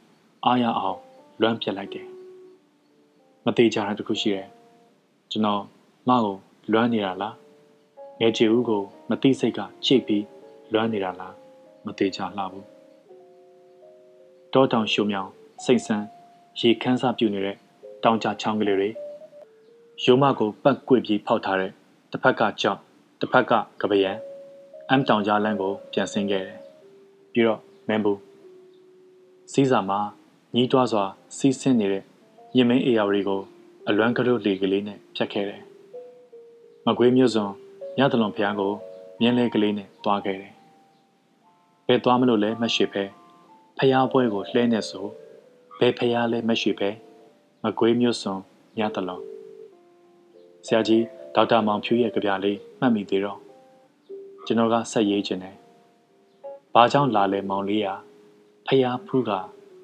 [0.46, 1.00] အားရအောင်
[1.42, 2.08] လွမ်းပြက်လိုက်တယ်
[3.46, 4.48] မသေးကြတာတခုရှိတယ်
[5.32, 5.62] ကျွန်တော်
[6.10, 6.36] ငါ့ကို
[6.72, 7.36] လွမ်းနေတာလား
[8.20, 10.26] ငယ်ချီဦးကိုမသိစိတ်ကချိတ်ပြီး
[10.74, 11.34] လွမ်းနေတာလား
[11.86, 12.66] မသေးကြလှဘူး
[14.54, 15.30] တောတောင်ရှုံမြောင်
[15.66, 16.06] စိတ်ဆန်း
[16.60, 17.58] ရေခန်းစားပြူနေတဲ့
[18.04, 18.90] တောင်ကြချောင်းကလေးတွေ
[20.04, 21.72] ရိုးမကိုပတ်ကွေ့ပြီးဖောက်ထားတဲ့
[22.12, 22.80] တစ်ဖက်ကကြောက်
[23.20, 24.12] တစ်ဖက်ကကပယံ
[24.90, 26.58] အမ်တောင်ကြားလမ်းကို ပြန်ဆင်းခဲ့တယ်
[27.34, 28.20] ပြီးတော့မန်ဘူး
[29.52, 30.00] စီးစာမှာ
[30.56, 31.04] ညီးတွားစွာ
[31.38, 32.04] စီးဆင်းနေတဲ့
[32.58, 33.42] ရင်မင်းအေယာဝရီကို
[33.88, 35.62] အလွမ်းကလေးလေကလေးနဲ့ဖြတ်ခဲ့တယ်။
[36.86, 37.48] မကွေးမျိုးစုံ
[37.98, 38.74] ညတလွန်ဖျားကို
[39.20, 40.54] မြင်းလဲကလေးနဲ့တွားခဲ့တယ်။
[41.88, 43.04] ဘယ်သွားမလို့လဲမရှိဖဲ
[43.78, 45.06] ဖျားပွဲကိုလှဲနေဆို
[45.80, 46.90] ဘယ်ဖျားလဲမရှိဖဲ
[47.64, 48.36] မကွေးမျိုးစုံ
[48.78, 49.22] ညတလွန်
[50.66, 51.04] ဆရာကြီး
[51.36, 53.43] ဒေါက်တာမောင်ဖြူရဲ့ကြပြလေးမှတ်မိသေးတော့
[54.46, 55.56] ကျွန်တော်ကဆက်ရေးခြင်းတယ်။
[56.74, 57.88] ဘာကြောင့်လာလဲမောင်လေးရ
[58.68, 59.32] ဖျားဖူးက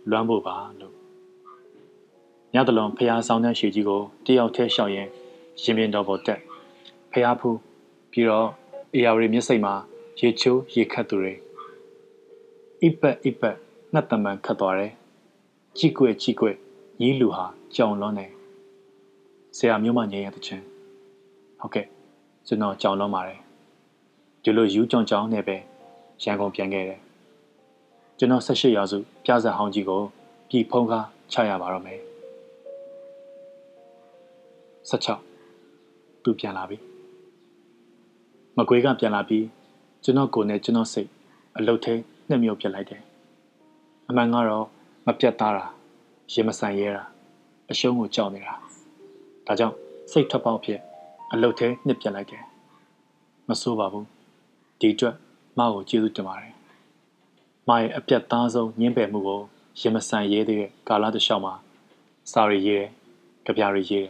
[0.09, 0.95] လွမ်းဖို့ပါလို့
[2.53, 5.07] ညတလုံးဖျားဆောင်တဲ့ရှည်ကြီးကိုတယောက်တည်းရှောက်ရင်
[5.61, 6.39] ရင်ပြင်တော်ပေါ်တက်
[7.11, 7.57] ဖျားဖူး
[8.11, 8.49] ပြီးတော့
[8.93, 9.73] အေယာရီမျက်စိမှာ
[10.19, 11.33] ရေချိုးရေခတ်သူတွေ
[12.81, 13.55] အိပတ်အိပတ်
[13.93, 14.93] နှက်တမန်ခတ်သွားတယ်
[15.77, 16.55] ကြည့်ကွယ်ကြည့်ကွယ်
[16.99, 17.45] ညီးလူဟာ
[17.75, 18.31] ကြောင်လွန်းတယ်
[19.57, 20.63] ဆရာမျိုးမငြိမ်းရတဲ့ချင်း
[21.59, 21.85] ဟုတ်ကဲ့
[22.47, 23.39] ကျွန်တော်ကြောင်လွန်းပါတယ်
[24.49, 25.55] ဒီလိုယူကြောင်ကြောင်နဲ့ပဲ
[26.23, 26.99] ရန်ကုန်ပြန်ခဲ့တယ်
[28.17, 30.01] ကျွန်တော်18ရာစုပြဇာဟောင်းကြီးကို
[30.49, 31.99] ပြည်ဖုံးကားချရပါတော့မယ်
[34.89, 36.77] 16သူပြန်လာပြီ
[38.57, 39.45] မကွေးကပြန်လာပြီး
[40.03, 41.09] ကျွန်တော်ကိုယ်နဲ့ကျွန်တော်စိတ်
[41.57, 41.99] အလုတ်သေး
[42.29, 43.01] နှစ်မြုပ်ပြစ်လိုက်တယ်
[44.09, 44.65] အမှန်ကတော့
[45.05, 45.65] မပြတ်သားတာ
[46.33, 47.03] ရင်မဆိုင်ရဲတာ
[47.71, 48.55] အရှုံးကိုကြောက်နေတာ
[49.47, 49.75] ဒါကြောင့်
[50.11, 50.79] စိတ်ထွက်ပေါက်ဖြစ်
[51.31, 52.43] အလုတ်သေးနှစ်ပြစ်လိုက်တယ်
[53.49, 54.18] မဆိုးပါဘူး
[54.79, 55.15] ဒီအတွက်
[55.57, 56.53] မကိုကျေးဇူးတင်ပါတယ်
[57.67, 59.41] မရဲ့အပြတ်သားဆုံးညှင်းပယ်မှုကို
[59.79, 61.53] ရင်မဆန်ရဲတဲ့ကာလတစ်လျှောက်မှာ
[62.31, 62.87] စာရီရေးတယ်၊
[63.45, 64.09] ကြပြားရီရေးတယ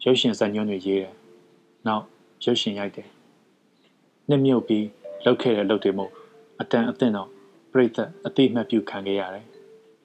[0.04, 1.12] ၊ရုပ်ရှင်ဇာတ်ညွှန်းတွေရေးတယ်။
[1.86, 2.04] နောက်
[2.44, 3.08] ရုပ်ရှင်ရိုက်တယ်။
[4.28, 4.86] နှစ်မြုပ်ပြီး
[5.24, 6.10] လောက်ခဲ့တဲ့လုပ်တွေမို့
[6.60, 7.28] အတန်အသင့်တော့
[7.72, 9.46] ပြိသက်အတိအမှတ်ပြုခံခဲ့ရတယ်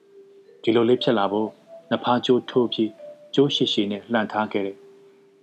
[0.62, 1.48] ။ဒီလိုလေးဖြစ်လာဖို့
[1.90, 2.90] နဖားကျိုးထိုးပြီး
[3.34, 4.76] ကျိုးရှိရှိနဲ့လှန်ထားခဲ့တဲ့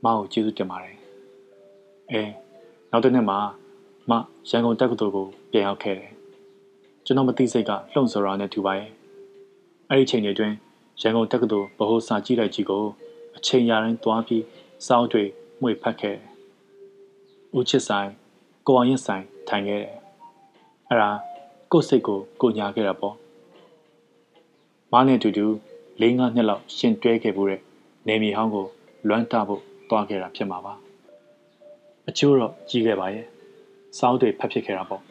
[0.04, 0.98] မအောင်ကျေးဇူးတင်ပါတယ်။
[2.12, 2.22] အဲ
[2.92, 3.40] နောက်တစ်နေ့မှာ
[4.10, 4.12] မ
[4.50, 6.12] ရန်ကုန်တက္ကသိုလ်ကိုပြန်ရောက်ခဲ့တယ်
[7.06, 8.90] ကျွန်တော်မသိစိတ်ကလှုံ့ဆော်ရာနဲ့တူပါရဲ့
[9.90, 10.56] အဲ့ဒီချိန်တွေအတွင်း
[11.02, 12.84] ရန်ကုန်တက္ကသိုလ်ဗဟိုစာကြည့်လိုက်ကြီးကို
[13.38, 14.44] အချိန်ရတိုင်းသွားပြီး
[14.88, 15.24] စောင်းတွေ
[15.62, 16.24] မှွေဖတ်ခဲ့တယ်
[17.58, 18.10] ဦးချစ်ဆိုင်
[18.68, 19.94] ကိုအောင်ရင်ဆိုင်ထိုင်ခဲ့တယ်
[20.90, 21.12] အဲ့ဒါ
[21.72, 23.16] ကိုယ်စိတ်ကိုကိုညာခဲ့တာပေါ့
[24.92, 25.46] မားနဲ့တူတူ
[26.02, 27.62] ၄၅နှစ်လောက်ရှင်တွဲခဲ့မှုတဲ့
[28.08, 28.66] နေမီဟောင်းကို
[29.08, 30.74] လွမ်းတဖို့တွားခဲ့တာဖြစ်မှာပါ
[32.10, 33.26] အချို့တော့ကြီးခဲ့ပါရဲ့
[33.98, 35.02] စောင်းတွေဖတ်ဖြစ်ခဲ့တာပေါ့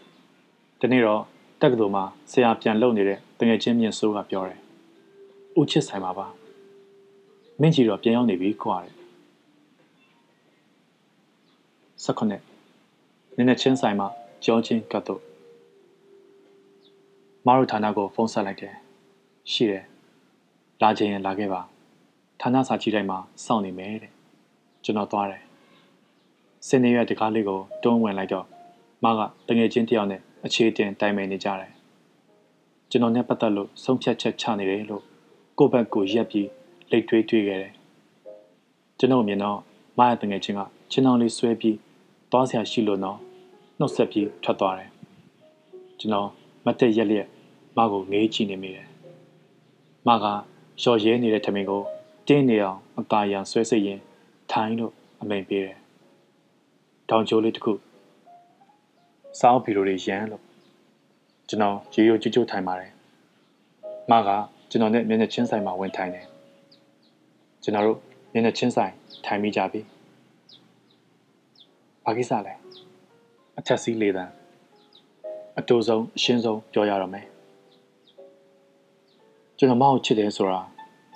[0.81, 1.23] ဒီနေ့တော့
[1.63, 4.59] တက္ကသိုလ်မှာဆရာပြန်လုပ်နေတဲ့တငယ်ချင်းမြင့်စိုးကပြောတယ်။
[5.61, 6.27] ဦးချစ်ဆိုင်ပါပါ။
[7.61, 8.95] မင်းကြီးတော့ပြန်ရောက်နေပြီခွာတယ်။
[12.05, 12.43] ၁၉နည်း
[13.37, 14.09] နည်းချင်းဆိုင်မှာ
[14.45, 15.21] ကြောချင်းကတ်တော့
[17.47, 18.75] မရုဌာနကိုဖုန်းဆက်လိုက်တယ်။
[19.53, 19.85] ရှိတယ်။
[20.83, 21.61] လာခြင်းရင်လာခဲ့ပါ။
[22.41, 24.13] ဌာနစာကြည့်တိုင်းမှာစောင့်နေမယ်တဲ့။
[24.85, 25.43] ကျွန်တော်သွားတယ်။
[26.67, 28.54] စင်နေရတကားလေးကိုတွန်းဝင်လိုက်တော့
[29.05, 31.73] မကတငယ်ချင်းတယောက်နဲ့အခြေတင်တိုင်ပင်နေကြတယ်
[32.91, 35.03] ကျွန်တော်နဲ့ပတ်သက်လို့ဆုံးဖြတ်ချက်ချနေတယ်လို့
[35.59, 36.49] ကိုယ့်ဘက်ကိုရက်ပြီး
[36.91, 37.73] လိတ်တွေးတွေးခဲ့တယ်
[38.99, 39.59] ကျွန်တော်မြင်တော့
[39.99, 40.61] မရတငယ်ချင်းက
[40.91, 41.77] ချင်းအောင်လေးဆွဲပြီး
[42.31, 43.19] သွားဆရာရှိလို့တော့
[43.79, 44.91] နှုတ်ဆက်ပြီးထွက်သွားတယ်
[45.99, 46.29] ကျွန်တော်
[46.65, 47.27] မတ်တက်ရက်လျက်
[47.77, 48.87] မကိုငေးကြည့်နေမိတယ်
[50.07, 50.25] မက
[50.83, 51.83] ရော်ရဲနေတဲ့ထမင်းကို
[52.29, 54.01] တင်းနေအောင်အသာရန်ဆွဲစိတ်ရင်
[54.51, 55.79] ထိုင်းလို့အမိန်ပေးတယ်
[57.11, 57.73] တောင်ကျိုးလေးတစ်ခု
[59.41, 60.43] စောင်းဗီဒီယိုတွေရမ်းလို့
[61.49, 62.93] ကျွန်တော်ရေရိုကြွကြွထိုင်ပါတယ်
[64.11, 64.29] မက
[64.71, 66.27] ကျွန်တော်နဲ့မျက်နှာချင်းဆိုင်မှာဝင်ထိုင်တယ်
[67.63, 67.99] ကျွန်တော်တို့
[68.33, 68.93] မျက်နှာချင်းဆိုင်
[69.27, 69.81] ထိုင်မိကြပြီ
[72.05, 72.55] ဘာကိစ္စလဲ
[73.59, 74.33] အထက်စီးလေးတန်း
[75.59, 77.27] အတူဆုံးအရှင်းဆုံးပြောရတော့မယ်
[79.59, 80.61] ကျွန်တော်မအောင်ချစ်တယ်ဆိုတာ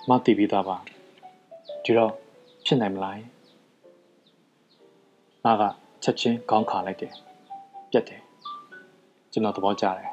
[0.09, 0.77] မသိပြီးသားပါ
[1.83, 2.11] ဒီတော့
[2.65, 3.17] ဖြစ်နိုင်မလား
[5.45, 5.63] မက
[6.03, 7.13] ချက်ချင်းခေါင်းခါလိုက်တယ်
[7.91, 8.21] ပြက်တယ်
[9.31, 10.09] ကျွန်တော်သဘောကျတယ်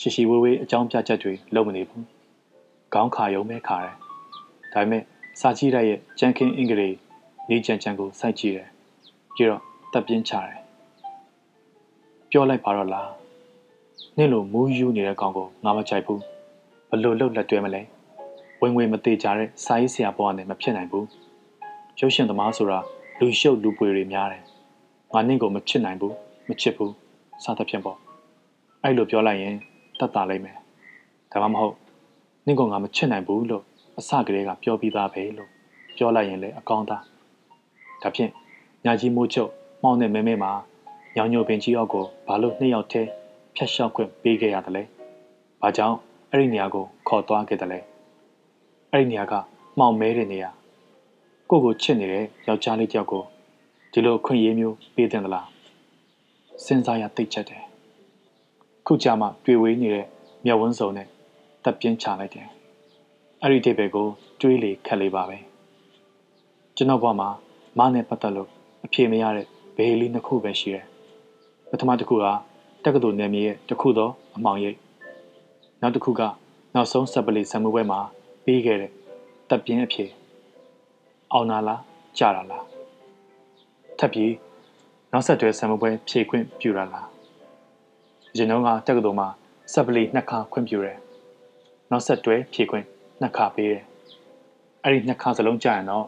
[0.00, 2.04] ရှိရှိဝေးဝေးအကြောင်းပြချက်တွေလုံးမနေဘူး
[2.92, 3.94] ခေါင်းခါယုံမဲခါတယ်
[4.72, 5.02] ဒါပေမဲ့
[5.40, 6.96] စာကြည့်ရရဲ့ကြံခင်းအင်္ဂလိပ်
[7.50, 8.68] နေကြံကြံကိုစိုက်ကြည့်တယ်
[9.34, 9.62] ပြီးတော့
[9.92, 10.58] တပ်ပြင်းချတယ်
[12.30, 13.10] ပြောလိုက်ပါတော့လား
[14.16, 16.20] နင့်လိုမူးယူနေတဲ့ကောင်ကိုငါမကြိုက်ဘူး
[16.90, 17.82] ဘလို့လှုပ်လက်တွဲမလဲ
[18.60, 21.06] ဝင်ဝင်မသေးကြတဲ့စာရေးဆရာဘဝနဲ့မဖြစ်နိုင်ဘူး
[21.98, 22.78] ရုပ်ရှင်သမားဆိုတာ
[23.18, 24.42] လူရှုပ်လူပွေတွေများတယ်
[25.12, 26.14] ငါနင့်ကိုမချစ်နိုင်ဘူး
[26.48, 26.92] မချစ်ဘူး
[27.44, 27.98] စသဖြင့်ပေါ့
[28.82, 29.56] အဲ့လိုပြောလိုက်ရင်
[29.98, 30.56] တတ်တာလိမ့်မယ်
[31.32, 31.74] ဒါမှမဟုတ်
[32.46, 33.62] နင့်ကငါမချစ်နိုင်ဘူးလို့
[33.98, 35.50] အစကတည်းကပြောပြီးသားပဲလို့
[35.96, 37.02] ပြောလိုက်ရင်လည်းအကောင်းသား
[38.02, 38.30] ဒါဖြင့်
[38.84, 39.50] ညာကြီးမိုးချုပ်
[39.82, 40.52] မောင်းတဲ့မဲမဲမှာ
[41.16, 43.08] ညောင်ညိုပင်ကြီးအောက်ကိုဘာလို့နှစ်ယောက်တည်း
[43.56, 44.82] ဖျက်လျှောက်ခွင့်ပေးခဲ့ရတယ်လဲ
[45.62, 45.96] ဘာကြောင့်
[46.30, 47.78] အဲ့ဒီနေရာကိုခေါ်သွားခဲ့တယ်လဲ
[48.92, 49.34] အဲ့ဒီနေရာက
[49.78, 50.50] မှောင်မဲတဲ့နေရာ
[51.50, 53.22] ကိုကိုချစ်နေတဲ့ယောက်ျားလေးတယောက်ကို
[53.92, 55.46] ဒီလိုခွင့်ရေးမျိုးပေးတင်သလား
[56.64, 57.62] စဉ်းစားရသိချက်တယ်
[58.86, 60.06] ခုကြမှာတွေ့ဝေးနေတဲ့
[60.44, 61.08] မျက်ဝန်းစုံနဲ့
[61.64, 62.48] တပ်ပြင်းချလိုက်တယ်
[63.42, 64.08] အဲ့ဒီတိပေကို
[64.40, 65.38] တွေးလေခက်လေပါပဲ
[66.76, 67.28] ကျွန်တော်ဘဝမှာ
[67.78, 68.50] မနဲ့ပတ်သက်လို့
[68.84, 70.86] အဖြေမရတဲ့ဘေးလေးနှစ်ခုပဲရှိတယ်
[71.70, 72.26] ပထမတစ်ခုက
[72.84, 74.78] တက္ကသိုလ်နယ်မြေရဲ့တစ်ခုသောအမောင်ရိပ်
[75.80, 76.22] နောက်တစ်ခုက
[76.74, 78.00] နောက်ဆုံးဆက်ပလီဆံမှုပွဲမှာ
[78.44, 78.90] ပြီးခဲ့တဲ့
[79.48, 80.04] တပ်ပြင်းအဖြေ
[81.32, 81.80] အောင်နာလား
[82.18, 82.64] ကြာတာလား
[83.98, 84.32] ထပ်ပြီး
[85.16, 87.08] နောက်ဆက်တွဲဆံမှုပွဲဖြေခွင့်ပြုတာလား
[88.36, 89.28] ရင်တော့ကတက္ကသိုလ်မှာ
[89.72, 90.98] ဆက်ပလီနှစ်ခါခွင့်ပြုတယ်
[91.90, 92.86] နောက်ဆက်တွဲဖြေခွင့်
[93.20, 93.84] နှစ်ခါပေးတယ်
[94.82, 96.06] အဲ့ဒီနှစ်ခါစလုံးကြာရင်တော့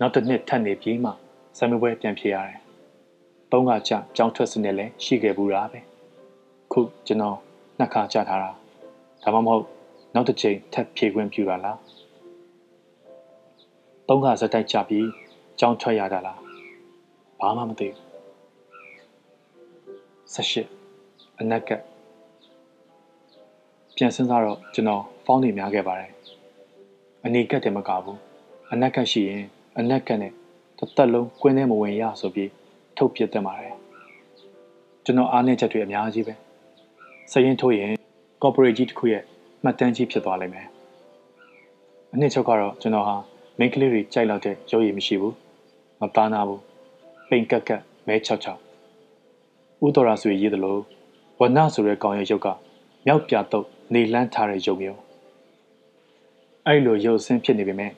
[0.00, 1.10] နောက်တစ်နှစ်ထပ်နေပြီးမှ
[1.58, 2.58] ဆံမှုပွဲပြန်ဖြေရတယ်
[3.52, 5.80] သုံးခါကြာကြောင်းထွက်စနစ်လည်းရှိခဲ့ဘူးတာပဲ
[6.72, 7.36] ခုကျွန်တော်
[7.78, 8.50] နှစ်ခါကြာထားတာ
[9.22, 9.64] ဒါမှမဟုတ်
[10.14, 11.78] နောက်တစ်ချိန်ထပ်ဖြေခွင့်ပြုတာလား
[14.08, 15.06] သုံးခါစက်တိုက်ကြပြီး
[15.60, 16.38] ကြောင်းထွက်ရတာလား
[17.40, 18.09] ဘာမှမသိဘူး
[20.34, 20.62] ဆက်ရှိ
[21.40, 21.70] အနက်က
[23.96, 26.10] ပြန်စဉ်းစားတော့ကျွန်တော်ဖောင်းနေများခဲ့ပါတယ်
[27.24, 28.18] အနေကက်တယ်မကဘူး
[28.72, 29.44] အနက်ကရှိရင်
[29.78, 30.32] အနက်ကနဲ့
[30.78, 32.50] တစ်သက်လုံးကွင်းထဲမဝင်ရဆိုပြီး
[32.96, 33.74] ထုတ်ပြစ်တက်ပါတယ်
[35.04, 36.34] ကျွန်တော်အားနည်းချက်တွေအများကြီးပဲ
[37.32, 37.92] စရင်ထိုးရင်
[38.42, 39.22] corporate ကြီးတစ်ခုရဲ့
[39.62, 40.66] မှတ်တမ်းကြီးဖြစ်သွားလိမ့်မယ်
[42.12, 43.16] အနှစ်ချုပ်ကတော့ကျွန်တော်ဟာ
[43.58, 45.34] မိန်းကလေးတွေကြိုက်လောက်တဲ့ရုပ်ရည်မရှိဘူး
[46.00, 46.62] မသားနာဘူး
[47.28, 48.60] ပိန်ကက်ကက်မဲချောက်ချောက်
[49.86, 50.76] ဥတော်ရာဆိုရေးသလို
[51.40, 52.48] ဝနဆိုတဲ့ကောင်ရဲ့ရုပ်က
[53.06, 55.00] မြောက်ပြတော့နေလန်းထားတဲ့ရုပ်မျိုး
[56.66, 57.92] အဲ့လိုရုပ်ဆင်းဖြစ်နေပေမဲ့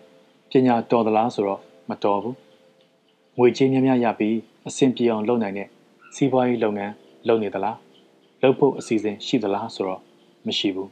[0.51, 2.37] ပညာတော်သလားဆိုတော့မတော်ဘူး
[3.39, 4.37] ငွေကြေးများများရပြီး
[4.69, 5.69] အဆင်ပြေအောင်လုပ်နိုင်တဲ့
[6.15, 6.93] စီးပွားရေးလုပ်ငန်း
[7.29, 7.77] လုပ်နေသလား
[8.43, 10.01] လုပ်ဖို့အစီအစဉ်ရှိသလားဆိုတော့
[10.47, 10.91] မရှိဘူး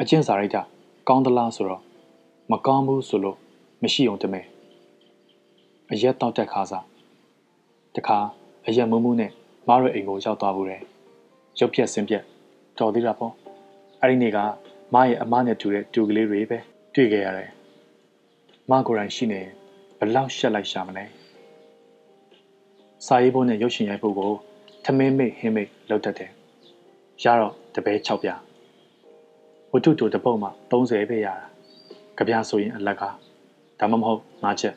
[0.00, 0.56] အချင်းစာရိတ်က
[1.08, 1.82] ကောင်းသလားဆိုတော့
[2.50, 3.36] မကောင်းဘူးဆိုလို့
[3.82, 4.40] မရှိအောင်တမဲ
[5.92, 6.84] အရက်တောက်တက်ခါစား
[7.94, 8.18] တခါ
[8.66, 9.32] အရက်မုံမှုနဲ့
[9.68, 10.82] မရအိမ်ကိုရောက်သွားဘူးတယ်
[11.58, 12.24] ရုပ်ပြက်ဆင်းပြက်
[12.78, 13.32] တော်သေးတာပေါ့
[14.00, 14.38] အဲ့ဒီနေ့က
[14.94, 16.58] မရဲ့အမနဲ့တူတဲ့တူကလေးတွေပဲ
[16.94, 17.50] တွေ့ခဲ့ရတယ်
[18.70, 19.40] မကိုယ်တိုင်ရှိနေ
[19.98, 21.04] ဘလောက်ရှက်လိုက်ရှာမလဲ
[23.06, 24.32] စာရေးဖို့နဲ့ရုပ်ရှင်ရိုက်ဖို့ကို
[24.84, 26.30] ထမင်းမိတ်ဟင်းမိတ်လောက်တတ်တယ်
[27.22, 28.30] ရတော့တပဲ6ပြ
[29.72, 31.34] ဝတ္ထုတူတပုတ်မှာ30ပဲရတာ
[32.16, 33.14] ကြပြဆိုရင်အလကား
[33.80, 34.74] ဒါမှမဟုတ်၅ချက်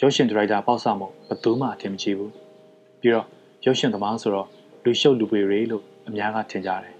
[0.00, 2.32] ရုပ်ရှင်ဒါရိုက်တာပေါ့ဆမို့ဘယ်သူမှအထင်မကြီးဘူး
[3.00, 3.26] ပြီးတော့
[3.66, 4.48] ရုပ်ရှင်သမားဆိုတော့
[4.84, 6.94] လူရှုပ်လူပွေတွေလို့အများကထင်ကြတယ်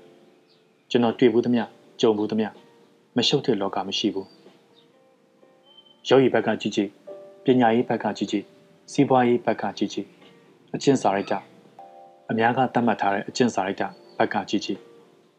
[0.90, 1.64] ကျွန်တော်တွေ့ဘူးသမျှ
[2.00, 2.48] ကြုံဘူးသမျှ
[3.16, 4.28] မရှုပ်တဲ့လောကမရှိဘူး
[6.08, 6.90] ရုပ်ရည်ဘက်ကကြည့်ကြည့်
[7.44, 8.44] ပညာရေးဘက်ကကြည့်ကြည့်
[8.92, 10.06] စီးပွားရေးဘက်ကကြည့်ကြည့်
[10.74, 11.38] အချင်းစာရိုက်တာ
[12.30, 13.88] အများကသတ်မှတ်ထားတဲ့အချင်းစာရိုက်တာ
[14.18, 14.78] ဘက်ကကြည့်ကြည့်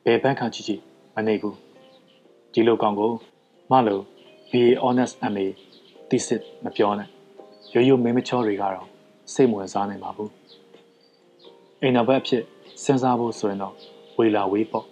[0.05, 0.81] ဘယ်ဘက်ကကြည့်ကြည့်
[1.15, 1.55] မနေဘူး
[2.53, 3.11] ဒီလိုကောင်ကို
[3.71, 4.03] မလို့
[4.51, 5.45] BA honest MA
[6.09, 7.09] သိစစ်မပြောနဲ့
[7.73, 8.87] ရိုးရိုးမင်းမချောတွေကတော့
[9.33, 10.44] စိတ်ဝင်စားနိုင်ပါဘူး
[11.81, 12.43] အိမ်နောက်ဘက်အဖြစ်
[12.83, 13.73] စဉ်းစားဖို့ဆိုရင်တော့
[14.17, 14.85] ဝေလာဝေးပေါ့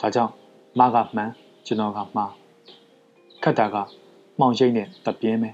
[0.00, 0.32] ဒါကြောင့်
[0.78, 1.30] မကမှန်
[1.66, 2.32] ကျွန်တော်ကမှား
[3.42, 3.76] ခက်တာက
[4.38, 5.50] မှောင်ရိပ်နဲ့တပြင်းပဲ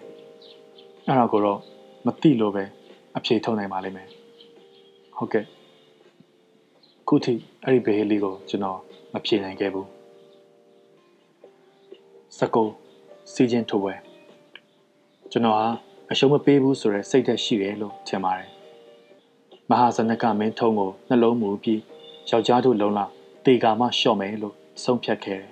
[1.06, 1.60] အဲ့ဒါကိုတော့
[2.06, 2.64] မသိလို့ပဲ
[3.16, 4.08] အဖြေထုတ်နိုင်ပါလိမ့်မယ်
[5.16, 5.44] ဟုတ်ကဲ့
[7.08, 7.34] ခုထိ
[7.64, 8.78] အဲ့ဒီဘေးလေးကိုကျွန်တော်
[9.12, 9.88] မဖြေနိုင်ခဲ့ဘူး
[12.38, 12.64] စကု
[13.32, 13.94] စီချင်းထိုးပွဲ
[15.32, 15.66] ကျွန်တော်ဟာ
[16.10, 18.57] အရှုံးမပေးဘူးဆိုတဲ့စိတ်သက်ရှိတယ်လို့ထင်ပါတယ်
[19.70, 21.80] မဟာဇနကမင်းထုံးကိုနှလုံးမူပြီး
[22.28, 23.12] ရယောက်ျားတို့လုံလောက်
[23.44, 25.50] တေကာမှလျှော့မယ်လို့ဆုံးဖြတ်ခဲ့တယ်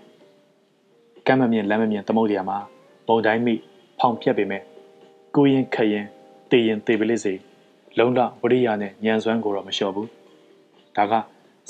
[1.27, 2.59] ။ကမ်းမမြင်လမ်းမမြင်သမုတ်တရားမှာ
[3.07, 3.55] ဘုံတိုင်းမိ
[3.99, 4.63] ဖောင်ပြက်ပေမဲ့
[5.35, 6.07] ကိုရင်ခရင်
[6.51, 7.35] တေရင်တေပလိစေ
[7.99, 10.09] လုံလဝရိယနဲ့ညံစွမ်းကိုတော့မလျှော့ဘူး။
[10.97, 11.13] ဒါက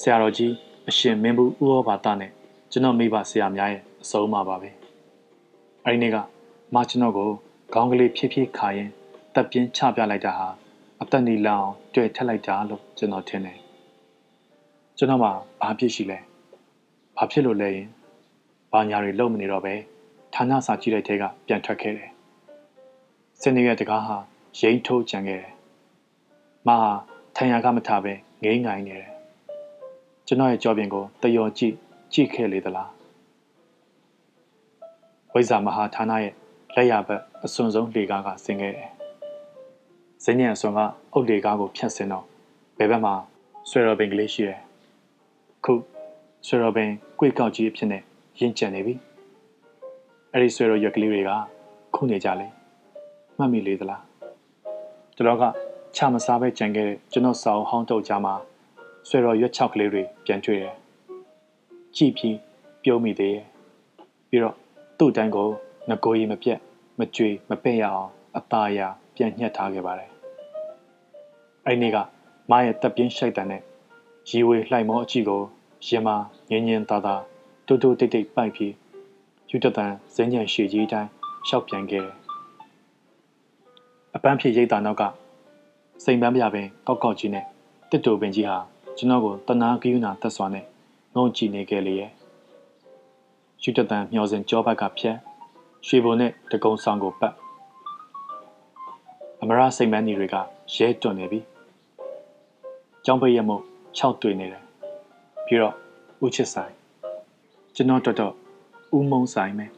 [0.00, 0.52] ဆရာတော်ကြီး
[0.88, 2.30] အရှင်မင်းဘူးဥရောဘာတနဲ့
[2.72, 4.70] ကျွန်တော်မိဘဆရာများရဲ့အဆုံးအမပါပဲ။
[5.84, 6.16] အဲဒီနေ့က
[6.74, 7.30] မကျွန်တော်ကို
[7.72, 8.90] ခေါင်းကလေးဖြည်းဖြည်းခါရင်
[9.34, 10.48] တပ်ပြင်းချပြလိုက်တာဟာ
[11.02, 13.58] အသက်နီလောင်တွေ့ထက်လိုက်တာလို့ကျွန်တော်ထင်တယ်။
[14.96, 15.28] ကျွန်တော်မှ
[15.60, 16.18] ဘာဖြစ်ရှိလဲ။
[17.16, 17.86] ဘာဖြစ်လို့လဲရင်
[18.72, 19.74] ဘာညာတွေလုံမနေတော့ပဲ
[20.34, 22.10] ဌာနစာကြည့်တဲ့ထဲကပြန်ထွက်ခဲ့တယ်။
[23.40, 24.16] စနေရဲ့တကားဟာ
[24.58, 25.52] ရိမ့်ထိုးကြံခဲ့တယ်။
[26.66, 26.90] မဟာ
[27.36, 28.12] ထိုင်ရကမထပဲ
[28.42, 29.10] ငိမ့်ငိုင်းနေတယ်။
[30.26, 31.74] ကျွန်တော်ရဲ့ကြောပြင်ကိုတယောကြည့်
[32.12, 32.88] ကြည့်ခဲ့လေသလား။
[35.32, 36.34] ဝိဇ္ဇာမဟာဌာနရဲ့
[36.74, 38.90] လက်ရဘက်အစွန်ဆုံးလေကားကဆင်းခဲ့တယ်။
[40.28, 40.80] ဇင်းညံအစွန်က
[41.12, 42.24] အုတ်လေကားကိုဖြတ်ဆင်းတော့
[42.78, 43.14] ဘယ်ဘက်မှာ
[43.70, 44.60] ဆွေတော်ပင်ကလေးရှိတယ်။
[45.64, 45.74] ခု
[46.46, 48.02] ဆွေတော်ပင်ကြွေကောက်ကြီးအဖြစ်နဲ့
[48.40, 48.94] ရင့်ကျန်နေပြီ။
[50.32, 51.30] အဲ့ဒီဆွေတော်ရွက်ကလေးတွေက
[51.94, 52.46] ခုနေကြလေ။
[53.36, 54.00] မှတ်မိလေသလား။
[55.16, 55.44] ကျွန်တော်က
[55.96, 58.34] ချမစားပဲကြံခဲ့တဲ့ကျွန်တော်စာအုပ်ဟောင်းတုပ်ကြားမှာ
[59.08, 60.74] ဆွေတော်ရွက်ချောက်ကလေးတွေပြန်တွေ့တယ်။
[61.96, 62.36] ကြည့်ပြီး
[62.82, 63.44] ပြုံးမိသေးရဲ့။
[64.28, 64.54] ပြီးတော့
[64.98, 65.48] သူ့တန်းကို
[65.88, 66.58] ငကိုရီမပြက်
[66.98, 70.10] မကြွေမပဲ့ရအောင်အသားအရာပြန်ညှက်ထားခဲ့ပါတယ်။
[71.68, 71.98] အဲ့ဒီနေ့က
[72.50, 73.62] မရဲ့တပ်ပြင်းရှိုက်တန်နဲ့
[74.28, 75.42] ရီဝေလှိုက်မောအကြည့်ကို
[75.86, 76.08] ရင်မ
[76.50, 77.22] ငင်းငင်းသားသား
[77.66, 78.72] တူတူတိတ်တိတ်ပိုက်ပြီး
[79.50, 81.08] ယူတတန်ဇင်းညံရှည်ကြီးတိုင်း
[81.46, 82.16] ရှောက်ပြန်ခဲ့တယ်။
[84.14, 85.02] အပန်းဖြေရိတ်တာနောက်က
[86.04, 87.44] စိန်ပန်းပြပင်ကောက်ကောက်ကြီးနဲ့
[87.90, 88.58] တစ်တူပင်ကြီးဟာ
[88.96, 90.64] ကျွန်တော်ကိုတနာကယူနာသက်စွာနဲ့
[91.14, 92.10] ငုံကြည့်နေခဲ့လေရဲ့။
[93.62, 95.16] ယူတတန်မျောစင်ကြောဘက်ကဖြက်
[95.86, 97.34] ရွှေဘုံနဲ့တကုံဆောင်ကိုပတ်
[99.40, 100.36] အမရစိတ်မန်းကြီးတွေက
[100.74, 101.40] ရဲတွန်နေပြီ။
[103.08, 103.62] ကျောင်းပိတ်ရမို့
[103.98, 104.62] 6တွေ့နေတယ်။
[105.46, 105.74] ပြီးတော့
[106.24, 106.72] ဦးချစ်ဆိုင်
[107.74, 108.34] ကျွန်တော်တော်တော်
[108.96, 109.70] ဦးမုံဆိုင်မယ်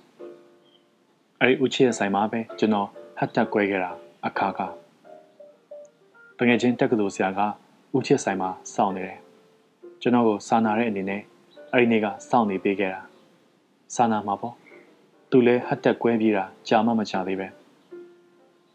[1.41, 2.89] ။အဲဒီဦးချစ်ရဲ့ဆိုင်မှာပဲကျွန်တော်
[3.19, 3.91] ဟတ်တက်ကွဲခဲ့တာ
[4.27, 4.67] အခါခါ
[6.39, 7.41] တငယ်ချင်းတက်ကလေးဆရာက
[7.97, 9.19] ဦးချစ်ဆိုင်မှာစောင့်နေတယ်။
[10.01, 11.23] ကျွန်တော်ကိုစာနာတဲ့အနေနဲ့
[11.73, 13.03] အဲဒီနေ့ကစောင့်နေပေးခဲ့တာ။
[13.95, 14.55] စာနာမှာပေါ့။
[15.31, 17.47] သူလည်းဟတ်တက်ကွဲပြေးတာကြာမှမချသေးပဲ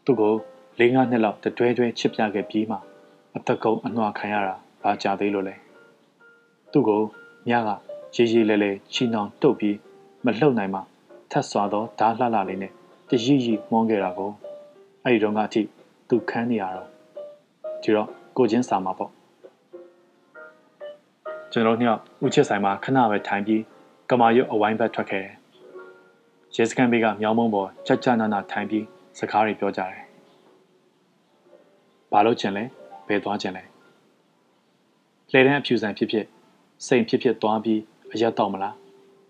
[0.04, 0.34] သူ့ကို
[0.78, 2.78] လေးငါးနှစ်လောက်တတွဲတွဲချစ်ပြခဲ့ပြီးမှ
[3.36, 5.54] အသက်ကုန်အနှွာခံရတာဘာကြာသေးလို့လဲ
[6.72, 7.02] သူ့ကို
[7.48, 7.68] မြက
[8.14, 9.76] ရေရေလဲလဲချီနှောင်တုတ်ပြီး
[10.24, 10.80] မလှုပ်နိုင်မှ
[11.30, 12.72] ထတ်စွာသောဓာလှလှလေးနဲ့
[13.08, 14.30] တရီရီမွန်းခဲ့တာကို
[15.04, 15.60] အဲ့ဒီတော့ကအထိ
[16.08, 16.88] သူခန်းနေရတော့
[17.82, 19.10] ဒီတော့ကိုချင်းစာမှာပေါ့
[21.52, 21.84] ကျွန်တော်ည
[22.24, 23.62] ဦးချစ်ဆိုင်မှာခဏပဲထိုင်ပြီး
[24.10, 25.34] ကမာရွတ်အဝိုင်းဘက်ထွက်ခဲ့တယ်
[26.56, 28.84] ရဲစခန်းဘေးကမြောင်းမုံပေါ်ချက်ချနာနာထိုင်ပြီး
[29.18, 30.02] စကားတွေပြောကြတယ်။
[32.12, 32.64] ဘာလို့ချင်လဲ
[33.08, 33.64] ဘယ်သွားချင်လဲ။
[35.30, 36.26] လှဲတန်းအဖြူဆိုင်ဖြစ်ဖြစ်
[36.86, 37.80] စိန်ဖြစ်ဖြစ်သွားပြီး
[38.12, 38.74] အရက်တော့မလား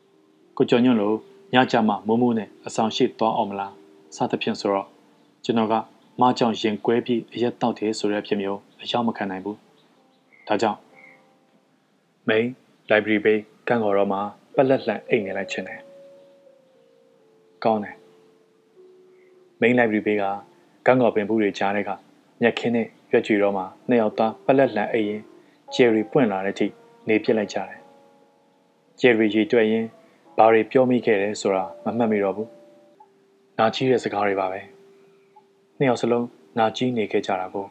[0.57, 1.13] ။ကိုကျော်ညွန့်လို
[1.55, 3.73] ညကြမှာမိုးမိုးနဲ့အဆောင်ရှိသွားအောင်မလား။
[4.17, 4.87] စသဖြင့်ဆိုတော့
[5.45, 5.75] ကျွန်တော်က
[6.21, 9.57] မကြောင်ရင်ကွဲပြီးအရက်တော့တယ်ဆိုတဲ့အဖြစ်မျိုးအရောက်မခံနိုင်ဘူး။
[10.49, 10.79] ဒါကြောင့်
[12.29, 12.47] main
[12.91, 14.21] library ဘေးကန့်ကော်တော့မှာ
[14.55, 15.81] ပက်လက်လှန်အိတ်နေလိုက်ချင်တယ်။
[17.65, 17.97] ကောင်းတယ်
[19.61, 20.25] main library ဘေးက
[20.87, 21.91] ကန်းကော်ပင်ဘူးတွေကြားတဲ့က
[22.41, 25.23] မြက်ခင်းနဲ့ ရွက်ကြွေတော့မှနှစ်ယောက်သားပလက်လန်အိပ်ရင်
[25.75, 26.67] ဂျယ်ရီပွင့်လာတဲ့အထိ
[27.09, 27.81] နေပြစ်လိုက်ကြတယ်
[29.01, 29.87] ဂျယ်ရီရေတွေ့ရင်
[30.37, 32.51] ဘာတွေပြောမိခဲ့တယ်ဆိုတာမမှတ်မိတော့ဘူး
[33.59, 34.61] နာကြီးတဲ့စကားတွေပါပဲ
[35.79, 36.27] နှစ်ယောက်စလုံး
[36.59, 37.67] နာကြီးနေခဲ့ကြတာကို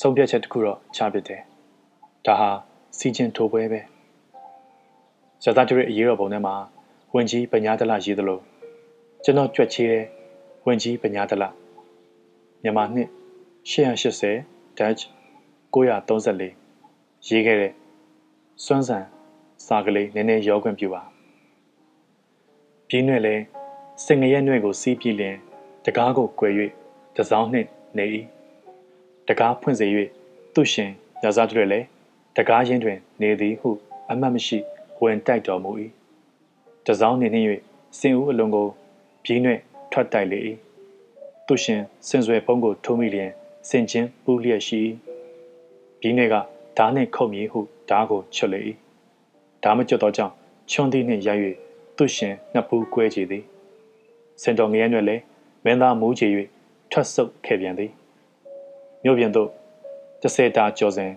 [0.00, 1.42] ဆုံးဖြတ်ချက်တစ်ခုတော့ချပစ်တယ်
[2.26, 2.50] ဒါဟာ
[2.98, 3.80] စီချင်းထိုးပွဲပဲ
[5.42, 6.54] ဇာတာတူရဲ့အရေးတော်ပုံထဲမှာ
[7.14, 8.40] ဝင်ကြီးပညာတလရေးသလို
[9.24, 10.04] ကျွန်တော်ကြွက်ချေးတဲ့
[10.66, 11.44] ဝင်ကြီးပညာတလ
[12.62, 13.08] မြန်မာနှစ်
[13.64, 14.44] 880
[14.78, 15.02] Dutch
[15.70, 16.50] 934
[17.28, 17.72] ရေးခဲ့တဲ့
[18.64, 19.04] စွမ်းဆန်
[19.66, 21.02] စာကလေးနည်းနည်းရောခွင့်ပြုပါ
[22.88, 23.34] ပြင်းရွယ်လဲ
[24.04, 25.36] စင်ငရဲနှွဲ့ကိုစီးပြီးလင်
[25.84, 26.40] တကားကို꿰၍
[27.16, 28.04] တစောင်းနှင့်နေ၏
[29.28, 29.86] တကားဖွင့်စေ၍
[30.54, 30.90] သူ့ရှင်
[31.22, 31.86] ရာဇာတွေလည်း
[32.36, 33.70] တကားရင်းတွင် နေသည်ဟု
[34.10, 34.58] အမှတ်မရှိ
[35.02, 35.70] ဝင်တိုက်တော်မူ၏
[36.86, 37.46] တစောင်းနေနှင့်၍
[37.98, 38.68] စင်ဦးအလုံးကို
[39.24, 39.58] ပြင်းနှဲ့
[39.92, 40.40] ထွက်တိုက်လေ၏
[41.46, 43.32] သူရှင်စင်ဆွဲဖုံးကိုထုံးမိလျင်
[43.68, 44.80] စင်ချင်းပူးလျက်ရှိ
[46.00, 46.34] ပြင်းနှဲ့က
[46.78, 47.60] ဓာနှင့်ခုတ်မည်ဟု
[47.90, 48.60] ဓာကိုချွတ်လေ၏
[49.62, 50.34] ဓာမကျွတ်သောကြောင့်
[50.70, 51.42] ချွန်သည်နှင့်ရိုက်၍
[51.96, 53.44] သူရှင်နှစ်ပူးကွဲကြသည်
[54.42, 55.22] စင်တော်ငရဲနှင့်လည်း
[55.64, 56.28] မင်းသားမူးချေ၍
[56.90, 57.90] ထွက်ဆုပ်ခဲ့ပြန်သည်
[59.04, 59.48] မြို့ပြင်သို့
[60.22, 61.12] တဆယ်တာကျော်စဉ်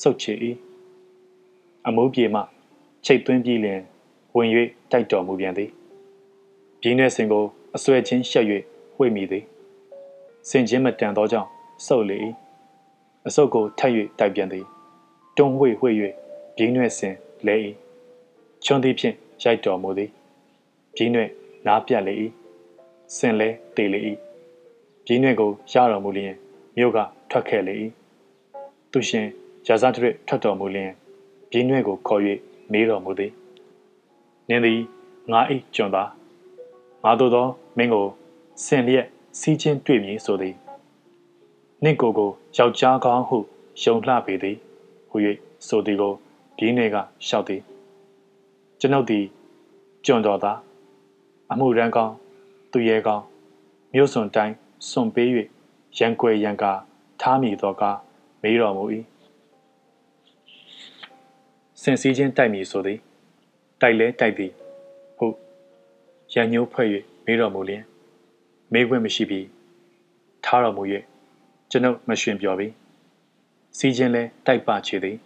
[0.00, 0.26] ဆုတ်ချ၏
[1.86, 2.40] အမိုးပြေမှ
[3.04, 3.80] ချိတ်သွင်းပြီးလျင်
[4.36, 4.48] ဝင်၍
[4.90, 5.70] တိုက်တော်မူပြန်သည်
[6.80, 7.44] ပြင်းတဲ့စင်ကို
[7.76, 8.46] အဆွဲချင်းရှက်၍
[8.98, 9.44] ဝှေ့မိသည်
[10.48, 11.48] စင်ချင်းမတန်သောကြောင့်
[11.86, 12.18] စုပ်လေ၏
[13.26, 14.66] အစုပ်ကိုထပ်၍တိုက်ပြန်သည်
[15.36, 15.94] တွန်းဝှေ့ဝှေ့၍
[16.56, 17.14] ပြင်းရွက်စဉ်
[17.46, 17.54] လဲ၏
[18.64, 20.10] ချွန်သည်ဖြင့်ရိုက်တော်မူသည်
[20.94, 21.30] ပြင်းရွက်
[21.66, 22.14] နားပြတ်လေ၏
[23.16, 24.00] စင်လဲတေလေ၏
[25.04, 26.34] ပြင်းရွက်ကိုရတော်မူလျင်
[26.76, 26.98] မြို့က
[27.30, 27.74] ထွက်ခဲ့လေ၏
[28.92, 29.26] သူရှင်
[29.66, 30.90] ရာဇထရထွက်တော်မူလျင်
[31.50, 32.22] ပြင်းရွက်ကိုခေါ်၍
[32.72, 33.32] မေးတော်မူသည်
[34.48, 34.80] နင်းသည်
[35.32, 35.40] ငါ၏
[35.74, 36.10] ကျွန်သား
[37.04, 37.46] ငါတို့သော
[37.76, 38.06] မင်းကို
[38.64, 39.06] စင်လျက်
[39.38, 40.54] စီးချင်းတွေ့မည်ဆိုသည်
[41.82, 43.38] နှင့်ကိုကိုယောက်ျားကောင်းဟု
[43.82, 44.56] ယုံလှပေသည်
[45.10, 45.16] ဟူ၍
[45.66, 46.14] ဆိုသည်ကို
[46.58, 47.62] ဒီနေ့ကလျှောက်သည်
[48.80, 49.24] ကျွန်ုပ်သည်
[50.04, 50.58] ကျွန်တော်သား
[51.50, 52.14] အမှုရန်ကောင်း
[52.72, 53.24] သူရဲကောင်း
[53.94, 54.54] မြို့စွန်တိုင်း
[54.90, 55.28] စွန်ပေး၍
[55.98, 56.72] ရန်ကွယ်ရန်ကာ
[57.20, 57.82] ထားမိသောက
[58.42, 58.84] မေးတော်မူ၏
[61.82, 62.98] စင်စည်းချင်းတိုက်မည်ဆိုသည်
[63.80, 64.52] တိုက်လဲတိုက်သည်
[65.18, 65.36] ဟုတ်
[66.34, 66.88] ရန်ညှိုးဖွဲ့၍
[67.24, 67.82] မေးတော်မူလျင်
[68.72, 69.46] မေးခွင့်မရှိပြီး
[70.44, 70.82] ထားတော်မူ၍
[71.70, 72.68] ကျွန်ုပ်မရှင်ပြောပြီ
[73.78, 75.16] စီးချင်းလဲတိုက်ပချေသည်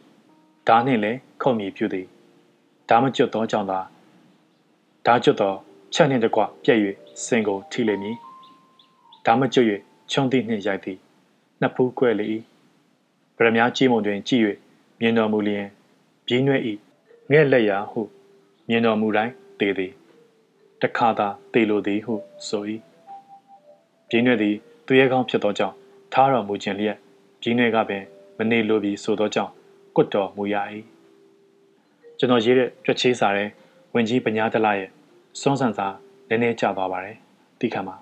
[0.69, 1.13] ဓာနှင့်လဲ
[1.43, 2.07] ခုံမြည်ပြုသည်
[2.89, 3.81] ဓာမကျွတ်သောကြောင့်သာ
[5.07, 5.55] ဓာကျွတ်သော
[5.95, 6.79] ချက်နှင့်တကွပြက်၍
[7.25, 8.17] စင်ကိုထိလိမ့်မည်
[9.27, 9.67] ဓာမကျွတ်၍
[10.11, 10.99] ချုံသည့်နှင့်ရိုက်သည်
[11.61, 12.27] နှစ်ဖူးကွဲလေ၏
[13.37, 14.43] ဗရမ ्या ကြီးမုံတွင်ကြည့်၍
[15.01, 15.67] မြင်တော်မူလျင်
[16.27, 16.61] ပြင်းရွဲ့၏
[17.33, 18.01] ငဲ့လက်ရာဟု
[18.69, 19.93] မြင်တော်မူတိုင်းတေသည်
[20.83, 22.15] တခါသာတေလိုသည်ဟု
[22.49, 22.65] ဆို၏
[24.11, 24.55] ပြင်းရွဲ့သည်
[24.87, 25.75] သူရဲကောင်းဖြစ်သောကြောင့်
[26.13, 26.97] ထားတော်မူခြင်းလျက်
[27.41, 28.03] ပြင်းရွဲ့ကပင်
[28.39, 29.53] မနေလိုပြီးဆိုသောကြောင့်
[29.97, 30.57] ကွတ်တော်မူရ၏
[32.19, 33.49] ကျွန်တော်ရေးတဲ့ကြွက်ချေးစာတဲ့
[33.95, 34.89] ဝင်ကြီးပညာတလရဲ့
[35.41, 35.87] စွန်းဆန်စာ
[36.29, 37.17] နည်းနည်းကျသွားပါတယ်
[37.61, 37.97] တိခါမှာ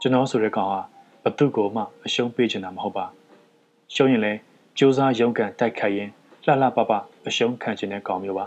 [0.00, 0.80] ကျွန်တော်ဆိုတဲ့ကောင်ဟာ
[1.24, 3.06] ဘသူ့ကိုမှအရှုံးပေးချင်တာမဟုတ်ပါ
[3.94, 4.38] ရှုံးရင်လည်း
[4.78, 6.10] စူးစမ်းရုန်းကန်တိုက်ခိုက်ရင်
[6.44, 6.92] လှလှပပ
[7.26, 8.46] အရှုံးခံချင်တဲ့ကောင်မျိုးပါ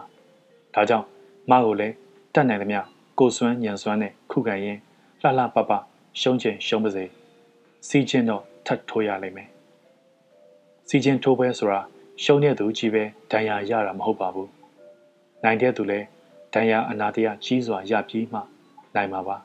[0.74, 1.06] ဒါကြောင့်
[1.50, 1.96] မကိုလည်း
[2.34, 2.80] တတ်နိုင်သမျှ
[3.20, 4.78] ကိုစွမ်းညံစွမ်းနဲ့ခုခံရင်
[5.22, 5.72] လှလှပပ
[6.20, 7.06] ရှုံးချင်ရှုံးပါစေ
[7.88, 9.50] စီးချင်းတော့ထတ်ထိုးရလိမ့်မယ်
[10.90, 11.80] စီချင်းထိုးပွဲဆိုတာ
[12.24, 14.50] ရှုံးတဲ့သူကြီးပဲဒဏ်ရာရတာမဟုတ်ပါဘူး
[15.44, 16.06] နိုင်တဲ့သူလည်း
[16.54, 18.40] ဒဏ်ရာအနာတရကြီးစွာရပြီးမှ
[18.96, 19.38] နိုင်မှာပါ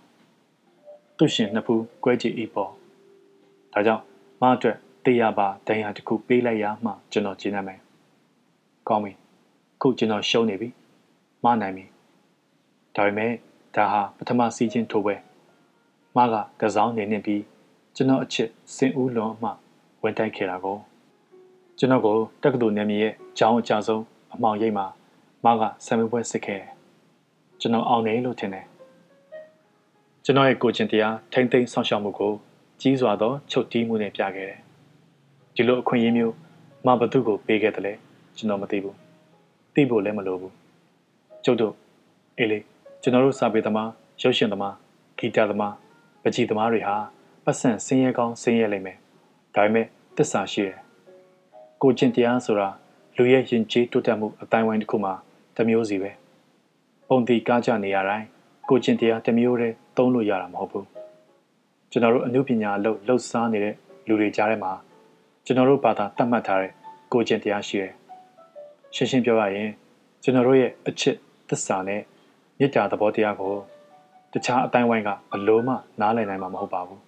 [1.17, 2.73] သူရှင်နှစ်ဖူးကွဲကြည့်ဤပေါ်
[3.73, 4.03] ဒါကြောင့်
[4.41, 7.81] မအတွက်တရားပါဒဏ်ရာတစ်ခုပေးလိုက်ရမှကျွန်တော်ကျင်းရမယ်
[8.89, 9.13] ကောင်းပြီ
[9.81, 10.69] ခုကျွန်တော်ရှုံးနေပြီ
[11.45, 11.85] မနိုင်ပြီ
[12.97, 13.33] ဒါပေမဲ့
[13.77, 15.15] ဒါဟာပထမစီးချင်းထိုးပွဲ
[16.17, 17.43] မကကစားနေနေပြီး
[17.97, 19.51] ကျွန်တော်အချစ်စင်ဦးလွန်မှ
[20.03, 20.79] ဝင်တိုက်ခဲ့တာကို
[21.79, 24.03] ကျွန်တော်ကိုတက္ကသိုလ်နယ်မြေရဲ့ကျောင်းအကြဆုံး
[24.35, 24.87] အမောင်ရိပ်မှာ
[25.45, 26.71] မကဆံမပွဲစစ်ခဲ့တယ်။
[27.61, 28.67] ကျွန်တော်အောင်နေလို့ထင်တယ်။
[30.25, 32.33] ကျွန်တော်ရဲ့ကိုချင်းတရားထိမ့်သိမ်းဆောင်ရှောက်မှုကို
[32.81, 34.61] ကြီးစွာသောချုပ်တီးမှုနဲ့ပြခဲ့တယ်။
[35.55, 36.35] ဒီလိုအခွင့်အရေးမျိုး
[36.87, 37.93] မဘသူကိုပေးခဲ့တယ်လဲ
[38.37, 38.95] ကျွန်တော်မသိဘူး။
[39.75, 40.53] သိဖို့လည်းမလိုဘူး။
[41.45, 41.75] ကျုပ်တို့
[42.39, 42.59] အေးလေ
[43.03, 43.91] ကျွန်တော်တို့စာပေသမား
[44.23, 44.75] ရုပ်ရှင်သမား
[45.19, 45.75] ဂီတသမား
[46.29, 46.97] ပကြီးသမားတွေဟာ
[47.45, 48.99] ပတ်စံဆင်းရဲကောင်းဆင်းရဲလိမ့်မယ်။
[49.55, 49.87] ဒါပေမဲ့
[50.17, 50.79] တစ္ဆာရှိတယ်
[51.83, 52.69] ကိုကျင့်တရားဆိုတာ
[53.17, 55.15] လူရဲ့ယဉ်ကျေးတိုးတက်မှုအတိုင်းဝိုင်းတစ်ခုမှာ
[55.57, 56.11] တစ်မျိုးစီပဲ
[57.09, 58.27] ပုံတီကားကြနေရတိုင်း
[58.69, 60.87] ကိုကျင့်တရားတစ်မျိုးတည်းသုံးလို့ရတာမဟုတ်ဘူး
[61.91, 63.75] ကျွန်တော်တို့အမှုပညာအလုပ်လှုပ်ရှားနေတဲ့
[64.09, 64.73] လူတွေကြားထဲမှာ
[65.45, 66.73] ကျွန်တော်တို့ဘာသာတတ်မှတ်ထားတဲ့
[67.13, 67.93] ကိုကျင့်တရားရှိတယ်
[68.95, 69.71] ရှင်းရှင်းပြောရရင်
[70.23, 71.17] ကျွန်တော်တို့ရဲ့အချစ်
[71.49, 72.01] သစ္စာနဲ့
[72.59, 73.55] မေတ္တာသဘောတရားကို
[74.33, 77.01] တခြားအတိုင်းဝိုင်းကဘလို့မှနားလည်နိုင်မှာမဟုတ်ပါဘူး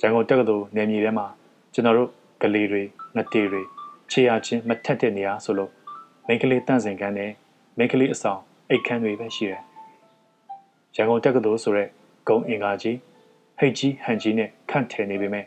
[0.00, 1.26] ရန်ကုန်တက္ကသိုလ်နယ်မြေထဲမှာ
[1.74, 2.08] ကျွန်တော်တို့
[2.42, 2.82] ကလေးတွေ
[3.16, 3.62] ငတေတွေ
[4.10, 5.70] ခြေရချင်းမထက်တဲ့နေရာဆိုလို့
[6.26, 7.30] မိန်းကလေးတန့်စင်ခန်းနဲ့
[7.76, 9.60] မိန်းကလေးအဆောင်အိတ်ခန်းတွေပဲရှိတယ်။
[10.96, 11.88] ရန်ကုန်တက္ကသိုလ်ဆိုတဲ့
[12.28, 12.96] ဂုံအင်္ဂါကြီး
[13.58, 15.44] ဟိတ်ကြီးဟန်ကြီးနဲ့ခန့်ထည်နေပေမဲ့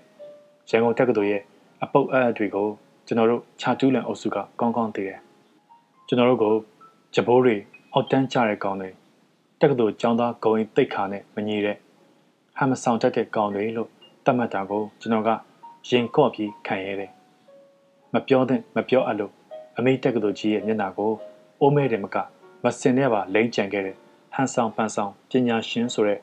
[0.69, 1.41] ရန်ကုန်တက္ကသိုလ်ရဲ့
[1.83, 2.67] အပုပ်အပ်တွေကို
[3.07, 5.19] ကျွန်တော်တို့ခြာတူးလန်အုပ်စုကကောင်းကောင်းသိတယ်။
[6.07, 6.45] ကျွန်တော်တို့က
[7.15, 7.55] ဂျဘိုးတွေ
[7.93, 8.89] အောက်တန်းကြတဲ့ကောင်တွေ
[9.61, 11.77] တက္ကသိုလ်ကျောင်းသားဂုံရင်တိတ်ခါနဲ့မညီတဲ့
[12.57, 13.89] ဟမ်မဆောင်တတ်တဲ့ကောင်တွေလို့
[14.25, 15.29] တတ်မှတ်တာကိုကျွန်တော်က
[15.89, 17.11] ရင်ကော့ပြီးခံရတယ်
[18.13, 19.31] မပြောတဲ့မပြောအပ်လို့
[19.77, 21.11] အမေတက်ကတော်ကြီးရဲ့မျက်နှာကို
[21.61, 22.17] အိုးမဲတယ်မက
[22.63, 23.95] မစင်နဲ့ပါလိမ့်ကြံခဲ့တဲ့
[24.33, 26.19] ဟန်ဆောင်ပန်ဆောင်ပညာရှင်ဆိုတဲ့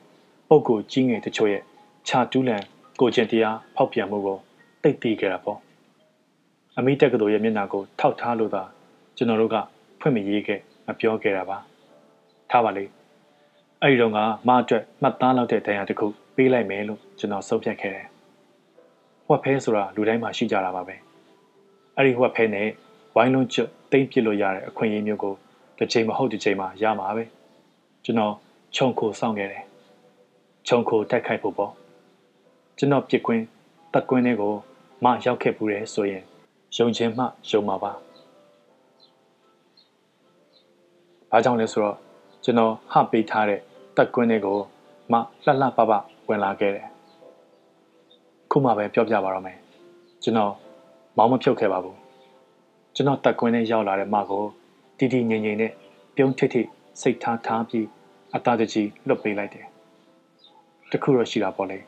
[0.47, 1.61] ပုဂ္ဂိုလ်ကြီးငယ်တချို့ရဲ့
[2.07, 2.63] ခြာတူးလန်
[2.99, 4.37] ကိုကျင်တရားဖောက်ပြန်မှုကို
[4.81, 5.59] တိတ်တီးခဲ့တာပေါ့
[6.77, 8.63] အမိတက်ကတော်ရဲ့မျက်နှာကိုထောက်ထားလို့သာ
[9.17, 9.55] ကျွန်တော်တို့က
[9.99, 11.57] ဖွင့်မရေးခဲ့မပြောခဲ့တာပါ
[12.49, 12.85] ထားပါလေ
[13.85, 16.05] အဲ့ဒီတော့ကမအတွက်မှတ်သားလောက်တဲ့တရားတစ်ခု
[16.35, 18.07] ပေးလိုက်မယ်လို့ကျွန်တော်ဆုံးဖြတ်ခဲ့တယ်
[19.29, 20.95] ဝက်ဖဲဆိုတာလူတိုင်းမှာရှိကြတာပါပဲ
[21.95, 22.67] အဲ့ဒီဝက်ဖဲနဲ့
[23.15, 25.33] ဝိုင်းလုံးကျွတ်တိမ့်ပစ်လို့ရတဲ့အခွင့်အရေးမျိုးကို
[25.77, 27.23] တစ်ချိန်မဟုတ်တစ်ချိန်မှာရမှာပဲ
[28.05, 28.33] ကျွန်တော်
[28.75, 29.63] ခြုံခိုစောင့်ခဲ့တယ်
[30.67, 31.71] ခြုံခိုတိုက်ခိုက်ဖို့ပေါ့
[32.77, 33.43] ကျွန်တော်ပြစ်ကွင်း
[33.93, 34.53] တက်ကွင်းတွေကို
[35.03, 36.23] မရောက်ခဲ့ဘူးတယ်ဆိုရင်
[36.77, 37.91] ယုံခြင်းမှယုံမှာပါ
[41.31, 41.97] ဘာကြောင့်လဲဆိုတော့
[42.43, 43.61] ကျွန်တော်ဟပေးထားတဲ့
[43.97, 44.57] တက်ကွင်းတွေကို
[45.11, 45.13] မ
[45.45, 45.91] လှလှပပ
[46.29, 46.87] ဝင်လာခဲ့တယ်
[48.51, 49.57] ခုမှပဲပြောပြပါတော့မယ်
[50.23, 50.53] ကျွန်တော်
[51.17, 51.97] မောင်းမဖြုတ်ခဲ့ပါဘူး
[52.95, 54.43] ကျွန်တော်တက်ကွင်းနဲ့ရောက်လာတဲ့မကို
[54.97, 55.71] တီတီငိမ့်ငိမ့်နဲ့
[56.15, 56.61] ပြုံးထိထိ
[57.01, 57.87] စိတ်ထားထားပြီး
[58.35, 59.65] အသားတကြီးလွတ်ပေးလိုက်တယ်
[60.91, 61.79] တခုတော့ရှိတာပေါ့လေ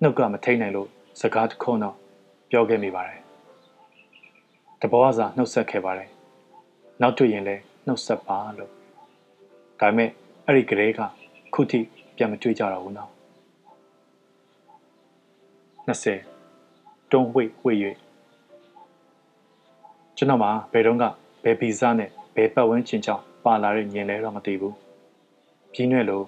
[0.00, 0.88] နှုတ်ကမထိန်နိုင်လို့
[1.20, 1.96] စကားတခုတော့
[2.50, 3.20] ပြောခဲ့မိပါတယ်
[4.80, 6.10] တဘောအစာနှုတ်ဆက်ခဲ့ပါတယ်
[7.00, 8.70] နောက်တွေ့ရင်လည်းနှုတ်ဆက်ပါလို့
[9.80, 10.10] ဒါပေမဲ့
[10.46, 11.00] အဲ့ဒီကလေးက
[11.54, 11.80] ခုထိ
[12.16, 13.10] ပြန်မတွေ့ကြတော့ဘူးနော်
[15.88, 17.78] 20တွန်းဝိတ်ဝိတ်၍
[20.16, 21.04] ကျွန်တော်မှာဘယ်တော့က
[21.44, 24.76] ဘယ်ဗီဇနဲ့ဘယ်ပတ်ဝန်းကျင်ကြောင့်ပါလာတဲ့ညင်လဲတော့မသိဘူး
[25.72, 26.24] ပြင်းရွက်လို့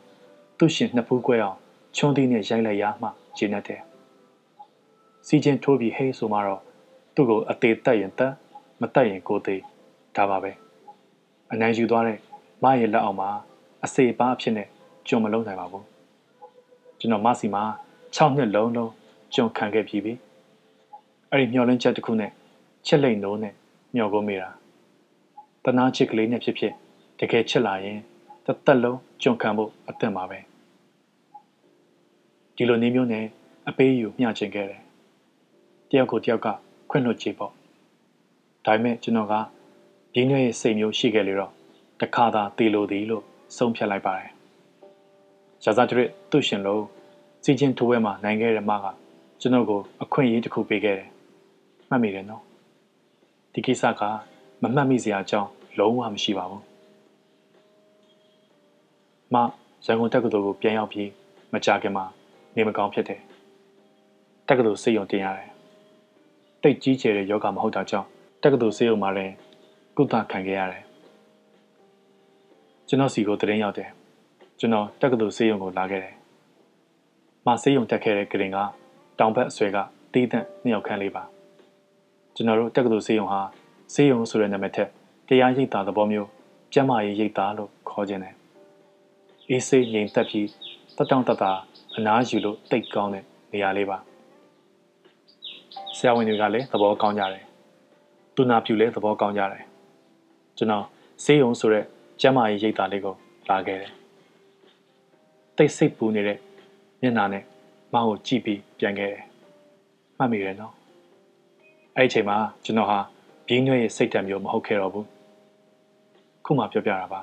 [0.59, 1.59] သူ့ရှင်နှစ်ဖူးခွဲအောင်
[1.97, 3.81] ချွန်းသီးနဲ့ရိုက်လိုက်ရမှကျင်းတဲ့
[5.27, 6.63] စီချင်းထိုးပြီးဟေးဆိုမှတော့
[7.15, 8.33] သူ့ကိုအသေးတက်ရင်တက်
[8.81, 9.63] မတက်ရင်ကိုသေး
[10.17, 10.53] ဒါပါပဲ
[11.53, 12.19] အနိုင်ယူသွားတဲ့
[12.63, 13.31] မရဲ့လက်အောက်မှာ
[13.85, 14.69] အစေပါအဖြစ်နဲ့
[15.09, 15.85] ကြုံမလုံးနိုင်ပါဘူး
[16.99, 17.63] ကျွန်တော်မစီမှာ
[18.17, 18.93] 6နှစ်လုံးလုံး
[19.35, 20.13] ကြုံခံခဲ့ပြီးပြီ
[21.31, 22.31] အဲ့ဒီမျောလင်းချက်တစ်ခုနဲ့
[22.87, 23.55] ချက်လိမ့်နိုးနဲ့
[23.95, 24.49] မျောကိုမိတာ
[25.65, 26.73] တနာချစ်ကလေးနဲ့ဖြစ်ဖြစ်
[27.19, 27.99] တကယ်ချစ်လာရင်
[28.47, 30.39] တသက်လုံးကြုံခံဖို့အသင့်ပါပဲ
[32.57, 33.25] ဒီလိုနေမျိုးနဲ့
[33.69, 34.83] အပေးယူမျှချင်ခဲ့တယ်
[35.91, 36.49] တယောက်ကိုတယောက်က
[36.91, 37.53] ခွင့်လွှတ်ကြည့်ပေါ့
[38.67, 39.35] ဒါပေမဲ့ကျွန်တော်က
[40.17, 41.53] ရင်းနှီးရဲ့စိတ်မျိုးရှိခဲ့လေတော့
[42.01, 43.25] တခါသာတေလိုသည်လို့
[43.57, 44.34] ဆုံးဖြတ်လိုက်ပါတယ်
[45.65, 46.83] ရာဇာတရစ်သူ့ရှင်လို့
[47.45, 48.87] စီချင်းထိုးဝဲမှာနိုင်ခဲ့တဲ့မက
[49.41, 51.09] ကျွန်တော်ကိုအခွင့်အရေးတစ်ခုပေးခဲ့တယ်
[51.89, 52.43] မှတ်မိတယ်နော်
[53.53, 54.03] ဒီကိစ္စက
[54.63, 56.63] မမှတ်မိစရာအကြောင်းလုံးဝမရှိပါဘူး
[59.35, 59.37] မ
[59.87, 61.11] ရန်ကုန်တက္ကသိုလ်ကိုပြန်ရောက်ပြီး
[61.53, 62.05] မကြခင်မှာ
[62.57, 63.21] နေမကောင်းဖြစ်တယ်
[64.49, 65.51] တက္ကသိုလ်စိတ်ယုံတင်ရတယ်
[66.63, 68.09] တိတ်ကြီးကျယ်တဲ့ယောဂမဟုတ်တာကြောင့်
[68.43, 69.35] တက္ကသိုလ်စိတ်ယုံမှာလည်း
[69.97, 70.85] ကုသခံခဲ့ရတယ်
[72.89, 73.91] ကျွန်တော်စီကိုတရင်ရောက်တယ်
[74.65, 76.15] ကျွန်တော်တက္ကသိုလ်စိတ်ယုံကိုလာခဲ့တယ်
[77.47, 78.59] မစိတ်ယုံတက်ခဲ့တဲ့ကရင်က
[79.19, 79.79] တောင်ဘက်အဆွဲက
[80.13, 81.23] တီးသန့်နှစ်ယောက်ခန့်လေးပါ
[82.35, 83.41] ကျွန်တော်တို့တက္ကသိုလ်စေယုံဟာ
[83.95, 84.89] စေယုံဆိုတဲ့နာမည်ထက်
[85.29, 86.29] တရားရိပ်သာသဘောမျိုး
[86.73, 88.35] ကျမ်းမာရေးရိပ်သာလို့ခေါ်ခြင်းတယ်
[89.49, 90.49] အေးစိတ်ငြိမ်သက်ပြီး
[90.97, 91.53] တတောင့်တတာ
[91.97, 93.99] အနားယူလို့တိတ်ကောင်းတဲ့နေရာလေးပါ
[95.97, 97.45] ဆရာဝန်တွေကလည်းသဘောကောင်းကြတယ်
[98.35, 99.65] သူနာပြူလည်းသဘောကောင်းကြတယ်
[100.57, 100.85] ကျွန်တော်
[101.25, 101.85] စေယုံဆိုတဲ့
[102.21, 103.15] ကျမ်းမာရေးရိပ်သာလေးကို
[103.51, 104.04] လာခဲ့တယ်
[105.57, 106.39] တိတ်စိတ်ပူနေတဲ့
[107.01, 107.45] မျက်နှာနဲ့
[107.93, 109.25] မောင်ကိုကြည့်ပြီးပြန်ခဲ့တယ်
[110.19, 110.75] မှတ်မိတယ်နော်
[111.97, 112.99] အဲ့ဒီအချိန်မှာကျွန်တော်ဟာ
[113.49, 115.07] ဘင်းရွက်ရဲ့စိတ်ဓာတ်မျိုးမဟုတ်ခဲ့တော့ဘူး
[116.45, 117.21] ခုမှပြောပြတာပါ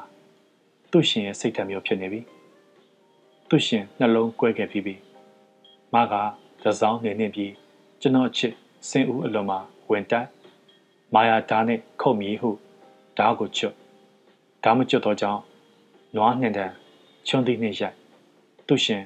[0.91, 2.22] သူ့ရှင်ရဲ့စိတ်ဓာတ်မျိုးဖြစ်နေပြီ
[3.49, 4.95] သူ့ရှင်နှလုံးကွဲခဲ့ပြီးပြီ
[5.94, 6.14] မက
[6.64, 7.52] တစောင်းနေနေပြီး
[8.02, 8.53] ကျွန်တော်ချစ်
[8.90, 9.60] စင်ဦးအလွန်မှာ
[9.91, 10.26] ဝင်တက်
[11.14, 12.49] မာယာဓာတ်နဲ့ခုတ်မြည်ဟု
[13.18, 13.76] ဓာတ်ကိုချွတ်
[14.64, 15.41] ဓာတ်မချွတ်တော့ကြောင်း
[16.16, 16.72] နွားနှင်တန်
[17.28, 18.01] ချွန်းသီးနှင့်ရိုက်
[18.73, 19.03] သူ့ရှင်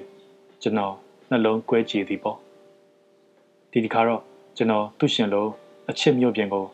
[0.62, 0.94] ကျွန်တော်
[1.30, 2.38] နှလုံးကွဲကြည်သည်ပေါ့
[3.72, 4.22] ဒီဒီခါတော့
[4.58, 5.48] ကျွန်တော်သူ့ရှင်လို
[5.90, 6.66] အချစ်မြို့ပြင်ကို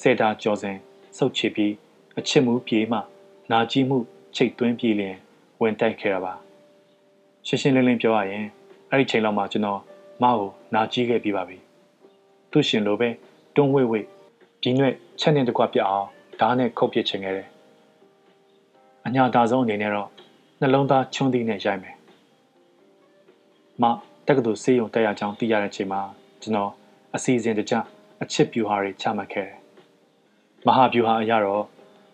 [0.00, 0.76] ဆယ်တာကြော်စဉ်
[1.16, 1.72] စုပ်ချပြီး
[2.18, 2.98] အချစ်မှုပြေးမှ
[3.50, 3.98] နာကြီးမှု
[4.36, 5.16] ချိတ်သွင်းပြေးလျင်
[5.60, 6.32] ဝင်တိုက်ခဲ့ရပါ
[7.46, 8.46] ရှင်းရှင်းလင်းလင်းပြောရရင်
[8.90, 9.80] အဲ့ဒီချိန်လောက်မှကျွန်တော်
[10.22, 11.58] မကိုနာကြီးခဲ့ပြီးပါပြီ
[12.50, 13.08] သူ့ရှင်လိုပဲ
[13.54, 14.00] တွန်းဝိဝိ
[14.62, 16.06] ဒီနွဲ့ချက်နေတကွပြအောင်
[16.40, 17.48] ဓာတ်နဲ့ခုတ်ပစ်ချင်ခဲ့တယ်
[19.06, 20.08] အညာတာဆုံးအနေနဲ့တော့
[20.60, 21.99] နှလုံးသားချွန်းသီးနဲ့ရိုက်မယ်
[23.82, 23.84] မ
[24.26, 26.00] တက္ကသိုလ်စေးရုံတက်ရကြောင်းသိရတဲ့ချိန်မှာ
[26.42, 26.70] ကျွန်တော်
[27.14, 27.74] အစီအစဉ်တကျ
[28.22, 29.56] အချစ်ပြူဟာတွေချမှတ်ခဲ့တယ်။
[30.66, 31.64] မဟာပြူဟာအရတော့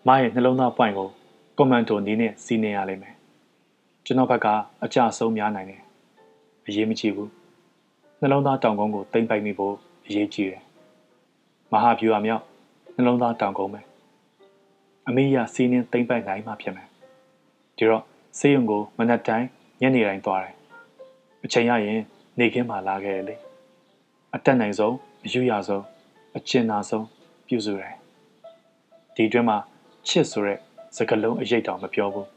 [0.07, 1.09] မရဲ့နှလုံးသားပွိုင်ကို
[1.57, 3.15] ကွန်မန်ဒိုနီးနဲ့စီးနေရလိမ့်မယ်။
[4.05, 4.47] ကျွန်တော်ဘက်က
[4.83, 5.81] အကြဆုံးများနိုင်တယ်။
[6.67, 7.29] အရေးမကြီးဘူး။
[8.21, 9.75] နှလုံးသားတောင်ကုန်းကိုတိမ့်ပိုက်မိဖို့
[10.05, 10.61] အရေးကြီးတယ်။
[11.71, 12.43] မဟာပြူဟာမြောက်
[12.95, 13.81] နှလုံးသားတောင်ကုန်းပဲ။
[15.07, 16.87] အမေရစီးနှင်းတိမ့်ပိုက်နိုင်မှဖြစ်မယ်။
[17.77, 18.03] ဒီတော့
[18.39, 19.47] စေးရုံကိုမနက်တိုင်း
[19.81, 20.55] ညနေတိုင်းသွားတယ်။
[21.47, 21.99] အချိန်ရရင်
[22.39, 23.35] နေခင်းမှလာခဲ့လေ။
[24.35, 24.95] အတက်နိုင်ဆုံး
[25.25, 25.83] အယူရဆုံး
[26.37, 27.05] အကျဉ်းနာဆုံး
[27.47, 27.93] ပြုစုတယ်
[29.15, 29.57] ဒီအတွင်းမှာ
[30.07, 30.59] ချစ်ဆိုတဲ့
[30.95, 32.27] စကားလုံးအရေးတောင်မပြောဘူး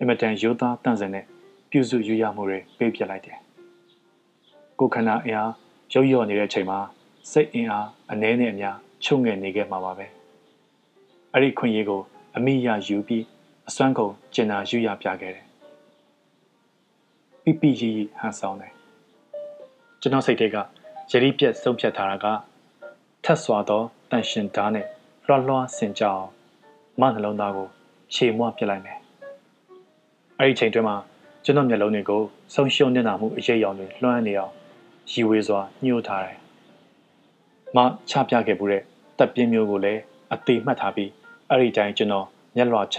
[0.00, 1.24] အမတန်ရိုးသားတန့်စင်တဲ့
[1.70, 3.38] ပြုစုယူရမှုတွေပေးပြလိုက်တယ်
[4.78, 5.52] ကိုခန္ဓာအင်အား
[5.92, 6.78] ရုပ်ရော့နေတဲ့အချိန်မှာ
[7.30, 10.06] စိတ်အင်အားအနည်းနဲ့အများချုပ်ငယ်နေခဲ့မှာပါပဲ
[11.32, 12.00] အဲ့ဒီခွင့်ရကို
[12.36, 13.24] အမိရယူပြီး
[13.68, 15.49] အစွမ်းကုန်ကျင်နာယူရပြခဲ့တယ်
[17.50, 18.72] ပိပိရီဟန်ဆောင်တယ်
[20.00, 20.56] ကျွန်တော်စိတ်ထဲက
[21.10, 22.26] ယတိပြက်ဆုံးဖြတ်ထားတာက
[23.24, 24.86] ထက်စွာသောတန်ရှင်ဓာတ်နဲ့
[25.26, 26.24] လွှတ်လွှားဆင်ကြအောင်
[27.00, 27.68] မနှလုံးသားကို
[28.14, 28.98] ရှေမွပြစ်လိုက်မယ်။
[30.38, 30.96] အဲ့ဒီချိန်တွင်းမှာ
[31.44, 32.22] ကျွန်တော်မျက်လုံးတွေကို
[32.54, 34.52] ဆုံးရှုံးနေတာမှုအရေးအယောင်တွေလွှမ်းနေအောင်
[35.10, 36.36] ရီဝေစွာညှို့ထားတယ်။
[37.76, 37.78] မ
[38.10, 38.82] ချပြခဲ့မှုတဲ့
[39.18, 40.00] တပ်ပြင်းမျိုးကိုလည်း
[40.32, 41.10] အသေးမှတ်ထားပြီး
[41.48, 42.98] အဲ့ဒီတိုင်းကျွန်တော်မျက်လွှာချ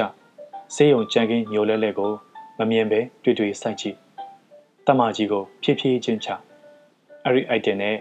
[0.75, 2.11] ဆေးရုံကြံကင်းညိုလဲလဲကို
[2.57, 3.97] မမြင်ပဲတွေ့တွေ့စိုက်ကြည့်။
[4.87, 6.29] တမကြီးကိုဖြည်းဖြည်းချင်းချ
[7.23, 7.95] အဲ့ဒီ item နဲ့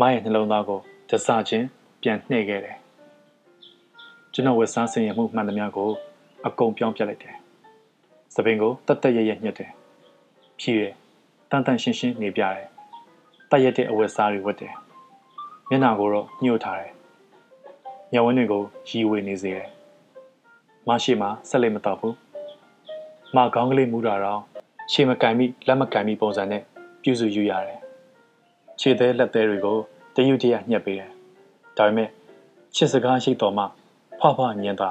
[0.00, 0.80] မရဲ့နှလုံးသားကို
[1.10, 1.66] တစချင်း
[2.02, 2.82] ပြန်နှိပ်ခဲ့တယ်
[4.34, 5.90] ကျွန်တော်ဝက်စားဆင်ရမှုမှန်သမျှကို
[6.46, 7.36] အကုန်ပြောင်းပြလိုက်တယ်။
[8.34, 9.70] သပင်ကိုတတ်တရရညှက်တယ်။
[10.60, 10.94] ဖြည့်တယ်။
[11.50, 12.68] တန်တန်ရှင်းရှင်းနေပြတယ်။
[13.50, 14.74] တရက်တဲ့အဝက်စားတွေဝတ်တယ်။
[15.68, 16.92] မျက်နှာကိုတော့ညှို့ထားတယ်။
[18.12, 19.68] ညဝင်းတွေကိုရီဝေနေစေတယ်။
[20.88, 22.14] မရှိမှဆက်လက်မတော့ဘူး။
[23.36, 24.42] မခေါင်းကလေးမူတာတော့
[24.90, 26.62] ခြေမကင်မိလက်မကင်မိပုံစံနဲ့
[27.02, 27.78] ပြုစုယူရတယ်။
[28.80, 29.78] ခြေသေးလက်သေးတွေကို
[30.14, 31.10] တရုတ်တရညှက်ပေးတယ်။
[31.76, 32.08] ဒါပေမဲ့
[32.74, 33.64] ချစ်စကားရှိတော်မှ
[34.18, 34.90] ဖွားဖွားညင်သာ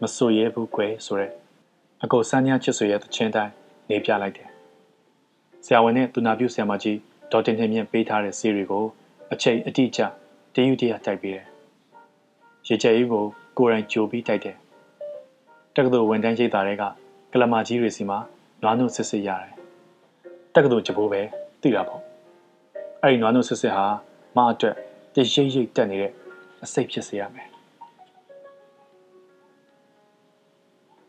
[0.00, 1.32] မဆိုရဲဘူးကွယ်ဆိုရက်
[2.02, 3.52] အကိုစမ်းညာချစ်ဆွေရဲ့တခြင်းတိုင်း
[3.88, 4.48] နေပြလိုက်တယ်။
[5.64, 6.98] ဆရာဝန်နဲ့သူနာပြုဆရာမကြီး
[7.32, 8.84] ဒေါ်တင်တင်မြင့်ပေးထားတဲ့စီရီကို
[9.32, 10.00] အချိန်အတိအကျ
[10.54, 11.46] တရုတ်တရတိုက်ပေးတယ်။
[12.68, 13.24] ရေချဲကြီးကို
[13.58, 14.56] ကိုယ်တိုင်ကြိုပြီးတိုက်တယ်။
[15.74, 16.84] တက္ကသိုလ်ဝန်ထမ်းရိပ်သားတွေက
[17.32, 18.18] ကလမာကြီးတွေစီမှာ
[18.62, 19.52] နွားနို့စစ်စစ်ရတယ်။
[20.54, 21.22] တက္ကသိုလ်ကြပိုးပဲ
[21.62, 22.00] သိတာပေါ့။
[23.02, 23.86] အဲ့ဒီနွားနို့စစ်စစ်ဟာ
[24.36, 24.76] မအတွက်
[25.14, 26.12] တရိပ်ရိပ်တက်နေတဲ့
[26.64, 27.48] အစိတ်ဖြစ်စေရမယ်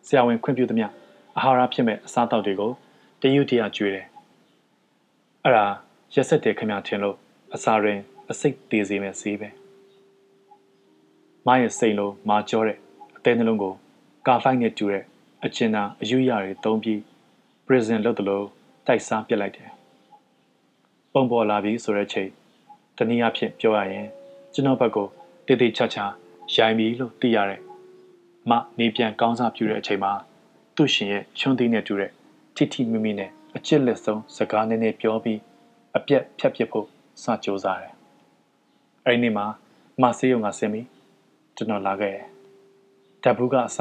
[0.07, 0.88] ဆရာဝန်ခွင့်ပြုသမျှ
[1.38, 2.71] အာဟာရဖြစ်မဲ့အစားအသောက်တွေကို
[3.21, 4.07] တရုတ်တရကျွေးတယ်
[5.43, 5.65] အဲ့ဒါ
[6.13, 7.17] ရက်ဆက်တယ်ခင်ဗျာထင်လို့
[7.55, 7.99] အစာရင်
[8.31, 9.49] အစိတ်သေးစေမဲ့ဈေးပဲ
[11.47, 12.77] မရဲ့စိတ်လုံးမာကြောတဲ့
[13.17, 13.73] အသေးနှလုံးကို
[14.27, 15.03] ကာဖိုက်နဲ့တူတဲ့
[15.45, 16.99] အကျဉ်းသာအယူရတွေသုံးပြီး
[17.65, 18.45] prison လုပ်တယ်လို့
[18.88, 19.69] တိုက်စားပြစ်လိုက်တယ်
[21.14, 22.30] ပုံပေါ်လာပြီဆိုတဲ့ချိန်
[22.98, 24.07] တနည်းအားဖြင့်ပြောရရင်
[24.53, 24.98] ကျွန်တော်ဘက်က
[25.45, 26.06] တည်တည်ချာချာ
[26.56, 27.61] ရိုင်းပြီလို့သိရတယ်။
[28.49, 30.14] မနေပြန်ကောင်းစားပြူတဲ့အချိန်မှာ
[30.76, 32.11] သူ့ရှင်ရဲ့ချွန်းသီးနဲ့တူတဲ့
[32.56, 35.40] ထိထိမိမိနဲ့အချစ်လက်ဆုံးစကားနည်းနည်းပြောပြီး
[35.95, 36.88] အပြက်ဖြတ်ပစ်ဖို့
[37.23, 37.94] စကြိုးစားတယ်။
[39.06, 39.45] အဲဒီနေ့မှာ
[40.02, 40.88] မဆေးရုံကဆင်းပြီး
[41.56, 42.26] ကျွန်တော်လာခဲ့တယ်။
[43.23, 43.77] ဓာတ်ဘူးကအစ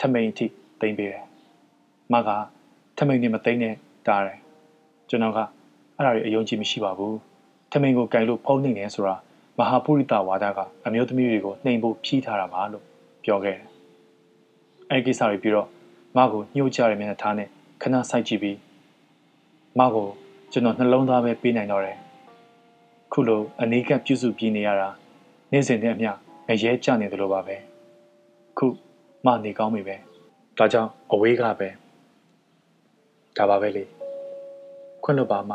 [0.00, 0.46] ထမိန်အထိ
[0.80, 1.24] သိမ့်ပေးတယ်။
[2.12, 2.30] မက
[2.98, 3.74] ထမိန်နဲ့မသိမ့်နဲ့
[4.06, 4.38] တားတယ်။
[5.08, 5.38] ကျွန်တော်က
[5.96, 7.14] အဲ့ဒါတွေအယုံကြည်မရှိပါဘူး။
[7.72, 9.16] ထမိန်ကိုကြိုင်လို့ဖုံးနေတယ်ဆိုတာ
[9.58, 12.84] မဟာပုရိသဝါဒကအမျိုးသမီးတွေကိုနှိမ်ဖို့ဖြီးထားတာပါလို့
[13.24, 13.68] ပြောခဲ့တယ်။
[14.90, 15.68] အဲဒီကိစ္စတွေပြီးတော့
[16.16, 17.48] မကိုညှို့ချတဲ့မျက်နှာထားနဲ့
[17.82, 18.58] ခဏစိုက်ကြည့်ပြီး
[19.78, 20.08] မကို
[20.52, 21.96] ကျွန်တော်နှလုံးသားပဲပေးနိုင်တော့တယ်။
[23.12, 24.88] ခုလိုအနေကပြုစုပြီးနေရတာ
[25.52, 26.10] နေ့စဉ်နဲ့အမျှ
[26.48, 27.56] ငရဲကြနေတယ်လို့ပါပဲ။
[28.58, 28.66] ခု
[29.26, 29.96] မနေကောင်းပြီပဲ။
[30.58, 31.68] ဒါကြောင့်အဝေးကပဲ
[33.36, 33.84] ဒါပါပဲလေ။
[35.04, 35.52] ခွင့်လွတ်ပါမ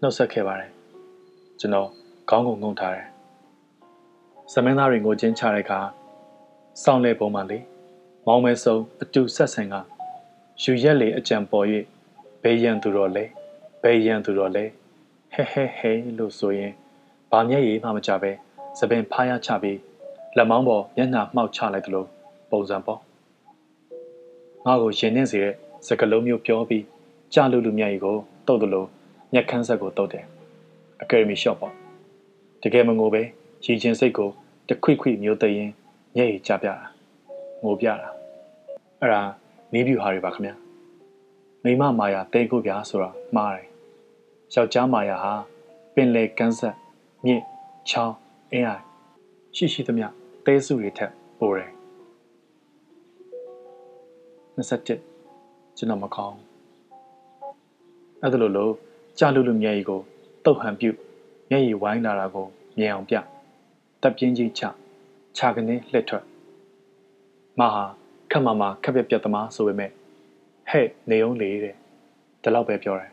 [0.00, 0.70] နှုတ်ဆက်ခဲ့ပါတယ်။
[1.60, 1.88] ကျွန်တော်
[2.28, 3.06] ခေါင်းကိုငုံထားတယ်။
[4.52, 5.80] စမင်းသားတွေကိုချင်းချတဲ့အခါ
[6.82, 7.58] စောင်းလဲပုံမှန်လေ
[8.26, 9.74] မောင်းမဲဆုံးအတူဆက်ဆန်က
[10.62, 11.66] ယူရက်လေအကြံပေါ်၍
[12.42, 13.24] ဘေးရန်သူတော်လဲ
[13.82, 14.64] ဘေးရန်သူတော်လဲ
[15.32, 16.72] ဟဲဟဲဟဲလို့ဆိုရင်
[17.30, 18.30] ဘာမျက်ရည်မှမကြပဲ
[18.78, 19.78] သပင်ဖားရချပြီး
[20.36, 22.04] လက်မောင်းပေါ်မျက်နှာမှောက်ချလိုက်သလို
[22.50, 23.00] ပုံစံပေါ့
[24.66, 25.54] ငါ့ကိုရင်နှင်းစေတဲ့
[25.86, 26.84] စကလုံးမျိုးပြောပြီး
[27.34, 28.84] ကြလူလူမျက်ရည်ကိုတုတ်သလို
[29.34, 30.24] ညက်ခန်းဆက်ကိုတုတ်တယ်
[31.02, 31.72] အကယ်ဒမီရှော့ပေါ့
[32.62, 33.22] တကယ်မငိုပဲ
[33.64, 34.30] ရည်ချင်းစိတ်ကို
[34.68, 35.70] တခွိခွိမျိုးသိရင်
[36.16, 36.76] ညဲ့ရကြပြတာ
[37.64, 38.08] ငိုပြတာ
[39.00, 39.22] အဲ့ဒါ
[39.72, 40.54] နေပြူဟာတွေပါခင်ဗျာ
[41.64, 43.66] မိမမာယာတဲကိုပြဆိုတာမှားတယ်
[44.54, 45.32] ယောက်ျားမာယာဟာ
[45.94, 46.74] ပင်လေကန်းဆက်
[47.24, 47.42] မြင့်
[47.88, 48.16] ချောင်း
[48.52, 48.82] အင်းအိုင်
[49.56, 50.06] ရှိရှိသမျှ
[50.44, 51.70] တဲစုတွေထက်ပိုတယ်
[54.56, 55.07] 27
[55.78, 56.38] ကျွန်တော်မကောင်း
[58.22, 58.72] အဲ့ဒါလိုလို့
[59.18, 60.00] ကြာလူလူမျက်ရည်ကို
[60.44, 60.96] တုတ်ဟန်ပြုတ်
[61.50, 62.46] မျက်ရည်ဝိုင်းလာတာကို
[62.78, 63.14] မြင်အောင်ပြ
[64.02, 64.62] တပ်ပြင်းကြီးချ
[65.36, 66.24] ခြာကနေလှက်ထွက်
[67.58, 67.84] မဟာ
[68.30, 69.90] ခက်မမခက်ပြက်ပြက်သမားဆိုပေမဲ့
[70.70, 71.74] ဟဲ့နေအောင်လေတဲ့
[72.42, 73.10] ဒီလောက်ပဲပြောတယ်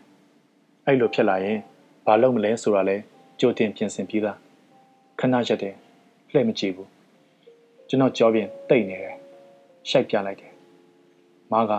[0.85, 1.59] အဲ့လိုဖြစ်လာရင်
[2.05, 2.97] ဘာလုပ်မလဲဆိုတာလဲ
[3.39, 4.37] ကြိုတင်ပြင်ဆင်ပြီးသား
[5.19, 5.75] ခဏရက်တယ်
[6.31, 6.89] လှည့်မကြည့်ဘူး
[7.89, 9.15] ကျွန်တော်ကြောပြင်တိတ်နေတယ်
[9.89, 10.53] ရှိုက်ပြလိုက်တယ်
[11.51, 11.73] မားက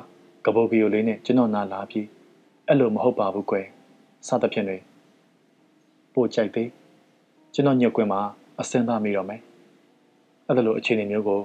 [0.47, 2.06] ကပုတ်ဗီယိုလေးနဲ့ကျွန်တော်နာလာပြီး
[2.66, 3.66] အဲ့လိုမဟုတ်ပါဘူးကွယ်
[4.27, 4.78] စသဖြင့်တွေ
[6.14, 6.70] ပို့ကြိုက်သေး
[7.55, 8.20] ကျွန်တော်ညွတ်ကွင်းမှာ
[8.60, 9.40] အစင်းသားမိတော့မယ်
[10.47, 11.40] အဲ့ဒါလိုအခြေအနေမျိုးကို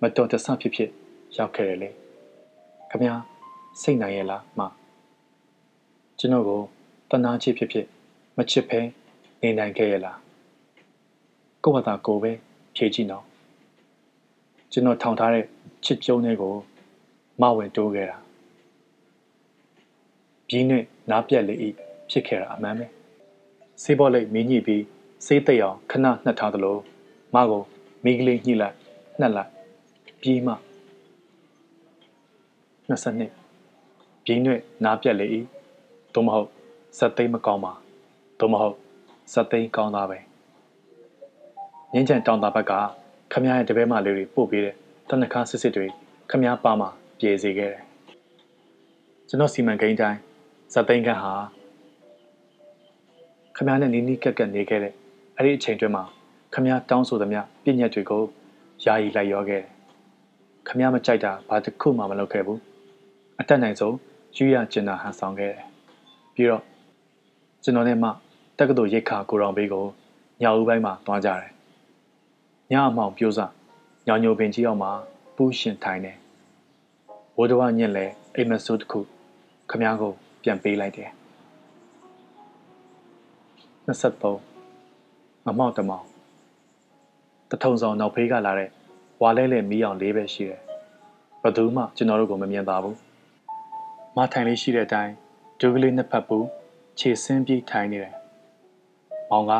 [0.00, 0.90] မတော်တဆဖြစ်ဖြစ်
[1.36, 1.88] ရောက်ခဲ့တယ်လေ
[2.90, 3.14] ခမညာ
[3.82, 4.60] စိတ်နိုင်ရဲ့လားမ
[6.18, 6.60] ကျွန်တော်ကို
[7.10, 7.86] တနာချစ်ဖြစ်ဖြစ်
[8.36, 8.80] မချစ်ဖဲ
[9.42, 10.18] နေနိုင်ခဲ့ရဲ့လား
[11.64, 12.32] ကိုယ့်ဘာသာကိုပဲ
[12.76, 13.24] ဖြေကြည့်နော်
[14.72, 15.44] ကျွန်တော်ထောင်ထားတဲ့
[15.84, 16.54] ချစ်ပြုံးတွေကို
[17.40, 18.25] မဝင်တိုးခဲ့တာ
[20.48, 21.68] ပြင်းနဲ့နားပြက်လေဤ
[22.10, 22.86] ဖြစ်ခဲ့တာအမှန်ပဲ
[23.82, 24.82] ဆေးဘောလိတ်မင်းညှိပြီး
[25.26, 26.76] ဆေးသိအောင်ခဏနှက်ထားသလို
[27.34, 27.62] မကို
[28.04, 28.76] မိကလေးညှိလိုက်
[29.20, 29.50] နှက်လိုက်
[30.20, 30.54] ပြီးမှ
[32.88, 35.26] 22ပြင်းနဲ့နားပြက်လေ၏
[36.14, 36.48] သို့မဟုတ်
[36.98, 37.72] စက်သိမ်းမကောင်းပါ
[38.38, 38.76] သို့မဟုတ်
[39.32, 40.18] စက်သိမ်းကောင်းသားပဲ
[41.92, 42.72] ငင်းချန်တောင်တာဘက်က
[43.32, 44.74] ခမရရဲ့တပည့်မလေးတွေပို့ပေးတဲ့
[45.08, 45.86] တနခါစစ်စစ်တွေ
[46.30, 47.82] ခမရပါမှာပြေစေခဲ့တယ်
[49.28, 50.18] ကျွန်တော်စီမံကိန်းတိုင်း
[50.72, 51.34] စက်သိမ်းခန့်ဟာ
[53.56, 54.92] ခမရနဲ့နီးနီးကက်ကက်နေခဲ့တဲ့
[55.36, 56.04] အဲ့ဒီအချိန်တွင်းမှာ
[56.54, 58.22] ခမရတောင်းဆိုသမျှပြည့်ညက်တွေကို
[58.84, 59.76] ယာယီလိုက်ရောခဲ့တယ်
[60.68, 62.60] ခမရမကြိုက်တာဘာတစ်ခုမှမလုပ်ခဲ့ဘူး
[63.40, 63.96] အတက်နိုင်ဆုံး
[64.36, 65.64] ယူရကျင်နာဟန်ဆောင်ခဲ့တယ်
[66.34, 66.62] ပြီးတော့
[67.62, 68.08] ကျွန်တော်နဲ့မှ
[68.58, 69.84] တက္ကသိုလ်ရိတ်ခါကိုရောင်ဘေးကို
[70.42, 71.50] ညဦးပိုင်းမှာတွားကြတယ်
[72.70, 73.52] ညအမောင်ပြိုးစား
[74.06, 74.92] ညောင်ညိုပင်ကြီးအောင်မှာ
[75.36, 76.16] ပူးရှင်ထိုင်တယ်
[77.38, 79.00] ဝဒဝညက်လဲအိမ်မဆိုးတစ်ခု
[79.70, 80.14] ခမ ्या ကို
[80.46, 81.10] ပြန်ပေးလိုက်တယ်
[83.86, 86.04] 23မမောက်တမောင်
[87.50, 88.70] တထုံဆောင်နောက်ဖေးကလာတဲ့
[89.22, 90.60] ဝါလဲလဲမီးအောင်လေးပဲရှိတယ်
[91.42, 92.96] ဘယ်သူမှကျွန်တော်တို့ကိုမမြင်ပါဘူး
[94.16, 95.12] မထိုင်လေးရှိတဲ့အတိုင်း
[95.60, 96.38] ဒုကလေးနှစ်ဖက်ပူ
[96.98, 98.14] ခြေဆင်းပြေးထိုင်နေတယ်
[99.30, 99.52] မောင်က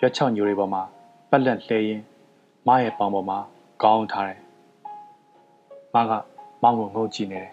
[0.00, 0.82] ရွက်ချောက်ညိုတွေပေါ်မှာ
[1.30, 2.04] ပက်လက်လှဲရင်း
[2.66, 3.38] မရဲ့ပေါင်ပေါ်မှာ
[3.82, 4.40] ကောင်းထားတယ်
[5.94, 6.12] မက
[6.62, 7.52] မောင်ကိုငုံကြည့်နေတယ်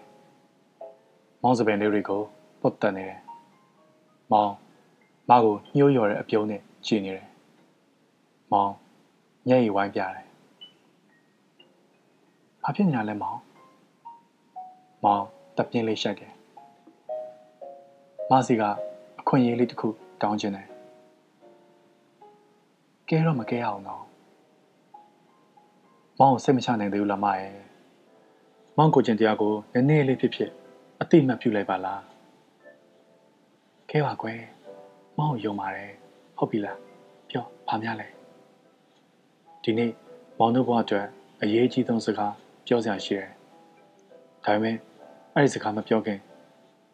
[1.41, 2.23] မောင်စပင်လေးတွေကို
[2.65, 3.19] ပုတ်တက်နေတယ်
[4.31, 4.51] မောင်
[5.29, 7.27] မကိုညှိုးရော်တဲ့အပြုံးနဲ့ကြည့်နေတယ်။
[8.51, 8.71] မောင်
[9.47, 10.25] ညက်ရီဝိုင်းပြတယ်။
[12.63, 13.39] ဘာဖြစ်နေတာလဲမောင်။
[15.03, 15.23] မောင်
[15.57, 16.31] တပ်ပြင်းလေးရှိုက်တယ်။
[18.29, 18.61] မစီက
[19.19, 19.87] အခွင့်အရေးလေးတစ်ခု
[20.21, 20.67] တောင်းချင်တယ်။
[23.09, 24.03] ကဲတော့မကဲအောင်တော့။
[26.19, 27.53] မောင်ကိုစိတ်မချနိုင်သေးဘူးလားမရဲ့။
[28.77, 30.51] မောင်ကိုကျင်တရားကိုနည်းနည်းလေးဖြစ်ဖြစ်
[31.01, 32.01] အတိမတ်ပြုလိုက်ပါလား။
[33.97, 34.41] ကဲပါကွယ်။
[35.17, 35.91] မောင်ယုံပါတယ်
[36.37, 36.77] ဟုတ်ပြီလား
[37.29, 38.07] ပြောဘာများလဲ
[39.63, 39.91] ဒီနေ့
[40.39, 41.07] မောင်တို့ဘဝအတွက်
[41.41, 42.33] အရေးကြီးဆုံးစကား
[42.67, 43.29] ပြောစရာရှိတယ်
[44.43, 44.75] ဒါပေမဲ့
[45.33, 46.19] အဲ့ဒီစကားမပြောခင်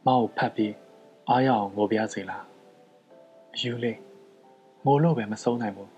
[0.05, 0.73] မောင်ကိုဖတ်ပြီး
[1.29, 2.43] အားရအောင်ငိုပြစေလား
[3.55, 3.99] အယူလေး
[4.85, 5.91] မိုးလို့ပဲမဆုံးနိုင်ဘူး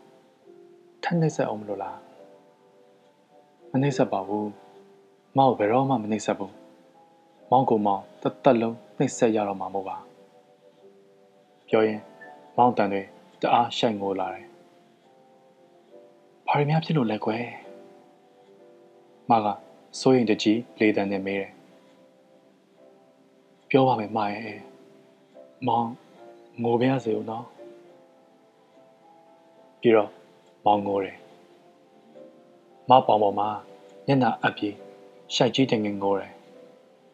[1.04, 1.98] ထက်နှိမ့်ဆက်အောင်မလို့လား
[3.72, 4.50] မနှိမ့်ဆက်ပါဘူး
[5.38, 6.54] မောင်ဘယ်တော့မှမနှိမ့်ဆက်ဘူး
[7.52, 9.98] မောင်ကိုမောင်တသက်လုံးနှိမ့်ဆက်ရတော့မှာမဟုတ်ပါ
[11.76, 12.00] ပြောရင်
[12.58, 13.02] မောင်းတန်တွေ
[13.42, 14.46] တအားရှိုက်ငိုလာတယ်။
[16.48, 17.46] ဘာရများဖြစ်လို့လဲကွယ်။
[19.30, 19.48] မက
[20.00, 21.52] စိုးရင်တကြီးလေတန်နဲ့မေးတယ်။
[23.70, 24.58] ပြောပါမယ်မရဲ့။
[25.68, 25.92] မောင်း
[26.64, 27.46] ငိုပြရစေဦးနော်။
[29.82, 30.10] ပြီးတော့
[30.66, 31.18] မောင်းငိုတယ်။
[32.90, 33.48] မပေါင်ပေါ်မှာ
[34.08, 34.76] ညနာအပ်ပြီး
[35.34, 36.32] ရှိုက်ကြီးတငင်ငိုတယ်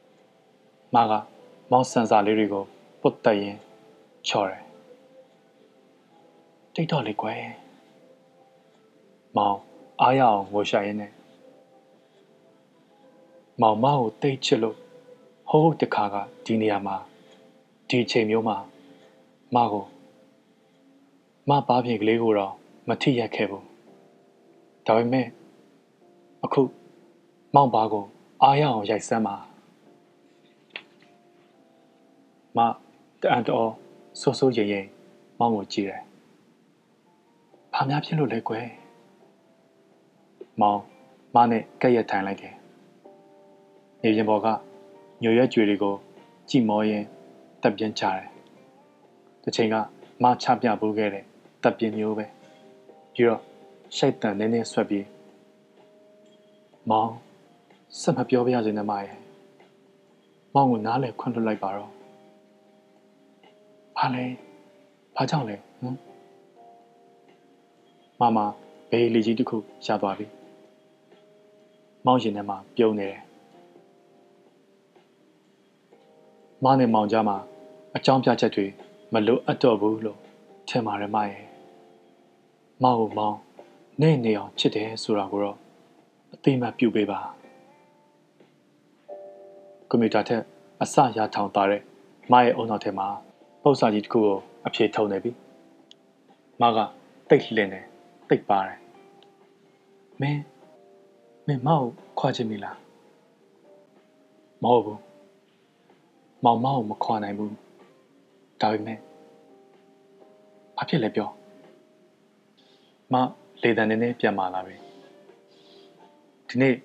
[0.93, 1.13] ။မက
[1.71, 2.65] မောင်းဆန်စာလေးတွေကို
[3.03, 3.57] ပုတ်တက်ရင်
[4.27, 4.63] ချော်တယ်
[6.73, 7.41] တိတ်တော့လေကွယ်
[9.37, 9.57] မောင်
[10.01, 11.11] အားရအောင်ငိုရှာရင်းနဲ့
[13.61, 14.77] မောင်မကိုတိတ်ချစ်လို့
[15.49, 16.15] ဟိုးတခါက
[16.45, 16.95] ဒီနေရာမှာ
[17.89, 18.57] ဒီချိန်မျိုးမှာ
[19.55, 19.85] မကို
[21.49, 22.53] မပါပြေကလေးကိုတော့
[22.87, 23.65] မထိရက်ခဲ့ဘူး
[24.85, 25.27] ဒါပေမဲ့
[26.43, 26.61] အခု
[27.55, 28.05] မောင်ပါကို
[28.43, 29.35] အားရအောင်ရိုက်စမ်းပါ
[32.57, 32.59] မ
[33.21, 33.69] တန်တော်
[34.21, 34.85] ဆိုးဆိုးရင်ရင်
[35.39, 36.01] မောင်ကိုကြည့်တယ်
[37.73, 38.67] ဘာများဖြစ်လို့လဲကွယ်
[40.61, 40.79] မောင်
[41.35, 42.53] မနဲ့ကက်ရက်ထိုင်လိုက်တယ်
[44.01, 44.47] နေပြင်ပေါ်က
[45.23, 45.95] ညိုရွက်ကြွေတွေကို
[46.49, 47.03] ကြည်မောရင်
[47.61, 48.25] တပ်ပြင်းချတယ်
[49.43, 49.75] တစ်ချိန်က
[50.23, 51.23] မချပြပိုးခဲ့တဲ့
[51.63, 52.25] တပ်ပြင်းမျိုးပဲ
[53.13, 53.41] ပြီးတော့
[53.95, 55.05] ရှိုက်တန်နည်းနည်းဆွက်ပြီး
[56.89, 57.11] မောင်
[58.01, 59.17] စက်မပြောပြရစေနဲ့မရဲ့
[60.53, 61.98] မောင်ကိုနားလေခွန့်လွတ်လိုက်ပါတော့
[63.99, 64.25] ဘာလဲ
[65.15, 68.39] ဘာကြောင့်လဲဟမ်မမ
[68.89, 70.25] ဘေးလီကြီးတစ်ခုရသွားပြီ
[72.05, 73.21] မောင်ရင်ထဲမှာပြုံးနေတယ်
[76.63, 77.37] မနဲ့မောင်ကြားမှာ
[77.95, 78.65] အကြောင်းပြချက်တွေ
[79.13, 80.19] မလိုအပ်တော့ဘူးလို့
[80.69, 81.43] ထင်ပါတယ်မရဲ့
[82.83, 83.37] မောင်ကိုမောင်
[84.01, 85.57] နေနေအောင်ချစ်တယ်ဆိုတာကိုတော့
[86.33, 87.19] အသိမှပြုပေးပါ
[89.89, 90.41] ကွန်ပျူတာထက်
[90.81, 91.81] အစရထောင်သားတဲ့
[92.31, 93.09] မရဲ့အုံနောက်ထဲမှာ
[93.69, 94.37] ပု္ပ္ပစာကြီးတစ်ခုကို
[94.67, 95.31] အဖြေထုတ်နေပြီ
[96.61, 96.77] မက
[97.29, 97.85] တိတ်လင်းတယ်
[98.29, 98.79] တိတ်ပါတယ်
[100.21, 100.41] မင်း
[101.47, 101.87] မင်းမောက်
[102.19, 102.77] ခွာချင်ပြီလား
[104.63, 104.99] မဟုတ်ဘူး
[106.43, 107.53] မောင်မောက်မခွာနိုင်ဘူး
[108.61, 108.97] ဒါပေမဲ့
[110.77, 111.29] ဘာဖြစ်လဲပြော
[113.13, 113.15] မ
[113.61, 114.75] လေတံနေနေပြန်มาလာပြီ
[116.47, 116.75] ဒီနေ့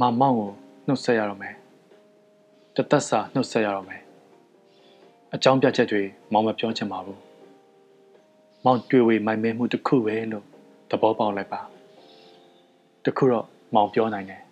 [0.00, 0.50] မမောင်ကို
[0.86, 1.54] နှုတ်ဆက်ရတော့မယ်
[2.74, 4.03] တသက်စာနှုတ်ဆက်ရတော့မယ်
[5.36, 6.02] အကြောင်းပြချက်တွေ
[6.32, 7.20] မောင်မပြောချင်ပါဘူး
[8.64, 10.44] မောင်တွေ့ဝေမိုင်မဲမှုတစ်ခုပဲလို့
[10.90, 11.60] သဘောပေါက်လိုက်ပါ
[13.04, 14.42] တခုတော့မောင်ပြောနိုင်တယ်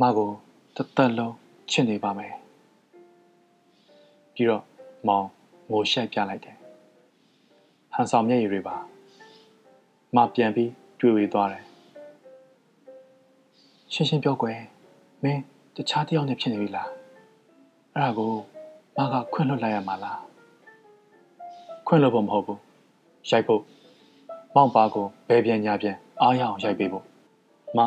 [0.00, 0.30] မကို
[0.76, 1.34] တသက်လုံး
[1.70, 2.34] ချစ်နေပါမယ်
[4.34, 4.64] ပြီးတော့
[5.08, 5.26] မောင်
[5.70, 6.56] ငိုရှိုက်ပြလိုက်တယ်
[7.92, 8.76] ဟန်ဆောင်မျက်ရည်တွေပါ
[10.16, 10.70] မပြန်ပြီး
[11.00, 11.64] တွေ့ဝေသွားတယ်
[13.92, 14.58] ရှင်းရှင်းပြောကွယ်
[15.22, 15.42] မင်း
[15.76, 16.88] တခြားတယောက်နဲ့ဖြစ်နေပြီလား
[17.94, 18.32] အဲ့ဒါကို
[19.00, 20.20] မကခွင့်လွတ်လိုက်ရမှာလား
[21.86, 22.60] ခွင့်လွတ်ဖို့မဟုတ်ဘူး
[23.30, 23.62] ရိုက်ဖို့
[24.54, 27.04] မောင်ပါကိုဘယ်ပြန်ညာပြန်အားရအောင်ရိုက်ပေးဖို့
[27.76, 27.78] မ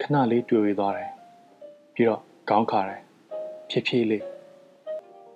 [0.00, 1.10] ခဏလေးတွေ့ဝေးသွားတယ်
[1.94, 3.00] ပြီးတော့ခေါင်းခါတယ်
[3.70, 4.24] ဖြည်းဖြည်းလေး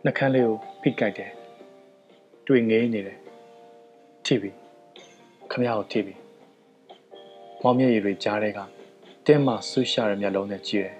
[0.04, 1.30] နှကန်းလေးကိုဖိကြိုက်တယ်
[2.46, 3.18] တွေ့ငေးနေတယ်
[4.24, 4.50] ထိပြီ
[5.50, 6.14] ခမရကိုထိပြီ
[7.62, 8.60] မောင်မျက်ရည်တွေကြားတဲ့က
[9.26, 10.96] တင်းမဆူရှာတဲ့မျက်လုံးနဲ့ကြည့်တယ်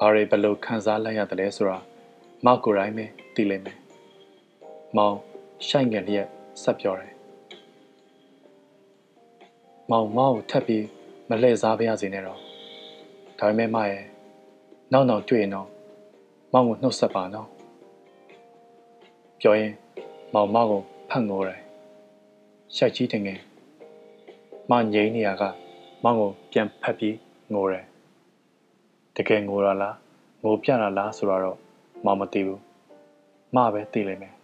[0.00, 1.78] ဘာတွေဘယ်လိုခံစားလိုက်ရတယ်လဲဆိုတာ
[2.46, 3.04] မောက်ကိုယ်တိုင်းပဲ
[3.34, 3.78] သိလိမ့်မယ်
[4.96, 5.16] မောင်
[5.66, 6.28] ရှိုက်ငယ်လျက်
[6.62, 7.12] ဆက်ပြောတယ်
[9.90, 10.84] မောင်မောင်ကိုထပ်ပြီး
[11.28, 12.40] မလှည့်စားပါရစေနဲ့တော့
[13.38, 14.04] ဒါပေမဲ့မရဲ့
[14.92, 15.68] နောက်နောက်တွေ့ရင်တော့
[16.52, 17.48] မောင်ကိုနှုတ်ဆက်ပါနော်
[19.40, 19.72] ပြောရင်
[20.34, 21.60] မောင်မောင်ကိုဖတ်ငိုတယ်
[22.76, 23.40] ရှိုက်ကြီးတငယ်
[24.70, 25.42] မငိမ့်နေရက
[26.04, 27.16] မောင်ကိုပြန်ဖတ်ပြီး
[27.52, 27.84] ငိုတယ်
[29.16, 29.96] တကယ်ငိုရလား
[30.42, 31.63] ငိုပြတာလားဆိုတော့
[32.04, 32.60] မောင်မသိဘူး
[33.54, 34.34] မပဲသိလိမ့်မယ်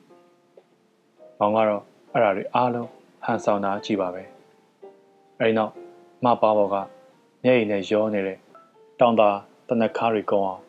[1.39, 1.83] မောင်ကတော့
[2.13, 2.89] အဲ့ဒါတွေအားလုံး
[3.25, 4.23] ဟန်ဆောင်တာကြည့်ပါပဲ
[5.39, 5.73] အဲဒီနောက်
[6.25, 6.77] မပါဘော်က
[7.45, 8.39] မျက်ရည်နဲ့ရောနေတဲ့
[9.01, 9.29] တောင်သာ
[9.69, 10.63] တနက်ခါတွေကုန်းအောင်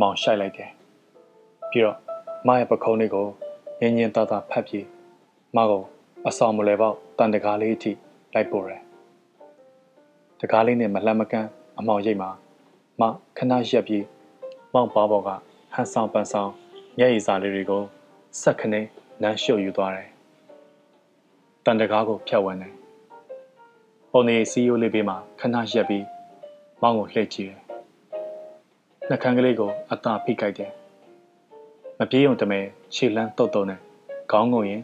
[0.00, 0.70] မောင်ရှိုက်လိုက်တယ်
[1.70, 1.98] ပြီးတော့
[2.46, 3.26] မရဲ့ပခုံးလေးကို
[3.80, 4.86] ငင်းငင်းသားသားဖတ်ပြီး
[5.56, 5.82] မကို
[6.26, 7.92] အဆောင်မလဲပေါက်တန်တကားလေးအထိ
[8.34, 8.82] လိုက်ပို့တယ်
[10.40, 11.48] တကားလေးနဲ့မလှမ်းမကန်း
[11.78, 12.30] အမောင်ရိတ်မှာ
[13.00, 13.02] မ
[13.38, 14.04] ခဏရက်ပြီး
[14.74, 15.30] မောင်ပါဘော်က
[15.74, 16.50] ဟန်ဆောင်ပန်ဆောင်
[16.98, 17.82] မျက်ရည်စာလေးတွေကို
[18.40, 18.80] ဆက်ခနေ
[19.22, 20.08] နမ်းရှုပ်ယူသွားတယ်
[21.64, 22.74] တန်တကားကိုဖြတ်ဝင်တယ်
[24.12, 26.04] ပုံနေစီယိုလေးပေးမှာခဏရက်ပြီး
[26.82, 27.60] မောင်းကိုလှည့်ကြည့်တယ်။
[29.08, 30.70] နှကန်းကလေးကိုအသာဖိကြိုက်တယ်။
[31.98, 32.60] မပြေးုံတမဲ
[32.94, 33.80] ခြေလန်းတုတ်တုံနဲ့
[34.30, 34.82] ခေါင်းငုံရင်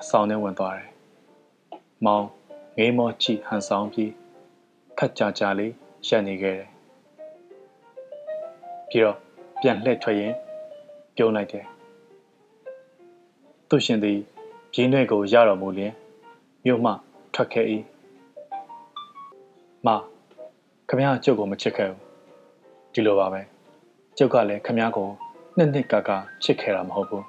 [0.00, 0.88] အဆောင်ထဲဝင်သွားတယ်။
[2.04, 2.28] မောင်း
[2.78, 4.10] ငေးမောချီဟန်ဆောင်ပြီး
[4.98, 5.72] ခက်ကြကြလေး
[6.06, 6.68] ရက်နေခဲ့တယ်။
[8.88, 9.18] ပြီးတော့
[9.60, 10.32] ပြန်လှည့်ထွက်ရင်
[11.16, 11.66] ပြုံးလိုက်တယ်။
[13.68, 14.18] သူရှင်သည်
[14.72, 15.92] ပြင်းတွေကိုရတော်မူလျင်
[16.64, 16.92] မြို့မှ
[17.34, 17.66] ထွက်ခဲ့၏
[19.86, 19.88] မ
[20.88, 22.00] ခမရကျုပ်ကိုမချစ်ခဲ့ဘူး
[22.92, 23.40] ဒီလိုပါပဲ
[24.18, 25.08] ကျုပ်ကလည်းခမရကို
[25.56, 26.10] နှစ်နှစ်ကက
[26.44, 27.24] ချစ်ခဲ့တာမဟုတ်ဘူး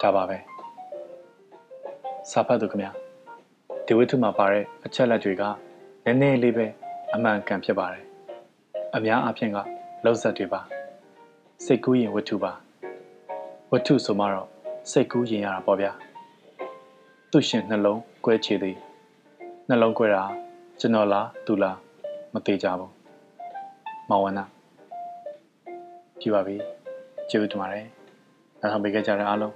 [0.00, 0.38] ဒါပါပဲ
[2.30, 2.88] စာဖတ်သူခမရ
[3.86, 5.42] ဒီဝိထုမှာပါတဲ့အချက်လက်တွေက
[6.04, 6.66] နည်းနည်းလေးပဲ
[7.14, 8.04] အမှန်ကန်ဖြစ်ပါတယ်
[8.94, 9.56] အများအားဖြင့်က
[10.04, 10.60] လောက်ဆက်တွေပါ
[11.64, 12.52] စိတ်ကူးရင်ဝိထုပါ
[13.70, 14.48] ဝိထုဆိုမှတော့
[14.90, 15.92] စိတ်ကူးရင်ရတာပေါ့ဗျာ
[17.30, 18.76] သူ့ရှင်နှလုံးကွဲချေသည်
[19.68, 20.22] နှလုံးကွဲတာ
[20.80, 21.76] ကျွန်တော်လားသူလား
[22.32, 22.92] မသေးကြဘူး
[24.08, 24.44] မောင်ဝနာ
[26.20, 26.56] ကြည့်ပါပြီ
[27.30, 27.86] ကျေးဇူးတင်ပါတယ်
[28.60, 29.54] နောက်ဆောင်ပေးခဲ့ကြတဲ့အားလုံး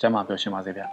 [0.00, 0.86] ကျမ်းမာပျော်ရွှင်ပါစေဗျာ